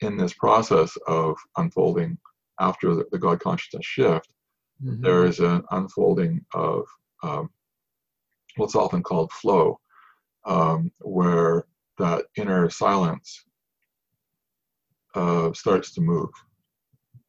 in 0.00 0.16
this 0.16 0.32
process 0.34 0.96
of 1.06 1.36
unfolding 1.56 2.18
after 2.60 2.94
the, 2.94 3.06
the 3.12 3.18
God 3.18 3.40
consciousness 3.40 3.84
shift, 3.84 4.28
mm-hmm. 4.82 5.02
there 5.02 5.24
is 5.24 5.40
an 5.40 5.62
unfolding 5.70 6.44
of 6.54 6.84
um, 7.22 7.50
what's 8.56 8.74
often 8.74 9.02
called 9.02 9.32
flow, 9.32 9.78
um, 10.44 10.90
where 11.00 11.66
that 11.98 12.24
inner 12.36 12.68
silence 12.70 13.44
uh, 15.14 15.52
starts 15.52 15.92
to 15.94 16.00
move, 16.00 16.30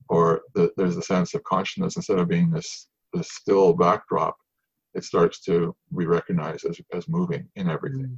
or 0.09 0.41
the, 0.53 0.71
there's 0.77 0.97
a 0.97 1.01
sense 1.01 1.33
of 1.33 1.43
consciousness 1.43 1.95
instead 1.95 2.19
of 2.19 2.27
being 2.27 2.51
this 2.51 2.87
this 3.13 3.31
still 3.31 3.73
backdrop, 3.73 4.35
it 4.95 5.03
starts 5.03 5.41
to 5.41 5.75
be 5.97 6.05
recognized 6.05 6.65
as 6.65 6.79
as 6.93 7.07
moving 7.07 7.47
in 7.55 7.69
everything. 7.69 8.17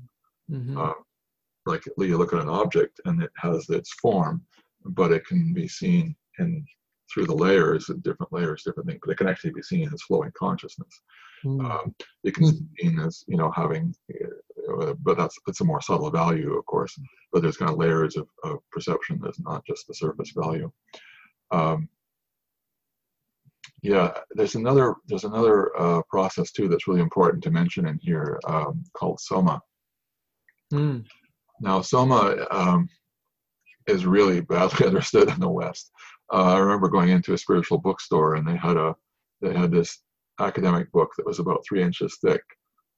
Mm-hmm. 0.49 0.77
Uh, 0.77 0.93
like 1.65 1.83
you 1.97 2.17
look 2.17 2.33
at 2.33 2.41
an 2.41 2.49
object 2.49 3.01
and 3.05 3.23
it 3.23 3.31
has 3.37 3.69
its 3.69 3.91
form, 3.93 4.43
but 4.83 5.11
it 5.11 5.25
can 5.25 5.53
be 5.53 5.67
seen 5.67 6.15
in 6.39 6.65
through 7.13 7.25
the 7.25 7.33
layers 7.33 7.89
different 8.01 8.33
layers, 8.33 8.63
different 8.63 8.87
things, 8.87 8.99
but 9.03 9.11
it 9.11 9.17
can 9.17 9.27
actually 9.27 9.51
be 9.51 9.61
seen 9.61 9.89
as 9.93 10.01
flowing 10.03 10.31
consciousness. 10.37 11.01
Mm. 11.43 11.69
Um, 11.69 11.95
it 12.23 12.33
can 12.33 12.49
be 12.49 12.59
seen 12.79 12.99
as 12.99 13.23
you 13.27 13.37
know 13.37 13.51
having, 13.51 13.93
uh, 14.11 14.93
but 14.99 15.17
that's 15.17 15.37
it's 15.47 15.61
a 15.61 15.65
more 15.65 15.81
subtle 15.81 16.09
value, 16.09 16.55
of 16.55 16.65
course. 16.65 16.97
But 17.31 17.41
there's 17.41 17.57
kind 17.57 17.71
of 17.71 17.77
layers 17.77 18.17
of, 18.17 18.27
of 18.43 18.59
perception. 18.71 19.19
that's 19.21 19.39
not 19.39 19.65
just 19.65 19.87
the 19.87 19.93
surface 19.93 20.31
value. 20.35 20.71
Um, 21.51 21.89
yeah, 23.81 24.11
there's 24.31 24.55
another 24.55 24.95
there's 25.07 25.25
another 25.25 25.69
uh, 25.79 26.01
process 26.09 26.51
too 26.51 26.67
that's 26.67 26.87
really 26.87 27.01
important 27.01 27.43
to 27.43 27.51
mention 27.51 27.87
in 27.87 27.99
here 28.01 28.39
um, 28.45 28.83
called 28.97 29.19
soma. 29.19 29.61
Mm. 30.73 31.05
Now, 31.61 31.81
soma 31.81 32.47
um, 32.49 32.89
is 33.87 34.05
really 34.05 34.41
badly 34.41 34.87
understood 34.87 35.29
in 35.29 35.39
the 35.39 35.49
West. 35.49 35.91
Uh, 36.33 36.55
I 36.55 36.57
remember 36.57 36.89
going 36.89 37.09
into 37.09 37.33
a 37.33 37.37
spiritual 37.37 37.77
bookstore 37.77 38.35
and 38.35 38.47
they 38.47 38.57
had 38.57 38.77
a 38.77 38.95
they 39.41 39.53
had 39.53 39.71
this 39.71 39.99
academic 40.39 40.91
book 40.91 41.11
that 41.17 41.25
was 41.25 41.39
about 41.39 41.63
three 41.67 41.83
inches 41.83 42.17
thick 42.21 42.41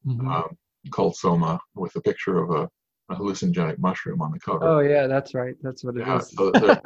mm-hmm. 0.05 0.27
um, 0.27 0.57
called 0.91 1.15
Soma 1.15 1.59
with 1.75 1.95
a 1.95 2.01
picture 2.01 2.41
of 2.41 2.51
a, 2.51 2.69
a, 3.09 3.15
hallucinogenic 3.15 3.79
mushroom 3.79 4.21
on 4.21 4.31
the 4.31 4.39
cover. 4.39 4.65
Oh 4.65 4.79
yeah, 4.79 5.07
that's 5.07 5.33
right. 5.33 5.55
That's 5.61 5.83
what 5.83 5.97
it 5.97 6.05
yeah, 6.05 6.17
is. 6.17 6.29
So 6.29 6.51
there, 6.51 6.81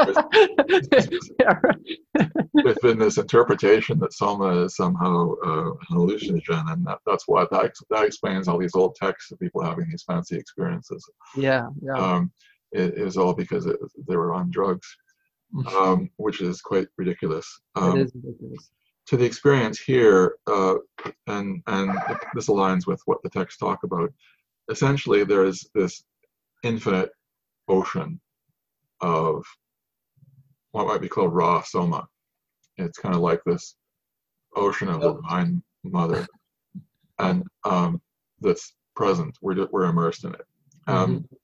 there's, 0.90 1.30
there's 2.54 2.78
been 2.80 3.00
this 3.00 3.18
interpretation 3.18 4.00
that 4.00 4.14
Soma 4.14 4.64
is 4.64 4.76
somehow 4.76 5.34
uh, 5.44 5.72
hallucinogen, 5.90 6.72
and 6.72 6.86
that, 6.86 7.00
that's 7.06 7.28
why 7.28 7.46
that 7.52 7.74
that 7.90 8.06
explains 8.06 8.48
all 8.48 8.58
these 8.58 8.76
old 8.76 8.96
texts 8.96 9.32
of 9.32 9.40
people 9.40 9.64
having 9.64 9.90
these 9.90 10.04
fancy 10.04 10.38
experiences. 10.38 11.08
Yeah, 11.36 11.68
yeah. 11.82 11.94
Um, 11.94 12.32
it, 12.72 12.98
it 12.98 13.04
was 13.04 13.18
all 13.18 13.34
because 13.34 13.66
it, 13.66 13.78
they 14.08 14.16
were 14.16 14.34
on 14.34 14.52
drugs, 14.52 14.88
um, 15.78 16.10
which 16.18 16.42
is 16.42 16.62
quite 16.62 16.88
ridiculous. 16.98 17.62
Um, 17.76 18.00
it 18.00 18.04
is 18.04 18.12
ridiculous. 18.16 18.72
To 19.08 19.18
the 19.18 19.26
experience 19.26 19.80
here, 19.80 20.36
uh, 20.48 20.76
and 21.28 21.62
and 21.68 21.92
this 22.34 22.48
aligns 22.48 22.88
with 22.88 23.02
what 23.06 23.22
the 23.24 23.30
texts 23.30 23.60
talk 23.60 23.84
about. 23.84 24.12
Essentially, 24.70 25.24
there 25.24 25.44
is 25.44 25.68
this 25.74 26.04
infinite 26.64 27.10
ocean 27.68 28.20
of 29.02 29.44
what 30.72 30.88
might 30.88 31.02
be 31.02 31.10
called 31.10 31.34
raw 31.34 31.62
soma. 31.62 32.08
It's 32.78 32.98
kind 32.98 33.16
of 33.16 33.22
like 33.22 33.42
this 33.46 33.76
ocean 34.56 34.88
of 34.90 35.02
the 35.02 35.14
divine 35.14 35.62
mother, 35.84 36.26
and 37.20 37.44
um, 37.64 38.02
that's 38.40 38.74
present. 38.96 39.38
We're 39.42 39.68
we're 39.72 39.86
immersed 39.86 40.24
in 40.24 40.34
it. 40.34 40.46
Um, 40.88 41.16
mm-hmm 41.16 41.36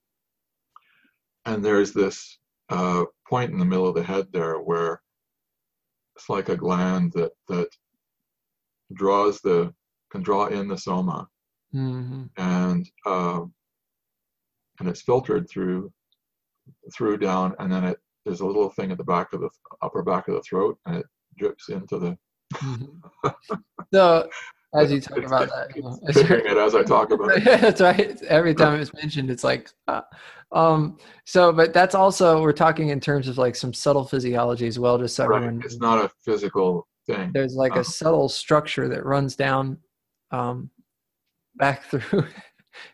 and 1.48 1.64
there's 1.64 1.92
this 1.92 2.38
uh, 2.68 3.04
point 3.26 3.50
in 3.52 3.58
the 3.58 3.64
middle 3.64 3.88
of 3.88 3.94
the 3.94 4.02
head 4.02 4.26
there 4.32 4.56
where 4.56 5.00
it's 6.16 6.28
like 6.28 6.48
a 6.48 6.56
gland 6.56 7.12
that 7.14 7.32
that 7.48 7.68
draws 8.92 9.40
the 9.40 9.72
can 10.10 10.22
draw 10.22 10.46
in 10.46 10.68
the 10.68 10.76
soma 10.76 11.26
mm-hmm. 11.74 12.24
and 12.36 12.86
uh, 13.06 13.40
and 14.78 14.88
it's 14.88 15.02
filtered 15.02 15.48
through 15.48 15.92
through 16.94 17.16
down 17.16 17.54
and 17.58 17.72
then 17.72 17.84
it 17.84 17.98
there's 18.24 18.40
a 18.40 18.46
little 18.46 18.68
thing 18.70 18.90
at 18.90 18.98
the 18.98 19.04
back 19.04 19.32
of 19.32 19.40
the 19.40 19.50
upper 19.82 20.02
back 20.02 20.28
of 20.28 20.34
the 20.34 20.42
throat 20.42 20.78
and 20.86 20.96
it 20.96 21.06
drips 21.38 21.68
into 21.68 21.98
the 21.98 22.18
mm-hmm. 22.54 23.28
so 23.94 24.28
as 24.74 24.92
you 24.92 25.00
talk 25.00 25.18
about 25.18 25.48
that. 25.48 25.74
You 25.74 25.82
know, 25.82 25.98
it 26.04 26.56
as 26.56 26.74
I 26.74 26.82
talk 26.82 27.10
about 27.10 27.30
it. 27.36 27.44
that's 27.60 27.80
right. 27.80 28.20
Every 28.22 28.54
time 28.54 28.80
it's 28.80 28.92
mentioned, 28.92 29.30
it's 29.30 29.44
like, 29.44 29.70
uh, 29.86 30.02
um, 30.52 30.98
so, 31.24 31.52
but 31.52 31.72
that's 31.72 31.94
also, 31.94 32.42
we're 32.42 32.52
talking 32.52 32.90
in 32.90 33.00
terms 33.00 33.28
of 33.28 33.38
like 33.38 33.56
some 33.56 33.72
subtle 33.72 34.04
physiology 34.04 34.66
as 34.66 34.78
well, 34.78 34.98
just 34.98 35.16
so 35.16 35.26
right. 35.26 35.36
everyone. 35.36 35.62
It's 35.64 35.78
not 35.78 36.04
a 36.04 36.10
physical 36.24 36.86
thing. 37.06 37.30
There's 37.32 37.54
like 37.54 37.72
um, 37.72 37.78
a 37.78 37.84
subtle 37.84 38.28
structure 38.28 38.88
that 38.88 39.04
runs 39.06 39.36
down, 39.36 39.78
um, 40.30 40.70
back 41.56 41.84
through 41.84 42.26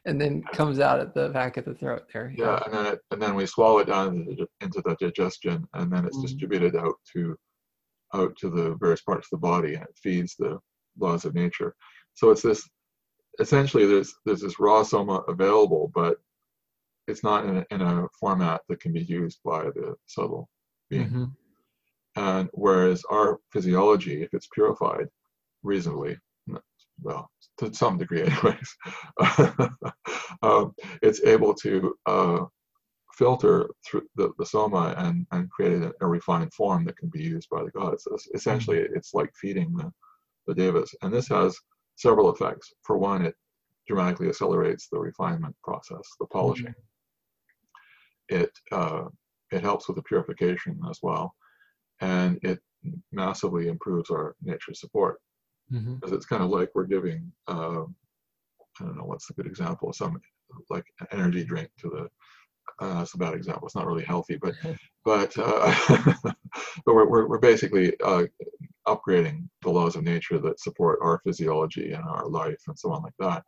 and 0.05 0.20
then 0.20 0.43
comes 0.52 0.81
out 0.81 1.01
at 1.01 1.15
the 1.15 1.28
back 1.31 1.56
of 1.56 1.65
the 1.65 1.74
throat 1.74 2.05
there. 2.12 2.32
Yeah. 2.36 2.44
yeah 2.44 2.62
and 2.65 2.74
then 2.74 2.86
it, 2.86 2.98
and 3.11 3.23
then 3.23 3.35
we 3.35 3.47
swallow 3.47 3.78
it 3.78 3.86
down 3.86 4.27
into 4.61 4.82
the 4.85 4.97
digestion 5.01 5.66
and 5.74 5.93
then 5.93 6.05
it's 6.05 6.16
mm-hmm. 6.16 6.27
distributed 6.27 6.77
out 6.77 6.94
to, 7.12 7.36
out 8.15 8.36
to 8.39 8.51
the 8.51 8.77
various 8.81 9.02
parts 9.02 9.28
of 9.32 9.39
the 9.39 9.47
body 9.47 9.74
and 9.74 9.85
it 9.85 9.98
feeds 10.02 10.35
the 10.39 10.59
laws 10.98 11.24
of 11.24 11.35
nature. 11.35 11.74
So 12.15 12.31
it's 12.31 12.43
this 12.43 12.69
essentially 13.40 13.86
there's 13.86 14.15
there's 14.24 14.40
this 14.40 14.61
raw 14.61 14.82
soma 14.82 15.23
available, 15.28 15.90
but 15.94 16.19
it's 17.06 17.23
not 17.23 17.44
in 17.44 17.59
a, 17.59 17.66
in 17.70 17.81
a 17.82 18.06
format 18.19 18.62
that 18.69 18.81
can 18.81 18.93
be 18.93 19.02
used 19.02 19.39
by 19.44 19.65
the 19.65 19.94
subtle 20.06 20.48
being. 20.89 21.06
Mm-hmm. 21.06 21.24
And 22.16 22.48
whereas 22.52 23.02
our 23.11 23.40
physiology, 23.52 24.23
if 24.23 24.32
it's 24.32 24.48
purified 24.55 25.09
reasonably, 25.62 26.16
well, 27.03 27.31
to 27.59 27.73
some 27.75 27.99
degree, 27.99 28.23
anyways, 28.27 28.77
um, 30.43 30.75
it's 31.03 31.23
able 31.25 31.55
to 31.55 31.95
uh, 32.07 32.45
filter 33.15 33.69
through 33.87 34.03
the, 34.16 34.33
the 34.39 34.47
soma 34.47 34.95
and, 34.99 35.27
and 35.33 35.51
create 35.51 35.83
a, 35.83 35.93
a, 36.01 36.07
refined 36.07 36.53
form 36.53 36.85
that 36.85 36.97
can 36.97 37.09
be 37.09 37.23
used 37.23 37.49
by 37.51 37.62
the 37.62 37.71
gods. 37.71 38.05
So 38.05 38.16
essentially, 38.35 38.79
mm-hmm. 38.79 38.97
it's 38.97 39.15
like 39.15 39.31
feeding 39.41 39.75
the, 39.77 39.91
the 40.47 40.55
devas. 40.55 40.95
And 41.03 41.12
this 41.12 41.29
has 41.29 41.57
several 41.97 42.33
effects. 42.33 42.73
For 42.83 42.99
one, 42.99 43.25
it 43.25 43.35
dramatically 43.87 44.29
accelerates 44.29 44.89
the 44.91 44.99
refinement 44.99 45.55
process, 45.62 46.03
the 46.19 46.27
polishing. 46.27 46.66
Mm-hmm. 46.66 48.37
It 48.37 48.51
uh, 48.73 49.05
it 49.53 49.61
helps 49.61 49.87
with 49.87 49.97
the 49.97 50.03
purification 50.03 50.81
as 50.91 50.99
well, 51.03 51.35
and 52.01 52.39
it 52.43 52.59
massively 53.12 53.69
improves 53.69 54.11
our 54.11 54.35
nature 54.43 54.73
support 54.73 55.21
mm-hmm. 55.73 56.15
it's 56.15 56.27
kind 56.27 56.43
of 56.43 56.51
like 56.51 56.70
we're 56.74 56.85
giving 56.85 57.31
uh, 57.49 57.82
I 58.81 58.85
don't 58.85 58.97
know 58.97 59.05
what's 59.05 59.31
a 59.31 59.35
good 59.35 59.47
example 59.47 59.93
some 59.93 60.20
like 60.70 60.85
energy 61.12 61.45
drink 61.45 61.70
to 61.81 61.89
the 61.89 62.09
uh, 62.81 62.99
that's 62.99 63.15
a 63.15 63.19
bad 63.19 63.35
example. 63.35 63.66
It's 63.66 63.77
not 63.77 63.86
really 63.86 64.05
healthy, 64.05 64.36
but 64.36 64.55
but 65.05 65.35
uh, 65.39 65.74
but 66.23 66.95
we're, 66.95 67.09
we're, 67.09 67.28
we're 67.28 67.39
basically 67.39 67.93
uh, 68.01 68.24
upgrading 68.86 69.49
the 69.62 69.70
laws 69.70 69.97
of 69.97 70.05
nature 70.05 70.39
that 70.39 70.61
support 70.61 70.99
our 71.03 71.20
physiology 71.24 71.93
and 71.93 72.05
our 72.05 72.27
life 72.27 72.61
and 72.66 72.78
so 72.78 72.91
on 72.93 73.03
like 73.03 73.15
that. 73.19 73.45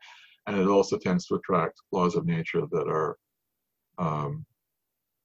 And 0.46 0.58
it 0.58 0.68
also 0.68 0.96
tends 0.96 1.26
to 1.26 1.34
attract 1.36 1.80
laws 1.92 2.14
of 2.14 2.26
nature 2.26 2.62
that 2.70 2.88
are 2.88 3.16
um, 3.98 4.46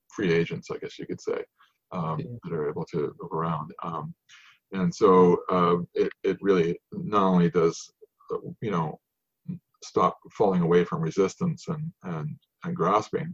free 0.09 0.33
agents, 0.33 0.69
I 0.71 0.77
guess 0.77 0.97
you 0.97 1.05
could 1.05 1.21
say, 1.21 1.43
um, 1.91 2.19
yeah. 2.19 2.25
that 2.43 2.53
are 2.53 2.69
able 2.69 2.85
to 2.85 3.13
move 3.21 3.31
around. 3.31 3.71
Um, 3.83 4.13
and 4.71 4.93
so 4.93 5.37
uh, 5.49 5.77
it, 5.93 6.11
it 6.23 6.37
really 6.41 6.79
not 6.91 7.23
only 7.23 7.49
does, 7.49 7.91
you 8.61 8.71
know, 8.71 8.99
stop 9.83 10.17
falling 10.31 10.61
away 10.61 10.83
from 10.83 11.01
resistance 11.01 11.67
and, 11.67 11.91
and, 12.03 12.35
and 12.63 12.75
grasping, 12.75 13.33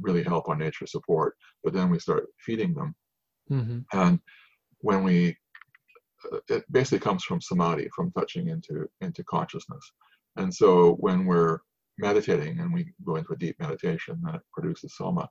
really 0.00 0.22
help 0.22 0.48
our 0.48 0.56
nature 0.56 0.86
support, 0.86 1.36
but 1.62 1.72
then 1.72 1.90
we 1.90 1.98
start 1.98 2.26
feeding 2.38 2.74
them. 2.74 2.94
Mm-hmm. 3.50 3.78
And 3.92 4.20
when 4.80 5.02
we 5.02 5.36
uh, 6.32 6.38
it 6.48 6.64
basically 6.70 6.98
comes 6.98 7.24
from 7.24 7.40
samadhi, 7.40 7.88
from 7.94 8.10
touching 8.12 8.48
into 8.48 8.88
into 9.00 9.22
consciousness. 9.24 9.92
And 10.36 10.52
so 10.52 10.94
when 11.00 11.26
we're 11.26 11.58
meditating 11.98 12.60
and 12.60 12.72
we 12.72 12.92
go 13.04 13.16
into 13.16 13.32
a 13.32 13.36
deep 13.36 13.56
meditation, 13.58 14.20
that 14.24 14.40
produces 14.52 14.96
soma. 14.96 15.28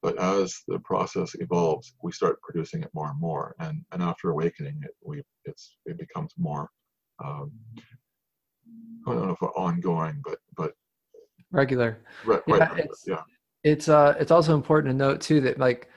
But 0.00 0.18
as 0.18 0.62
the 0.68 0.78
process 0.80 1.34
evolves, 1.40 1.94
we 2.02 2.12
start 2.12 2.40
producing 2.40 2.82
it 2.82 2.90
more 2.94 3.10
and 3.10 3.20
more. 3.20 3.54
And 3.58 3.84
and 3.92 4.02
after 4.02 4.30
awakening, 4.30 4.80
it 4.82 4.94
we 5.02 5.22
it's 5.44 5.76
it 5.86 5.98
becomes 5.98 6.32
more. 6.38 6.70
Um, 7.24 7.50
I 9.06 9.12
don't 9.12 9.26
know 9.26 9.32
if 9.32 9.42
ongoing, 9.42 10.20
but 10.24 10.38
but 10.56 10.74
regular. 11.50 11.98
Right, 12.24 12.42
yeah, 12.46 12.56
right, 12.56 12.78
it's, 12.78 13.04
yeah. 13.06 13.22
It's 13.64 13.88
uh 13.88 14.14
it's 14.20 14.30
also 14.30 14.54
important 14.54 14.92
to 14.92 14.96
note 14.96 15.20
too 15.20 15.40
that 15.40 15.58
like 15.58 15.88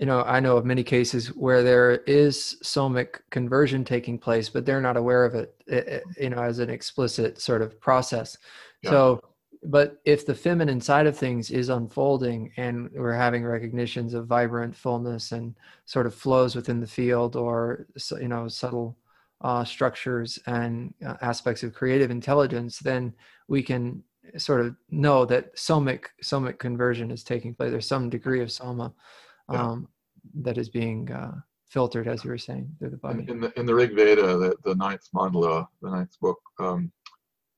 you 0.00 0.06
know, 0.06 0.22
I 0.22 0.40
know 0.40 0.56
of 0.56 0.64
many 0.64 0.82
cases 0.82 1.28
where 1.36 1.62
there 1.62 1.96
is 2.06 2.56
somic 2.64 3.20
conversion 3.30 3.84
taking 3.84 4.18
place, 4.18 4.48
but 4.48 4.64
they're 4.64 4.80
not 4.80 4.96
aware 4.96 5.26
of 5.26 5.34
it, 5.34 5.54
it 5.66 5.86
eh, 5.86 6.22
you 6.22 6.30
know, 6.30 6.42
as 6.42 6.58
an 6.58 6.70
explicit 6.70 7.38
sort 7.38 7.60
of 7.60 7.78
process. 7.78 8.38
Yeah. 8.82 8.90
So, 8.90 9.20
but 9.62 10.00
if 10.04 10.24
the 10.24 10.34
feminine 10.34 10.80
side 10.80 11.06
of 11.06 11.16
things 11.16 11.50
is 11.50 11.68
unfolding 11.68 12.50
and 12.56 12.90
we're 12.92 13.12
having 13.12 13.44
recognitions 13.44 14.14
of 14.14 14.26
vibrant 14.26 14.74
fullness 14.74 15.32
and 15.32 15.54
sort 15.84 16.06
of 16.06 16.14
flows 16.14 16.54
within 16.54 16.80
the 16.80 16.86
field 16.86 17.36
or, 17.36 17.86
you 18.18 18.28
know, 18.28 18.48
subtle 18.48 18.96
uh, 19.42 19.64
structures 19.64 20.38
and 20.46 20.94
uh, 21.06 21.16
aspects 21.20 21.62
of 21.62 21.74
creative 21.74 22.10
intelligence, 22.10 22.78
then 22.78 23.12
we 23.48 23.62
can 23.62 24.02
sort 24.36 24.60
of 24.60 24.76
know 24.90 25.24
that 25.24 25.54
somic 25.56 26.04
somic 26.22 26.58
conversion 26.58 27.10
is 27.10 27.24
taking 27.24 27.54
place. 27.54 27.70
There's 27.70 27.86
some 27.86 28.10
degree 28.10 28.42
of 28.42 28.52
soma 28.52 28.92
um, 29.48 29.88
yeah. 30.34 30.42
that 30.42 30.58
is 30.58 30.68
being 30.68 31.10
uh, 31.10 31.32
filtered, 31.68 32.06
as 32.06 32.24
you 32.24 32.30
were 32.30 32.38
saying, 32.38 32.70
through 32.78 32.90
the 32.90 32.96
body. 32.96 33.24
In 33.28 33.40
the 33.40 33.52
in 33.58 33.66
the 33.66 33.74
Rig 33.74 33.94
Veda, 33.94 34.36
the, 34.36 34.54
the 34.64 34.74
ninth 34.74 35.08
mandala, 35.14 35.66
the 35.82 35.90
ninth 35.90 36.18
book, 36.20 36.38
um, 36.58 36.92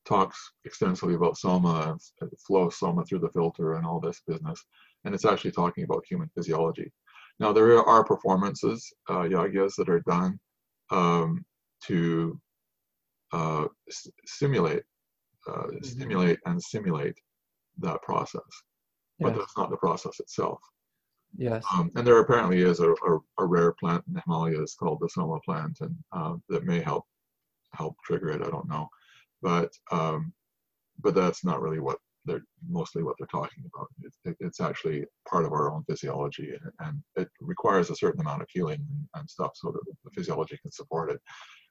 talks 0.05 0.53
extensively 0.65 1.15
about 1.15 1.39
soma 1.39 1.97
and 2.21 2.31
flow 2.47 2.63
of 2.63 2.75
soma 2.75 3.05
through 3.05 3.21
the 3.21 3.31
filter 3.31 3.75
and 3.75 3.87
all 3.87 4.01
this 4.01 4.23
business, 4.27 4.65
and 5.05 5.15
it's 5.15 5.25
actually 5.25 5.53
talking 5.53 5.85
about 5.85 6.05
human 6.09 6.31
physiology. 6.35 6.93
Now 7.39 7.53
there 7.53 7.83
are 7.83 8.05
performances, 8.05 8.93
uh, 9.09 9.23
yagyas 9.23 9.75
that 9.77 9.89
are 9.89 10.01
done 10.01 10.39
um, 10.91 11.45
to 11.85 12.39
uh, 13.33 13.67
simulate, 14.27 14.83
uh, 15.49 15.53
mm-hmm. 15.53 15.83
stimulate 15.83 16.39
and 16.47 16.63
simulate 16.63 17.19
that 17.79 18.03
process, 18.03 18.43
but 19.19 19.35
that's 19.35 19.57
not 19.57 19.71
the 19.71 19.77
process 19.77 20.21
itself. 20.21 20.61
Yes. 21.37 21.65
Um, 21.73 21.91
and 21.97 22.07
there 22.07 22.19
apparently 22.19 22.61
is 22.61 22.81
a, 22.81 22.91
a, 22.91 23.19
a, 23.39 23.47
rare 23.47 23.73
plant 23.73 24.05
in 24.07 24.13
the 24.13 24.23
Himalayas 24.27 24.75
called 24.75 24.99
the 25.01 25.09
Soma 25.09 25.41
plant, 25.41 25.79
and 25.81 25.97
uh, 26.13 26.35
that 26.51 26.65
may 26.65 26.81
help 26.81 27.07
help 27.73 27.97
trigger 28.05 28.29
it. 28.29 28.43
I 28.43 28.51
don't 28.51 28.69
know, 28.69 28.89
but 29.43 29.71
um, 29.91 30.33
but 31.01 31.15
that's 31.15 31.45
not 31.45 31.61
really 31.61 31.81
what 31.81 31.99
they're 32.25 32.45
mostly 32.69 33.03
what 33.03 33.17
they're 33.19 33.27
talking 33.27 33.65
about. 33.75 33.89
It, 34.03 34.13
it, 34.25 34.37
it's 34.41 34.61
actually 34.61 35.05
part 35.29 35.45
of 35.45 35.53
our 35.53 35.73
own 35.73 35.85
physiology, 35.89 36.51
and, 36.51 36.73
and, 36.81 37.03
it 37.17 37.29
requires 37.41 37.91
a 37.91 37.97
certain 37.97 38.21
amount 38.21 38.43
of 38.43 38.49
healing 38.53 38.87
and, 39.15 39.29
stuff 39.29 39.51
so 39.55 39.73
that 39.73 39.81
the 40.05 40.11
physiology 40.15 40.57
can 40.63 40.71
support 40.71 41.11
it, 41.11 41.21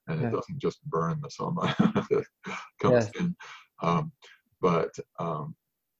and 0.08 0.22
it 0.22 0.32
doesn't 0.32 0.60
just 0.60 0.84
burn 0.86 1.20
the 1.22 1.30
soma 1.30 1.74
that 2.10 2.26
comes 2.82 3.06
yes. 3.06 3.12
in. 3.20 3.36
Um, 3.82 4.12
but 4.62 4.92
um, 5.20 5.56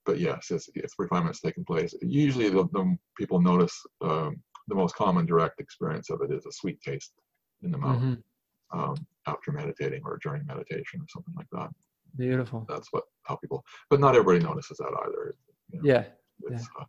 but 0.06 0.20
yes, 0.20 0.52
it's, 0.52 0.70
it's 0.76 0.96
refinement's 0.98 1.42
taking 1.42 1.64
place. 1.64 1.94
Usually, 2.02 2.50
the, 2.50 2.68
the 2.74 2.98
people 3.18 3.40
notice 3.40 3.80
um, 4.02 4.42
the 4.68 4.76
most 4.76 4.96
common 4.96 5.26
direct 5.26 5.60
experience 5.60 6.10
of 6.10 6.22
it 6.22 6.32
is 6.32 6.46
a 6.46 6.52
sweet 6.52 6.82
taste 6.82 7.14
in 7.64 7.72
the 7.72 7.78
mouth 7.78 8.02
mm-hmm. 8.02 8.80
Um, 9.26 9.34
after 9.34 9.52
meditating 9.52 10.02
or 10.06 10.20
during 10.22 10.46
meditation 10.46 11.02
or 11.02 11.06
something 11.10 11.34
like 11.36 11.48
that. 11.52 11.70
Beautiful. 12.18 12.66
That's 12.68 12.92
what 12.92 13.04
how 13.24 13.36
people, 13.38 13.64
but 13.90 14.00
not 14.00 14.16
everybody 14.16 14.44
notices 14.44 14.78
that 14.78 14.92
either. 15.06 15.36
You 15.72 15.82
know, 15.82 15.90
yeah. 15.90 16.04
yeah. 16.50 16.60
Uh, 16.80 16.86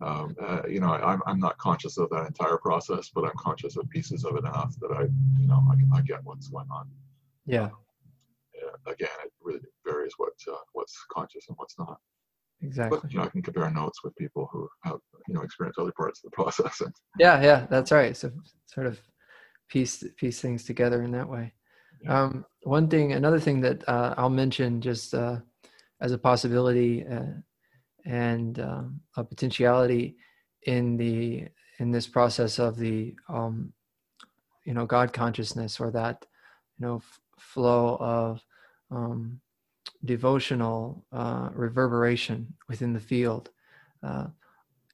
um, 0.00 0.36
uh, 0.40 0.62
you 0.68 0.80
know, 0.80 0.92
I, 0.92 1.14
am 1.14 1.22
I'm 1.26 1.40
not 1.40 1.56
conscious 1.58 1.98
of 1.98 2.10
that 2.10 2.26
entire 2.26 2.58
process, 2.58 3.10
but 3.14 3.24
I'm 3.24 3.36
conscious 3.38 3.76
of 3.76 3.88
pieces 3.88 4.24
of 4.24 4.36
it 4.36 4.40
enough 4.40 4.74
that 4.80 4.90
I, 4.92 5.02
you 5.40 5.46
know, 5.46 5.62
I, 5.70 5.98
I 5.98 6.02
get 6.02 6.22
what's 6.24 6.48
going 6.48 6.66
on. 6.70 6.88
Yeah. 7.46 7.70
Uh, 8.62 8.90
again, 8.90 9.08
it 9.24 9.32
really 9.40 9.60
varies 9.84 10.12
what 10.16 10.32
uh, 10.50 10.56
what's 10.72 10.96
conscious 11.12 11.46
and 11.48 11.56
what's 11.56 11.78
not. 11.78 11.98
Exactly. 12.62 12.98
But, 13.00 13.12
you 13.12 13.18
know, 13.18 13.24
I 13.24 13.28
can 13.28 13.42
compare 13.42 13.70
notes 13.70 14.02
with 14.02 14.14
people 14.16 14.48
who 14.52 14.68
have, 14.84 14.98
you 15.28 15.34
know, 15.34 15.42
experienced 15.42 15.78
other 15.78 15.92
parts 15.92 16.20
of 16.24 16.30
the 16.30 16.34
process. 16.42 16.80
And, 16.80 16.94
yeah, 17.18 17.42
yeah, 17.42 17.66
that's 17.68 17.92
right. 17.92 18.16
So 18.16 18.30
sort 18.66 18.86
of 18.86 19.00
piece 19.68 20.04
piece 20.16 20.40
things 20.40 20.64
together 20.64 21.02
in 21.02 21.10
that 21.12 21.28
way. 21.28 21.52
Yeah. 22.02 22.22
Um, 22.22 22.46
one 22.62 22.88
thing, 22.88 23.12
another 23.12 23.40
thing 23.40 23.60
that 23.62 23.88
uh, 23.88 24.14
I'll 24.16 24.30
mention 24.30 24.80
just 24.80 25.14
uh, 25.14 25.38
as 26.00 26.12
a 26.12 26.18
possibility 26.18 27.06
uh, 27.06 27.32
and 28.04 28.58
um, 28.60 29.00
a 29.16 29.24
potentiality 29.24 30.16
in 30.66 30.96
the 30.96 31.46
in 31.78 31.90
this 31.90 32.06
process 32.06 32.58
of 32.58 32.76
the 32.76 33.14
um, 33.28 33.72
you 34.64 34.74
know 34.74 34.86
God 34.86 35.12
consciousness 35.12 35.80
or 35.80 35.90
that 35.92 36.24
you 36.78 36.86
know 36.86 36.96
f- 36.96 37.20
flow 37.38 37.96
of 38.00 38.42
um, 38.90 39.40
devotional 40.04 41.04
uh, 41.12 41.48
reverberation 41.52 42.54
within 42.68 42.92
the 42.92 43.00
field. 43.00 43.50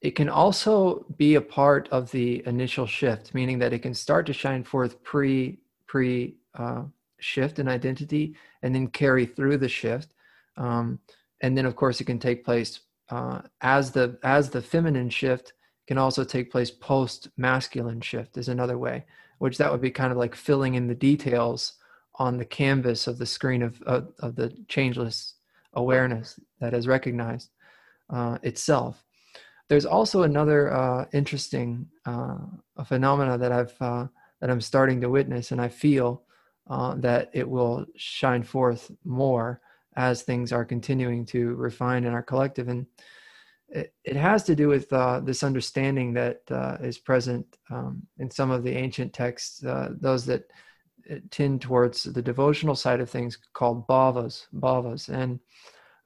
It 0.01 0.15
can 0.15 0.29
also 0.29 1.05
be 1.17 1.35
a 1.35 1.41
part 1.41 1.87
of 1.89 2.11
the 2.11 2.43
initial 2.45 2.87
shift, 2.87 3.33
meaning 3.33 3.59
that 3.59 3.73
it 3.73 3.79
can 3.79 3.93
start 3.93 4.25
to 4.27 4.33
shine 4.33 4.63
forth 4.63 5.03
pre 5.03 5.59
pre 5.87 6.35
uh, 6.55 6.83
shift 7.19 7.59
in 7.59 7.67
identity, 7.67 8.35
and 8.63 8.73
then 8.73 8.87
carry 8.87 9.25
through 9.25 9.57
the 9.57 9.69
shift, 9.69 10.13
um, 10.57 10.99
and 11.41 11.55
then 11.57 11.65
of 11.65 11.75
course 11.75 12.01
it 12.01 12.05
can 12.05 12.19
take 12.19 12.43
place 12.43 12.79
uh, 13.09 13.41
as 13.61 13.91
the 13.91 14.17
as 14.23 14.49
the 14.49 14.61
feminine 14.61 15.09
shift 15.09 15.53
can 15.87 15.97
also 15.97 16.23
take 16.23 16.49
place 16.51 16.71
post 16.71 17.29
masculine 17.37 18.01
shift 18.01 18.37
is 18.37 18.47
another 18.47 18.77
way, 18.77 19.05
which 19.39 19.57
that 19.57 19.71
would 19.71 19.81
be 19.81 19.91
kind 19.91 20.11
of 20.11 20.17
like 20.17 20.35
filling 20.35 20.75
in 20.75 20.87
the 20.87 20.95
details 20.95 21.73
on 22.15 22.37
the 22.37 22.45
canvas 22.45 23.07
of 23.07 23.17
the 23.17 23.25
screen 23.25 23.61
of, 23.61 23.81
of, 23.83 24.13
of 24.19 24.35
the 24.35 24.55
changeless 24.67 25.35
awareness 25.73 26.39
that 26.59 26.73
is 26.73 26.87
recognized 26.87 27.49
uh, 28.09 28.37
itself. 28.43 29.03
There's 29.71 29.85
also 29.85 30.23
another 30.23 30.73
uh, 30.73 31.05
interesting 31.13 31.87
uh, 32.05 32.39
phenomena 32.83 33.37
that 33.37 33.53
I've 33.53 33.73
uh, 33.79 34.07
that 34.41 34.49
I'm 34.49 34.59
starting 34.59 34.99
to 34.99 35.09
witness, 35.09 35.53
and 35.53 35.61
I 35.61 35.69
feel 35.69 36.23
uh, 36.69 36.95
that 36.95 37.29
it 37.31 37.49
will 37.49 37.85
shine 37.95 38.43
forth 38.43 38.91
more 39.05 39.61
as 39.95 40.23
things 40.23 40.51
are 40.51 40.65
continuing 40.65 41.25
to 41.27 41.55
refine 41.55 42.03
in 42.03 42.11
our 42.11 42.21
collective. 42.21 42.67
And 42.67 42.85
it, 43.69 43.93
it 44.03 44.17
has 44.17 44.43
to 44.43 44.57
do 44.57 44.67
with 44.67 44.91
uh, 44.91 45.21
this 45.21 45.41
understanding 45.41 46.11
that 46.15 46.41
is 46.81 46.97
present 46.97 47.57
um, 47.69 48.05
in 48.19 48.29
some 48.29 48.51
of 48.51 48.63
the 48.63 48.75
ancient 48.75 49.13
texts, 49.13 49.63
those 50.01 50.25
that 50.25 50.51
tend 51.29 51.61
towards 51.61 52.03
the 52.03 52.21
devotional 52.21 52.75
side 52.75 52.99
of 52.99 53.09
things 53.09 53.37
called 53.53 53.87
bhavas, 53.87 54.47
bhavas. 54.53 55.07
And 55.07 55.39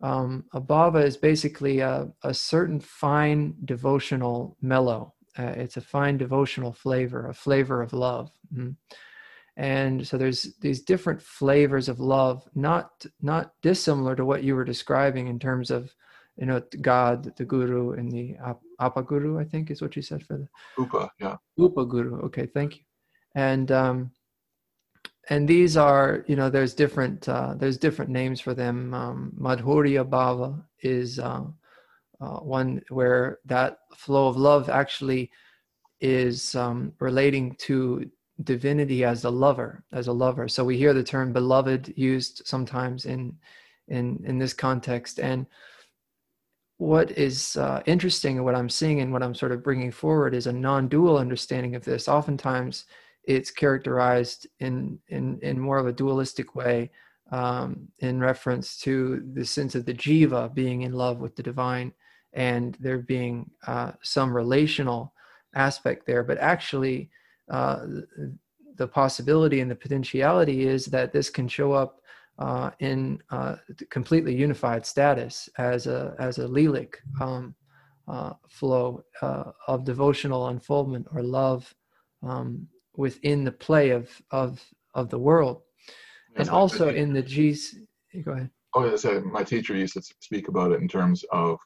um, 0.06 0.46
a 0.54 0.62
bhava 0.62 1.04
is 1.04 1.18
basically 1.18 1.80
a, 1.80 2.08
a 2.24 2.34
certain 2.34 2.80
fine 2.80 3.56
devotional 3.66 4.56
mellow. 4.62 5.16
Uh, 5.38 5.54
it's 5.64 5.78
a 5.78 5.82
fine 5.82 6.16
devotional 6.16 6.72
flavor, 6.72 7.28
a 7.28 7.34
flavor 7.34 7.82
of 7.82 7.92
love. 7.92 8.30
Mm-hmm. 8.54 8.72
And 9.58 10.06
so 10.08 10.18
there's 10.18 10.54
these 10.62 10.82
different 10.82 11.22
flavors 11.22 11.90
of 11.90 12.00
love, 12.00 12.48
not 12.54 13.06
not 13.22 13.54
dissimilar 13.64 14.16
to 14.16 14.26
what 14.26 14.44
you 14.44 14.54
were 14.56 14.66
describing 14.66 15.28
in 15.28 15.40
terms 15.40 15.72
of, 15.72 15.92
you 16.38 16.46
know, 16.46 16.62
God, 16.82 17.36
the 17.38 17.46
Guru, 17.46 17.94
and 17.94 18.12
the 18.12 18.36
Apaguru. 18.80 19.42
I 19.42 19.46
think 19.46 19.72
is 19.72 19.82
what 19.82 19.96
you 19.96 20.04
said 20.04 20.24
for 20.24 20.38
the 20.38 20.48
Upa, 20.78 21.10
yeah. 21.20 21.38
Upa 21.58 21.86
Guru. 21.86 22.20
Okay, 22.26 22.46
thank 22.46 22.76
you. 22.76 22.84
And 23.34 23.72
um, 23.72 24.12
and 25.30 25.48
these 25.48 25.76
are 25.76 26.24
you 26.28 26.36
know 26.36 26.50
there's 26.50 26.74
different 26.74 27.28
uh, 27.28 27.56
there's 27.56 27.78
different 27.78 28.12
names 28.12 28.40
for 28.40 28.54
them. 28.54 28.94
Um, 28.94 29.34
madhurya 29.40 30.08
bhava 30.08 30.64
is 30.82 31.20
uh, 31.20 31.44
uh, 32.22 32.40
one 32.40 32.82
where 32.90 33.40
that 33.46 33.80
flow 33.96 34.28
of 34.28 34.38
love 34.38 34.70
actually 34.70 35.32
is 36.00 36.56
um, 36.56 36.94
relating 37.00 37.56
to 37.56 38.10
divinity 38.44 39.04
as 39.04 39.24
a 39.24 39.30
lover 39.30 39.84
as 39.92 40.08
a 40.08 40.14
lover. 40.14 40.48
So 40.48 40.64
we 40.64 40.78
hear 40.78 40.94
the 40.94 41.04
term 41.04 41.34
beloved 41.34 41.94
used 41.96 42.42
sometimes 42.46 43.06
in 43.06 43.36
in 43.88 44.22
in 44.26 44.38
this 44.38 44.54
context. 44.54 45.20
And 45.20 45.48
what 46.78 47.12
is 47.12 47.56
uh, 47.56 47.82
interesting 47.86 48.36
and 48.36 48.44
what 48.44 48.54
i'm 48.54 48.70
seeing 48.70 49.00
and 49.00 49.14
what 49.14 49.24
i'm 49.24 49.34
sort 49.34 49.54
of 49.54 49.64
bringing 49.64 49.92
forward 49.92 50.34
is 50.34 50.46
a 50.46 50.52
non-dual 50.52 51.18
understanding 51.18 51.74
of 51.74 51.86
this. 51.86 52.08
Oftentimes 52.10 52.86
it's 53.28 53.52
characterized 53.52 54.48
in 54.60 55.00
in 55.10 55.40
in 55.42 55.60
more 55.60 55.78
of 55.78 55.88
a 55.88 55.94
dualistic 55.94 56.56
way 56.56 56.92
um, 57.32 57.88
in 58.00 58.20
reference 58.20 58.78
to 58.78 59.24
the 59.34 59.46
sense 59.46 59.76
of 59.76 59.86
the 59.86 59.94
jiva 59.94 60.54
being 60.54 60.84
in 60.84 60.94
love 60.94 61.20
with 61.20 61.36
the 61.36 61.44
divine 61.44 61.92
and 62.34 62.78
there 62.80 63.00
being 63.00 63.50
uh, 63.66 63.94
some 64.02 64.36
relational 64.36 65.14
aspect 65.56 66.06
there. 66.06 66.24
But 66.24 66.38
actually 66.38 67.10
uh, 67.50 67.86
the 68.76 68.88
possibility 68.88 69.62
and 69.62 69.72
the 69.72 69.76
potentiality 69.76 70.68
is 70.68 70.86
that 70.88 71.14
this 71.14 71.30
can 71.30 71.48
show 71.48 71.72
up 71.72 72.02
uh, 72.38 72.72
in 72.80 73.20
uh, 73.30 73.56
completely 73.90 74.36
unified 74.36 74.86
status 74.86 75.50
as 75.58 75.88
a 75.88 76.16
as 76.20 76.38
a 76.38 76.48
lilic 76.48 76.96
um, 77.22 77.56
uh, 78.08 78.34
flow 78.50 79.04
uh, 79.22 79.52
of 79.68 79.86
devotional 79.86 80.50
unfoldment 80.50 81.08
or 81.14 81.24
love 81.24 81.74
um, 82.24 82.68
within 82.98 83.44
the 83.44 83.52
play 83.52 83.90
of 83.90 84.10
of 84.32 84.64
of 84.94 85.10
the 85.10 85.20
world 85.20 85.62
and 86.38 86.50
also 86.50 86.90
in 86.90 87.14
the 87.14 87.22
g's 87.22 87.76
go 88.24 88.32
ahead 88.32 88.50
oh 88.76 88.86
yes 88.86 89.06
my 89.26 89.44
teacher 89.44 89.76
used 89.76 89.94
to 89.94 90.02
speak 90.20 90.48
about 90.48 90.72
it 90.72 90.82
in 90.82 90.88
terms 90.88 91.24
of 91.32 91.60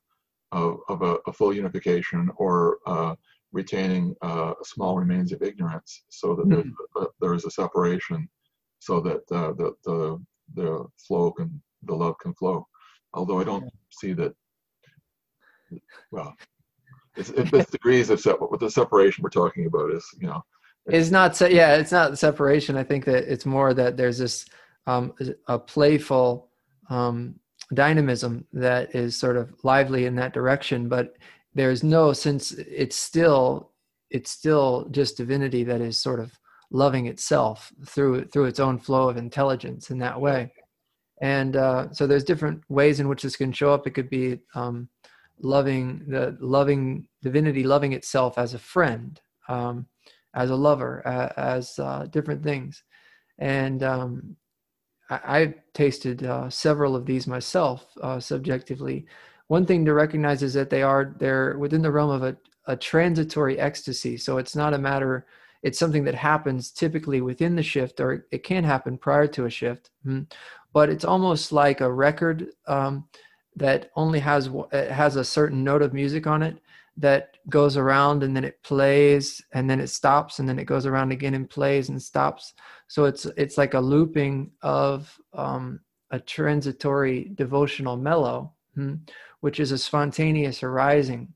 of, 0.52 0.80
of 0.90 1.02
a, 1.02 1.18
a 1.28 1.34
full 1.34 1.54
unification 1.54 2.30
or 2.38 2.80
uh, 2.88 3.14
retaining 3.52 4.16
uh, 4.22 4.54
small 4.64 4.98
remains 4.98 5.32
of 5.32 5.42
ignorance 5.42 6.04
so 6.10 6.36
that 6.36 6.48
mm-hmm. 6.48 7.04
there 7.22 7.34
is 7.34 7.46
a 7.46 7.52
separation 7.52 8.28
so 8.80 9.00
that 9.02 9.22
uh, 9.32 9.54
the, 9.54 9.74
the, 9.84 10.22
the 10.56 10.86
flow 11.08 11.32
can, 11.32 11.62
the 11.84 11.94
love 11.94 12.18
can 12.20 12.34
flow. 12.34 12.68
Although 13.14 13.40
I 13.40 13.44
don't 13.44 13.70
see 13.92 14.14
that, 14.14 14.34
well, 16.12 16.34
it's, 17.16 17.30
it's 17.32 17.72
degrees 17.72 18.10
of 18.10 18.20
separate, 18.20 18.50
what 18.50 18.60
the 18.60 18.72
separation 18.72 19.24
we're 19.24 19.30
talking 19.30 19.66
about 19.66 19.92
is, 19.92 20.06
you 20.20 20.28
know. 20.28 20.42
It's 20.92 21.12
not, 21.12 21.36
se- 21.36 21.56
yeah, 21.56 21.76
it's 21.76 21.92
not 21.92 22.18
separation. 22.18 22.76
I 22.76 22.84
think 22.84 23.06
that 23.06 23.32
it's 23.32 23.46
more 23.46 23.74
that 23.74 23.98
there's 23.98 24.18
this, 24.18 24.46
um, 24.88 25.14
a 25.48 25.60
playful 25.60 26.50
um, 26.90 27.36
dynamism 27.74 28.46
that 28.54 28.96
is 28.96 29.16
sort 29.16 29.38
of 29.38 29.54
lively 29.64 30.06
in 30.06 30.16
that 30.16 30.34
direction, 30.34 30.90
but 30.90 31.16
there's 31.54 31.84
no 31.84 32.14
since 32.14 32.52
it's 32.52 32.96
still 32.96 33.72
it's 34.10 34.32
still 34.32 34.88
just 34.92 35.18
divinity 35.18 35.64
that 35.64 35.82
is 35.82 35.98
sort 35.98 36.20
of 36.20 36.32
loving 36.72 37.08
itself 37.08 37.72
through 37.86 38.26
through 38.26 38.46
its 38.46 38.60
own 38.60 38.78
flow 38.78 39.10
of 39.10 39.18
intelligence 39.18 39.90
in 39.90 39.98
that 39.98 40.20
way 40.20 40.52
and 41.22 41.56
uh, 41.56 41.92
so 41.92 42.08
there's 42.08 42.24
different 42.24 42.62
ways 42.70 43.00
in 43.00 43.08
which 43.08 43.24
this 43.24 43.36
can 43.36 43.52
show 43.52 43.74
up 43.74 43.88
it 43.88 43.92
could 43.92 44.10
be 44.10 44.40
um, 44.56 44.88
loving 45.42 46.04
the 46.08 46.38
loving 46.40 47.08
divinity 47.22 47.64
loving 47.64 47.94
itself 47.94 48.38
as 48.38 48.54
a 48.54 48.60
friend 48.60 49.20
um, 49.48 49.88
as 50.34 50.50
a 50.50 50.56
lover 50.56 51.06
uh, 51.08 51.34
as 51.38 51.78
uh, 51.80 52.08
different 52.12 52.44
things. 52.44 52.84
And 53.38 53.84
um, 53.84 54.36
I, 55.10 55.40
have 55.40 55.54
tasted 55.74 56.24
uh, 56.24 56.50
several 56.50 56.96
of 56.96 57.06
these 57.06 57.26
myself 57.26 57.86
uh, 58.02 58.20
subjectively. 58.20 59.06
One 59.48 59.66
thing 59.66 59.86
to 59.86 59.94
recognize 59.94 60.44
is 60.44 60.54
that 60.54 60.70
they 60.70 60.84
are 60.84 61.16
they're 61.20 61.58
within 61.58 61.82
the 61.82 61.92
realm 61.92 62.12
of 62.12 62.24
a, 62.24 62.38
a 62.68 62.76
transitory 62.76 63.60
ecstasy. 63.60 64.18
So 64.18 64.38
it's 64.38 64.56
not 64.56 64.74
a 64.74 64.78
matter 64.78 65.26
it's 65.62 65.80
something 65.80 66.04
that 66.06 66.16
happens 66.16 66.72
typically 66.72 67.22
within 67.22 67.56
the 67.56 67.64
shift 67.64 68.00
or 68.00 68.26
it 68.32 68.44
can 68.44 68.64
happen 68.64 68.98
prior 68.98 69.28
to 69.28 69.46
a 69.46 69.50
shift 69.50 69.92
hmm. 70.04 70.22
but 70.74 70.90
it's 70.90 71.06
almost 71.06 71.52
like 71.52 71.82
a 71.82 71.92
record 71.92 72.48
um, 72.68 73.06
that 73.56 73.90
only 73.96 74.20
has 74.20 74.50
has 74.72 75.16
a 75.16 75.24
certain 75.24 75.64
note 75.64 75.82
of 75.82 75.94
music 75.94 76.28
on 76.28 76.42
it 76.42 76.58
that 77.00 77.38
goes 77.50 77.78
around 77.78 78.24
and 78.24 78.36
then 78.36 78.44
it 78.44 78.62
plays 78.64 79.42
and 79.54 79.70
then 79.70 79.80
it 79.80 79.88
stops 79.88 80.40
and 80.40 80.48
then 80.48 80.60
it 80.60 80.66
goes 80.66 80.86
around 80.86 81.12
again 81.12 81.34
and 81.34 81.50
plays 81.50 81.90
and 81.90 82.02
stops 82.02 82.54
so 82.88 83.06
it's 83.06 83.26
it's 83.38 83.58
like 83.58 83.74
a 83.74 83.80
looping 83.80 84.52
of 84.62 85.18
um, 85.34 85.80
a 86.12 86.20
transitory 86.20 87.32
devotional 87.36 87.98
mellow 87.98 88.54
hmm, 88.76 88.96
which 89.42 89.60
is 89.60 89.72
a 89.72 89.78
spontaneous 89.78 90.64
arising 90.64 91.34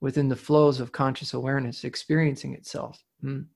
within 0.00 0.28
the 0.28 0.36
flows 0.36 0.80
of 0.80 0.92
conscious 0.92 1.34
awareness, 1.34 1.84
experiencing 1.84 2.54
itself. 2.54 3.02
Mm. 3.22 3.46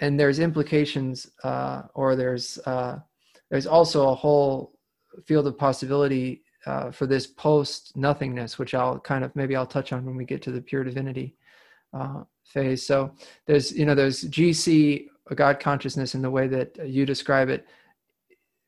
And 0.00 0.18
there's 0.18 0.40
implications, 0.40 1.30
uh, 1.44 1.82
or 1.94 2.16
there's 2.16 2.58
uh, 2.66 2.98
there's 3.50 3.66
also 3.66 4.08
a 4.08 4.14
whole 4.14 4.72
field 5.26 5.46
of 5.46 5.58
possibility 5.58 6.42
uh, 6.66 6.90
for 6.90 7.06
this 7.06 7.26
post 7.26 7.96
nothingness, 7.96 8.58
which 8.58 8.74
I'll 8.74 8.98
kind 8.98 9.24
of 9.24 9.34
maybe 9.34 9.56
I'll 9.56 9.66
touch 9.66 9.92
on 9.92 10.04
when 10.04 10.16
we 10.16 10.24
get 10.24 10.42
to 10.42 10.52
the 10.52 10.60
pure 10.60 10.84
divinity 10.84 11.36
uh, 11.92 12.24
phase. 12.44 12.86
So 12.86 13.14
there's 13.46 13.72
you 13.72 13.86
know 13.86 13.94
there's 13.94 14.24
GC 14.24 15.06
God 15.34 15.60
consciousness 15.60 16.14
in 16.14 16.22
the 16.22 16.30
way 16.30 16.48
that 16.48 16.88
you 16.88 17.06
describe 17.06 17.48
it 17.48 17.66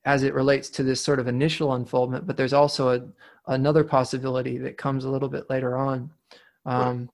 as 0.05 0.23
it 0.23 0.35
relates 0.35 0.69
to 0.71 0.83
this 0.83 1.01
sort 1.01 1.21
of 1.21 1.29
initial 1.29 1.75
unfoldment, 1.75 2.27
but 2.27 2.37
there's 2.37 2.53
also 2.53 2.89
a, 2.89 3.53
another 3.53 3.85
possibility 3.85 4.59
that 4.59 4.77
comes 4.77 5.05
a 5.05 5.11
little 5.11 5.29
bit 5.29 5.49
later 5.49 5.77
on. 5.77 6.11
Um, 6.67 7.09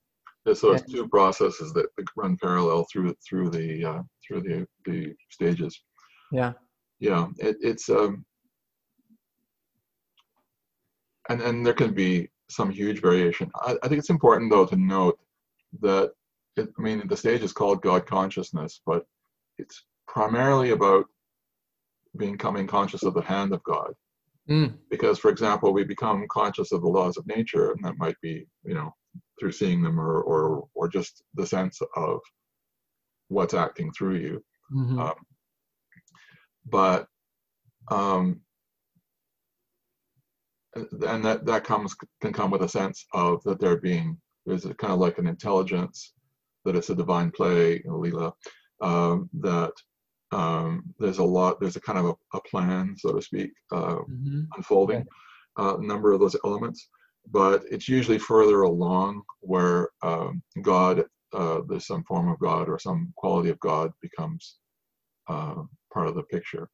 right. 0.45 0.57
So 0.57 0.71
it's 0.71 0.91
two 0.91 1.07
processes 1.07 1.73
that 1.73 1.87
run 2.15 2.37
parallel 2.37 2.87
through 2.91 3.15
through 3.27 3.51
the 3.51 3.85
uh, 3.85 4.01
through 4.25 4.41
the 4.41 4.65
the 4.85 5.13
stages. 5.29 5.79
Yeah. 6.31 6.53
Yeah. 6.99 7.27
It, 7.37 7.57
it's 7.61 7.89
um, 7.89 8.25
and 11.29 11.41
and 11.41 11.65
there 11.65 11.73
can 11.73 11.93
be 11.93 12.29
some 12.49 12.69
huge 12.69 13.01
variation. 13.01 13.51
I, 13.55 13.77
I 13.83 13.87
think 13.87 13.99
it's 13.99 14.09
important 14.09 14.51
though 14.51 14.65
to 14.65 14.75
note 14.75 15.19
that 15.81 16.11
it, 16.57 16.69
I 16.77 16.81
mean 16.81 17.07
the 17.07 17.17
stage 17.17 17.41
is 17.41 17.53
called 17.53 17.81
God 17.81 18.05
consciousness, 18.05 18.81
but 18.85 19.05
it's 19.57 19.85
primarily 20.07 20.71
about 20.71 21.05
becoming 22.17 22.67
conscious 22.67 23.03
of 23.03 23.13
the 23.13 23.21
hand 23.21 23.53
of 23.53 23.63
God. 23.63 23.93
Mm. 24.49 24.73
Because, 24.89 25.19
for 25.19 25.29
example, 25.29 25.71
we 25.71 25.83
become 25.83 26.25
conscious 26.31 26.71
of 26.71 26.81
the 26.81 26.87
laws 26.87 27.17
of 27.17 27.27
nature, 27.27 27.71
and 27.71 27.83
that 27.83 27.99
might 27.99 28.19
be, 28.21 28.47
you 28.63 28.73
know, 28.73 28.91
through 29.39 29.51
seeing 29.51 29.83
them 29.83 29.99
or 29.99 30.21
or 30.21 30.67
or 30.73 30.87
just 30.87 31.23
the 31.35 31.45
sense 31.45 31.79
of 31.95 32.19
what's 33.27 33.53
acting 33.53 33.91
through 33.91 34.15
you. 34.15 34.43
Mm-hmm. 34.75 34.99
Um, 34.99 35.13
but 36.65 37.07
um, 37.91 38.41
and 40.75 41.25
that 41.25 41.45
that 41.45 41.63
comes 41.63 41.95
can 42.21 42.33
come 42.33 42.51
with 42.51 42.61
a 42.61 42.69
sense 42.69 43.05
of 43.13 43.41
that 43.43 43.59
there 43.59 43.77
being 43.77 44.17
there's 44.45 44.65
a 44.65 44.73
kind 44.73 44.93
of 44.93 44.99
like 44.99 45.17
an 45.17 45.27
intelligence 45.27 46.13
that 46.65 46.75
it's 46.75 46.89
a 46.89 46.95
divine 46.95 47.31
play, 47.31 47.81
Lila, 47.85 48.33
um, 48.81 49.29
that 49.39 49.71
um, 50.31 50.83
there's 50.99 51.17
a 51.17 51.23
lot 51.23 51.59
there's 51.59 51.75
a 51.75 51.81
kind 51.81 51.97
of 51.99 52.05
a, 52.05 52.37
a 52.37 52.41
plan 52.41 52.95
so 52.97 53.13
to 53.13 53.21
speak 53.21 53.51
uh, 53.71 53.95
mm-hmm. 53.95 54.41
unfolding 54.57 55.05
a 55.57 55.61
uh, 55.61 55.77
number 55.77 56.11
of 56.11 56.19
those 56.19 56.35
elements. 56.45 56.89
But 57.31 57.63
it's 57.69 57.89
usually 57.89 58.17
further 58.17 58.61
along 58.61 59.23
where 59.41 59.89
um, 60.03 60.41
god 60.61 61.05
uh, 61.33 61.61
there's 61.67 61.87
some 61.87 62.03
form 62.03 62.29
of 62.29 62.39
god 62.39 62.69
or 62.69 62.79
some 62.79 63.13
quality 63.17 63.49
of 63.49 63.59
god 63.59 63.91
becomes 64.01 64.57
uh, 65.27 65.61
part 65.93 66.07
of 66.07 66.15
the 66.15 66.23
picture 66.23 66.69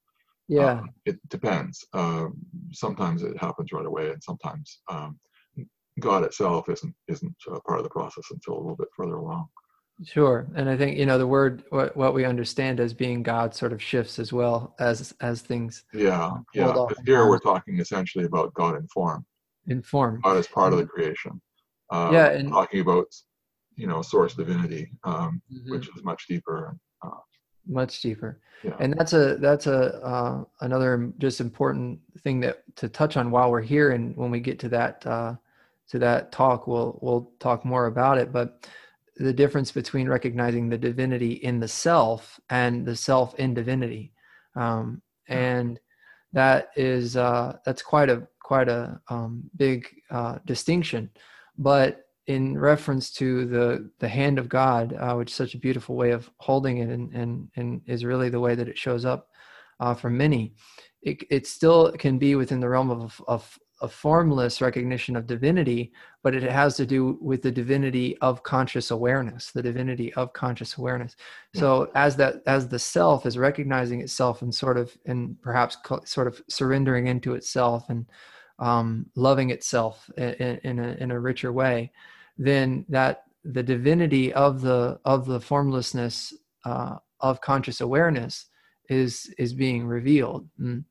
yeah 0.48 0.80
um, 0.80 0.90
it 1.06 1.18
depends 1.30 1.86
um, 1.94 2.36
sometimes 2.72 3.24
it 3.24 3.38
happens 3.38 3.72
right 3.72 3.86
away 3.86 4.12
and 4.12 4.24
sometimes 4.24 4.82
um, 4.90 5.18
god 6.00 6.24
itself 6.24 6.70
isn't 6.70 6.94
isn't 7.08 7.36
part 7.66 7.80
of 7.80 7.84
the 7.84 7.90
process 7.90 8.26
until 8.32 8.56
a 8.56 8.62
little 8.62 8.76
bit 8.76 8.90
further 8.96 9.16
along 9.16 9.48
Sure, 10.04 10.46
and 10.56 10.70
I 10.70 10.76
think 10.76 10.98
you 10.98 11.06
know 11.06 11.18
the 11.18 11.26
word 11.26 11.64
what, 11.70 11.96
what 11.96 12.14
we 12.14 12.26
understand 12.26 12.82
as 12.82 12.94
being 12.94 13.24
God 13.24 13.56
sort 13.56 13.72
of 13.72 13.82
shifts 13.82 14.20
as 14.20 14.34
well 14.34 14.76
as 14.78 15.14
as 15.22 15.42
things. 15.42 15.86
Yeah, 15.94 16.32
yeah. 16.54 16.86
Here 17.06 17.30
we're 17.30 17.40
talking 17.40 17.80
essentially 17.80 18.26
about 18.26 18.54
God 18.56 18.76
in 18.76 18.88
form. 18.90 19.26
In 19.68 19.82
form. 19.82 20.20
God 20.22 20.36
is 20.36 20.48
part 20.48 20.74
of 20.74 20.80
the 20.80 20.84
mm-hmm. 20.84 21.02
creation. 21.02 21.42
Um, 21.92 22.14
yeah, 22.14 22.32
and 22.32 22.50
talking 22.50 22.82
about 22.82 23.06
you 23.78 23.88
know 23.88 24.02
source 24.02 24.34
divinity, 24.34 24.92
um, 25.06 25.42
mm-hmm. 25.52 25.72
which 25.72 25.88
is 25.88 26.04
much 26.04 26.28
deeper. 26.28 26.76
Uh, 27.02 27.12
much 27.68 28.02
deeper. 28.02 28.40
Yeah. 28.64 28.76
And 28.80 28.94
that's 28.98 29.14
a 29.14 29.36
that's 29.36 29.68
a 29.68 30.02
uh, 30.04 30.44
another 30.62 31.12
just 31.18 31.42
important 31.42 32.00
thing 32.20 32.40
that 32.42 32.64
to 32.78 32.90
touch 32.90 33.18
on 33.18 33.32
while 33.32 33.52
we're 33.52 33.62
here, 33.62 33.92
and 33.92 34.16
when 34.16 34.32
we 34.32 34.40
get 34.40 34.60
to 34.60 34.70
that 34.70 35.06
uh, 35.06 35.36
to 35.90 36.00
that 36.00 36.32
talk, 36.32 36.68
we'll 36.68 36.98
we'll 37.02 37.32
talk 37.40 37.66
more 37.66 37.86
about 37.88 38.18
it, 38.18 38.32
but 38.32 38.68
the 39.18 39.34
difference 39.34 39.72
between 39.72 40.10
recognizing 40.10 40.70
the 40.70 40.78
divinity 40.78 41.34
in 41.34 41.60
the 41.60 41.68
self 41.68 42.40
and 42.50 42.86
the 42.86 42.96
self 42.96 43.34
in 43.36 43.54
divinity 43.54 44.12
um, 44.56 45.02
and 45.28 45.80
that 46.34 46.70
is 46.76 47.16
uh, 47.16 47.58
that's 47.66 47.82
quite 47.82 48.10
a 48.10 48.28
quite 48.42 48.68
a 48.68 49.00
um, 49.10 49.44
big 49.56 49.88
uh, 50.12 50.38
distinction 50.46 51.10
but 51.58 52.05
in 52.28 52.58
reference 52.58 53.12
to 53.12 53.46
the 53.46 53.90
the 54.00 54.08
hand 54.08 54.40
of 54.40 54.50
god 54.50 54.94
uh, 54.94 55.14
which 55.14 55.30
is 55.30 55.36
such 55.36 55.54
a 55.54 55.60
beautiful 55.60 55.96
way 55.96 56.12
of 56.12 56.30
holding 56.38 56.78
it 56.80 56.90
and 56.90 57.14
and, 57.14 57.48
and 57.56 57.82
is 57.86 58.06
really 58.06 58.30
the 58.30 58.40
way 58.40 58.56
that 58.56 58.68
it 58.68 58.78
shows 58.78 59.06
up 59.06 59.30
uh, 59.80 59.94
for 59.94 60.10
many 60.10 60.54
it, 61.02 61.24
it 61.30 61.48
still 61.48 61.92
can 61.92 62.18
be 62.18 62.36
within 62.36 62.60
the 62.60 62.68
realm 62.68 62.90
of, 62.90 63.22
of 63.28 63.58
a 63.82 63.88
formless 63.88 64.62
recognition 64.62 65.16
of 65.16 65.28
divinity, 65.28 65.92
but 66.24 66.34
it 66.34 66.44
has 66.44 66.76
to 66.78 66.86
do 66.86 67.18
with 67.22 67.42
the 67.42 67.52
divinity 67.52 68.18
of 68.20 68.42
conscious 68.42 68.90
awareness, 68.90 69.52
the 69.52 69.62
divinity 69.62 70.14
of 70.14 70.34
conscious 70.34 70.78
awareness. 70.78 71.16
So 71.54 71.92
as 71.94 72.16
that 72.16 72.42
as 72.48 72.68
the 72.68 72.80
self 72.80 73.26
is 73.26 73.38
recognizing 73.38 74.02
itself 74.02 74.42
and 74.42 74.54
sort 74.54 74.78
of 74.78 74.98
and 75.06 75.40
perhaps 75.42 75.78
sort 76.06 76.28
of 76.28 76.42
surrendering 76.50 77.08
into 77.08 77.36
itself 77.36 77.90
and 77.90 78.06
um, 78.60 79.08
loving 79.16 79.50
itself 79.50 80.10
in, 80.18 80.60
in, 80.64 80.80
a, 80.80 80.96
in 81.00 81.12
a 81.12 81.20
richer 81.20 81.52
way, 81.52 81.92
then 82.38 82.86
that 82.90 83.24
the 83.44 83.64
divinity 83.64 84.34
of 84.34 84.62
the 84.62 85.00
of 85.06 85.26
the 85.26 85.40
formlessness 85.40 86.34
uh, 86.66 86.98
of 87.20 87.42
conscious 87.42 87.82
awareness 87.82 88.48
is 88.90 89.34
is 89.38 89.54
being 89.54 89.86
revealed. 89.86 90.48
Mm. 90.60 90.84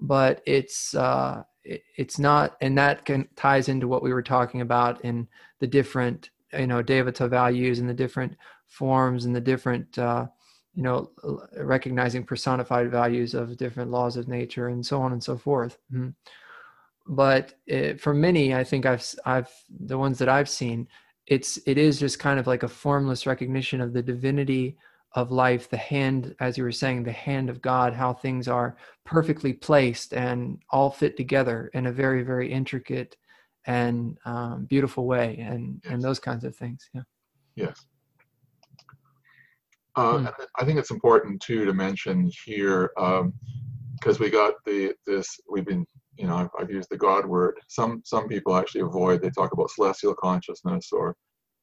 But 0.00 0.42
it's 0.46 0.94
uh, 0.94 1.42
it's 1.64 2.18
not 2.18 2.56
and 2.60 2.76
that 2.78 3.04
can 3.04 3.28
ties 3.36 3.68
into 3.68 3.88
what 3.88 4.02
we 4.02 4.12
were 4.12 4.22
talking 4.22 4.60
about 4.60 5.00
in 5.04 5.28
the 5.60 5.66
different 5.66 6.30
you 6.52 6.66
know 6.66 6.82
devata 6.82 7.28
values 7.28 7.78
and 7.78 7.88
the 7.88 7.94
different 7.94 8.36
forms 8.66 9.24
and 9.24 9.34
the 9.34 9.40
different 9.40 9.98
uh, 9.98 10.26
you 10.74 10.82
know 10.82 11.10
recognizing 11.56 12.24
personified 12.24 12.90
values 12.90 13.34
of 13.34 13.56
different 13.56 13.90
laws 13.90 14.16
of 14.16 14.28
nature 14.28 14.68
and 14.68 14.84
so 14.84 15.00
on 15.00 15.12
and 15.12 15.22
so 15.22 15.36
forth 15.36 15.78
mm-hmm. 15.92 16.10
But 17.06 17.54
it, 17.66 18.00
for 18.00 18.14
many 18.14 18.54
i 18.54 18.62
think 18.62 18.86
i've 18.86 19.04
i've 19.24 19.50
the 19.86 19.98
ones 19.98 20.18
that 20.18 20.28
i've 20.28 20.48
seen 20.48 20.86
it's 21.26 21.58
it 21.66 21.78
is 21.78 21.98
just 21.98 22.18
kind 22.18 22.38
of 22.38 22.46
like 22.46 22.62
a 22.62 22.68
formless 22.68 23.26
recognition 23.26 23.80
of 23.80 23.92
the 23.92 24.02
divinity 24.02 24.76
of 25.14 25.30
life 25.30 25.68
the 25.68 25.76
hand 25.76 26.34
as 26.40 26.56
you 26.56 26.64
were 26.64 26.72
saying 26.72 27.02
the 27.02 27.12
hand 27.12 27.50
of 27.50 27.60
god 27.60 27.92
how 27.92 28.12
things 28.12 28.48
are 28.48 28.76
perfectly 29.04 29.52
placed 29.52 30.14
and 30.14 30.58
all 30.70 30.90
fit 30.90 31.16
together 31.16 31.70
in 31.74 31.86
a 31.86 31.92
very 31.92 32.22
very 32.22 32.50
intricate 32.50 33.16
and 33.66 34.18
um, 34.24 34.64
beautiful 34.64 35.06
way 35.06 35.38
and 35.38 35.80
yes. 35.84 35.92
and 35.92 36.02
those 36.02 36.18
kinds 36.18 36.44
of 36.44 36.56
things 36.56 36.88
yeah 36.94 37.02
yes 37.56 37.86
uh, 39.96 40.18
hmm. 40.18 40.26
i 40.56 40.64
think 40.64 40.78
it's 40.78 40.90
important 40.90 41.40
too 41.40 41.64
to 41.64 41.74
mention 41.74 42.30
here 42.44 42.90
because 42.96 44.16
um, 44.16 44.18
we 44.20 44.30
got 44.30 44.54
the 44.64 44.94
this 45.06 45.38
we've 45.50 45.66
been 45.66 45.86
you 46.16 46.26
know 46.26 46.36
I've, 46.36 46.50
I've, 46.58 46.70
used 46.70 46.90
the 46.90 46.96
god 46.96 47.24
word 47.26 47.58
some 47.68 48.02
some 48.04 48.28
people 48.28 48.56
actually 48.56 48.82
avoid 48.82 49.22
they 49.22 49.30
talk 49.30 49.52
about 49.52 49.70
celestial 49.70 50.14
consciousness 50.14 50.90
or 50.92 51.16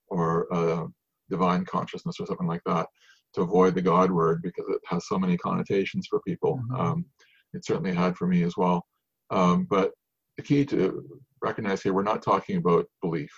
or 0.08 0.52
uh, 0.54 0.88
divine 1.30 1.66
consciousness 1.66 2.20
or 2.20 2.26
something 2.26 2.48
like 2.48 2.64
that 2.66 2.88
to 3.34 3.42
avoid 3.42 3.76
the 3.76 3.82
God 3.82 4.12
word 4.12 4.42
because 4.42 4.66
it 4.70 4.82
has 4.86 5.08
so 5.08 5.18
many 5.20 5.38
connotations 5.38 6.08
for 6.10 6.20
people. 6.22 6.58
Mm-hmm. 6.58 6.76
Um, 6.76 7.06
it 7.54 7.66
certainly 7.66 7.94
had 7.94 8.18
for 8.18 8.28
me 8.28 8.44
as 8.44 8.58
well. 8.58 8.86
Um, 9.30 9.68
but 9.70 9.92
the 10.38 10.44
key 10.44 10.66
to 10.66 11.04
recognize 11.42 11.82
here, 11.82 11.94
we're 11.94 12.04
not 12.04 12.24
talking 12.24 12.58
about 12.58 12.88
belief. 13.02 13.32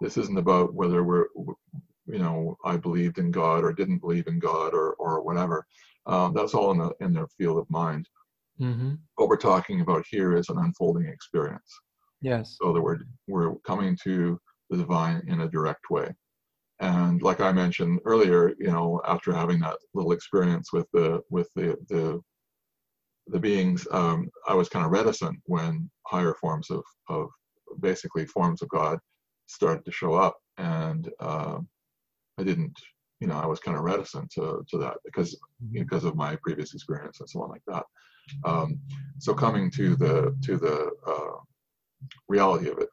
This 0.00 0.16
isn't 0.16 0.38
about 0.38 0.74
whether 0.74 1.02
we're, 1.02 1.26
you 2.06 2.18
know, 2.18 2.56
I 2.64 2.76
believed 2.76 3.18
in 3.18 3.30
God 3.30 3.64
or 3.64 3.72
didn't 3.72 3.98
believe 3.98 4.28
in 4.28 4.38
God 4.38 4.74
or 4.74 4.94
or 4.94 5.22
whatever. 5.22 5.66
Um, 6.06 6.32
that's 6.34 6.54
all 6.54 6.70
in 6.70 6.78
the 6.78 6.92
in 7.00 7.12
their 7.12 7.26
field 7.36 7.58
of 7.58 7.68
mind. 7.68 8.08
Mm-hmm. 8.60 8.94
What 9.16 9.28
we're 9.28 9.36
talking 9.36 9.80
about 9.80 10.04
here 10.08 10.36
is 10.36 10.48
an 10.48 10.58
unfolding 10.58 11.06
experience. 11.06 11.72
Yes. 12.20 12.56
So 12.60 12.72
that 12.72 12.80
we're 12.80 12.98
we're 13.28 13.54
coming 13.66 13.96
to 14.04 14.40
the 14.70 14.76
divine 14.76 15.22
in 15.26 15.42
a 15.42 15.48
direct 15.48 15.90
way. 15.90 16.08
And 16.80 17.22
like 17.22 17.40
I 17.40 17.52
mentioned 17.52 18.00
earlier, 18.04 18.54
you 18.58 18.68
know, 18.68 19.00
after 19.06 19.32
having 19.32 19.60
that 19.60 19.78
little 19.94 20.12
experience 20.12 20.72
with 20.72 20.86
the 20.92 21.20
with 21.30 21.48
the 21.54 21.76
the 21.88 22.20
the 23.26 23.38
beings, 23.38 23.86
um, 23.90 24.30
I 24.46 24.54
was 24.54 24.68
kind 24.68 24.86
of 24.86 24.92
reticent 24.92 25.36
when 25.44 25.90
higher 26.06 26.34
forms 26.40 26.70
of 26.70 26.82
of 27.08 27.28
basically 27.80 28.26
forms 28.26 28.62
of 28.62 28.68
God 28.68 28.98
started 29.46 29.84
to 29.84 29.92
show 29.92 30.14
up, 30.14 30.36
and 30.56 31.10
uh, 31.20 31.58
I 32.38 32.44
didn't, 32.44 32.78
you 33.20 33.26
know, 33.26 33.36
I 33.36 33.46
was 33.46 33.60
kind 33.60 33.76
of 33.76 33.82
reticent 33.82 34.30
to 34.32 34.64
to 34.68 34.78
that 34.78 34.96
because 35.04 35.34
mm-hmm. 35.34 35.80
because 35.80 36.04
of 36.04 36.16
my 36.16 36.36
previous 36.42 36.74
experience 36.74 37.20
and 37.20 37.28
so 37.28 37.42
on 37.42 37.50
like 37.50 37.62
that. 37.66 37.84
Um, 38.44 38.80
so 39.18 39.34
coming 39.34 39.70
to 39.72 39.96
the 39.96 40.36
to 40.42 40.56
the 40.56 40.90
uh, 41.06 41.38
reality 42.28 42.70
of 42.70 42.78
it, 42.78 42.88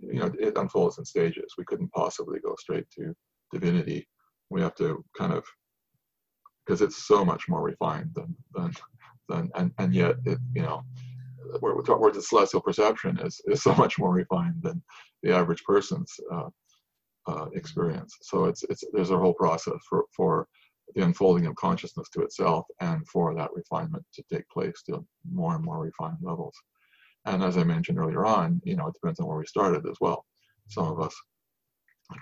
you 0.00 0.20
know, 0.20 0.32
it 0.38 0.56
unfolds 0.56 0.98
in 0.98 1.04
stages. 1.04 1.54
We 1.56 1.64
couldn't 1.64 1.92
possibly 1.92 2.38
go 2.40 2.54
straight 2.58 2.88
to 2.96 3.14
divinity. 3.52 4.06
We 4.50 4.60
have 4.60 4.74
to 4.76 5.04
kind 5.16 5.32
of, 5.32 5.44
because 6.64 6.82
it's 6.82 7.06
so 7.06 7.24
much 7.24 7.48
more 7.48 7.62
refined 7.62 8.10
than, 8.14 8.34
than, 8.54 8.72
than 9.28 9.50
and, 9.54 9.72
and 9.78 9.94
yet 9.94 10.16
it, 10.26 10.38
you 10.54 10.62
know, 10.62 10.82
where, 11.60 11.74
where 11.74 12.12
the 12.12 12.22
celestial 12.22 12.60
perception 12.60 13.18
is, 13.18 13.40
is 13.46 13.62
so 13.62 13.74
much 13.74 13.98
more 13.98 14.12
refined 14.12 14.56
than 14.62 14.82
the 15.22 15.32
average 15.34 15.62
person's 15.64 16.12
uh, 16.32 16.48
uh, 17.26 17.46
experience. 17.54 18.16
So 18.22 18.44
it's, 18.44 18.64
it's, 18.64 18.84
there's 18.92 19.10
a 19.10 19.18
whole 19.18 19.34
process 19.34 19.80
for, 19.88 20.04
for 20.16 20.46
the 20.94 21.04
unfolding 21.04 21.46
of 21.46 21.54
consciousness 21.56 22.08
to 22.10 22.22
itself 22.22 22.66
and 22.80 23.06
for 23.08 23.34
that 23.34 23.52
refinement 23.54 24.04
to 24.14 24.22
take 24.32 24.48
place 24.48 24.82
to 24.88 25.04
more 25.30 25.54
and 25.54 25.64
more 25.64 25.80
refined 25.80 26.18
levels. 26.22 26.56
And 27.26 27.42
as 27.42 27.56
I 27.56 27.64
mentioned 27.64 27.98
earlier 27.98 28.24
on, 28.24 28.60
you 28.64 28.76
know, 28.76 28.86
it 28.86 28.94
depends 28.94 29.20
on 29.20 29.26
where 29.26 29.38
we 29.38 29.46
started 29.46 29.86
as 29.86 29.96
well. 30.00 30.24
Some 30.68 30.86
of 30.86 31.00
us 31.00 31.14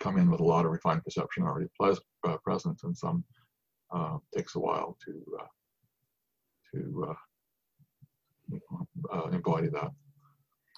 come 0.01 0.19
in 0.19 0.31
with 0.31 0.41
a 0.41 0.45
lot 0.45 0.65
of 0.65 0.73
refined 0.73 1.05
perception 1.05 1.45
already 1.45 1.69
ples- 1.79 2.01
uh, 2.27 2.37
present, 2.39 2.81
and 2.83 2.97
some 2.97 3.25
uh, 3.95 4.19
takes 4.35 4.55
a 4.57 4.61
while 4.61 4.97
to 5.05 5.25
uh, 5.41 5.47
to 6.75 7.15
uh, 8.53 8.57
uh, 9.13 9.29
embody 9.31 9.69
that. 9.69 9.91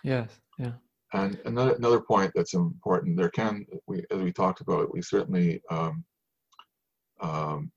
Yes. 0.04 0.38
Yeah. 0.58 0.72
And 1.12 1.38
another 1.44 1.74
another 1.74 2.00
point 2.00 2.30
that's 2.34 2.54
important, 2.54 3.16
there 3.16 3.30
can 3.30 3.66
we 3.86 4.04
as 4.10 4.20
we 4.20 4.32
talked 4.32 4.60
about, 4.60 4.92
we 4.92 5.02
certainly 5.02 5.60
um, 5.70 6.04
um, 7.20 7.70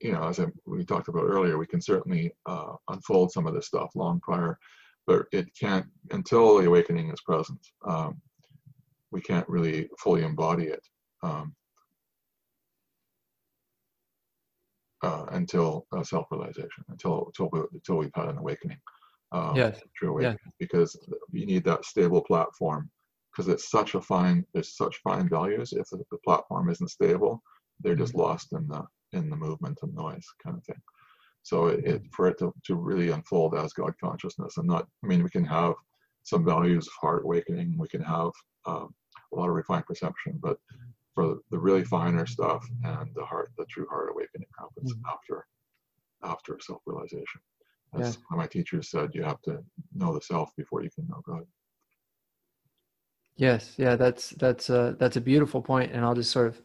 you 0.00 0.12
know, 0.12 0.24
as 0.24 0.40
I, 0.40 0.46
we 0.66 0.84
talked 0.84 1.08
about 1.08 1.24
earlier, 1.24 1.58
we 1.58 1.66
can 1.66 1.80
certainly 1.80 2.32
uh, 2.46 2.74
unfold 2.88 3.32
some 3.32 3.46
of 3.46 3.54
this 3.54 3.66
stuff 3.66 3.90
long 3.94 4.20
prior, 4.20 4.58
but 5.06 5.26
it 5.32 5.48
can't 5.58 5.86
until 6.10 6.58
the 6.58 6.66
awakening 6.66 7.10
is 7.10 7.20
present. 7.22 7.58
Um, 7.86 8.20
we 9.10 9.20
can't 9.20 9.48
really 9.48 9.88
fully 9.98 10.24
embody 10.24 10.64
it 10.64 10.82
um, 11.22 11.54
uh, 15.02 15.26
until 15.30 15.86
uh, 15.96 16.02
self-realization, 16.02 16.84
until 16.88 17.26
until 17.26 17.48
we, 17.52 17.60
until 17.72 17.96
we've 17.96 18.10
had 18.14 18.28
an 18.28 18.38
awakening. 18.38 18.78
Um, 19.32 19.56
yes. 19.56 19.80
True 19.96 20.10
awakening, 20.10 20.38
yes. 20.44 20.54
because 20.58 20.96
you 21.32 21.46
need 21.46 21.64
that 21.64 21.84
stable 21.84 22.22
platform 22.22 22.90
because 23.36 23.48
it's 23.48 23.70
such 23.70 23.94
a 23.94 24.00
fine 24.00 24.44
there's 24.54 24.76
such 24.76 24.96
fine 24.98 25.28
values 25.28 25.72
if 25.72 25.88
the, 25.90 25.98
the 26.10 26.18
platform 26.24 26.70
isn't 26.70 26.88
stable 26.88 27.42
they're 27.80 27.94
just 27.94 28.12
mm-hmm. 28.12 28.22
lost 28.22 28.52
in 28.52 28.66
the 28.68 28.82
in 29.12 29.28
the 29.28 29.36
movement 29.36 29.78
and 29.82 29.94
noise 29.94 30.26
kind 30.42 30.56
of 30.56 30.64
thing 30.64 30.80
so 31.42 31.66
it, 31.66 31.84
it, 31.84 32.02
for 32.12 32.26
it 32.26 32.38
to, 32.38 32.52
to 32.64 32.74
really 32.74 33.10
unfold 33.10 33.54
as 33.54 33.72
god 33.72 33.94
consciousness 34.02 34.56
and 34.56 34.66
not 34.66 34.86
i 35.04 35.06
mean 35.06 35.22
we 35.22 35.30
can 35.30 35.44
have 35.44 35.74
some 36.22 36.44
values 36.44 36.86
of 36.86 36.92
heart 37.00 37.24
awakening 37.24 37.76
we 37.78 37.88
can 37.88 38.02
have 38.02 38.30
um, 38.66 38.92
a 39.32 39.36
lot 39.36 39.48
of 39.48 39.54
refined 39.54 39.86
perception 39.86 40.38
but 40.42 40.58
for 41.14 41.38
the 41.50 41.58
really 41.58 41.84
finer 41.84 42.26
stuff 42.26 42.66
and 42.84 43.08
the 43.14 43.24
heart 43.24 43.50
the 43.58 43.66
true 43.66 43.86
heart 43.88 44.10
awakening 44.10 44.48
happens 44.58 44.92
mm-hmm. 44.92 45.12
after 45.12 45.46
after 46.24 46.58
self-realization 46.60 47.40
as 48.00 48.18
yeah. 48.30 48.36
my 48.36 48.46
teachers 48.46 48.90
said 48.90 49.10
you 49.14 49.22
have 49.22 49.40
to 49.42 49.62
know 49.94 50.12
the 50.12 50.20
self 50.20 50.50
before 50.56 50.82
you 50.82 50.90
can 50.90 51.06
know 51.06 51.22
god 51.26 51.44
yes 53.36 53.74
yeah 53.76 53.96
that's 53.96 54.30
that's 54.30 54.70
a 54.70 54.96
that's 54.98 55.16
a 55.16 55.20
beautiful 55.20 55.60
point 55.60 55.92
and 55.92 56.04
i'll 56.04 56.14
just 56.14 56.30
sort 56.30 56.46
of 56.46 56.60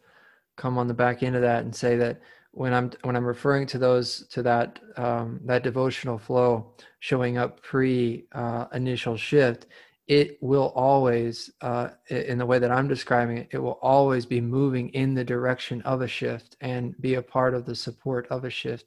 come 0.56 0.78
on 0.78 0.88
the 0.88 0.94
back 0.94 1.22
end 1.22 1.36
of 1.36 1.42
that 1.42 1.64
and 1.64 1.74
say 1.74 1.96
that 1.96 2.20
when 2.52 2.74
I'm 2.74 2.90
when 3.02 3.16
I'm 3.16 3.24
referring 3.24 3.66
to 3.68 3.78
those 3.78 4.26
to 4.28 4.42
that 4.42 4.78
um, 4.96 5.40
that 5.44 5.62
devotional 5.62 6.18
flow 6.18 6.74
showing 7.00 7.38
up 7.38 7.62
pre 7.62 8.26
uh, 8.32 8.66
initial 8.74 9.16
shift, 9.16 9.66
it 10.06 10.38
will 10.42 10.72
always 10.76 11.50
uh, 11.62 11.88
in 12.08 12.38
the 12.38 12.46
way 12.46 12.58
that 12.58 12.70
I'm 12.70 12.88
describing 12.88 13.38
it, 13.38 13.48
it 13.52 13.58
will 13.58 13.78
always 13.82 14.26
be 14.26 14.40
moving 14.40 14.90
in 14.90 15.14
the 15.14 15.24
direction 15.24 15.80
of 15.82 16.02
a 16.02 16.08
shift 16.08 16.56
and 16.60 16.94
be 17.00 17.14
a 17.14 17.22
part 17.22 17.54
of 17.54 17.64
the 17.64 17.74
support 17.74 18.26
of 18.28 18.44
a 18.44 18.50
shift, 18.50 18.86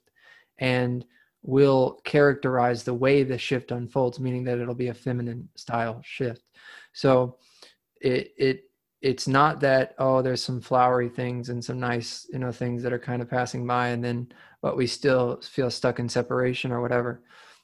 and 0.58 1.04
will 1.42 2.00
characterize 2.04 2.84
the 2.84 2.94
way 2.94 3.24
the 3.24 3.38
shift 3.38 3.72
unfolds, 3.72 4.20
meaning 4.20 4.44
that 4.44 4.58
it'll 4.58 4.74
be 4.74 4.88
a 4.88 4.94
feminine 4.94 5.48
style 5.56 6.00
shift. 6.04 6.42
So 6.92 7.36
it 8.00 8.32
it 8.36 8.62
it's 9.02 9.28
not 9.28 9.60
that 9.60 9.94
oh 9.98 10.22
there's 10.22 10.42
some 10.42 10.60
flowery 10.60 11.08
things 11.08 11.48
and 11.48 11.64
some 11.64 11.78
nice 11.78 12.26
you 12.32 12.38
know 12.38 12.50
things 12.50 12.82
that 12.82 12.92
are 12.92 12.98
kind 12.98 13.20
of 13.20 13.28
passing 13.28 13.66
by 13.66 13.88
and 13.88 14.02
then 14.02 14.26
but 14.62 14.76
we 14.76 14.86
still 14.86 15.40
feel 15.42 15.70
stuck 15.70 15.98
in 15.98 16.08
separation 16.08 16.72
or 16.72 16.80
whatever 16.80 17.22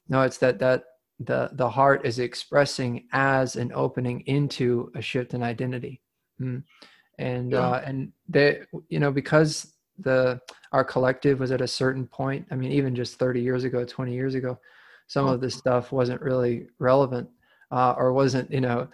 no 0.09 0.23
it's 0.23 0.39
that 0.39 0.59
that 0.59 0.85
the 1.21 1.51
the 1.55 1.69
heart 1.69 2.05
is 2.05 2.19
expressing 2.19 3.07
as 3.13 3.57
an 3.57 3.73
opening 3.75 4.21
into 4.27 4.91
a 4.95 5.03
shift 5.03 5.35
in 5.35 5.43
identity 5.43 6.01
mm. 6.41 6.63
and 7.19 7.53
yeah. 7.53 7.59
uh 7.59 7.83
and 7.85 8.13
they 8.29 8.61
you 8.89 9.01
know 9.01 9.11
because 9.11 9.75
the 9.99 10.41
our 10.73 10.85
collective 10.85 11.41
was 11.41 11.51
at 11.51 11.61
a 11.61 11.67
certain 11.67 12.07
point 12.07 12.47
i 12.51 12.55
mean 12.55 12.73
even 12.73 12.95
just 12.95 13.19
30 13.19 13.41
years 13.41 13.65
ago 13.65 13.85
20 13.85 14.13
years 14.13 14.35
ago 14.35 14.59
some 15.07 15.27
of 15.27 15.41
this 15.41 15.55
stuff 15.55 15.93
wasn't 15.93 16.21
really 16.21 16.69
relevant 16.79 17.29
uh, 17.71 17.95
or 17.97 18.13
wasn't 18.13 18.51
you 18.51 18.61
know 18.61 18.89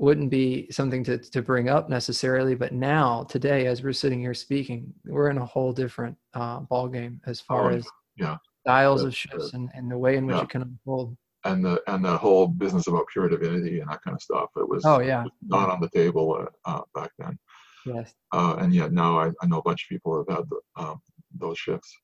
wouldn't 0.00 0.30
be 0.30 0.70
something 0.70 1.02
to, 1.04 1.18
to 1.18 1.42
bring 1.42 1.68
up 1.68 1.88
necessarily 1.88 2.54
but 2.54 2.72
now 2.72 3.24
today 3.24 3.66
as 3.66 3.82
we're 3.82 3.92
sitting 3.92 4.20
here 4.20 4.34
speaking 4.34 4.92
we're 5.06 5.30
in 5.30 5.38
a 5.38 5.44
whole 5.44 5.72
different 5.72 6.16
uh, 6.34 6.60
ball 6.60 6.88
game 6.88 7.20
as 7.26 7.40
far 7.40 7.72
oh, 7.72 7.76
as 7.76 7.86
yeah. 8.18 8.36
Styles 8.62 9.02
of 9.02 9.16
shifts 9.16 9.54
and, 9.54 9.70
and 9.74 9.90
the 9.90 9.96
way 9.96 10.16
in 10.16 10.26
which 10.26 10.36
yeah. 10.36 10.42
it 10.42 10.50
can 10.50 10.62
unfold. 10.62 11.16
And 11.44 11.64
the 11.64 11.80
and 11.86 12.04
the 12.04 12.18
whole 12.18 12.48
business 12.48 12.86
about 12.86 13.06
pure 13.10 13.28
divinity 13.28 13.80
and 13.80 13.88
that 13.88 14.02
kind 14.02 14.14
of 14.14 14.20
stuff 14.20 14.50
it 14.56 14.68
was 14.68 14.84
oh 14.84 14.98
yeah. 14.98 15.24
not 15.46 15.70
on 15.70 15.80
the 15.80 15.88
table 15.88 16.46
uh, 16.66 16.70
uh, 16.70 16.82
back 16.94 17.12
then. 17.18 17.38
Yes. 17.86 18.12
Uh, 18.32 18.56
and 18.58 18.74
yet 18.74 18.92
now 18.92 19.18
I, 19.18 19.30
I 19.40 19.46
know 19.46 19.58
a 19.58 19.62
bunch 19.62 19.84
of 19.84 19.88
people 19.88 20.18
have 20.18 20.36
had 20.36 20.44
the, 20.50 20.82
um, 20.82 21.00
those 21.38 21.58
shifts. 21.58 21.96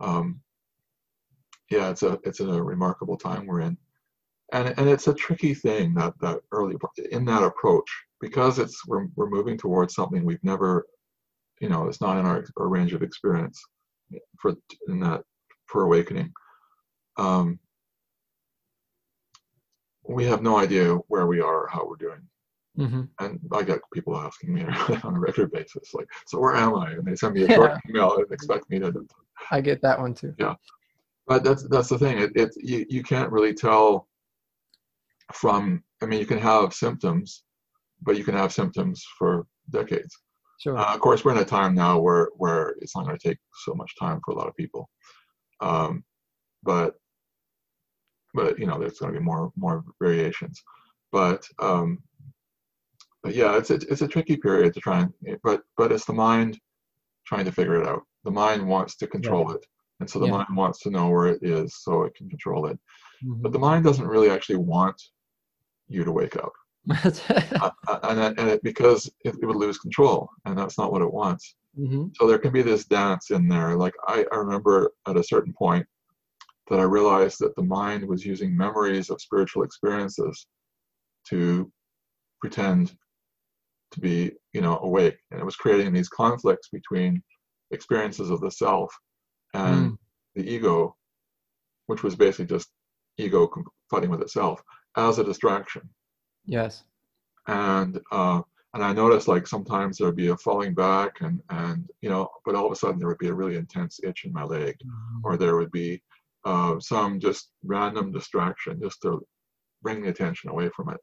Um, 0.00 0.40
yeah 1.70 1.90
it's 1.90 2.02
a 2.02 2.18
it's 2.24 2.40
a 2.40 2.62
remarkable 2.62 3.16
time 3.16 3.46
we're 3.46 3.60
in 3.60 3.76
and 4.52 4.74
and 4.78 4.88
it's 4.88 5.08
a 5.08 5.14
tricky 5.14 5.54
thing 5.54 5.94
that 5.94 6.14
that 6.20 6.40
early 6.52 6.76
in 7.10 7.24
that 7.26 7.42
approach 7.42 7.88
because 8.20 8.58
it's 8.58 8.86
we're 8.86 9.06
we're 9.16 9.28
moving 9.28 9.58
towards 9.58 9.94
something 9.94 10.24
we've 10.24 10.42
never, 10.42 10.86
you 11.60 11.68
know, 11.68 11.86
it's 11.86 12.00
not 12.00 12.18
in 12.18 12.26
our, 12.26 12.44
our 12.56 12.68
range 12.68 12.92
of 12.92 13.02
experience 13.02 13.62
for 14.38 14.54
in 14.88 15.00
that 15.00 15.22
for 15.66 15.82
awakening. 15.82 16.32
Um, 17.16 17.58
we 20.08 20.24
have 20.24 20.42
no 20.42 20.56
idea 20.56 20.94
where 21.08 21.26
we 21.26 21.40
are 21.40 21.64
or 21.64 21.68
how 21.68 21.86
we're 21.86 21.96
doing. 21.96 22.20
Mm-hmm. 22.78 23.02
And 23.18 23.40
I 23.52 23.62
get 23.62 23.80
people 23.92 24.16
asking 24.16 24.54
me 24.54 24.62
on 25.02 25.16
a 25.16 25.20
regular 25.20 25.48
basis, 25.48 25.92
like, 25.92 26.06
"So 26.26 26.38
where 26.38 26.54
am 26.54 26.74
I?" 26.76 26.92
And 26.92 27.04
they 27.04 27.16
send 27.16 27.34
me 27.34 27.42
a 27.42 27.48
short 27.54 27.72
yeah. 27.72 27.90
email 27.90 28.16
and 28.16 28.32
expect 28.32 28.70
me 28.70 28.78
to. 28.78 29.06
I 29.50 29.60
get 29.60 29.82
that 29.82 29.98
one 29.98 30.14
too. 30.14 30.34
Yeah, 30.38 30.54
but 31.26 31.44
that's 31.44 31.68
that's 31.68 31.88
the 31.88 31.98
thing. 31.98 32.18
It, 32.18 32.32
it 32.34 32.50
you 32.56 32.86
you 32.88 33.02
can't 33.02 33.30
really 33.32 33.52
tell 33.52 34.08
from. 35.32 35.82
I 36.02 36.06
mean, 36.06 36.20
you 36.20 36.26
can 36.26 36.38
have 36.38 36.72
symptoms, 36.72 37.44
but 38.02 38.16
you 38.16 38.24
can 38.24 38.34
have 38.34 38.52
symptoms 38.52 39.04
for 39.18 39.46
decades. 39.70 40.16
Sure. 40.60 40.76
Uh, 40.76 40.94
of 40.94 41.00
course, 41.00 41.24
we're 41.24 41.32
in 41.32 41.38
a 41.38 41.44
time 41.44 41.74
now 41.74 41.98
where 41.98 42.30
where 42.36 42.74
it's 42.80 42.96
not 42.96 43.06
going 43.06 43.16
to 43.16 43.28
take 43.28 43.38
so 43.64 43.74
much 43.74 43.94
time 43.98 44.20
for 44.24 44.32
a 44.32 44.36
lot 44.36 44.48
of 44.48 44.56
people, 44.56 44.88
um, 45.60 46.04
but 46.62 46.94
but 48.34 48.58
you 48.58 48.66
know, 48.66 48.78
there's 48.78 48.98
going 48.98 49.12
to 49.12 49.18
be 49.18 49.24
more 49.24 49.52
more 49.56 49.84
variations. 50.00 50.62
But 51.12 51.46
um, 51.60 51.98
but 53.22 53.34
yeah, 53.34 53.56
it's 53.56 53.70
a, 53.70 53.74
it's 53.74 54.02
a 54.02 54.08
tricky 54.08 54.36
period 54.36 54.74
to 54.74 54.80
try 54.80 55.00
and 55.00 55.38
but 55.42 55.62
but 55.76 55.92
it's 55.92 56.04
the 56.04 56.12
mind 56.12 56.58
trying 57.26 57.44
to 57.44 57.52
figure 57.52 57.80
it 57.80 57.86
out. 57.86 58.02
The 58.24 58.30
mind 58.30 58.66
wants 58.66 58.96
to 58.96 59.06
control 59.06 59.52
it, 59.52 59.64
and 60.00 60.10
so 60.10 60.18
the 60.18 60.26
yeah. 60.26 60.32
mind 60.32 60.56
wants 60.56 60.80
to 60.80 60.90
know 60.90 61.08
where 61.08 61.26
it 61.26 61.42
is 61.42 61.76
so 61.82 62.02
it 62.02 62.14
can 62.14 62.28
control 62.28 62.66
it. 62.66 62.78
Mm-hmm. 63.24 63.42
But 63.42 63.52
the 63.52 63.58
mind 63.58 63.84
doesn't 63.84 64.06
really 64.06 64.30
actually 64.30 64.56
want 64.56 65.00
you 65.88 66.04
to 66.04 66.12
wake 66.12 66.36
up, 66.36 66.52
uh, 67.04 67.70
uh, 67.88 67.98
and 68.04 68.38
and 68.38 68.48
it, 68.50 68.62
because 68.62 69.06
it, 69.24 69.34
it, 69.40 69.46
would 69.46 69.56
lose 69.56 69.78
control, 69.78 70.28
and 70.44 70.56
that's 70.56 70.78
not 70.78 70.92
what 70.92 71.02
it 71.02 71.12
wants. 71.12 71.54
Mm-hmm. 71.78 72.08
So 72.14 72.26
there 72.26 72.38
can 72.38 72.52
be 72.52 72.62
this 72.62 72.84
dance 72.86 73.30
in 73.30 73.48
there. 73.48 73.76
Like 73.76 73.94
I, 74.06 74.24
I 74.32 74.36
remember 74.36 74.92
at 75.06 75.16
a 75.16 75.24
certain 75.24 75.52
point 75.52 75.86
that 76.68 76.80
I 76.80 76.84
realized 76.84 77.38
that 77.40 77.54
the 77.56 77.62
mind 77.62 78.06
was 78.06 78.24
using 78.24 78.56
memories 78.56 79.10
of 79.10 79.20
spiritual 79.20 79.62
experiences 79.62 80.46
to 81.28 81.70
pretend 82.40 82.94
to 83.92 84.00
be, 84.00 84.32
you 84.52 84.60
know, 84.60 84.78
awake. 84.78 85.18
And 85.30 85.40
it 85.40 85.44
was 85.44 85.56
creating 85.56 85.92
these 85.92 86.08
conflicts 86.08 86.68
between 86.68 87.22
experiences 87.70 88.30
of 88.30 88.40
the 88.40 88.50
self 88.50 88.94
and 89.54 89.92
mm. 89.92 89.98
the 90.34 90.48
ego, 90.48 90.94
which 91.86 92.02
was 92.02 92.14
basically 92.14 92.46
just 92.46 92.68
ego 93.18 93.50
fighting 93.90 94.10
with 94.10 94.22
itself 94.22 94.62
as 94.98 95.18
a 95.18 95.24
distraction. 95.24 95.88
Yes. 96.44 96.84
And 97.46 97.98
uh, 98.12 98.42
and 98.74 98.84
I 98.84 98.92
noticed 98.92 99.28
like 99.28 99.46
sometimes 99.46 99.96
there 99.96 100.08
would 100.08 100.16
be 100.16 100.28
a 100.28 100.36
falling 100.36 100.74
back 100.74 101.20
and 101.20 101.40
and 101.50 101.88
you 102.02 102.10
know, 102.10 102.28
but 102.44 102.54
all 102.54 102.66
of 102.66 102.72
a 102.72 102.76
sudden 102.76 102.98
there 102.98 103.08
would 103.08 103.18
be 103.18 103.28
a 103.28 103.34
really 103.34 103.56
intense 103.56 104.00
itch 104.02 104.24
in 104.24 104.32
my 104.32 104.44
leg, 104.44 104.76
mm. 104.84 105.20
or 105.24 105.36
there 105.36 105.56
would 105.56 105.70
be 105.70 106.02
uh, 106.44 106.78
some 106.80 107.18
just 107.20 107.50
random 107.64 108.12
distraction 108.12 108.80
just 108.82 109.00
to 109.02 109.24
bring 109.82 110.02
the 110.02 110.10
attention 110.10 110.50
away 110.50 110.68
from 110.74 110.90
it. 110.90 110.98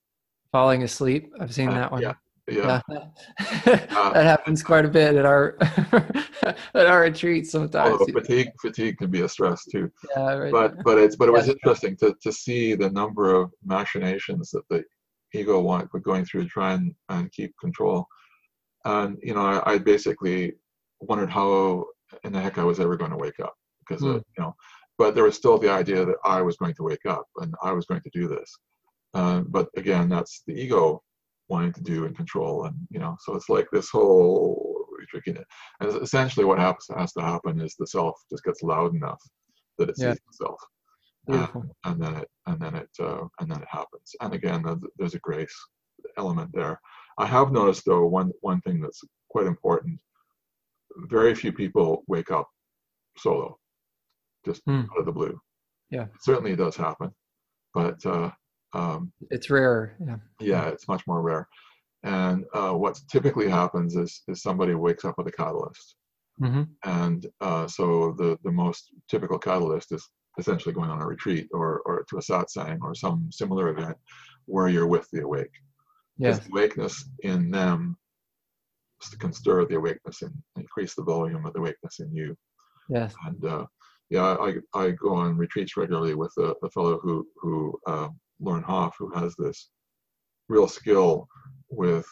Falling 0.51 0.83
asleep. 0.83 1.31
I've 1.39 1.53
seen 1.53 1.69
uh, 1.69 1.73
that 1.73 1.91
one. 1.91 2.01
Yeah. 2.01 2.13
Yeah, 2.47 2.81
yeah. 2.89 3.05
uh, 3.89 4.13
that 4.13 4.25
happens 4.25 4.61
quite 4.61 4.85
a 4.85 4.87
bit 4.87 5.15
at 5.15 5.25
our 5.25 5.57
at 6.43 6.85
our 6.85 7.01
retreats 7.01 7.51
sometimes. 7.51 7.97
Oh, 7.99 8.05
fatigue, 8.05 8.49
fatigue 8.61 8.97
can 8.97 9.09
be 9.09 9.21
a 9.21 9.29
stress 9.29 9.65
too. 9.65 9.91
Yeah, 10.15 10.35
right. 10.35 10.51
But 10.51 10.83
but 10.83 10.97
it's 10.99 11.15
but 11.15 11.27
it 11.27 11.31
was 11.31 11.49
interesting 11.49 11.97
to 11.97 12.15
to 12.21 12.31
see 12.31 12.75
the 12.75 12.91
number 12.91 13.33
of 13.33 13.51
machinations 13.63 14.51
that 14.51 14.67
the 14.69 14.83
ego 15.33 15.59
want 15.59 15.89
going 16.03 16.23
through 16.25 16.43
to 16.43 16.49
try 16.49 16.73
and, 16.73 16.93
and 17.09 17.31
keep 17.31 17.53
control. 17.59 18.05
And 18.85 19.17
you 19.23 19.33
know, 19.33 19.41
I, 19.41 19.73
I 19.73 19.77
basically 19.79 20.53
wondered 20.99 21.31
how 21.31 21.85
in 22.23 22.31
the 22.31 22.39
heck 22.39 22.59
I 22.59 22.63
was 22.63 22.79
ever 22.79 22.95
going 22.95 23.11
to 23.11 23.17
wake 23.17 23.39
up 23.39 23.55
because 23.79 24.03
mm. 24.03 24.17
of, 24.17 24.23
you 24.37 24.43
know 24.43 24.55
but 24.97 25.15
there 25.15 25.23
was 25.23 25.35
still 25.35 25.57
the 25.57 25.69
idea 25.69 26.05
that 26.05 26.15
I 26.23 26.41
was 26.41 26.57
going 26.57 26.73
to 26.75 26.83
wake 26.83 27.05
up 27.05 27.25
and 27.37 27.53
I 27.61 27.71
was 27.71 27.85
going 27.85 28.01
to 28.01 28.09
do 28.13 28.27
this. 28.27 28.57
Uh, 29.13 29.41
but 29.41 29.69
again, 29.77 30.09
that's 30.09 30.43
the 30.47 30.53
ego 30.53 31.01
wanting 31.47 31.73
to 31.73 31.83
do 31.83 32.05
and 32.05 32.15
control, 32.15 32.65
and 32.65 32.75
you 32.89 32.99
know, 32.99 33.15
so 33.19 33.35
it's 33.35 33.49
like 33.49 33.67
this 33.71 33.89
whole 33.89 34.75
tricking 35.15 35.35
it. 35.35 35.47
And 35.79 36.01
essentially, 36.01 36.45
what 36.45 36.59
happens 36.59 36.87
has 36.95 37.13
to 37.13 37.21
happen 37.21 37.61
is 37.61 37.75
the 37.77 37.87
self 37.87 38.15
just 38.29 38.43
gets 38.43 38.63
loud 38.63 38.95
enough 38.95 39.21
that 39.77 39.89
it 39.89 39.97
sees 39.97 40.05
yeah. 40.05 40.13
itself, 40.29 40.59
um, 41.31 41.71
and 41.85 42.01
then 42.01 42.15
it 42.15 42.27
and 42.47 42.59
then 42.59 42.75
it 42.75 42.89
uh, 42.99 43.25
and 43.39 43.49
then 43.51 43.61
it 43.61 43.67
happens. 43.69 44.15
And 44.21 44.33
again, 44.33 44.63
there's 44.97 45.15
a 45.15 45.19
grace 45.19 45.55
element 46.17 46.51
there. 46.53 46.79
I 47.17 47.25
have 47.25 47.51
noticed 47.51 47.83
though 47.85 48.05
one 48.05 48.31
one 48.41 48.61
thing 48.61 48.81
that's 48.81 49.01
quite 49.29 49.47
important. 49.47 49.99
Very 51.09 51.35
few 51.35 51.51
people 51.51 52.03
wake 52.07 52.31
up 52.31 52.47
solo 53.17 53.57
just 54.45 54.61
hmm. 54.65 54.81
out 54.91 54.99
of 54.99 55.05
the 55.05 55.11
blue. 55.11 55.39
Yeah, 55.89 56.05
certainly 56.21 56.51
it 56.51 56.57
does 56.57 56.75
happen, 56.75 57.11
but 57.73 58.03
uh, 58.05 58.31
um, 58.75 59.11
it's 59.31 59.49
rare. 59.49 59.95
Yeah, 60.05 60.17
yeah, 60.39 60.67
it's 60.67 60.87
much 60.87 61.03
more 61.07 61.21
rare. 61.21 61.47
And 62.03 62.45
uh, 62.53 62.71
what 62.71 62.99
typically 63.11 63.49
happens 63.49 63.95
is 63.95 64.21
is 64.27 64.41
somebody 64.41 64.75
wakes 64.75 65.05
up 65.05 65.17
with 65.17 65.27
a 65.27 65.31
catalyst, 65.31 65.95
mm-hmm. 66.41 66.63
and 66.83 67.25
uh, 67.41 67.67
so 67.67 68.13
the 68.17 68.37
the 68.43 68.51
most 68.51 68.91
typical 69.09 69.39
catalyst 69.39 69.91
is 69.91 70.07
essentially 70.37 70.73
going 70.73 70.89
on 70.89 71.01
a 71.01 71.07
retreat 71.07 71.47
or 71.51 71.81
or 71.85 72.05
to 72.09 72.17
a 72.17 72.21
satsang 72.21 72.79
or 72.81 72.93
some 72.93 73.29
similar 73.31 73.69
event 73.69 73.97
where 74.45 74.67
you're 74.67 74.87
with 74.87 75.07
the 75.11 75.21
awake. 75.21 75.55
Yes, 76.17 76.39
the 76.39 76.51
awakeness 76.51 77.09
in 77.23 77.49
them 77.51 77.97
can 79.19 79.33
stir 79.33 79.65
the 79.65 79.75
awakeness 79.75 80.21
and 80.21 80.33
increase 80.57 80.95
the 80.95 81.03
volume 81.03 81.45
of 81.45 81.53
the 81.53 81.59
awakeness 81.59 81.99
in 81.99 82.13
you. 82.13 82.35
Yes, 82.89 83.13
and 83.25 83.45
uh, 83.45 83.65
yeah, 84.09 84.35
I, 84.39 84.55
I 84.73 84.91
go 84.91 85.15
on 85.15 85.37
retreats 85.37 85.77
regularly 85.77 86.13
with 86.13 86.33
a, 86.37 86.53
a 86.63 86.69
fellow 86.69 86.99
who, 87.01 87.27
who 87.41 87.79
uh, 87.87 88.09
Lorne 88.39 88.63
Hoff, 88.63 88.95
who 88.97 89.11
has 89.13 89.35
this 89.35 89.69
real 90.49 90.67
skill 90.67 91.27
with 91.69 92.05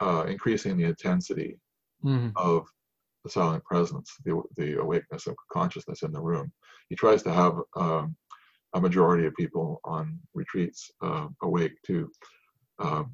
uh, 0.00 0.24
increasing 0.28 0.76
the 0.76 0.84
intensity 0.84 1.58
mm-hmm. 2.04 2.30
of 2.36 2.66
the 3.24 3.30
silent 3.30 3.62
presence, 3.64 4.14
the, 4.24 4.42
the 4.56 4.80
awakeness 4.80 5.26
of 5.26 5.36
consciousness 5.52 6.02
in 6.02 6.12
the 6.12 6.20
room. 6.20 6.50
He 6.88 6.96
tries 6.96 7.22
to 7.24 7.32
have 7.32 7.54
um, 7.76 8.16
a 8.74 8.80
majority 8.80 9.26
of 9.26 9.34
people 9.34 9.80
on 9.84 10.18
retreats 10.34 10.90
uh, 11.02 11.28
awake 11.42 11.74
too. 11.84 12.10
Um, 12.78 13.12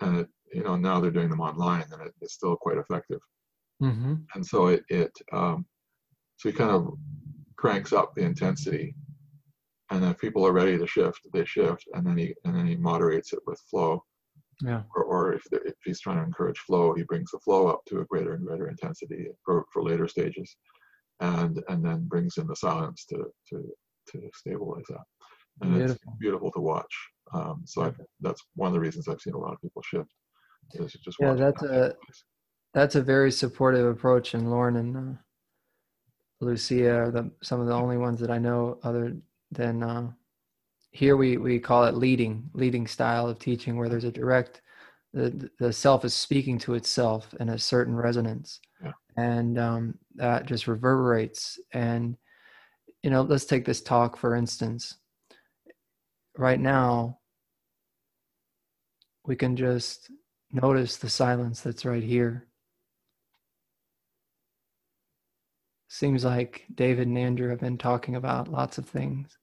and 0.00 0.18
it, 0.18 0.28
you 0.52 0.62
know, 0.62 0.76
now 0.76 1.00
they're 1.00 1.10
doing 1.10 1.30
them 1.30 1.40
online 1.40 1.84
and 1.92 2.02
it, 2.02 2.12
it's 2.20 2.34
still 2.34 2.56
quite 2.56 2.78
effective. 2.78 3.20
Mm-hmm. 3.82 4.14
And 4.34 4.46
so 4.46 4.68
it, 4.68 4.82
it 4.88 5.12
um, 5.32 5.64
so 6.36 6.50
he 6.50 6.54
kind 6.54 6.70
of 6.70 6.92
cranks 7.56 7.92
up 7.92 8.14
the 8.14 8.22
intensity, 8.22 8.94
and 9.90 10.04
if 10.04 10.18
people 10.18 10.46
are 10.46 10.52
ready 10.52 10.76
to 10.76 10.86
shift, 10.86 11.20
they 11.32 11.44
shift, 11.44 11.84
and 11.94 12.06
then 12.06 12.16
he 12.16 12.34
and 12.44 12.54
then 12.54 12.66
he 12.66 12.76
moderates 12.76 13.32
it 13.32 13.40
with 13.46 13.60
flow. 13.70 14.04
Yeah. 14.60 14.82
Or, 14.96 15.04
or 15.04 15.32
if, 15.34 15.42
if 15.52 15.74
he's 15.84 16.00
trying 16.00 16.16
to 16.16 16.24
encourage 16.24 16.58
flow, 16.58 16.92
he 16.92 17.04
brings 17.04 17.30
the 17.30 17.38
flow 17.38 17.68
up 17.68 17.80
to 17.86 18.00
a 18.00 18.04
greater 18.06 18.34
and 18.34 18.44
greater 18.44 18.68
intensity 18.68 19.28
for, 19.44 19.64
for 19.72 19.84
later 19.84 20.08
stages, 20.08 20.56
and 21.20 21.62
and 21.68 21.84
then 21.84 22.08
brings 22.08 22.38
in 22.38 22.46
the 22.46 22.56
silence 22.56 23.04
to 23.06 23.24
to 23.48 23.64
to 24.08 24.30
stabilize 24.34 24.84
that. 24.88 25.04
And 25.60 25.74
beautiful. 25.74 25.94
it's 25.94 26.18
beautiful 26.18 26.52
to 26.52 26.60
watch. 26.60 26.94
Um, 27.32 27.62
so 27.66 27.82
I, 27.82 27.92
that's 28.20 28.42
one 28.54 28.68
of 28.68 28.74
the 28.74 28.80
reasons 28.80 29.08
I've 29.08 29.20
seen 29.20 29.34
a 29.34 29.38
lot 29.38 29.52
of 29.52 29.60
people 29.60 29.82
shift. 29.82 30.10
Is 30.74 30.92
just 30.92 31.16
yeah, 31.20 31.34
that's 31.34 31.62
a 31.62 31.94
that's 32.74 32.94
a 32.94 33.02
very 33.02 33.32
supportive 33.32 33.86
approach, 33.86 34.34
and 34.34 34.50
Lorne 34.50 34.76
and 34.76 34.96
uh, 34.96 35.18
Lucia 36.40 36.94
are 36.94 37.10
the 37.10 37.30
some 37.42 37.60
of 37.60 37.66
the 37.66 37.74
only 37.74 37.96
ones 37.96 38.20
that 38.20 38.30
I 38.30 38.38
know 38.38 38.78
other 38.82 39.16
than 39.50 39.82
uh, 39.82 40.10
here 40.90 41.16
we 41.16 41.36
we 41.36 41.58
call 41.58 41.84
it 41.84 41.94
leading 41.94 42.50
leading 42.54 42.86
style 42.86 43.28
of 43.28 43.38
teaching 43.38 43.76
where 43.76 43.88
there's 43.88 44.04
a 44.04 44.12
direct 44.12 44.62
the 45.12 45.50
the 45.58 45.72
self 45.72 46.04
is 46.04 46.14
speaking 46.14 46.58
to 46.58 46.74
itself 46.74 47.34
in 47.40 47.50
a 47.50 47.58
certain 47.58 47.94
resonance. 47.94 48.60
Yeah. 48.82 48.92
and 49.16 49.58
um, 49.58 49.98
that 50.14 50.46
just 50.46 50.68
reverberates. 50.68 51.58
And 51.72 52.16
you 53.02 53.10
know 53.10 53.22
let's 53.22 53.44
take 53.44 53.64
this 53.64 53.80
talk 53.80 54.16
for 54.16 54.34
instance. 54.34 54.96
Right 56.36 56.60
now 56.60 57.18
we 59.24 59.36
can 59.36 59.56
just 59.56 60.10
notice 60.52 60.96
the 60.96 61.10
silence 61.10 61.60
that's 61.60 61.84
right 61.84 62.02
here 62.02 62.47
Seems 65.88 66.24
like 66.24 66.66
David 66.74 67.08
and 67.08 67.16
Andrew 67.16 67.48
have 67.48 67.60
been 67.60 67.78
talking 67.78 68.14
about 68.14 68.48
lots 68.48 68.76
of 68.76 68.86
things. 68.86 69.38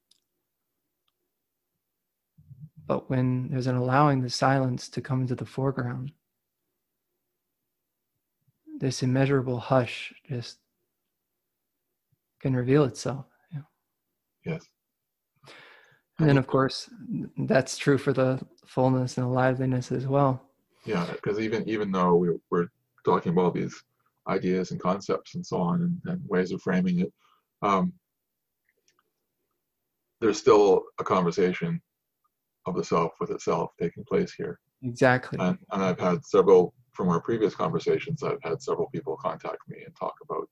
But 2.86 3.10
when 3.10 3.50
there's 3.50 3.66
an 3.66 3.76
allowing 3.76 4.22
the 4.22 4.30
silence 4.30 4.88
to 4.90 5.02
come 5.02 5.22
into 5.22 5.34
the 5.34 5.46
foreground, 5.46 6.12
this 8.80 9.02
immeasurable 9.02 9.60
hush 9.60 10.14
just 10.30 10.60
can 12.40 12.56
reveal 12.56 12.84
itself. 12.84 13.26
Yeah. 13.52 13.62
Yes. 14.46 14.68
And 16.20 16.30
then, 16.30 16.38
of 16.38 16.46
course, 16.46 16.90
that's 17.40 17.76
true 17.76 17.98
for 17.98 18.14
the 18.14 18.40
fullness 18.68 19.18
and 19.18 19.26
the 19.26 19.32
liveliness 19.32 19.92
as 19.92 20.06
well. 20.06 20.42
Yeah, 20.86 21.06
because 21.12 21.40
even 21.40 21.68
even 21.68 21.92
though 21.92 22.16
we, 22.16 22.30
we're 22.52 22.68
talking 23.04 23.32
about 23.32 23.56
these 23.56 23.84
ideas 24.28 24.72
and 24.72 24.80
concepts 24.80 25.36
and 25.36 25.46
so 25.46 25.58
on 25.58 25.82
and, 25.82 26.02
and 26.06 26.22
ways 26.28 26.52
of 26.52 26.62
framing 26.62 27.00
it. 27.00 27.14
Um, 27.62 27.94
there's 30.22 30.38
still 30.38 30.84
a 31.00 31.04
conversation 31.04 31.82
of 32.66 32.76
the 32.76 32.84
self 32.84 33.14
with 33.20 33.32
itself 33.32 33.72
taking 33.80 34.04
place 34.06 34.34
here. 34.34 34.60
Exactly. 34.82 35.38
And, 35.40 35.58
and 35.72 35.84
I've 35.84 36.00
had 36.00 36.26
several 36.26 36.74
from 36.94 37.10
our 37.10 37.20
previous 37.20 37.54
conversations. 37.54 38.24
I've 38.24 38.42
had 38.44 38.62
several 38.62 38.90
people 38.90 39.18
contact 39.18 39.58
me 39.68 39.84
and 39.86 39.96
talk 39.96 40.16
about 40.24 40.50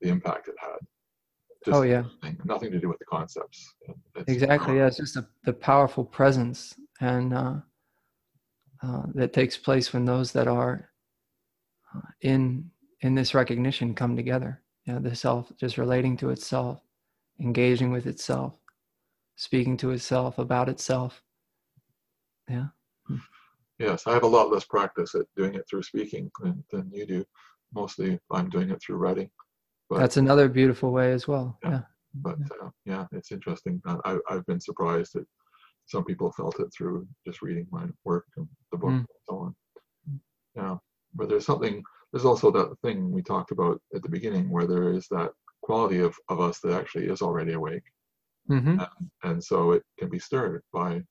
the 0.00 0.08
impact 0.08 0.48
it 0.48 0.56
had. 0.58 0.78
Just 1.64 1.76
oh 1.76 1.82
yeah. 1.82 2.02
Nothing, 2.02 2.38
nothing, 2.44 2.72
to 2.72 2.78
do 2.78 2.88
with 2.88 2.98
the 2.98 3.06
concepts. 3.06 3.74
It's, 4.16 4.28
exactly. 4.28 4.76
Yeah, 4.76 4.88
it's 4.88 4.98
just 4.98 5.16
a, 5.16 5.26
the 5.44 5.52
powerful 5.52 6.04
presence 6.04 6.74
and 7.00 7.32
uh, 7.32 7.54
uh, 8.82 9.02
that 9.14 9.32
takes 9.32 9.56
place 9.56 9.92
when 9.92 10.04
those 10.04 10.32
that 10.32 10.46
are 10.46 10.90
uh, 11.94 12.00
in 12.20 12.70
in 13.04 13.14
this 13.14 13.34
recognition 13.34 13.94
come 13.94 14.16
together. 14.16 14.60
You 14.86 14.94
know, 14.94 14.98
the 14.98 15.14
self 15.14 15.52
just 15.58 15.78
relating 15.78 16.16
to 16.18 16.30
itself, 16.30 16.80
engaging 17.38 17.92
with 17.92 18.06
itself, 18.06 18.54
speaking 19.36 19.76
to 19.78 19.90
itself 19.90 20.38
about 20.38 20.68
itself. 20.68 21.22
Yeah. 22.48 22.66
Yes, 23.78 24.06
I 24.06 24.14
have 24.14 24.22
a 24.22 24.26
lot 24.26 24.50
less 24.50 24.64
practice 24.64 25.14
at 25.14 25.26
doing 25.36 25.54
it 25.54 25.64
through 25.68 25.82
speaking 25.82 26.30
than, 26.40 26.64
than 26.70 26.90
you 26.92 27.06
do. 27.06 27.24
Mostly, 27.74 28.18
I'm 28.30 28.48
doing 28.48 28.70
it 28.70 28.80
through 28.80 28.96
writing. 28.96 29.30
But, 29.90 29.98
That's 29.98 30.16
another 30.16 30.48
beautiful 30.48 30.92
way 30.92 31.12
as 31.12 31.28
well. 31.28 31.58
Yeah. 31.62 31.70
yeah. 31.70 31.80
But 32.14 32.36
yeah. 32.38 32.66
Uh, 32.66 32.70
yeah. 32.86 33.06
it's 33.12 33.32
interesting. 33.32 33.82
I, 33.86 34.16
I've 34.30 34.46
been 34.46 34.60
surprised 34.60 35.14
that 35.14 35.26
some 35.86 36.04
people 36.04 36.32
felt 36.32 36.58
it 36.60 36.68
through 36.76 37.06
just 37.26 37.42
reading 37.42 37.66
my 37.70 37.84
work 38.04 38.26
and 38.36 38.48
the 38.72 38.78
book 38.78 38.90
mm. 38.90 38.98
and 38.98 39.06
so 39.28 39.38
on. 39.38 39.54
Yeah, 40.56 40.76
but 41.14 41.28
there's 41.28 41.44
something. 41.44 41.82
There's 42.14 42.24
also 42.24 42.52
that 42.52 42.76
thing 42.80 43.10
we 43.10 43.22
talked 43.22 43.50
about 43.50 43.82
at 43.92 44.04
the 44.04 44.08
beginning, 44.08 44.48
where 44.48 44.68
there 44.68 44.92
is 44.92 45.08
that 45.10 45.32
quality 45.62 45.98
of, 45.98 46.14
of 46.28 46.40
us 46.40 46.60
that 46.60 46.72
actually 46.72 47.06
is 47.06 47.20
already 47.20 47.54
awake, 47.54 47.82
mm-hmm. 48.48 48.78
and, 48.78 49.10
and 49.24 49.42
so 49.42 49.72
it 49.72 49.82
can 49.98 50.08
be 50.08 50.20
stirred 50.20 50.62
by 50.72 51.02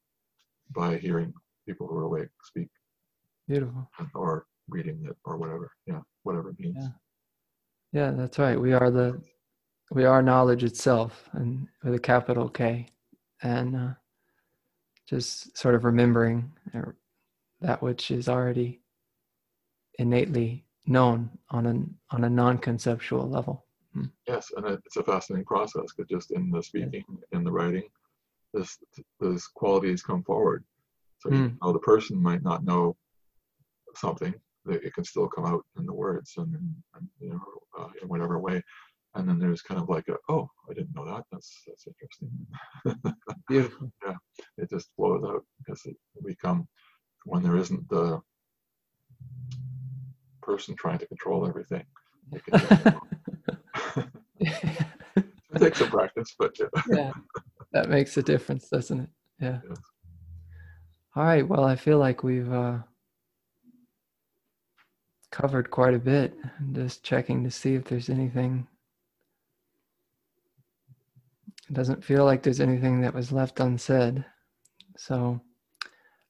by 0.74 0.96
hearing 0.96 1.34
people 1.68 1.88
who 1.88 1.98
are 1.98 2.04
awake 2.04 2.30
speak. 2.44 2.70
Beautiful. 3.50 3.92
Or 4.16 4.46
reading 4.70 5.04
it 5.06 5.18
or 5.26 5.36
whatever. 5.36 5.72
Yeah, 5.86 6.00
whatever 6.22 6.52
it 6.52 6.60
means. 6.60 6.78
Yeah. 6.80 6.88
Yeah, 7.92 8.12
that's 8.12 8.40
right. 8.40 8.58
We 8.58 8.72
are 8.72 8.90
the 8.90 9.22
we 9.92 10.06
are 10.06 10.22
knowledge 10.22 10.64
itself, 10.64 11.28
and 11.34 11.68
with 11.84 11.96
a 11.96 12.00
capital 12.00 12.48
K, 12.48 12.88
and 13.42 13.76
uh, 13.76 13.94
just 15.06 15.58
sort 15.58 15.76
of 15.76 15.84
remembering 15.84 16.50
that 17.60 17.82
which 17.82 18.10
is 18.10 18.30
already 18.30 18.80
innately 20.00 20.64
known 20.86 21.30
on 21.50 21.66
an 21.66 21.96
on 22.12 22.24
a 22.24 22.30
non-conceptual 22.30 23.30
level. 23.30 23.66
Hmm. 23.94 24.06
Yes, 24.28 24.52
and 24.56 24.66
it's 24.66 24.98
a 24.98 25.04
fascinating 25.04 25.46
process 25.46 25.86
because 25.96 26.10
just 26.10 26.32
in 26.32 26.50
the 26.50 26.62
speaking, 26.62 27.04
in 27.32 27.44
the 27.44 27.52
writing, 27.52 27.88
this 28.54 28.78
those 29.20 29.48
qualities 29.48 30.02
come 30.02 30.24
forward. 30.24 30.64
So 31.20 31.30
mm. 31.30 31.36
even 31.36 31.58
though 31.62 31.74
the 31.74 31.80
person 31.80 32.22
might 32.22 32.44
not 32.44 32.66
know 32.66 32.98
something, 33.96 34.34
that 34.66 34.84
it 34.84 34.94
can 34.94 35.04
still 35.04 35.28
come 35.28 35.46
out 35.46 35.66
in 35.78 35.86
the 35.86 35.94
words 35.94 36.34
and, 36.38 36.54
and 36.96 37.08
you 37.20 37.30
know 37.30 37.42
uh, 37.80 37.90
in 38.02 38.08
whatever 38.08 38.40
way 38.40 38.62
and 39.16 39.28
then 39.28 39.40
there's 39.40 39.62
kind 39.62 39.80
of 39.80 39.90
like 39.90 40.08
a 40.08 40.16
oh 40.30 40.48
i 40.70 40.74
didn't 40.74 40.96
know 40.96 41.06
that 41.06 41.24
that's 41.32 41.64
that's 41.68 41.88
interesting 41.88 43.14
beautiful 43.48 43.92
yeah 44.06 44.16
it 44.58 44.70
just 44.70 44.90
flows 44.96 45.24
out 45.26 45.44
because 45.60 45.86
it, 45.86 45.96
we 46.22 46.36
come 46.36 46.68
when 47.26 47.44
there 47.44 47.58
isn't 47.58 47.88
the 47.90 48.20
person 50.44 50.76
trying 50.76 51.00
to 51.00 51.08
control 51.08 51.48
everything 51.48 51.84
it, 52.32 52.42
it 54.40 55.60
takes 55.60 55.80
some 55.80 55.90
practice 55.90 56.36
but 56.38 56.58
yeah. 56.60 56.68
yeah 56.90 57.12
that 57.72 57.90
makes 57.90 58.16
a 58.18 58.24
difference 58.24 58.70
doesn't 58.70 59.02
it 59.02 59.10
yeah 59.40 59.60
yes. 59.68 59.78
all 61.16 61.24
right 61.24 61.48
well 61.48 61.64
i 61.64 61.76
feel 61.76 61.98
like 61.98 62.24
we've 62.24 62.52
uh 62.52 62.78
covered 65.34 65.72
quite 65.72 65.96
a 65.96 66.00
bit. 66.00 66.38
I'm 66.60 66.76
just 66.76 67.04
checking 67.04 67.44
to 67.44 67.50
see 67.50 67.74
if 67.74 67.86
there's 67.86 68.10
anything. 68.10 68.68
It 71.68 71.74
doesn't 71.74 72.04
feel 72.04 72.24
like 72.24 72.44
there's 72.44 72.62
anything 72.62 73.02
that 73.02 73.16
was 73.16 73.32
left 73.32 73.60
unsaid. 73.60 74.24
So 74.96 75.42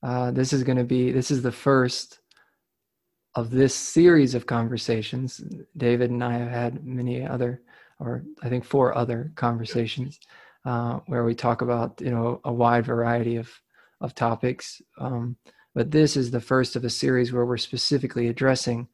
uh, 0.02 0.31
this 0.31 0.53
is 0.53 0.64
going 0.64 0.77
to 0.77 0.85
be 0.85 1.11
this 1.11 1.31
is 1.31 1.41
the 1.44 1.52
first 1.52 2.19
of 3.35 3.49
this 3.49 3.73
series 3.73 4.35
of 4.35 4.45
conversations. 4.45 5.41
David 5.76 6.11
and 6.11 6.23
I 6.23 6.34
have 6.34 6.51
had 6.51 6.85
many 6.85 7.26
other, 7.26 7.61
or 7.99 8.23
I 8.41 8.49
think 8.49 8.64
four 8.64 8.95
other 8.95 9.31
conversations 9.35 10.19
uh, 10.65 10.99
where 11.07 11.23
we 11.23 11.35
talk 11.35 11.61
about 11.61 11.99
you 12.01 12.11
know 12.11 12.39
a 12.43 12.53
wide 12.53 12.85
variety 12.85 13.38
of 13.38 13.49
of 14.01 14.14
topics. 14.14 14.81
Um, 14.97 15.38
but 15.76 15.89
this 15.91 16.15
is 16.15 16.30
the 16.30 16.41
first 16.41 16.76
of 16.76 16.84
a 16.84 16.89
series 16.89 17.31
where 17.31 17.45
we're 17.45 17.57
specifically 17.57 18.27
addressing 18.27 18.88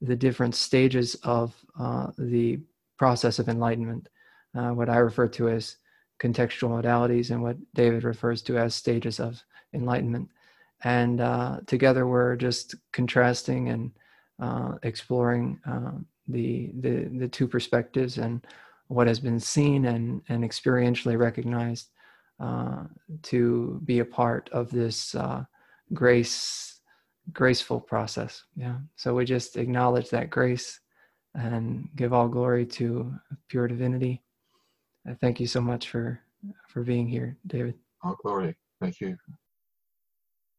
the 0.00 0.16
different 0.16 0.54
stages 0.54 1.14
of 1.22 1.54
uh, 1.78 2.08
the 2.18 2.60
process 2.98 3.38
of 3.38 3.48
enlightenment, 3.48 4.08
uh, 4.54 4.70
what 4.70 4.90
I 4.90 4.96
refer 4.96 5.28
to 5.28 5.48
as 5.48 5.76
contextual 6.20 6.70
modalities 6.70 7.30
and 7.30 7.42
what 7.42 7.56
David 7.74 8.04
refers 8.04 8.42
to 8.42 8.58
as 8.58 8.74
stages 8.74 9.20
of 9.20 9.42
enlightenment. 9.72 10.28
And 10.84 11.20
uh, 11.20 11.60
together 11.66 12.06
we're 12.06 12.36
just 12.36 12.74
contrasting 12.92 13.70
and 13.70 13.90
uh, 14.40 14.74
exploring 14.82 15.58
uh, 15.66 15.92
the, 16.28 16.70
the, 16.80 17.04
the 17.18 17.28
two 17.28 17.48
perspectives 17.48 18.18
and 18.18 18.46
what 18.88 19.06
has 19.06 19.18
been 19.18 19.40
seen 19.40 19.86
and, 19.86 20.22
and 20.28 20.44
experientially 20.44 21.18
recognized 21.18 21.90
uh, 22.38 22.84
to 23.22 23.80
be 23.84 24.00
a 24.00 24.04
part 24.04 24.48
of 24.52 24.70
this 24.70 25.14
grace 25.92 26.76
graceful 27.32 27.80
process. 27.80 28.44
Yeah. 28.54 28.76
So 28.96 29.14
we 29.14 29.24
just 29.24 29.56
acknowledge 29.56 30.10
that 30.10 30.30
grace 30.30 30.80
and 31.34 31.88
give 31.96 32.12
all 32.12 32.28
glory 32.28 32.64
to 32.66 33.12
pure 33.48 33.68
divinity. 33.68 34.22
I 35.06 35.14
thank 35.14 35.40
you 35.40 35.46
so 35.46 35.60
much 35.60 35.88
for 35.88 36.20
for 36.68 36.82
being 36.82 37.08
here, 37.08 37.36
David. 37.46 37.74
All 38.02 38.16
glory. 38.22 38.54
Thank 38.80 39.00
you. 39.00 39.16